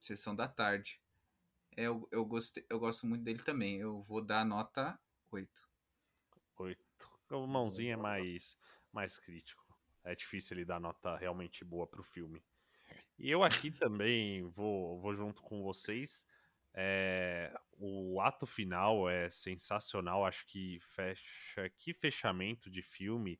Sessão 0.00 0.34
da 0.34 0.48
tarde. 0.48 1.00
É, 1.76 1.84
eu, 1.84 2.08
eu, 2.10 2.24
gostei, 2.24 2.64
eu 2.68 2.78
gosto 2.80 3.06
muito 3.06 3.22
dele 3.22 3.42
também. 3.42 3.76
Eu 3.76 4.02
vou 4.02 4.22
dar 4.22 4.44
nota 4.44 4.98
8. 5.30 5.68
Oito. 6.56 7.10
O 7.30 7.46
mãozinha 7.46 7.92
é 7.92 7.96
mais, 7.96 8.56
mais 8.92 9.18
crítico. 9.18 9.64
É 10.02 10.14
difícil 10.14 10.56
ele 10.56 10.64
dar 10.64 10.80
nota 10.80 11.16
realmente 11.16 11.64
boa 11.64 11.86
pro 11.86 12.02
filme. 12.02 12.42
E 13.20 13.30
eu 13.30 13.42
aqui 13.42 13.70
também 13.70 14.44
vou, 14.48 14.98
vou 14.98 15.12
junto 15.12 15.42
com 15.42 15.62
vocês. 15.62 16.26
É, 16.72 17.52
o 17.76 18.18
ato 18.18 18.46
final 18.46 19.10
é 19.10 19.28
sensacional. 19.30 20.24
Acho 20.24 20.46
que 20.46 20.78
fecha. 20.80 21.68
Que 21.76 21.92
fechamento 21.92 22.70
de 22.70 22.80
filme. 22.80 23.38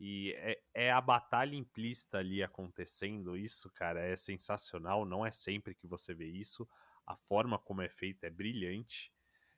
E 0.00 0.32
é, 0.38 0.60
é 0.74 0.90
a 0.90 1.00
batalha 1.00 1.54
implícita 1.54 2.18
ali 2.18 2.42
acontecendo. 2.42 3.36
Isso, 3.36 3.70
cara, 3.70 4.00
é 4.00 4.16
sensacional. 4.16 5.04
Não 5.04 5.24
é 5.24 5.30
sempre 5.30 5.72
que 5.72 5.86
você 5.86 6.12
vê 6.12 6.26
isso. 6.26 6.68
A 7.06 7.14
forma 7.14 7.60
como 7.60 7.80
é 7.80 7.88
feita 7.88 8.26
é 8.26 8.30
brilhante. 8.30 9.12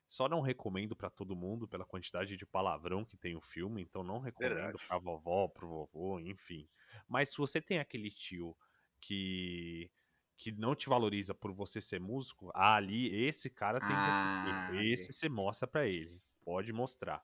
Só 0.07 0.29
não 0.29 0.41
recomendo 0.41 0.95
pra 0.95 1.09
todo 1.09 1.35
mundo 1.35 1.67
pela 1.67 1.83
quantidade 1.83 2.37
de 2.37 2.45
palavrão 2.45 3.03
que 3.03 3.17
tem 3.17 3.35
o 3.35 3.41
filme, 3.41 3.81
então 3.81 4.03
não 4.03 4.19
recomendo 4.19 4.77
pra 4.87 4.99
vovó, 4.99 5.47
pro 5.47 5.67
vovô, 5.67 6.19
enfim. 6.19 6.69
Mas 7.07 7.31
se 7.31 7.37
você 7.37 7.59
tem 7.59 7.79
aquele 7.79 8.11
tio 8.11 8.55
que 9.07 9.89
que 10.37 10.51
não 10.51 10.75
te 10.75 10.89
valoriza 10.89 11.33
por 11.33 11.53
você 11.53 11.79
ser 11.79 11.99
músico, 12.01 12.51
ah, 12.53 12.75
ali 12.75 13.07
esse 13.25 13.49
cara 13.49 13.79
tem 13.79 13.87
que 13.87 13.93
Ah, 13.93 14.67
assistir. 14.69 14.91
Esse 14.93 15.13
você 15.13 15.29
mostra 15.29 15.65
pra 15.67 15.87
ele, 15.87 16.21
pode 16.43 16.73
mostrar. 16.73 17.23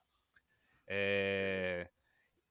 É, 0.86 1.90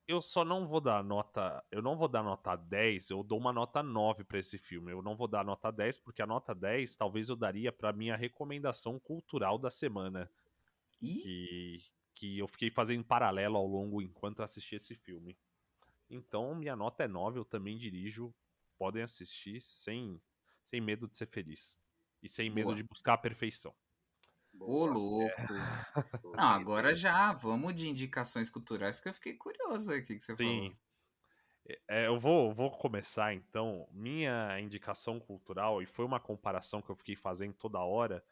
eu 0.08 0.22
só 0.22 0.46
não 0.46 0.68
vou 0.68 0.82
dar 0.82 1.04
nota, 1.04 1.64
eu 1.72 1.82
não 1.82 1.98
vou 1.98 2.08
dar 2.08 2.24
nota 2.24 2.56
10, 2.56 3.10
eu 3.10 3.24
dou 3.24 3.40
uma 3.40 3.54
nota 3.54 3.84
9 3.84 4.24
pra 4.24 4.40
esse 4.40 4.58
filme. 4.58 4.92
Eu 4.92 5.02
não 5.02 5.16
vou 5.16 5.28
dar 5.28 5.46
nota 5.46 5.72
10 5.72 5.98
porque 5.98 6.22
a 6.22 6.28
nota 6.28 6.56
10 6.56 6.96
talvez 6.96 7.30
eu 7.30 7.36
daria 7.36 7.72
pra 7.72 7.94
minha 7.94 8.16
recomendação 8.16 9.00
cultural 9.00 9.58
da 9.58 9.70
semana, 9.70 10.30
E 11.02 11.16
que 11.22 11.86
que 12.16 12.38
eu 12.40 12.48
fiquei 12.48 12.70
fazendo 12.70 13.00
em 13.00 13.04
paralelo 13.04 13.58
ao 13.58 13.66
longo 13.66 14.02
enquanto 14.02 14.40
eu 14.40 14.46
assisti 14.46 14.76
esse 14.76 14.96
filme. 14.96 15.38
Então, 16.10 16.54
minha 16.56 16.76
nota 16.76 17.04
é 17.04 17.08
9, 17.08 17.40
eu 17.40 17.46
também 17.46 17.78
dirijo, 17.78 18.34
podem 18.82 19.04
assistir 19.04 19.62
sem 19.62 20.20
sem 20.64 20.82
medo 20.82 21.08
de 21.08 21.16
ser 21.16 21.28
feliz 21.28 21.78
e 22.24 22.28
sem 22.28 22.50
medo 22.50 22.66
Boa. 22.66 22.76
de 22.76 22.82
buscar 22.84 23.14
a 23.14 23.18
perfeição. 23.18 23.76
Ô, 24.60 24.88
louco. 24.88 25.36
Bonito. 25.48 26.36
Não, 26.36 26.48
agora 26.50 26.96
já 26.96 27.32
vamos 27.32 27.76
de 27.76 27.88
indicações 27.88 28.50
culturais 28.50 29.00
que 29.00 29.08
eu 29.08 29.14
fiquei 29.14 29.36
curioso 29.36 29.92
aqui 29.92 30.18
que 30.18 30.24
você 30.24 30.34
Sim. 30.34 30.46
falou. 30.46 31.78
É, 31.88 32.08
eu 32.08 32.20
vou, 32.20 32.52
vou 32.56 32.72
começar 32.72 33.36
então. 33.36 33.88
Minha 33.92 34.60
indicação 34.60 35.20
cultural, 35.20 35.84
e 35.84 35.86
foi 35.86 36.04
uma 36.04 36.20
comparação 36.20 36.82
que 36.82 36.90
eu 36.90 36.96
fiquei 36.96 37.16
fazendo 37.16 37.54
toda 37.54 37.80
hora, 37.80 38.24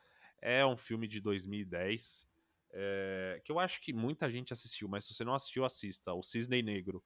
é 0.41 0.65
um 0.65 0.75
filme 0.75 1.07
de 1.07 1.21
2010, 1.21 2.27
é, 2.71 3.39
que 3.45 3.51
eu 3.51 3.59
acho 3.59 3.81
que 3.81 3.93
muita 3.93 4.27
gente 4.31 4.51
assistiu, 4.51 4.87
mas 4.87 5.05
se 5.05 5.13
você 5.13 5.23
não 5.23 5.35
assistiu, 5.35 5.63
assista. 5.63 6.11
O 6.11 6.23
Cisne 6.23 6.63
Negro. 6.63 7.03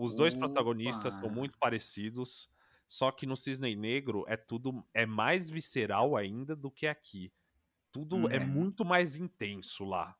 Os 0.00 0.14
dois 0.14 0.34
Opa! 0.34 0.48
protagonistas 0.48 1.14
são 1.14 1.30
muito 1.30 1.58
parecidos, 1.58 2.48
só 2.88 3.10
que 3.12 3.26
no 3.26 3.36
Cisne 3.36 3.76
Negro 3.76 4.24
é 4.28 4.36
tudo 4.36 4.84
é 4.94 5.06
mais 5.06 5.50
visceral 5.50 6.16
ainda 6.16 6.56
do 6.56 6.70
que 6.70 6.86
aqui. 6.86 7.32
Tudo 7.92 8.28
é 8.30 8.38
Uhum. 8.38 8.46
muito 8.46 8.84
mais 8.84 9.16
intenso 9.16 9.84
lá. 9.84 10.16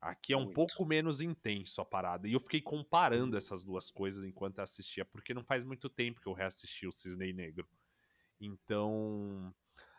Aqui 0.00 0.32
é 0.32 0.36
um 0.36 0.46
Muito. 0.46 0.54
pouco 0.54 0.84
menos 0.86 1.20
intenso 1.20 1.80
a 1.80 1.84
parada. 1.84 2.28
E 2.28 2.32
eu 2.32 2.40
fiquei 2.40 2.60
comparando 2.62 3.36
essas 3.36 3.62
duas 3.62 3.90
coisas 3.90 4.24
enquanto 4.24 4.58
eu 4.58 4.64
assistia, 4.64 5.04
porque 5.04 5.34
não 5.34 5.44
faz 5.44 5.64
muito 5.64 5.90
tempo 5.90 6.20
que 6.20 6.28
eu 6.28 6.32
reassisti 6.32 6.86
o 6.86 6.92
Cisne 6.92 7.32
Negro. 7.34 7.68
Então, 8.40 9.54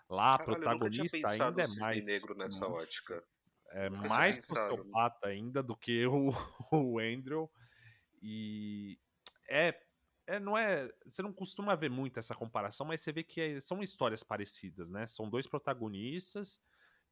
lá 0.10 0.36
a 0.36 0.40
Caralho, 0.40 0.70
nunca 0.70 0.90
tinha 0.90 1.06
protagonista 1.06 1.30
ainda 1.30 1.64
é 1.64 1.68
mais 1.68 2.06
negro 2.06 2.36
nessa 2.36 2.68
Nossa. 2.68 2.84
ótica. 2.84 3.24
é 3.72 3.90
mais 3.90 4.40
pensado. 4.40 4.46
sociopata 4.70 5.28
ainda 5.28 5.64
do 5.64 5.76
que 5.76 6.06
o, 6.08 6.32
o 6.72 7.00
Andrew. 7.00 7.50
E 8.22 9.00
é, 9.50 9.80
é, 10.28 10.40
não 10.40 10.58
é. 10.58 10.90
Você 11.06 11.22
não 11.22 11.34
costuma 11.34 11.76
ver 11.76 11.90
muito 11.90 12.20
essa 12.20 12.36
comparação, 12.36 12.86
mas 12.86 13.02
você 13.02 13.12
vê 13.12 13.24
que 13.24 13.42
é- 13.42 13.60
são 13.60 13.82
histórias 13.84 14.24
parecidas, 14.24 14.90
né? 14.90 15.06
São 15.08 15.30
dois 15.30 15.48
protagonistas 15.48 16.60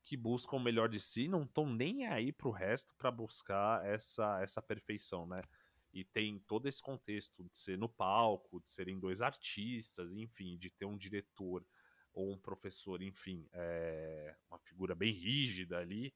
que 0.04 0.18
buscam 0.18 0.58
o 0.58 0.60
melhor 0.60 0.90
de 0.90 1.00
si, 1.00 1.28
não 1.28 1.44
estão 1.44 1.68
nem 1.72 2.08
aí 2.08 2.32
pro 2.32 2.52
resto 2.52 2.94
pra 2.98 3.12
buscar 3.12 3.86
essa, 3.86 4.42
essa 4.42 4.62
perfeição, 4.62 5.26
né? 5.28 5.42
E 5.94 6.04
tem 6.04 6.40
todo 6.48 6.68
esse 6.68 6.82
contexto 6.82 7.44
de 7.44 7.58
ser 7.58 7.78
no 7.78 7.90
palco, 7.90 8.62
de 8.62 8.70
serem 8.70 9.00
dois 9.00 9.22
artistas, 9.22 10.14
enfim, 10.14 10.58
de 10.58 10.70
ter 10.70 10.86
um 10.86 10.98
diretor 10.98 11.66
ou 12.14 12.32
um 12.32 12.38
professor, 12.38 13.02
enfim, 13.02 13.48
é, 13.54 14.36
uma 14.50 14.60
figura 14.60 14.96
bem 14.96 15.14
rígida 15.14 15.78
ali. 15.80 16.14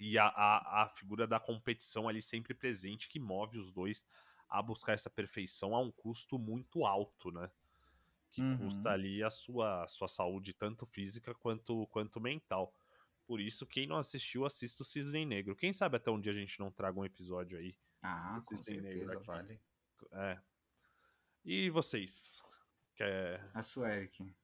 E 0.00 0.18
a, 0.18 0.26
a, 0.28 0.84
a 0.84 0.88
figura 0.88 1.26
da 1.26 1.38
competição 1.38 2.08
ali 2.08 2.22
sempre 2.22 2.54
presente, 2.54 3.06
que 3.06 3.20
move 3.20 3.58
os 3.58 3.70
dois 3.70 4.02
a 4.48 4.62
buscar 4.62 4.94
essa 4.94 5.10
perfeição 5.10 5.76
a 5.76 5.80
um 5.80 5.92
custo 5.92 6.38
muito 6.38 6.86
alto, 6.86 7.30
né? 7.30 7.50
Que 8.32 8.40
Uhum. 8.40 8.56
custa 8.56 8.90
ali 8.90 9.22
a 9.22 9.30
sua, 9.30 9.84
a 9.84 9.86
sua 9.86 10.08
saúde, 10.08 10.54
tanto 10.54 10.86
física 10.86 11.34
quanto, 11.34 11.86
quanto 11.88 12.18
mental. 12.18 12.74
Por 13.26 13.40
isso, 13.40 13.66
quem 13.66 13.86
não 13.86 13.96
assistiu, 13.96 14.46
assista 14.46 14.82
o 14.82 14.86
Cisne 14.86 15.26
Negro. 15.26 15.54
Quem 15.54 15.72
sabe 15.72 15.98
até 15.98 16.10
um 16.10 16.18
dia 16.20 16.32
a 16.32 16.34
gente 16.34 16.58
não 16.58 16.70
traga 16.70 16.98
um 16.98 17.04
episódio 17.04 17.58
aí. 17.58 17.76
Ah, 18.02 18.38
do 18.38 18.46
com 18.46 18.56
Cisne 18.56 18.80
Negro 18.80 18.98
certeza 19.06 19.20
vale. 19.20 19.60
É. 20.12 20.40
E 21.44 21.68
vocês? 21.70 22.42
Quer... 22.96 23.46
A 23.52 23.62
sua, 23.62 23.94
Eric. 23.94 24.34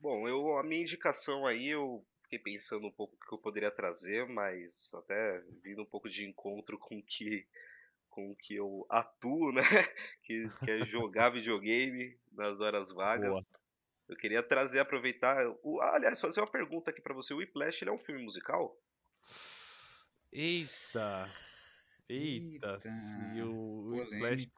Bom, 0.00 0.28
eu, 0.28 0.58
a 0.58 0.64
minha 0.64 0.82
indicação 0.82 1.46
aí, 1.46 1.68
eu 1.68 2.04
fiquei 2.28 2.38
pensando 2.38 2.86
um 2.86 2.92
pouco 2.92 3.16
o 3.16 3.26
que 3.26 3.32
eu 3.32 3.38
poderia 3.38 3.70
trazer, 3.70 4.28
mas 4.28 4.92
até 4.94 5.40
vindo 5.62 5.80
um 5.80 5.86
pouco 5.86 6.10
de 6.10 6.28
encontro 6.28 6.78
com 6.78 6.98
o 6.98 7.02
que, 7.02 7.46
com 8.10 8.36
que 8.36 8.54
eu 8.54 8.86
atuo, 8.90 9.50
né? 9.50 9.62
Que, 10.22 10.46
que 10.62 10.70
é 10.70 10.84
jogar 10.84 11.30
videogame 11.30 12.14
nas 12.32 12.60
horas 12.60 12.92
vagas. 12.92 13.50
Eu 14.06 14.14
queria 14.14 14.42
trazer, 14.42 14.78
aproveitar. 14.78 15.46
O, 15.62 15.80
ah, 15.80 15.94
aliás, 15.94 16.20
fazer 16.20 16.40
uma 16.40 16.50
pergunta 16.50 16.90
aqui 16.90 17.00
pra 17.00 17.14
você. 17.14 17.32
O 17.32 17.38
Whiplash, 17.38 17.82
ele 17.82 17.90
é 17.90 17.94
um 17.94 17.98
filme 17.98 18.22
musical? 18.22 18.78
Eita! 20.30 21.24
Eita, 22.06 22.78
se 22.80 23.42
o 23.42 23.88
Whiplash... 23.88 24.50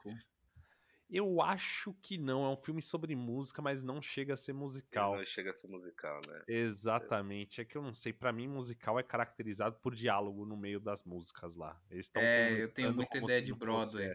Eu 1.12 1.42
acho 1.42 1.92
que 1.94 2.16
não, 2.16 2.44
é 2.44 2.48
um 2.48 2.56
filme 2.56 2.80
sobre 2.80 3.16
música, 3.16 3.60
mas 3.60 3.82
não 3.82 4.00
chega 4.00 4.34
a 4.34 4.36
ser 4.36 4.52
musical. 4.52 5.16
Não 5.16 5.26
chega 5.26 5.50
a 5.50 5.54
ser 5.54 5.66
musical, 5.68 6.20
né? 6.28 6.42
Exatamente, 6.46 7.60
é 7.60 7.64
que 7.64 7.76
eu 7.76 7.82
não 7.82 7.92
sei, 7.92 8.12
pra 8.12 8.32
mim 8.32 8.46
musical 8.46 8.98
é 8.98 9.02
caracterizado 9.02 9.76
por 9.80 9.94
diálogo 9.94 10.46
no 10.46 10.56
meio 10.56 10.78
das 10.78 11.02
músicas 11.04 11.56
lá. 11.56 11.80
Eles 11.90 12.10
É, 12.14 12.62
eu 12.62 12.72
tenho 12.72 12.92
muita 12.94 13.18
ideia 13.18 13.42
de 13.42 13.52
Broadway. 13.54 14.14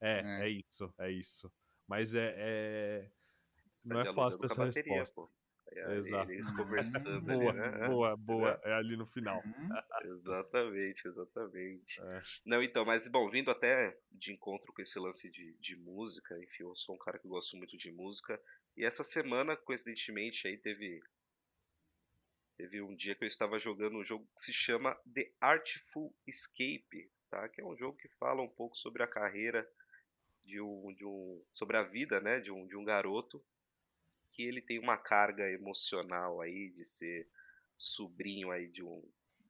É, 0.00 0.20
É. 0.20 0.46
é, 0.46 0.48
isso, 0.50 0.94
é 0.98 1.10
isso. 1.10 1.52
Mas 1.86 2.14
é, 2.14 2.34
é- 2.36 3.10
Você 3.74 3.88
não 3.88 4.00
é 4.00 4.14
fácil 4.14 4.44
essa 4.44 4.54
bateria, 4.54 4.94
resposta. 4.98 5.14
pô. 5.14 5.30
É, 5.72 5.96
Exato. 5.96 6.30
Eles 6.30 6.50
conversando 6.52 7.20
boa, 7.20 7.50
ali, 7.50 7.60
né? 7.60 7.88
boa, 7.88 8.16
boa, 8.16 8.50
Entendeu? 8.52 8.70
é 8.70 8.74
ali 8.74 8.96
no 8.96 9.06
final. 9.06 9.42
Uhum. 9.44 9.68
Exatamente, 10.16 11.08
exatamente. 11.08 12.00
É. 12.00 12.22
Não, 12.44 12.62
então, 12.62 12.84
mas 12.84 13.08
bom, 13.08 13.28
vindo 13.28 13.50
até 13.50 13.96
de 14.12 14.32
encontro 14.32 14.72
com 14.72 14.80
esse 14.80 14.98
lance 14.98 15.30
de, 15.30 15.54
de 15.54 15.76
música, 15.76 16.38
enfim, 16.38 16.62
eu 16.62 16.76
sou 16.76 16.94
um 16.94 16.98
cara 16.98 17.18
que 17.18 17.28
gosto 17.28 17.56
muito 17.56 17.76
de 17.76 17.90
música. 17.90 18.40
E 18.76 18.84
essa 18.84 19.02
semana, 19.02 19.56
coincidentemente, 19.56 20.46
aí 20.46 20.56
teve. 20.56 21.02
Teve 22.56 22.80
um 22.80 22.94
dia 22.94 23.14
que 23.14 23.22
eu 23.22 23.28
estava 23.28 23.58
jogando 23.58 23.98
um 23.98 24.04
jogo 24.04 24.26
que 24.34 24.40
se 24.40 24.52
chama 24.52 24.98
The 25.12 25.30
Artful 25.40 26.14
Escape, 26.26 27.10
tá? 27.28 27.46
Que 27.50 27.60
é 27.60 27.64
um 27.64 27.76
jogo 27.76 27.98
que 27.98 28.08
fala 28.18 28.40
um 28.40 28.48
pouco 28.48 28.78
sobre 28.78 29.02
a 29.02 29.06
carreira 29.06 29.68
de 30.42 30.60
um, 30.60 30.94
de 30.94 31.04
um 31.04 31.44
sobre 31.52 31.76
a 31.76 31.82
vida, 31.82 32.20
né, 32.20 32.40
de 32.40 32.50
um, 32.50 32.66
de 32.66 32.76
um 32.76 32.84
garoto 32.84 33.44
que 34.36 34.42
ele 34.42 34.60
tem 34.60 34.78
uma 34.78 34.98
carga 34.98 35.50
emocional 35.50 36.42
aí 36.42 36.68
de 36.68 36.84
ser 36.84 37.26
sobrinho 37.74 38.50
aí 38.50 38.68
de 38.68 38.82
um 38.82 39.02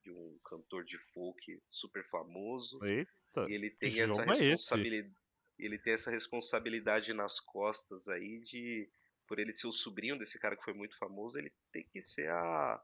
de 0.04 0.12
um 0.12 0.38
cantor 0.44 0.84
de 0.84 0.96
folk 0.98 1.60
super 1.68 2.04
famoso. 2.08 2.78
Eita, 2.84 3.46
e 3.48 3.54
ele 3.54 3.68
tem 3.68 4.00
essa 4.00 4.06
jogo 4.06 4.32
é 4.32 4.50
responsabilidade 4.50 5.14
ele 5.58 5.78
tem 5.78 5.94
essa 5.94 6.10
responsabilidade 6.10 7.12
nas 7.14 7.40
costas 7.40 8.08
aí 8.08 8.40
de 8.40 8.88
por 9.26 9.40
ele 9.40 9.52
ser 9.52 9.66
o 9.66 9.72
sobrinho 9.72 10.16
desse 10.16 10.38
cara 10.38 10.54
que 10.54 10.62
foi 10.62 10.74
muito 10.74 10.96
famoso 10.96 11.36
ele 11.36 11.52
tem 11.72 11.82
que 11.82 12.00
ser 12.02 12.30
a, 12.30 12.80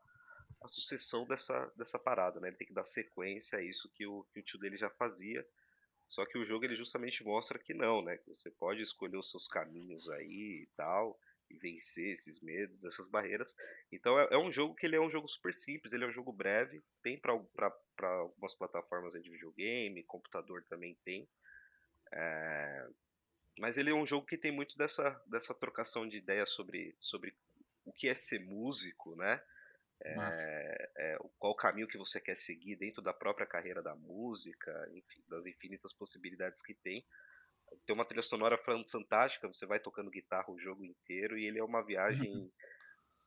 a 0.60 0.68
sucessão 0.68 1.24
dessa, 1.24 1.70
dessa 1.76 1.98
parada 1.98 2.40
né? 2.40 2.48
Ele 2.48 2.56
tem 2.56 2.66
que 2.66 2.74
dar 2.74 2.82
sequência 2.82 3.58
a 3.58 3.62
isso 3.62 3.92
que 3.94 4.04
o, 4.06 4.24
que 4.32 4.40
o 4.40 4.42
tio 4.42 4.58
dele 4.58 4.76
já 4.76 4.90
fazia. 4.90 5.46
Só 6.08 6.26
que 6.26 6.36
o 6.36 6.44
jogo 6.44 6.64
ele 6.64 6.74
justamente 6.74 7.22
mostra 7.22 7.58
que 7.58 7.72
não 7.72 8.02
né? 8.02 8.16
Que 8.16 8.28
você 8.28 8.50
pode 8.50 8.80
escolher 8.80 9.18
os 9.18 9.30
seus 9.30 9.46
caminhos 9.46 10.08
aí 10.08 10.64
e 10.64 10.68
tal 10.74 11.16
e 11.52 11.58
vencer 11.58 12.10
esses 12.12 12.40
medos 12.40 12.84
essas 12.84 13.08
barreiras 13.08 13.56
então 13.90 14.18
é, 14.18 14.28
é 14.32 14.38
um 14.38 14.50
jogo 14.50 14.74
que 14.74 14.86
ele 14.86 14.96
é 14.96 15.00
um 15.00 15.10
jogo 15.10 15.28
super 15.28 15.54
simples 15.54 15.92
ele 15.92 16.04
é 16.04 16.06
um 16.06 16.12
jogo 16.12 16.32
breve 16.32 16.82
tem 17.02 17.18
para 17.18 17.32
algumas 17.32 18.54
plataformas 18.54 19.12
de 19.14 19.30
videogame 19.30 20.02
computador 20.04 20.64
também 20.68 20.96
tem 21.04 21.28
é, 22.12 22.88
mas 23.58 23.76
ele 23.76 23.90
é 23.90 23.94
um 23.94 24.06
jogo 24.06 24.26
que 24.26 24.38
tem 24.38 24.52
muito 24.52 24.76
dessa, 24.76 25.10
dessa 25.26 25.54
trocação 25.54 26.08
de 26.08 26.16
ideias 26.16 26.50
sobre, 26.50 26.94
sobre 26.98 27.34
o 27.84 27.92
que 27.92 28.08
é 28.08 28.14
ser 28.14 28.40
músico, 28.40 29.14
né? 29.16 29.42
É, 30.04 30.90
é, 30.96 31.18
qual 31.38 31.52
o 31.52 31.56
caminho 31.56 31.86
que 31.86 31.98
você 31.98 32.20
quer 32.20 32.36
seguir 32.36 32.74
dentro 32.74 33.00
da 33.00 33.12
própria 33.12 33.46
carreira 33.46 33.80
da 33.80 33.94
música, 33.94 34.90
enfim, 34.94 35.22
das 35.28 35.46
infinitas 35.46 35.92
possibilidades 35.92 36.60
que 36.60 36.74
tem. 36.74 37.06
Tem 37.86 37.94
uma 37.94 38.04
trilha 38.04 38.22
sonora 38.22 38.56
fan- 38.58 38.84
fantástica, 38.90 39.48
você 39.48 39.66
vai 39.66 39.80
tocando 39.80 40.10
guitarra 40.10 40.50
o 40.50 40.58
jogo 40.58 40.84
inteiro 40.84 41.38
e 41.38 41.46
ele 41.46 41.58
é 41.58 41.64
uma 41.64 41.82
viagem 41.82 42.50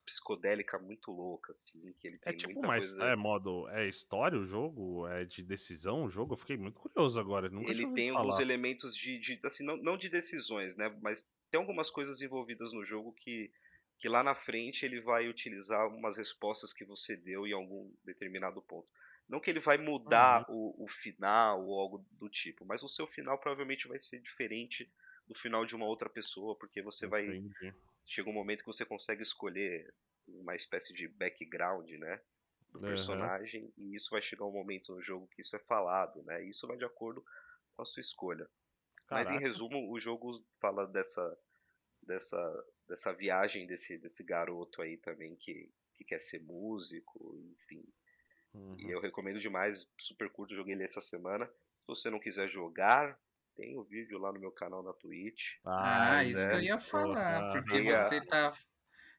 psicodélica 0.06 0.78
muito 0.78 1.12
louca, 1.12 1.52
assim, 1.52 1.94
que 2.00 2.08
ele 2.08 2.18
É 2.18 2.30
tem 2.30 2.38
tipo, 2.38 2.54
muita 2.54 2.68
mas 2.68 2.86
coisa... 2.92 3.04
é 3.06 3.16
modo. 3.16 3.68
É 3.70 3.88
história 3.88 4.38
o 4.38 4.44
jogo? 4.44 5.08
É 5.08 5.26
de 5.26 5.44
decisão 5.44 6.04
o 6.04 6.10
jogo? 6.10 6.34
Eu 6.34 6.38
fiquei 6.38 6.58
muito 6.58 6.80
curioso 6.80 7.20
agora. 7.20 7.50
Nunca 7.50 7.72
ele 7.72 7.86
tem 7.94 8.10
alguns 8.10 8.36
falar. 8.36 8.44
elementos 8.44 8.96
de, 8.96 9.18
de- 9.20 9.40
assim, 9.44 9.66
não, 9.66 9.78
não 9.78 9.98
de 9.98 10.10
decisões, 10.10 10.76
né? 10.76 10.96
Mas 11.02 11.28
tem 11.50 11.60
algumas 11.60 11.90
coisas 11.90 12.22
envolvidas 12.22 12.72
no 12.72 12.86
jogo 12.86 13.14
que, 13.14 13.52
que 13.98 14.08
lá 14.08 14.24
na 14.24 14.36
frente 14.36 14.86
ele 14.86 15.02
vai 15.02 15.28
utilizar 15.28 15.88
umas 15.88 16.18
respostas 16.18 16.72
que 16.74 16.86
você 16.86 17.18
deu 17.18 17.48
em 17.48 17.54
algum 17.54 17.92
determinado 18.04 18.62
ponto. 18.62 18.88
Não 19.28 19.40
que 19.40 19.50
ele 19.50 19.60
vai 19.60 19.78
mudar 19.78 20.46
o, 20.50 20.84
o 20.86 20.88
final 20.88 21.66
ou 21.66 21.80
algo 21.80 22.06
do 22.12 22.30
tipo, 22.30 22.66
mas 22.66 22.84
o 22.84 22.88
seu 22.90 23.08
final 23.08 23.40
provavelmente 23.40 23.88
vai 23.88 24.00
ser 24.00 24.22
diferente 24.22 24.92
do 25.28 25.36
final 25.36 25.66
de 25.66 25.76
uma 25.76 25.86
outra 25.88 26.10
pessoa, 26.10 26.58
porque 26.58 26.82
você 26.82 27.08
vai 27.08 27.40
Entendi. 27.40 27.76
chega 28.08 28.30
um 28.30 28.34
momento 28.34 28.60
que 28.60 28.68
você 28.68 28.86
consegue 28.86 29.22
escolher 29.22 29.94
uma 30.28 30.56
espécie 30.56 30.94
de 30.94 31.08
background, 31.08 31.90
né, 31.92 32.22
do 32.72 32.82
Aham. 32.82 33.36
personagem, 33.40 33.72
e 33.78 33.96
isso 33.96 34.10
vai 34.12 34.22
chegar 34.22 34.46
um 34.46 34.52
momento 34.52 34.94
no 34.94 35.02
jogo 35.02 35.28
que 35.28 35.42
isso 35.42 35.56
é 35.56 35.60
falado, 35.60 36.24
né? 36.24 36.44
E 36.44 36.48
isso 36.50 36.68
vai 36.68 36.78
de 36.78 36.86
acordo 36.86 37.24
com 37.74 37.82
a 37.82 37.86
sua 37.86 38.02
escolha. 38.02 38.50
Mas 39.12 39.32
em 39.32 39.40
Caraca. 39.40 39.40
resumo, 39.40 39.92
o 39.92 40.00
jogo 40.00 40.46
fala 40.62 40.88
dessa 40.88 41.38
dessa 42.02 42.66
dessa 42.88 43.14
viagem 43.14 43.68
desse 43.68 43.98
desse 43.98 44.24
garoto 44.24 44.82
aí 44.82 44.98
também 44.98 45.36
que 45.38 45.72
que 45.96 46.04
quer 46.06 46.20
ser 46.22 46.42
músico, 46.44 47.38
enfim. 47.38 47.84
E 48.78 48.86
Uhum. 48.86 48.92
eu 48.92 49.02
recomendo 49.02 49.40
demais, 49.40 49.88
super 49.98 50.30
curto, 50.30 50.56
joguei 50.56 50.74
ele 50.74 50.84
essa 50.84 51.02
semana. 51.02 51.50
Se 51.80 51.88
você 51.88 52.10
não 52.10 52.20
quiser 52.20 52.50
jogar, 52.50 53.20
tem 53.56 53.78
o 53.78 53.84
vídeo 53.84 54.18
lá 54.18 54.32
no 54.34 54.40
meu 54.40 54.52
canal 54.52 54.84
na 54.84 54.94
Twitch. 54.94 55.54
Ah, 55.66 56.24
Se 56.24 56.30
isso 56.32 56.48
que 56.48 56.56
eu 56.56 56.62
ia 56.62 56.80
falar, 56.80 57.52
porque 57.52 57.82
você 57.82 58.22
tá. 58.26 58.52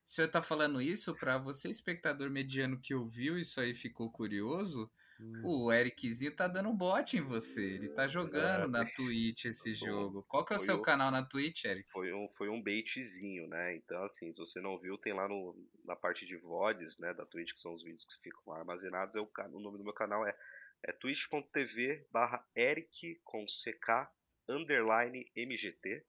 Se 0.04 0.22
eu 0.22 0.30
tá 0.30 0.40
falando 0.40 0.80
isso, 0.80 1.14
pra 1.16 1.36
você, 1.36 1.68
espectador 1.68 2.30
mediano 2.30 2.78
que 2.80 2.94
ouviu 2.94 3.38
isso 3.38 3.60
aí 3.60 3.70
e 3.72 3.74
ficou 3.74 4.10
curioso, 4.10 4.90
Hum. 5.20 5.43
o 5.44 5.72
Ericzinho 5.72 6.34
tá 6.34 6.47
dando 6.47 6.72
bot 6.72 7.16
em 7.16 7.20
você. 7.22 7.64
Ele 7.64 7.88
tá 7.88 8.06
jogando 8.06 8.68
na 8.70 8.84
Twitch 8.84 9.44
esse 9.47 9.72
jogo. 9.72 10.22
Qual 10.28 10.44
que 10.44 10.52
é 10.52 10.56
o 10.56 10.59
Foi 10.59 10.66
seu 10.66 10.76
o- 10.76 10.82
canal 10.82 11.10
na 11.10 11.22
Twitch, 11.26 11.64
Eric? 11.64 11.90
Foi 11.90 12.12
um, 12.12 12.28
foi 12.36 12.48
um 12.48 12.62
baitzinho, 12.62 13.48
né? 13.48 13.76
Então, 13.76 14.02
assim, 14.05 14.32
se 14.32 14.38
você 14.38 14.60
não 14.60 14.78
viu, 14.78 14.98
tem 14.98 15.12
lá 15.14 15.26
no, 15.28 15.56
na 15.84 15.97
parte 15.97 16.26
de 16.26 16.36
VODs, 16.36 16.98
né, 16.98 17.14
da 17.14 17.24
Twitch, 17.24 17.52
que 17.52 17.60
são 17.60 17.72
os 17.74 17.82
vídeos 17.82 18.05
que 18.05 18.20
ficam 18.22 18.52
armazenados. 18.52 19.16
É 19.16 19.20
o, 19.20 19.30
o 19.52 19.60
nome 19.60 19.78
do 19.78 19.84
meu 19.84 19.94
canal 19.94 20.26
é, 20.26 20.36
é 20.84 20.93
twitch.tv 20.93 22.06
barra 22.12 22.47
Eric 22.55 23.20
com 23.24 23.44
CK 23.47 24.09
underline 24.48 25.30
MGT. 25.36 26.05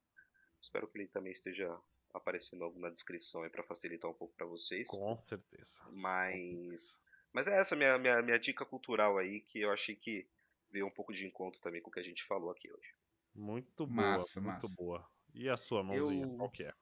Espero 0.59 0.87
que 0.87 0.97
ele 0.97 1.07
também 1.07 1.31
esteja 1.31 1.75
aparecendo 2.13 2.63
algo 2.63 2.79
na 2.79 2.89
descrição 2.89 3.43
aí 3.43 3.49
para 3.49 3.63
facilitar 3.63 4.09
um 4.09 4.13
pouco 4.13 4.33
para 4.35 4.45
vocês. 4.47 4.87
Com 4.89 5.17
certeza. 5.19 5.79
Mas, 5.91 7.01
mas 7.33 7.47
é 7.47 7.57
essa 7.59 7.75
minha, 7.75 7.97
minha, 7.97 8.21
minha 8.21 8.39
dica 8.39 8.65
cultural 8.65 9.17
aí, 9.17 9.41
que 9.41 9.59
eu 9.59 9.71
achei 9.71 9.95
que 9.95 10.27
veio 10.71 10.87
um 10.87 10.91
pouco 10.91 11.13
de 11.13 11.25
encontro 11.25 11.61
também 11.61 11.81
com 11.81 11.89
o 11.89 11.93
que 11.93 11.99
a 11.99 12.03
gente 12.03 12.23
falou 12.23 12.51
aqui 12.51 12.71
hoje. 12.71 12.93
Muito 13.35 13.85
boa, 13.85 13.95
Massa, 13.95 14.41
muito 14.41 14.53
massa. 14.53 14.75
boa. 14.77 15.07
E 15.33 15.47
a 15.49 15.55
sua 15.57 15.83
mãozinha, 15.83 16.25
Eu- 16.25 16.37
qual 16.37 16.49
que 16.49 16.63
é? 16.63 16.73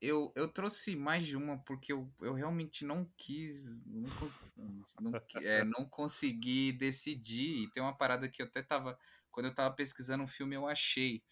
Eu, 0.00 0.32
eu 0.34 0.48
trouxe 0.48 0.96
mais 0.96 1.26
de 1.26 1.36
uma 1.36 1.58
porque 1.58 1.92
eu, 1.92 2.10
eu 2.22 2.32
realmente 2.32 2.86
não 2.86 3.04
quis, 3.18 3.84
não, 3.84 4.08
cons- 4.08 4.40
não, 4.98 5.12
é, 5.44 5.62
não 5.64 5.84
consegui 5.84 6.72
decidir. 6.72 7.64
E 7.64 7.70
tem 7.70 7.82
uma 7.82 7.94
parada 7.94 8.26
que 8.26 8.40
eu 8.40 8.46
até 8.46 8.62
tava, 8.62 8.98
quando 9.30 9.46
eu 9.46 9.54
tava 9.54 9.74
pesquisando 9.74 10.24
um 10.24 10.26
filme, 10.26 10.56
eu 10.56 10.66
achei. 10.66 11.22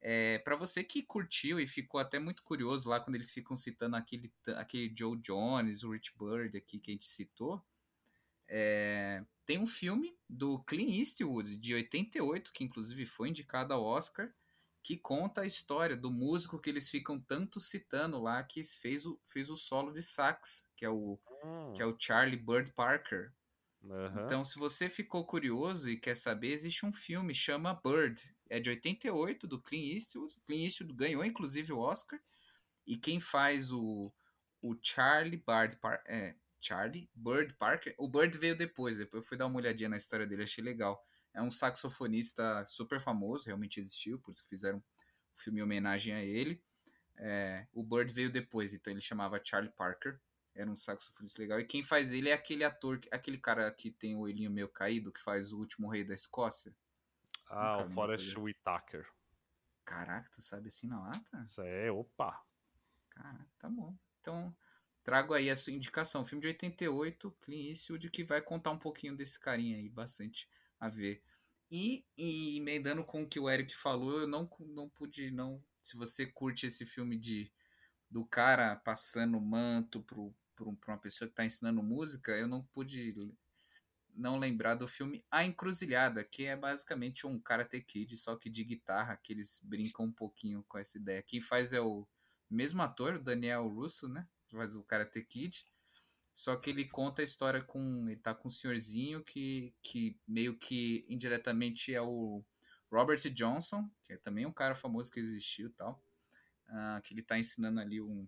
É, 0.00 0.38
para 0.38 0.54
você 0.54 0.84
que 0.84 1.02
curtiu 1.02 1.58
e 1.58 1.66
ficou 1.66 1.98
até 1.98 2.20
muito 2.20 2.44
curioso 2.44 2.88
lá 2.88 3.00
quando 3.00 3.16
eles 3.16 3.32
ficam 3.32 3.56
citando 3.56 3.96
aquele, 3.96 4.32
aquele 4.56 4.94
Joe 4.96 5.18
Jones, 5.18 5.82
o 5.82 5.90
Rich 5.90 6.12
Bird 6.16 6.56
aqui 6.56 6.78
que 6.78 6.92
a 6.92 6.94
gente 6.94 7.06
citou, 7.06 7.60
É, 8.48 9.22
tem 9.44 9.58
um 9.58 9.66
filme 9.66 10.16
do 10.28 10.58
Clint 10.64 10.98
Eastwood 10.98 11.56
de 11.56 11.74
88, 11.74 12.52
que 12.52 12.64
inclusive 12.64 13.04
foi 13.06 13.28
indicado 13.28 13.74
ao 13.74 13.84
Oscar, 13.84 14.32
que 14.82 14.96
conta 14.96 15.42
a 15.42 15.46
história 15.46 15.96
do 15.96 16.10
músico 16.10 16.58
que 16.58 16.70
eles 16.70 16.88
ficam 16.88 17.20
tanto 17.20 17.60
citando 17.60 18.18
lá, 18.18 18.42
que 18.42 18.62
fez 18.64 19.04
o, 19.04 19.20
fez 19.26 19.50
o 19.50 19.56
solo 19.56 19.92
de 19.92 20.02
sax, 20.02 20.66
que 20.74 20.84
é 20.84 20.88
o, 20.88 21.18
que 21.74 21.82
é 21.82 21.86
o 21.86 21.96
Charlie 21.98 22.38
Bird 22.38 22.72
Parker. 22.72 23.32
Aham. 23.84 24.24
Então, 24.24 24.44
se 24.44 24.58
você 24.58 24.88
ficou 24.88 25.24
curioso 25.24 25.88
e 25.88 25.96
quer 25.96 26.16
saber, 26.16 26.52
existe 26.52 26.84
um 26.84 26.92
filme, 26.92 27.34
chama 27.34 27.80
Bird. 27.84 28.20
É 28.50 28.58
de 28.58 28.70
88, 28.70 29.46
do 29.46 29.60
Clint 29.60 29.94
Eastwood. 29.94 30.34
Clint 30.46 30.64
Eastwood 30.64 30.94
ganhou, 30.94 31.24
inclusive, 31.24 31.72
o 31.72 31.78
Oscar. 31.78 32.18
E 32.86 32.96
quem 32.96 33.20
faz 33.20 33.70
o, 33.70 34.12
o 34.60 34.76
Charlie 34.82 35.36
Bird 35.36 35.76
Parker... 35.76 36.10
É, 36.10 36.34
Charlie 36.60 37.08
Bird 37.14 37.54
Parker. 37.54 37.94
O 37.98 38.08
Bird 38.08 38.36
veio 38.38 38.56
depois, 38.56 38.98
depois 38.98 39.22
eu 39.22 39.28
fui 39.28 39.36
dar 39.36 39.46
uma 39.46 39.56
olhadinha 39.56 39.88
na 39.88 39.96
história 39.96 40.26
dele, 40.26 40.42
achei 40.42 40.62
legal. 40.62 41.04
É 41.32 41.42
um 41.42 41.50
saxofonista 41.50 42.64
super 42.66 43.00
famoso, 43.00 43.46
realmente 43.46 43.78
existiu, 43.78 44.18
por 44.18 44.32
isso 44.32 44.44
fizeram 44.44 44.78
um 44.78 44.82
filme 45.36 45.60
em 45.60 45.62
homenagem 45.62 46.14
a 46.14 46.22
ele. 46.22 46.62
É, 47.16 47.66
o 47.72 47.82
Bird 47.82 48.12
veio 48.12 48.30
depois, 48.30 48.72
então 48.74 48.92
ele 48.92 49.00
chamava 49.00 49.40
Charlie 49.42 49.72
Parker. 49.72 50.20
Era 50.54 50.70
um 50.70 50.76
saxofonista 50.76 51.40
legal. 51.40 51.60
E 51.60 51.64
quem 51.64 51.84
faz 51.84 52.12
ele 52.12 52.28
é 52.28 52.32
aquele 52.32 52.64
ator, 52.64 53.00
aquele 53.12 53.38
cara 53.38 53.70
que 53.70 53.90
tem 53.90 54.16
o 54.16 54.20
olhinho 54.20 54.50
meio 54.50 54.68
caído, 54.68 55.12
que 55.12 55.20
faz 55.20 55.52
o 55.52 55.58
último 55.58 55.88
rei 55.88 56.02
da 56.02 56.14
Escócia. 56.14 56.74
Ah, 57.48 57.84
o 57.84 57.90
Forrest. 57.90 58.36
Whitaker. 58.36 59.06
Caraca, 59.84 60.28
tu 60.30 60.42
sabe 60.42 60.68
assim 60.68 60.86
na 60.86 61.00
lata? 61.00 61.42
Isso 61.44 61.62
é, 61.62 61.90
opa. 61.90 62.44
Caraca, 63.08 63.48
tá 63.58 63.68
bom. 63.68 63.96
Então, 64.20 64.54
trago 65.08 65.32
aí 65.32 65.48
a 65.48 65.56
sua 65.56 65.72
indicação. 65.72 66.22
Filme 66.22 66.42
de 66.42 66.48
88, 66.48 67.30
Clint 67.40 67.70
Eastwood, 67.70 68.10
que 68.10 68.22
vai 68.22 68.42
contar 68.42 68.72
um 68.72 68.78
pouquinho 68.78 69.16
desse 69.16 69.40
carinha 69.40 69.78
aí, 69.78 69.88
bastante 69.88 70.46
a 70.78 70.86
ver. 70.90 71.22
E, 71.70 72.04
e 72.14 72.58
emendando 72.58 73.02
com 73.02 73.22
o 73.22 73.26
que 73.26 73.40
o 73.40 73.48
Eric 73.48 73.74
falou, 73.74 74.20
eu 74.20 74.26
não, 74.26 74.46
não 74.66 74.86
pude, 74.90 75.30
não. 75.30 75.64
Se 75.80 75.96
você 75.96 76.26
curte 76.26 76.66
esse 76.66 76.84
filme 76.84 77.16
de 77.16 77.50
do 78.10 78.22
cara 78.26 78.76
passando 78.76 79.40
manto 79.40 80.02
pro, 80.02 80.34
pro, 80.54 80.76
pra 80.76 80.92
uma 80.92 81.00
pessoa 81.00 81.26
que 81.26 81.34
tá 81.34 81.44
ensinando 81.46 81.82
música, 81.82 82.32
eu 82.32 82.46
não 82.46 82.62
pude 82.62 83.32
não 84.14 84.38
lembrar 84.38 84.74
do 84.74 84.86
filme 84.86 85.24
A 85.30 85.42
Encruzilhada, 85.42 86.22
que 86.22 86.44
é 86.44 86.54
basicamente 86.54 87.26
um 87.26 87.40
Karate 87.40 87.80
Kid, 87.80 88.14
só 88.18 88.36
que 88.36 88.50
de 88.50 88.62
guitarra, 88.62 89.16
que 89.16 89.32
eles 89.32 89.58
brincam 89.64 90.04
um 90.04 90.12
pouquinho 90.12 90.62
com 90.68 90.76
essa 90.76 90.98
ideia. 90.98 91.22
Quem 91.22 91.40
faz 91.40 91.72
é 91.72 91.80
o 91.80 92.06
mesmo 92.50 92.82
ator, 92.82 93.18
Daniel 93.18 93.66
Russo, 93.68 94.06
né? 94.06 94.28
Faz 94.50 94.76
o 94.76 94.82
Karate 94.82 95.22
Kid. 95.22 95.66
Só 96.34 96.54
que 96.56 96.70
ele 96.70 96.84
conta 96.84 97.20
a 97.20 97.24
história 97.24 97.60
com. 97.60 98.08
Ele 98.08 98.20
tá 98.20 98.34
com 98.34 98.48
um 98.48 98.50
senhorzinho 98.50 99.22
que, 99.24 99.74
que 99.82 100.16
meio 100.26 100.56
que 100.56 101.04
indiretamente 101.08 101.92
é 101.92 102.00
o 102.00 102.44
Robert 102.90 103.18
Johnson, 103.30 103.90
que 104.04 104.12
é 104.12 104.16
também 104.16 104.46
um 104.46 104.52
cara 104.52 104.74
famoso 104.74 105.10
que 105.10 105.18
existiu 105.20 105.66
e 105.68 105.72
tal. 105.72 106.00
ah, 106.68 107.00
que 107.02 107.12
ele 107.12 107.22
tá 107.22 107.38
ensinando 107.38 107.80
ali 107.80 108.00
um. 108.00 108.26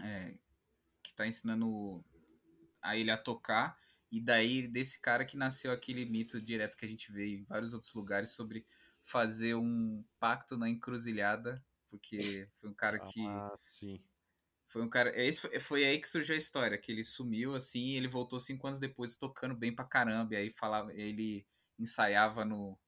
é, 0.00 0.38
que 1.02 1.12
tá 1.14 1.26
ensinando 1.26 2.02
a 2.80 2.96
ele 2.96 3.10
a 3.10 3.18
tocar. 3.18 3.78
E 4.10 4.20
daí, 4.20 4.66
desse 4.66 5.00
cara 5.00 5.24
que 5.24 5.36
nasceu 5.36 5.72
aquele 5.72 6.06
mito 6.06 6.40
direto 6.40 6.78
que 6.78 6.84
a 6.84 6.88
gente 6.88 7.12
vê 7.12 7.36
em 7.36 7.44
vários 7.44 7.74
outros 7.74 7.92
lugares 7.92 8.30
sobre 8.30 8.64
fazer 9.02 9.54
um 9.54 10.04
pacto 10.18 10.56
na 10.56 10.68
encruzilhada, 10.68 11.62
porque 11.90 12.48
foi 12.54 12.70
um 12.70 12.74
cara 12.74 12.98
que. 12.98 13.20
Ah, 13.26 13.54
sim. 13.58 14.00
Foi 14.68 14.82
um 14.82 14.88
cara. 14.88 15.12
Esse 15.20 15.40
foi, 15.40 15.60
foi 15.60 15.84
aí 15.84 16.00
que 16.00 16.08
surgiu 16.08 16.34
a 16.34 16.38
história, 16.38 16.78
que 16.78 16.90
ele 16.90 17.04
sumiu 17.04 17.54
assim, 17.54 17.88
e 17.88 17.96
ele 17.96 18.08
voltou 18.08 18.40
cinco 18.40 18.66
anos 18.66 18.78
depois 18.78 19.14
tocando 19.14 19.54
bem 19.54 19.74
pra 19.74 19.84
caramba. 19.84 20.34
E 20.34 20.36
aí 20.36 20.50
falava, 20.50 20.92
ele 20.92 21.46
ensaiava 21.78 22.44
no, 22.44 22.78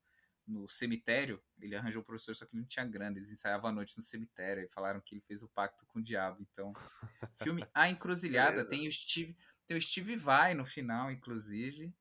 no 0.47 0.69
cemitério. 0.69 1.43
Ele 1.61 1.77
arranjou 1.77 2.03
o 2.03 2.05
professor, 2.05 2.35
só 2.35 2.47
que 2.47 2.55
ele 2.55 2.63
não 2.63 2.69
tinha 2.69 2.85
grana. 2.85 3.17
Eles 3.17 3.31
ensaiavam 3.31 3.71
à 3.71 3.73
noite 3.73 3.97
no 3.97 4.03
cemitério. 4.03 4.65
E 4.65 4.69
falaram 4.69 5.01
que 5.01 5.15
ele 5.15 5.21
fez 5.21 5.43
o 5.43 5.49
pacto 5.49 5.87
com 5.87 6.01
o 6.01 6.03
diabo. 6.03 6.41
Então, 6.51 6.73
filme 7.37 7.65
A 7.73 7.89
Encruzilhada 7.89 8.67
tem 8.67 8.89
o 8.89 8.93
Steve. 8.93 9.37
Tem 9.67 9.77
o 9.77 9.83
Steve 9.83 10.17
Vai 10.17 10.55
no 10.55 10.65
final, 10.65 11.13
inclusive, 11.13 11.95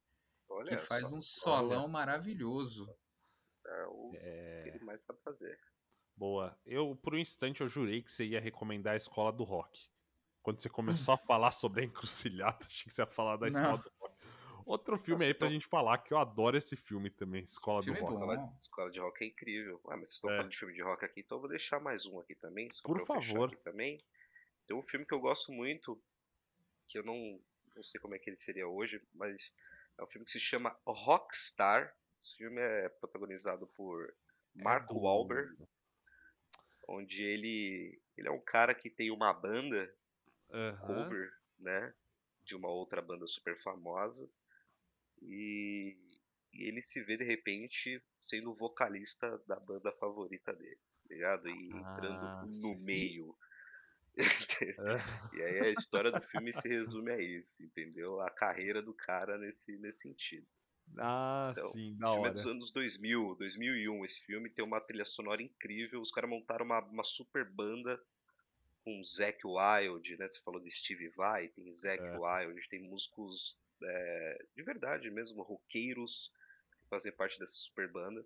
Olha 0.49 0.69
que 0.69 0.77
faz 0.77 1.09
só, 1.09 1.15
um 1.15 1.21
solão 1.21 1.87
maravilhoso. 1.89 2.89
É 3.65 3.85
o 3.87 4.09
que 4.11 4.17
É, 4.17 4.67
ele 4.69 4.85
mais 4.85 5.03
sabe 5.03 5.19
fazer. 5.21 5.59
Boa. 6.17 6.57
Eu, 6.65 6.95
por 7.01 7.13
um 7.13 7.17
instante, 7.17 7.61
eu 7.61 7.67
jurei 7.67 8.01
que 8.01 8.11
você 8.11 8.25
ia 8.25 8.41
recomendar 8.41 8.93
a 8.93 8.97
escola 8.97 9.31
do 9.31 9.43
rock. 9.43 9.87
Quando 10.41 10.61
você 10.61 10.69
começou 10.69 11.13
a 11.13 11.17
falar 11.27 11.51
sobre 11.51 11.81
a 11.81 11.85
encruzilhada, 11.85 12.57
achei 12.67 12.85
que 12.89 12.93
você 12.93 13.01
ia 13.01 13.07
falar 13.07 13.37
da 13.37 13.47
escola 13.47 13.71
Não. 13.71 13.77
do 13.77 13.91
rock. 13.99 14.17
Outro 14.65 14.97
filme 14.97 15.19
Nossa, 15.19 15.31
aí 15.31 15.37
pra 15.37 15.47
tão- 15.47 15.53
gente 15.53 15.65
falar, 15.67 15.97
que 15.99 16.13
eu 16.13 16.17
adoro 16.17 16.57
esse 16.57 16.75
filme 16.75 17.09
também, 17.09 17.41
Escola 17.41 17.79
do 17.79 17.85
Filme 17.85 17.99
Rock. 18.01 18.13
bom. 18.15 18.25
Escola, 18.33 18.53
escola 18.57 18.91
de 18.91 18.99
rock 18.99 19.23
é 19.23 19.27
incrível. 19.27 19.79
Ah, 19.87 19.95
mas 19.95 20.09
vocês 20.09 20.13
estão 20.15 20.29
É. 20.31 20.35
falando 20.35 20.51
de 20.51 20.57
filme 20.57 20.73
de 20.73 20.81
rock 20.81 21.05
aqui, 21.05 21.21
então 21.21 21.37
eu 21.37 21.39
vou 21.41 21.49
deixar 21.49 21.79
mais 21.79 22.05
um 22.05 22.19
aqui 22.19 22.35
também, 22.35 22.67
Por 22.83 23.05
favor. 23.07 23.55
também. 23.59 23.97
Tem 24.67 24.75
um 24.75 24.83
filme 24.83 25.05
que 25.05 25.13
eu 25.13 25.21
gosto 25.21 25.53
muito, 25.53 25.97
que 26.85 26.99
eu 26.99 27.03
não, 27.05 27.39
não 27.73 27.81
sei 27.83 28.01
como 28.01 28.15
é 28.15 28.19
que 28.19 28.29
ele 28.29 28.35
seria 28.35 28.67
hoje, 28.67 29.01
mas 29.13 29.55
é 29.97 30.03
um 30.03 30.07
filme 30.07 30.25
que 30.25 30.31
se 30.31 30.39
chama 30.41 30.77
Rockstar. 30.85 31.95
Esse 32.13 32.35
filme 32.35 32.59
é 32.59 32.89
protagonizado 32.89 33.67
por 33.67 34.13
Marco 34.53 34.93
do- 34.95 34.99
Wahlberg, 34.99 35.55
onde 36.87 37.23
ele, 37.23 38.01
ele 38.17 38.27
é 38.27 38.31
um 38.31 38.41
cara 38.41 38.73
que 38.75 38.89
tem 38.89 39.11
uma 39.11 39.33
banda 39.33 39.93
Aham. 40.53 40.79
cover, 40.79 41.31
né, 41.59 41.93
de 42.43 42.55
uma 42.55 42.69
outra 42.69 43.01
banda 43.01 43.27
super 43.27 43.57
famosa 43.57 44.29
e, 45.21 45.97
e 46.53 46.63
ele 46.67 46.81
se 46.81 47.03
vê 47.03 47.17
de 47.17 47.23
repente 47.23 48.01
sendo 48.19 48.51
o 48.51 48.55
vocalista 48.55 49.37
da 49.47 49.59
banda 49.59 49.91
favorita 49.93 50.53
dele, 50.53 50.79
tá 51.07 51.13
ligado? 51.15 51.49
E 51.49 51.79
entrando 51.81 52.33
Ah, 52.33 52.41
no 52.41 52.75
sim. 52.75 52.79
meio. 52.79 53.37
E 55.33 55.43
aí 55.43 55.59
a 55.59 55.69
história 55.69 56.11
do 56.11 56.21
filme 56.21 56.53
se 56.53 56.69
resume 56.69 57.11
a 57.11 57.19
isso, 57.19 57.63
entendeu? 57.63 58.19
A 58.21 58.29
carreira 58.31 58.81
do 58.81 58.93
cara 58.93 59.37
nesse, 59.37 59.77
nesse 59.77 59.99
sentido. 59.99 60.47
Ah, 60.99 61.51
Então, 61.51 61.69
sim, 61.71 61.95
da 61.97 62.07
é 62.07 62.09
hora. 62.19 62.31
dos 62.33 62.45
anos 62.45 62.71
2000, 62.71 63.35
2001. 63.35 64.05
Esse 64.05 64.21
filme 64.21 64.49
tem 64.49 64.63
uma 64.63 64.81
trilha 64.81 65.05
sonora 65.05 65.41
incrível. 65.41 66.01
Os 66.01 66.11
caras 66.11 66.29
montaram 66.29 66.65
uma, 66.65 66.79
uma 66.79 67.03
super 67.03 67.45
banda 67.49 68.01
com 68.83 69.03
Zac 69.03 69.39
Wild, 69.45 70.17
né? 70.17 70.27
Você 70.27 70.41
falou 70.41 70.61
de 70.61 70.71
Steve 70.71 71.09
Vai, 71.09 71.49
tem 71.49 71.71
Zac 71.73 72.01
É. 72.01 72.17
Wild, 72.17 72.67
tem 72.69 72.81
músicos 72.81 73.59
é, 73.83 74.45
de 74.55 74.63
verdade 74.63 75.09
mesmo, 75.11 75.43
roqueiros 75.43 76.33
que 76.81 76.89
fazem 76.89 77.11
parte 77.11 77.37
dessa 77.39 77.55
super 77.55 77.91
banda. 77.91 78.25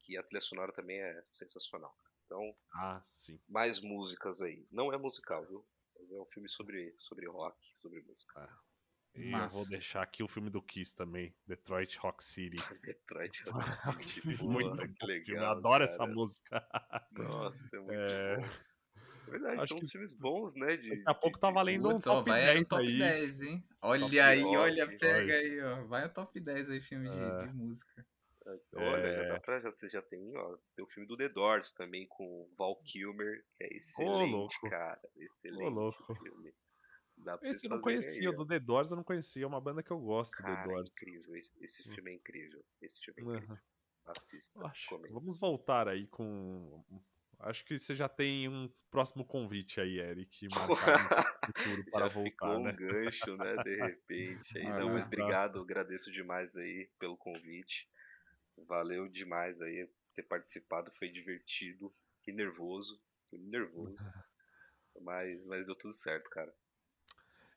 Que 0.00 0.16
a 0.16 0.22
trilha 0.22 0.40
sonora 0.40 0.72
também 0.72 1.00
é 1.00 1.24
sensacional. 1.34 1.96
Então, 2.26 2.56
Ah, 2.74 3.00
sim. 3.04 3.38
mais 3.48 3.80
músicas 3.80 4.42
aí. 4.42 4.66
Não 4.70 4.92
é 4.92 4.98
musical, 4.98 5.46
viu? 5.46 5.66
Mas 5.98 6.10
é 6.10 6.20
um 6.20 6.26
filme 6.26 6.48
sobre, 6.48 6.94
sobre 6.98 7.26
rock, 7.28 7.56
sobre 7.74 8.00
música. 8.02 8.48
E 9.16 9.26
eu 9.26 9.30
Massa. 9.30 9.56
vou 9.56 9.68
deixar 9.68 10.02
aqui 10.02 10.22
o 10.22 10.28
filme 10.28 10.50
do 10.50 10.60
Kiss 10.60 10.94
também, 10.94 11.34
Detroit 11.46 11.96
Rock 11.98 12.24
City. 12.24 12.56
Detroit 12.82 13.42
Rock 13.48 14.04
City, 14.06 14.26
muito 14.42 14.76
que 14.76 14.86
filme, 14.88 15.22
Eu 15.28 15.34
legal. 15.34 15.52
adoro 15.56 15.84
essa 15.84 15.98
cara. 15.98 16.12
música. 16.12 16.68
Nossa, 17.12 17.76
é 17.76 17.80
muito 17.80 17.92
É, 17.92 18.36
bom. 18.36 18.44
É 19.26 19.30
verdade, 19.30 19.60
acho 19.60 19.68
são 19.68 19.76
uns 19.78 19.90
filmes 19.90 20.14
bons, 20.14 20.54
né? 20.56 20.76
De, 20.76 20.88
Daqui 20.90 21.02
a 21.06 21.14
pouco 21.14 21.36
de- 21.36 21.40
tá 21.40 21.48
de- 21.48 21.54
valendo 21.54 21.88
um 21.88 21.92
Putz, 21.92 22.06
ó, 22.06 22.14
top 22.16 22.30
vai 22.30 22.40
10 22.44 22.60
no 22.60 22.66
top 22.66 22.82
aí. 22.82 22.98
10, 22.98 23.42
hein? 23.42 23.64
Olha 23.80 24.00
Top 24.02 24.20
aí, 24.20 24.42
rock, 24.42 24.56
olha, 24.56 24.86
vai. 24.86 24.96
pega 24.96 25.34
aí, 25.34 25.60
ó. 25.62 25.84
Vai 25.86 26.02
no 26.04 26.12
top 26.12 26.40
10 26.40 26.70
aí, 26.70 26.80
filme 26.82 27.08
de, 27.08 27.18
É. 27.18 27.46
de 27.46 27.52
música. 27.54 28.06
Olha, 28.74 29.12
já 29.16 29.22
É. 29.22 29.28
dá 29.28 29.40
pra, 29.40 29.60
já, 29.60 29.72
você 29.72 29.88
já 29.88 30.02
tem, 30.02 30.36
ó, 30.36 30.56
tem 30.76 30.84
o 30.84 30.88
filme 30.88 31.06
do 31.08 31.16
The 31.16 31.30
Doors 31.30 31.72
também 31.72 32.06
com 32.08 32.24
o 32.24 32.50
Val 32.58 32.76
Kilmer, 32.84 33.42
que 33.56 33.64
é 33.64 33.68
Ô, 33.68 33.70
excelente, 33.76 34.30
louco. 34.32 34.68
cara. 34.68 35.00
Excelente 35.16 35.72
louco. 35.72 36.14
filme. 36.22 36.52
Dá 37.18 37.38
pra 37.38 37.50
Esse 37.50 37.66
eu 37.66 37.70
não 37.70 37.80
conhecia, 37.80 38.28
aí, 38.28 38.36
do 38.36 38.46
The 38.46 38.58
Doors 38.60 38.90
eu 38.90 38.96
não 38.96 39.04
conhecia, 39.04 39.44
é 39.44 39.46
uma 39.46 39.60
banda 39.60 39.82
que 39.82 39.90
eu 39.90 40.00
gosto, 40.00 40.42
The 40.42 40.42
Cara, 40.42 40.72
é 40.72 40.74
Doors. 40.74 40.90
incrível. 40.90 41.36
Esse, 41.36 41.64
esse 41.64 41.82
Hum. 41.86 41.94
filme 41.94 42.10
é 42.10 42.14
incrível. 42.14 42.64
Esse 42.80 43.00
filme 43.00 43.22
é 43.22 43.24
incrível. 43.24 43.48
Aham. 43.50 43.58
Assista, 44.06 44.64
Acho-. 44.66 45.00
Vamos 45.10 45.38
voltar 45.38 45.88
aí 45.88 46.06
com. 46.06 46.84
Acho 47.38 47.64
que 47.64 47.78
você 47.78 47.94
já 47.94 48.08
tem 48.08 48.48
um 48.48 48.68
próximo 48.90 49.24
convite 49.24 49.80
aí, 49.80 49.98
Eric, 49.98 50.48
marcado 50.54 51.02
no 51.02 51.10
futuro 51.44 51.84
para 51.90 52.06
Já 52.06 52.10
ficou 52.10 52.50
voltar, 52.50 52.60
um 52.60 52.72
né? 52.72 52.76
gancho, 52.76 53.36
né? 53.36 53.56
De 53.58 53.76
repente. 53.76 54.58
Aí, 54.58 54.66
Ah, 54.66 54.80
não, 54.80 54.90
mas 54.90 55.06
exato. 55.06 55.06
obrigado, 55.06 55.60
agradeço 55.60 56.12
demais 56.12 56.56
aí 56.56 56.88
pelo 56.98 57.16
convite. 57.16 57.88
Valeu 58.56 59.08
demais 59.08 59.60
aí 59.60 59.88
ter 60.14 60.22
participado, 60.24 60.92
foi 60.98 61.08
divertido 61.08 61.94
e 62.26 62.32
nervoso. 62.32 63.00
Nervoso. 63.32 64.12
Mas, 65.00 65.46
mas 65.46 65.66
deu 65.66 65.74
tudo 65.76 65.92
certo, 65.92 66.30
cara. 66.30 66.54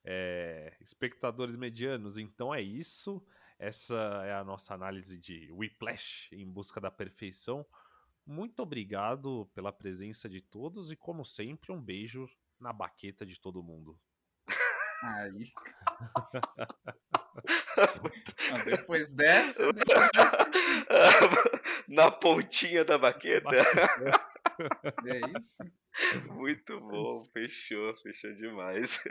É, 0.10 0.74
espectadores 0.80 1.58
medianos, 1.58 2.18
então 2.18 2.56
é 2.56 2.62
isso. 2.62 3.22
Essa 3.60 4.24
é 4.26 4.34
a 4.34 4.44
nossa 4.44 4.74
análise 4.74 5.18
de 5.18 5.52
Whiplash 5.52 6.30
em 6.32 6.50
busca 6.50 6.80
da 6.80 6.90
perfeição. 6.90 7.66
Muito 8.26 8.62
obrigado 8.62 9.50
pela 9.54 9.74
presença 9.74 10.30
de 10.30 10.40
todos 10.40 10.92
e, 10.92 10.96
como 10.96 11.26
sempre, 11.26 11.74
um 11.74 11.82
beijo 11.82 12.30
na 12.58 12.72
baqueta 12.72 13.26
de 13.26 13.38
todo 13.38 13.62
mundo. 13.62 14.00
Aí. 15.04 15.52
Não, 18.50 18.66
depois 18.66 19.12
dessa, 19.12 19.74
depois 19.74 20.10
dessa. 20.14 20.50
Na 21.86 22.10
pontinha 22.12 22.86
da 22.86 22.98
baqueta. 22.98 23.50
É 25.06 25.20
isso. 25.38 25.62
Muito 26.34 26.80
bom, 26.80 27.22
fechou, 27.34 27.94
fechou 27.96 28.34
demais. 28.36 29.04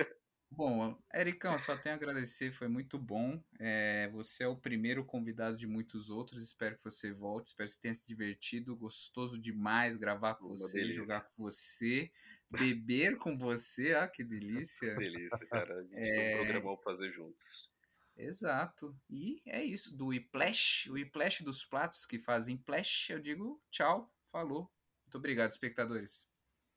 Bom, 0.51 0.97
Ericão, 1.13 1.59
só 1.59 1.77
tenho 1.77 1.95
a 1.95 1.97
agradecer, 1.97 2.51
foi 2.53 2.69
muito 2.69 2.99
bom. 2.99 3.43
É, 3.59 4.09
você 4.09 4.45
é 4.45 4.49
o 4.49 4.57
primeiro 4.57 5.05
convidado 5.05 5.57
de 5.57 5.67
muitos 5.67 6.09
outros. 6.09 6.41
Espero 6.43 6.79
que 6.79 6.85
você 6.85 7.13
volte, 7.13 7.47
espero 7.47 7.69
que 7.69 7.75
você 7.75 7.81
tenha 7.81 7.95
se 7.95 8.07
divertido. 8.07 8.77
Gostoso 8.77 9.39
demais 9.41 9.97
gravar 9.97 10.37
com 10.37 10.47
Uma 10.47 10.57
você, 10.57 10.79
delícia. 10.79 11.01
jogar 11.03 11.21
com 11.31 11.43
você, 11.43 12.11
beber 12.51 13.19
com 13.19 13.37
você. 13.37 13.95
Ah, 13.95 14.09
que 14.09 14.23
delícia! 14.25 14.95
Delícia, 15.11 15.47
cara. 15.49 15.83
Um 15.83 15.89
É. 15.93 16.37
programão 16.37 16.77
pra 16.77 16.85
fazer 16.85 17.11
juntos. 17.13 17.75
Exato. 18.17 18.97
E 19.11 19.43
é 19.45 19.63
isso, 19.63 19.95
do 19.95 20.15
Iplash, 20.15 20.87
o 20.89 20.97
Iplash 20.97 21.43
dos 21.43 21.65
pratos 21.65 22.07
que 22.07 22.19
fazem 22.19 22.57
Plash. 22.57 23.11
Eu 23.11 23.21
digo 23.21 23.61
tchau, 23.71 24.11
falou. 24.33 24.73
Muito 25.05 25.19
obrigado, 25.19 25.51
espectadores. 25.51 26.27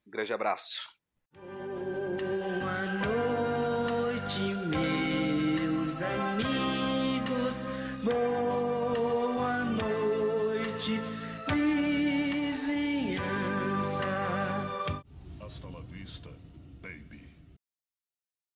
Um 0.05 0.11
grande 0.11 0.33
abraço. 0.33 0.81
and 6.01 6.28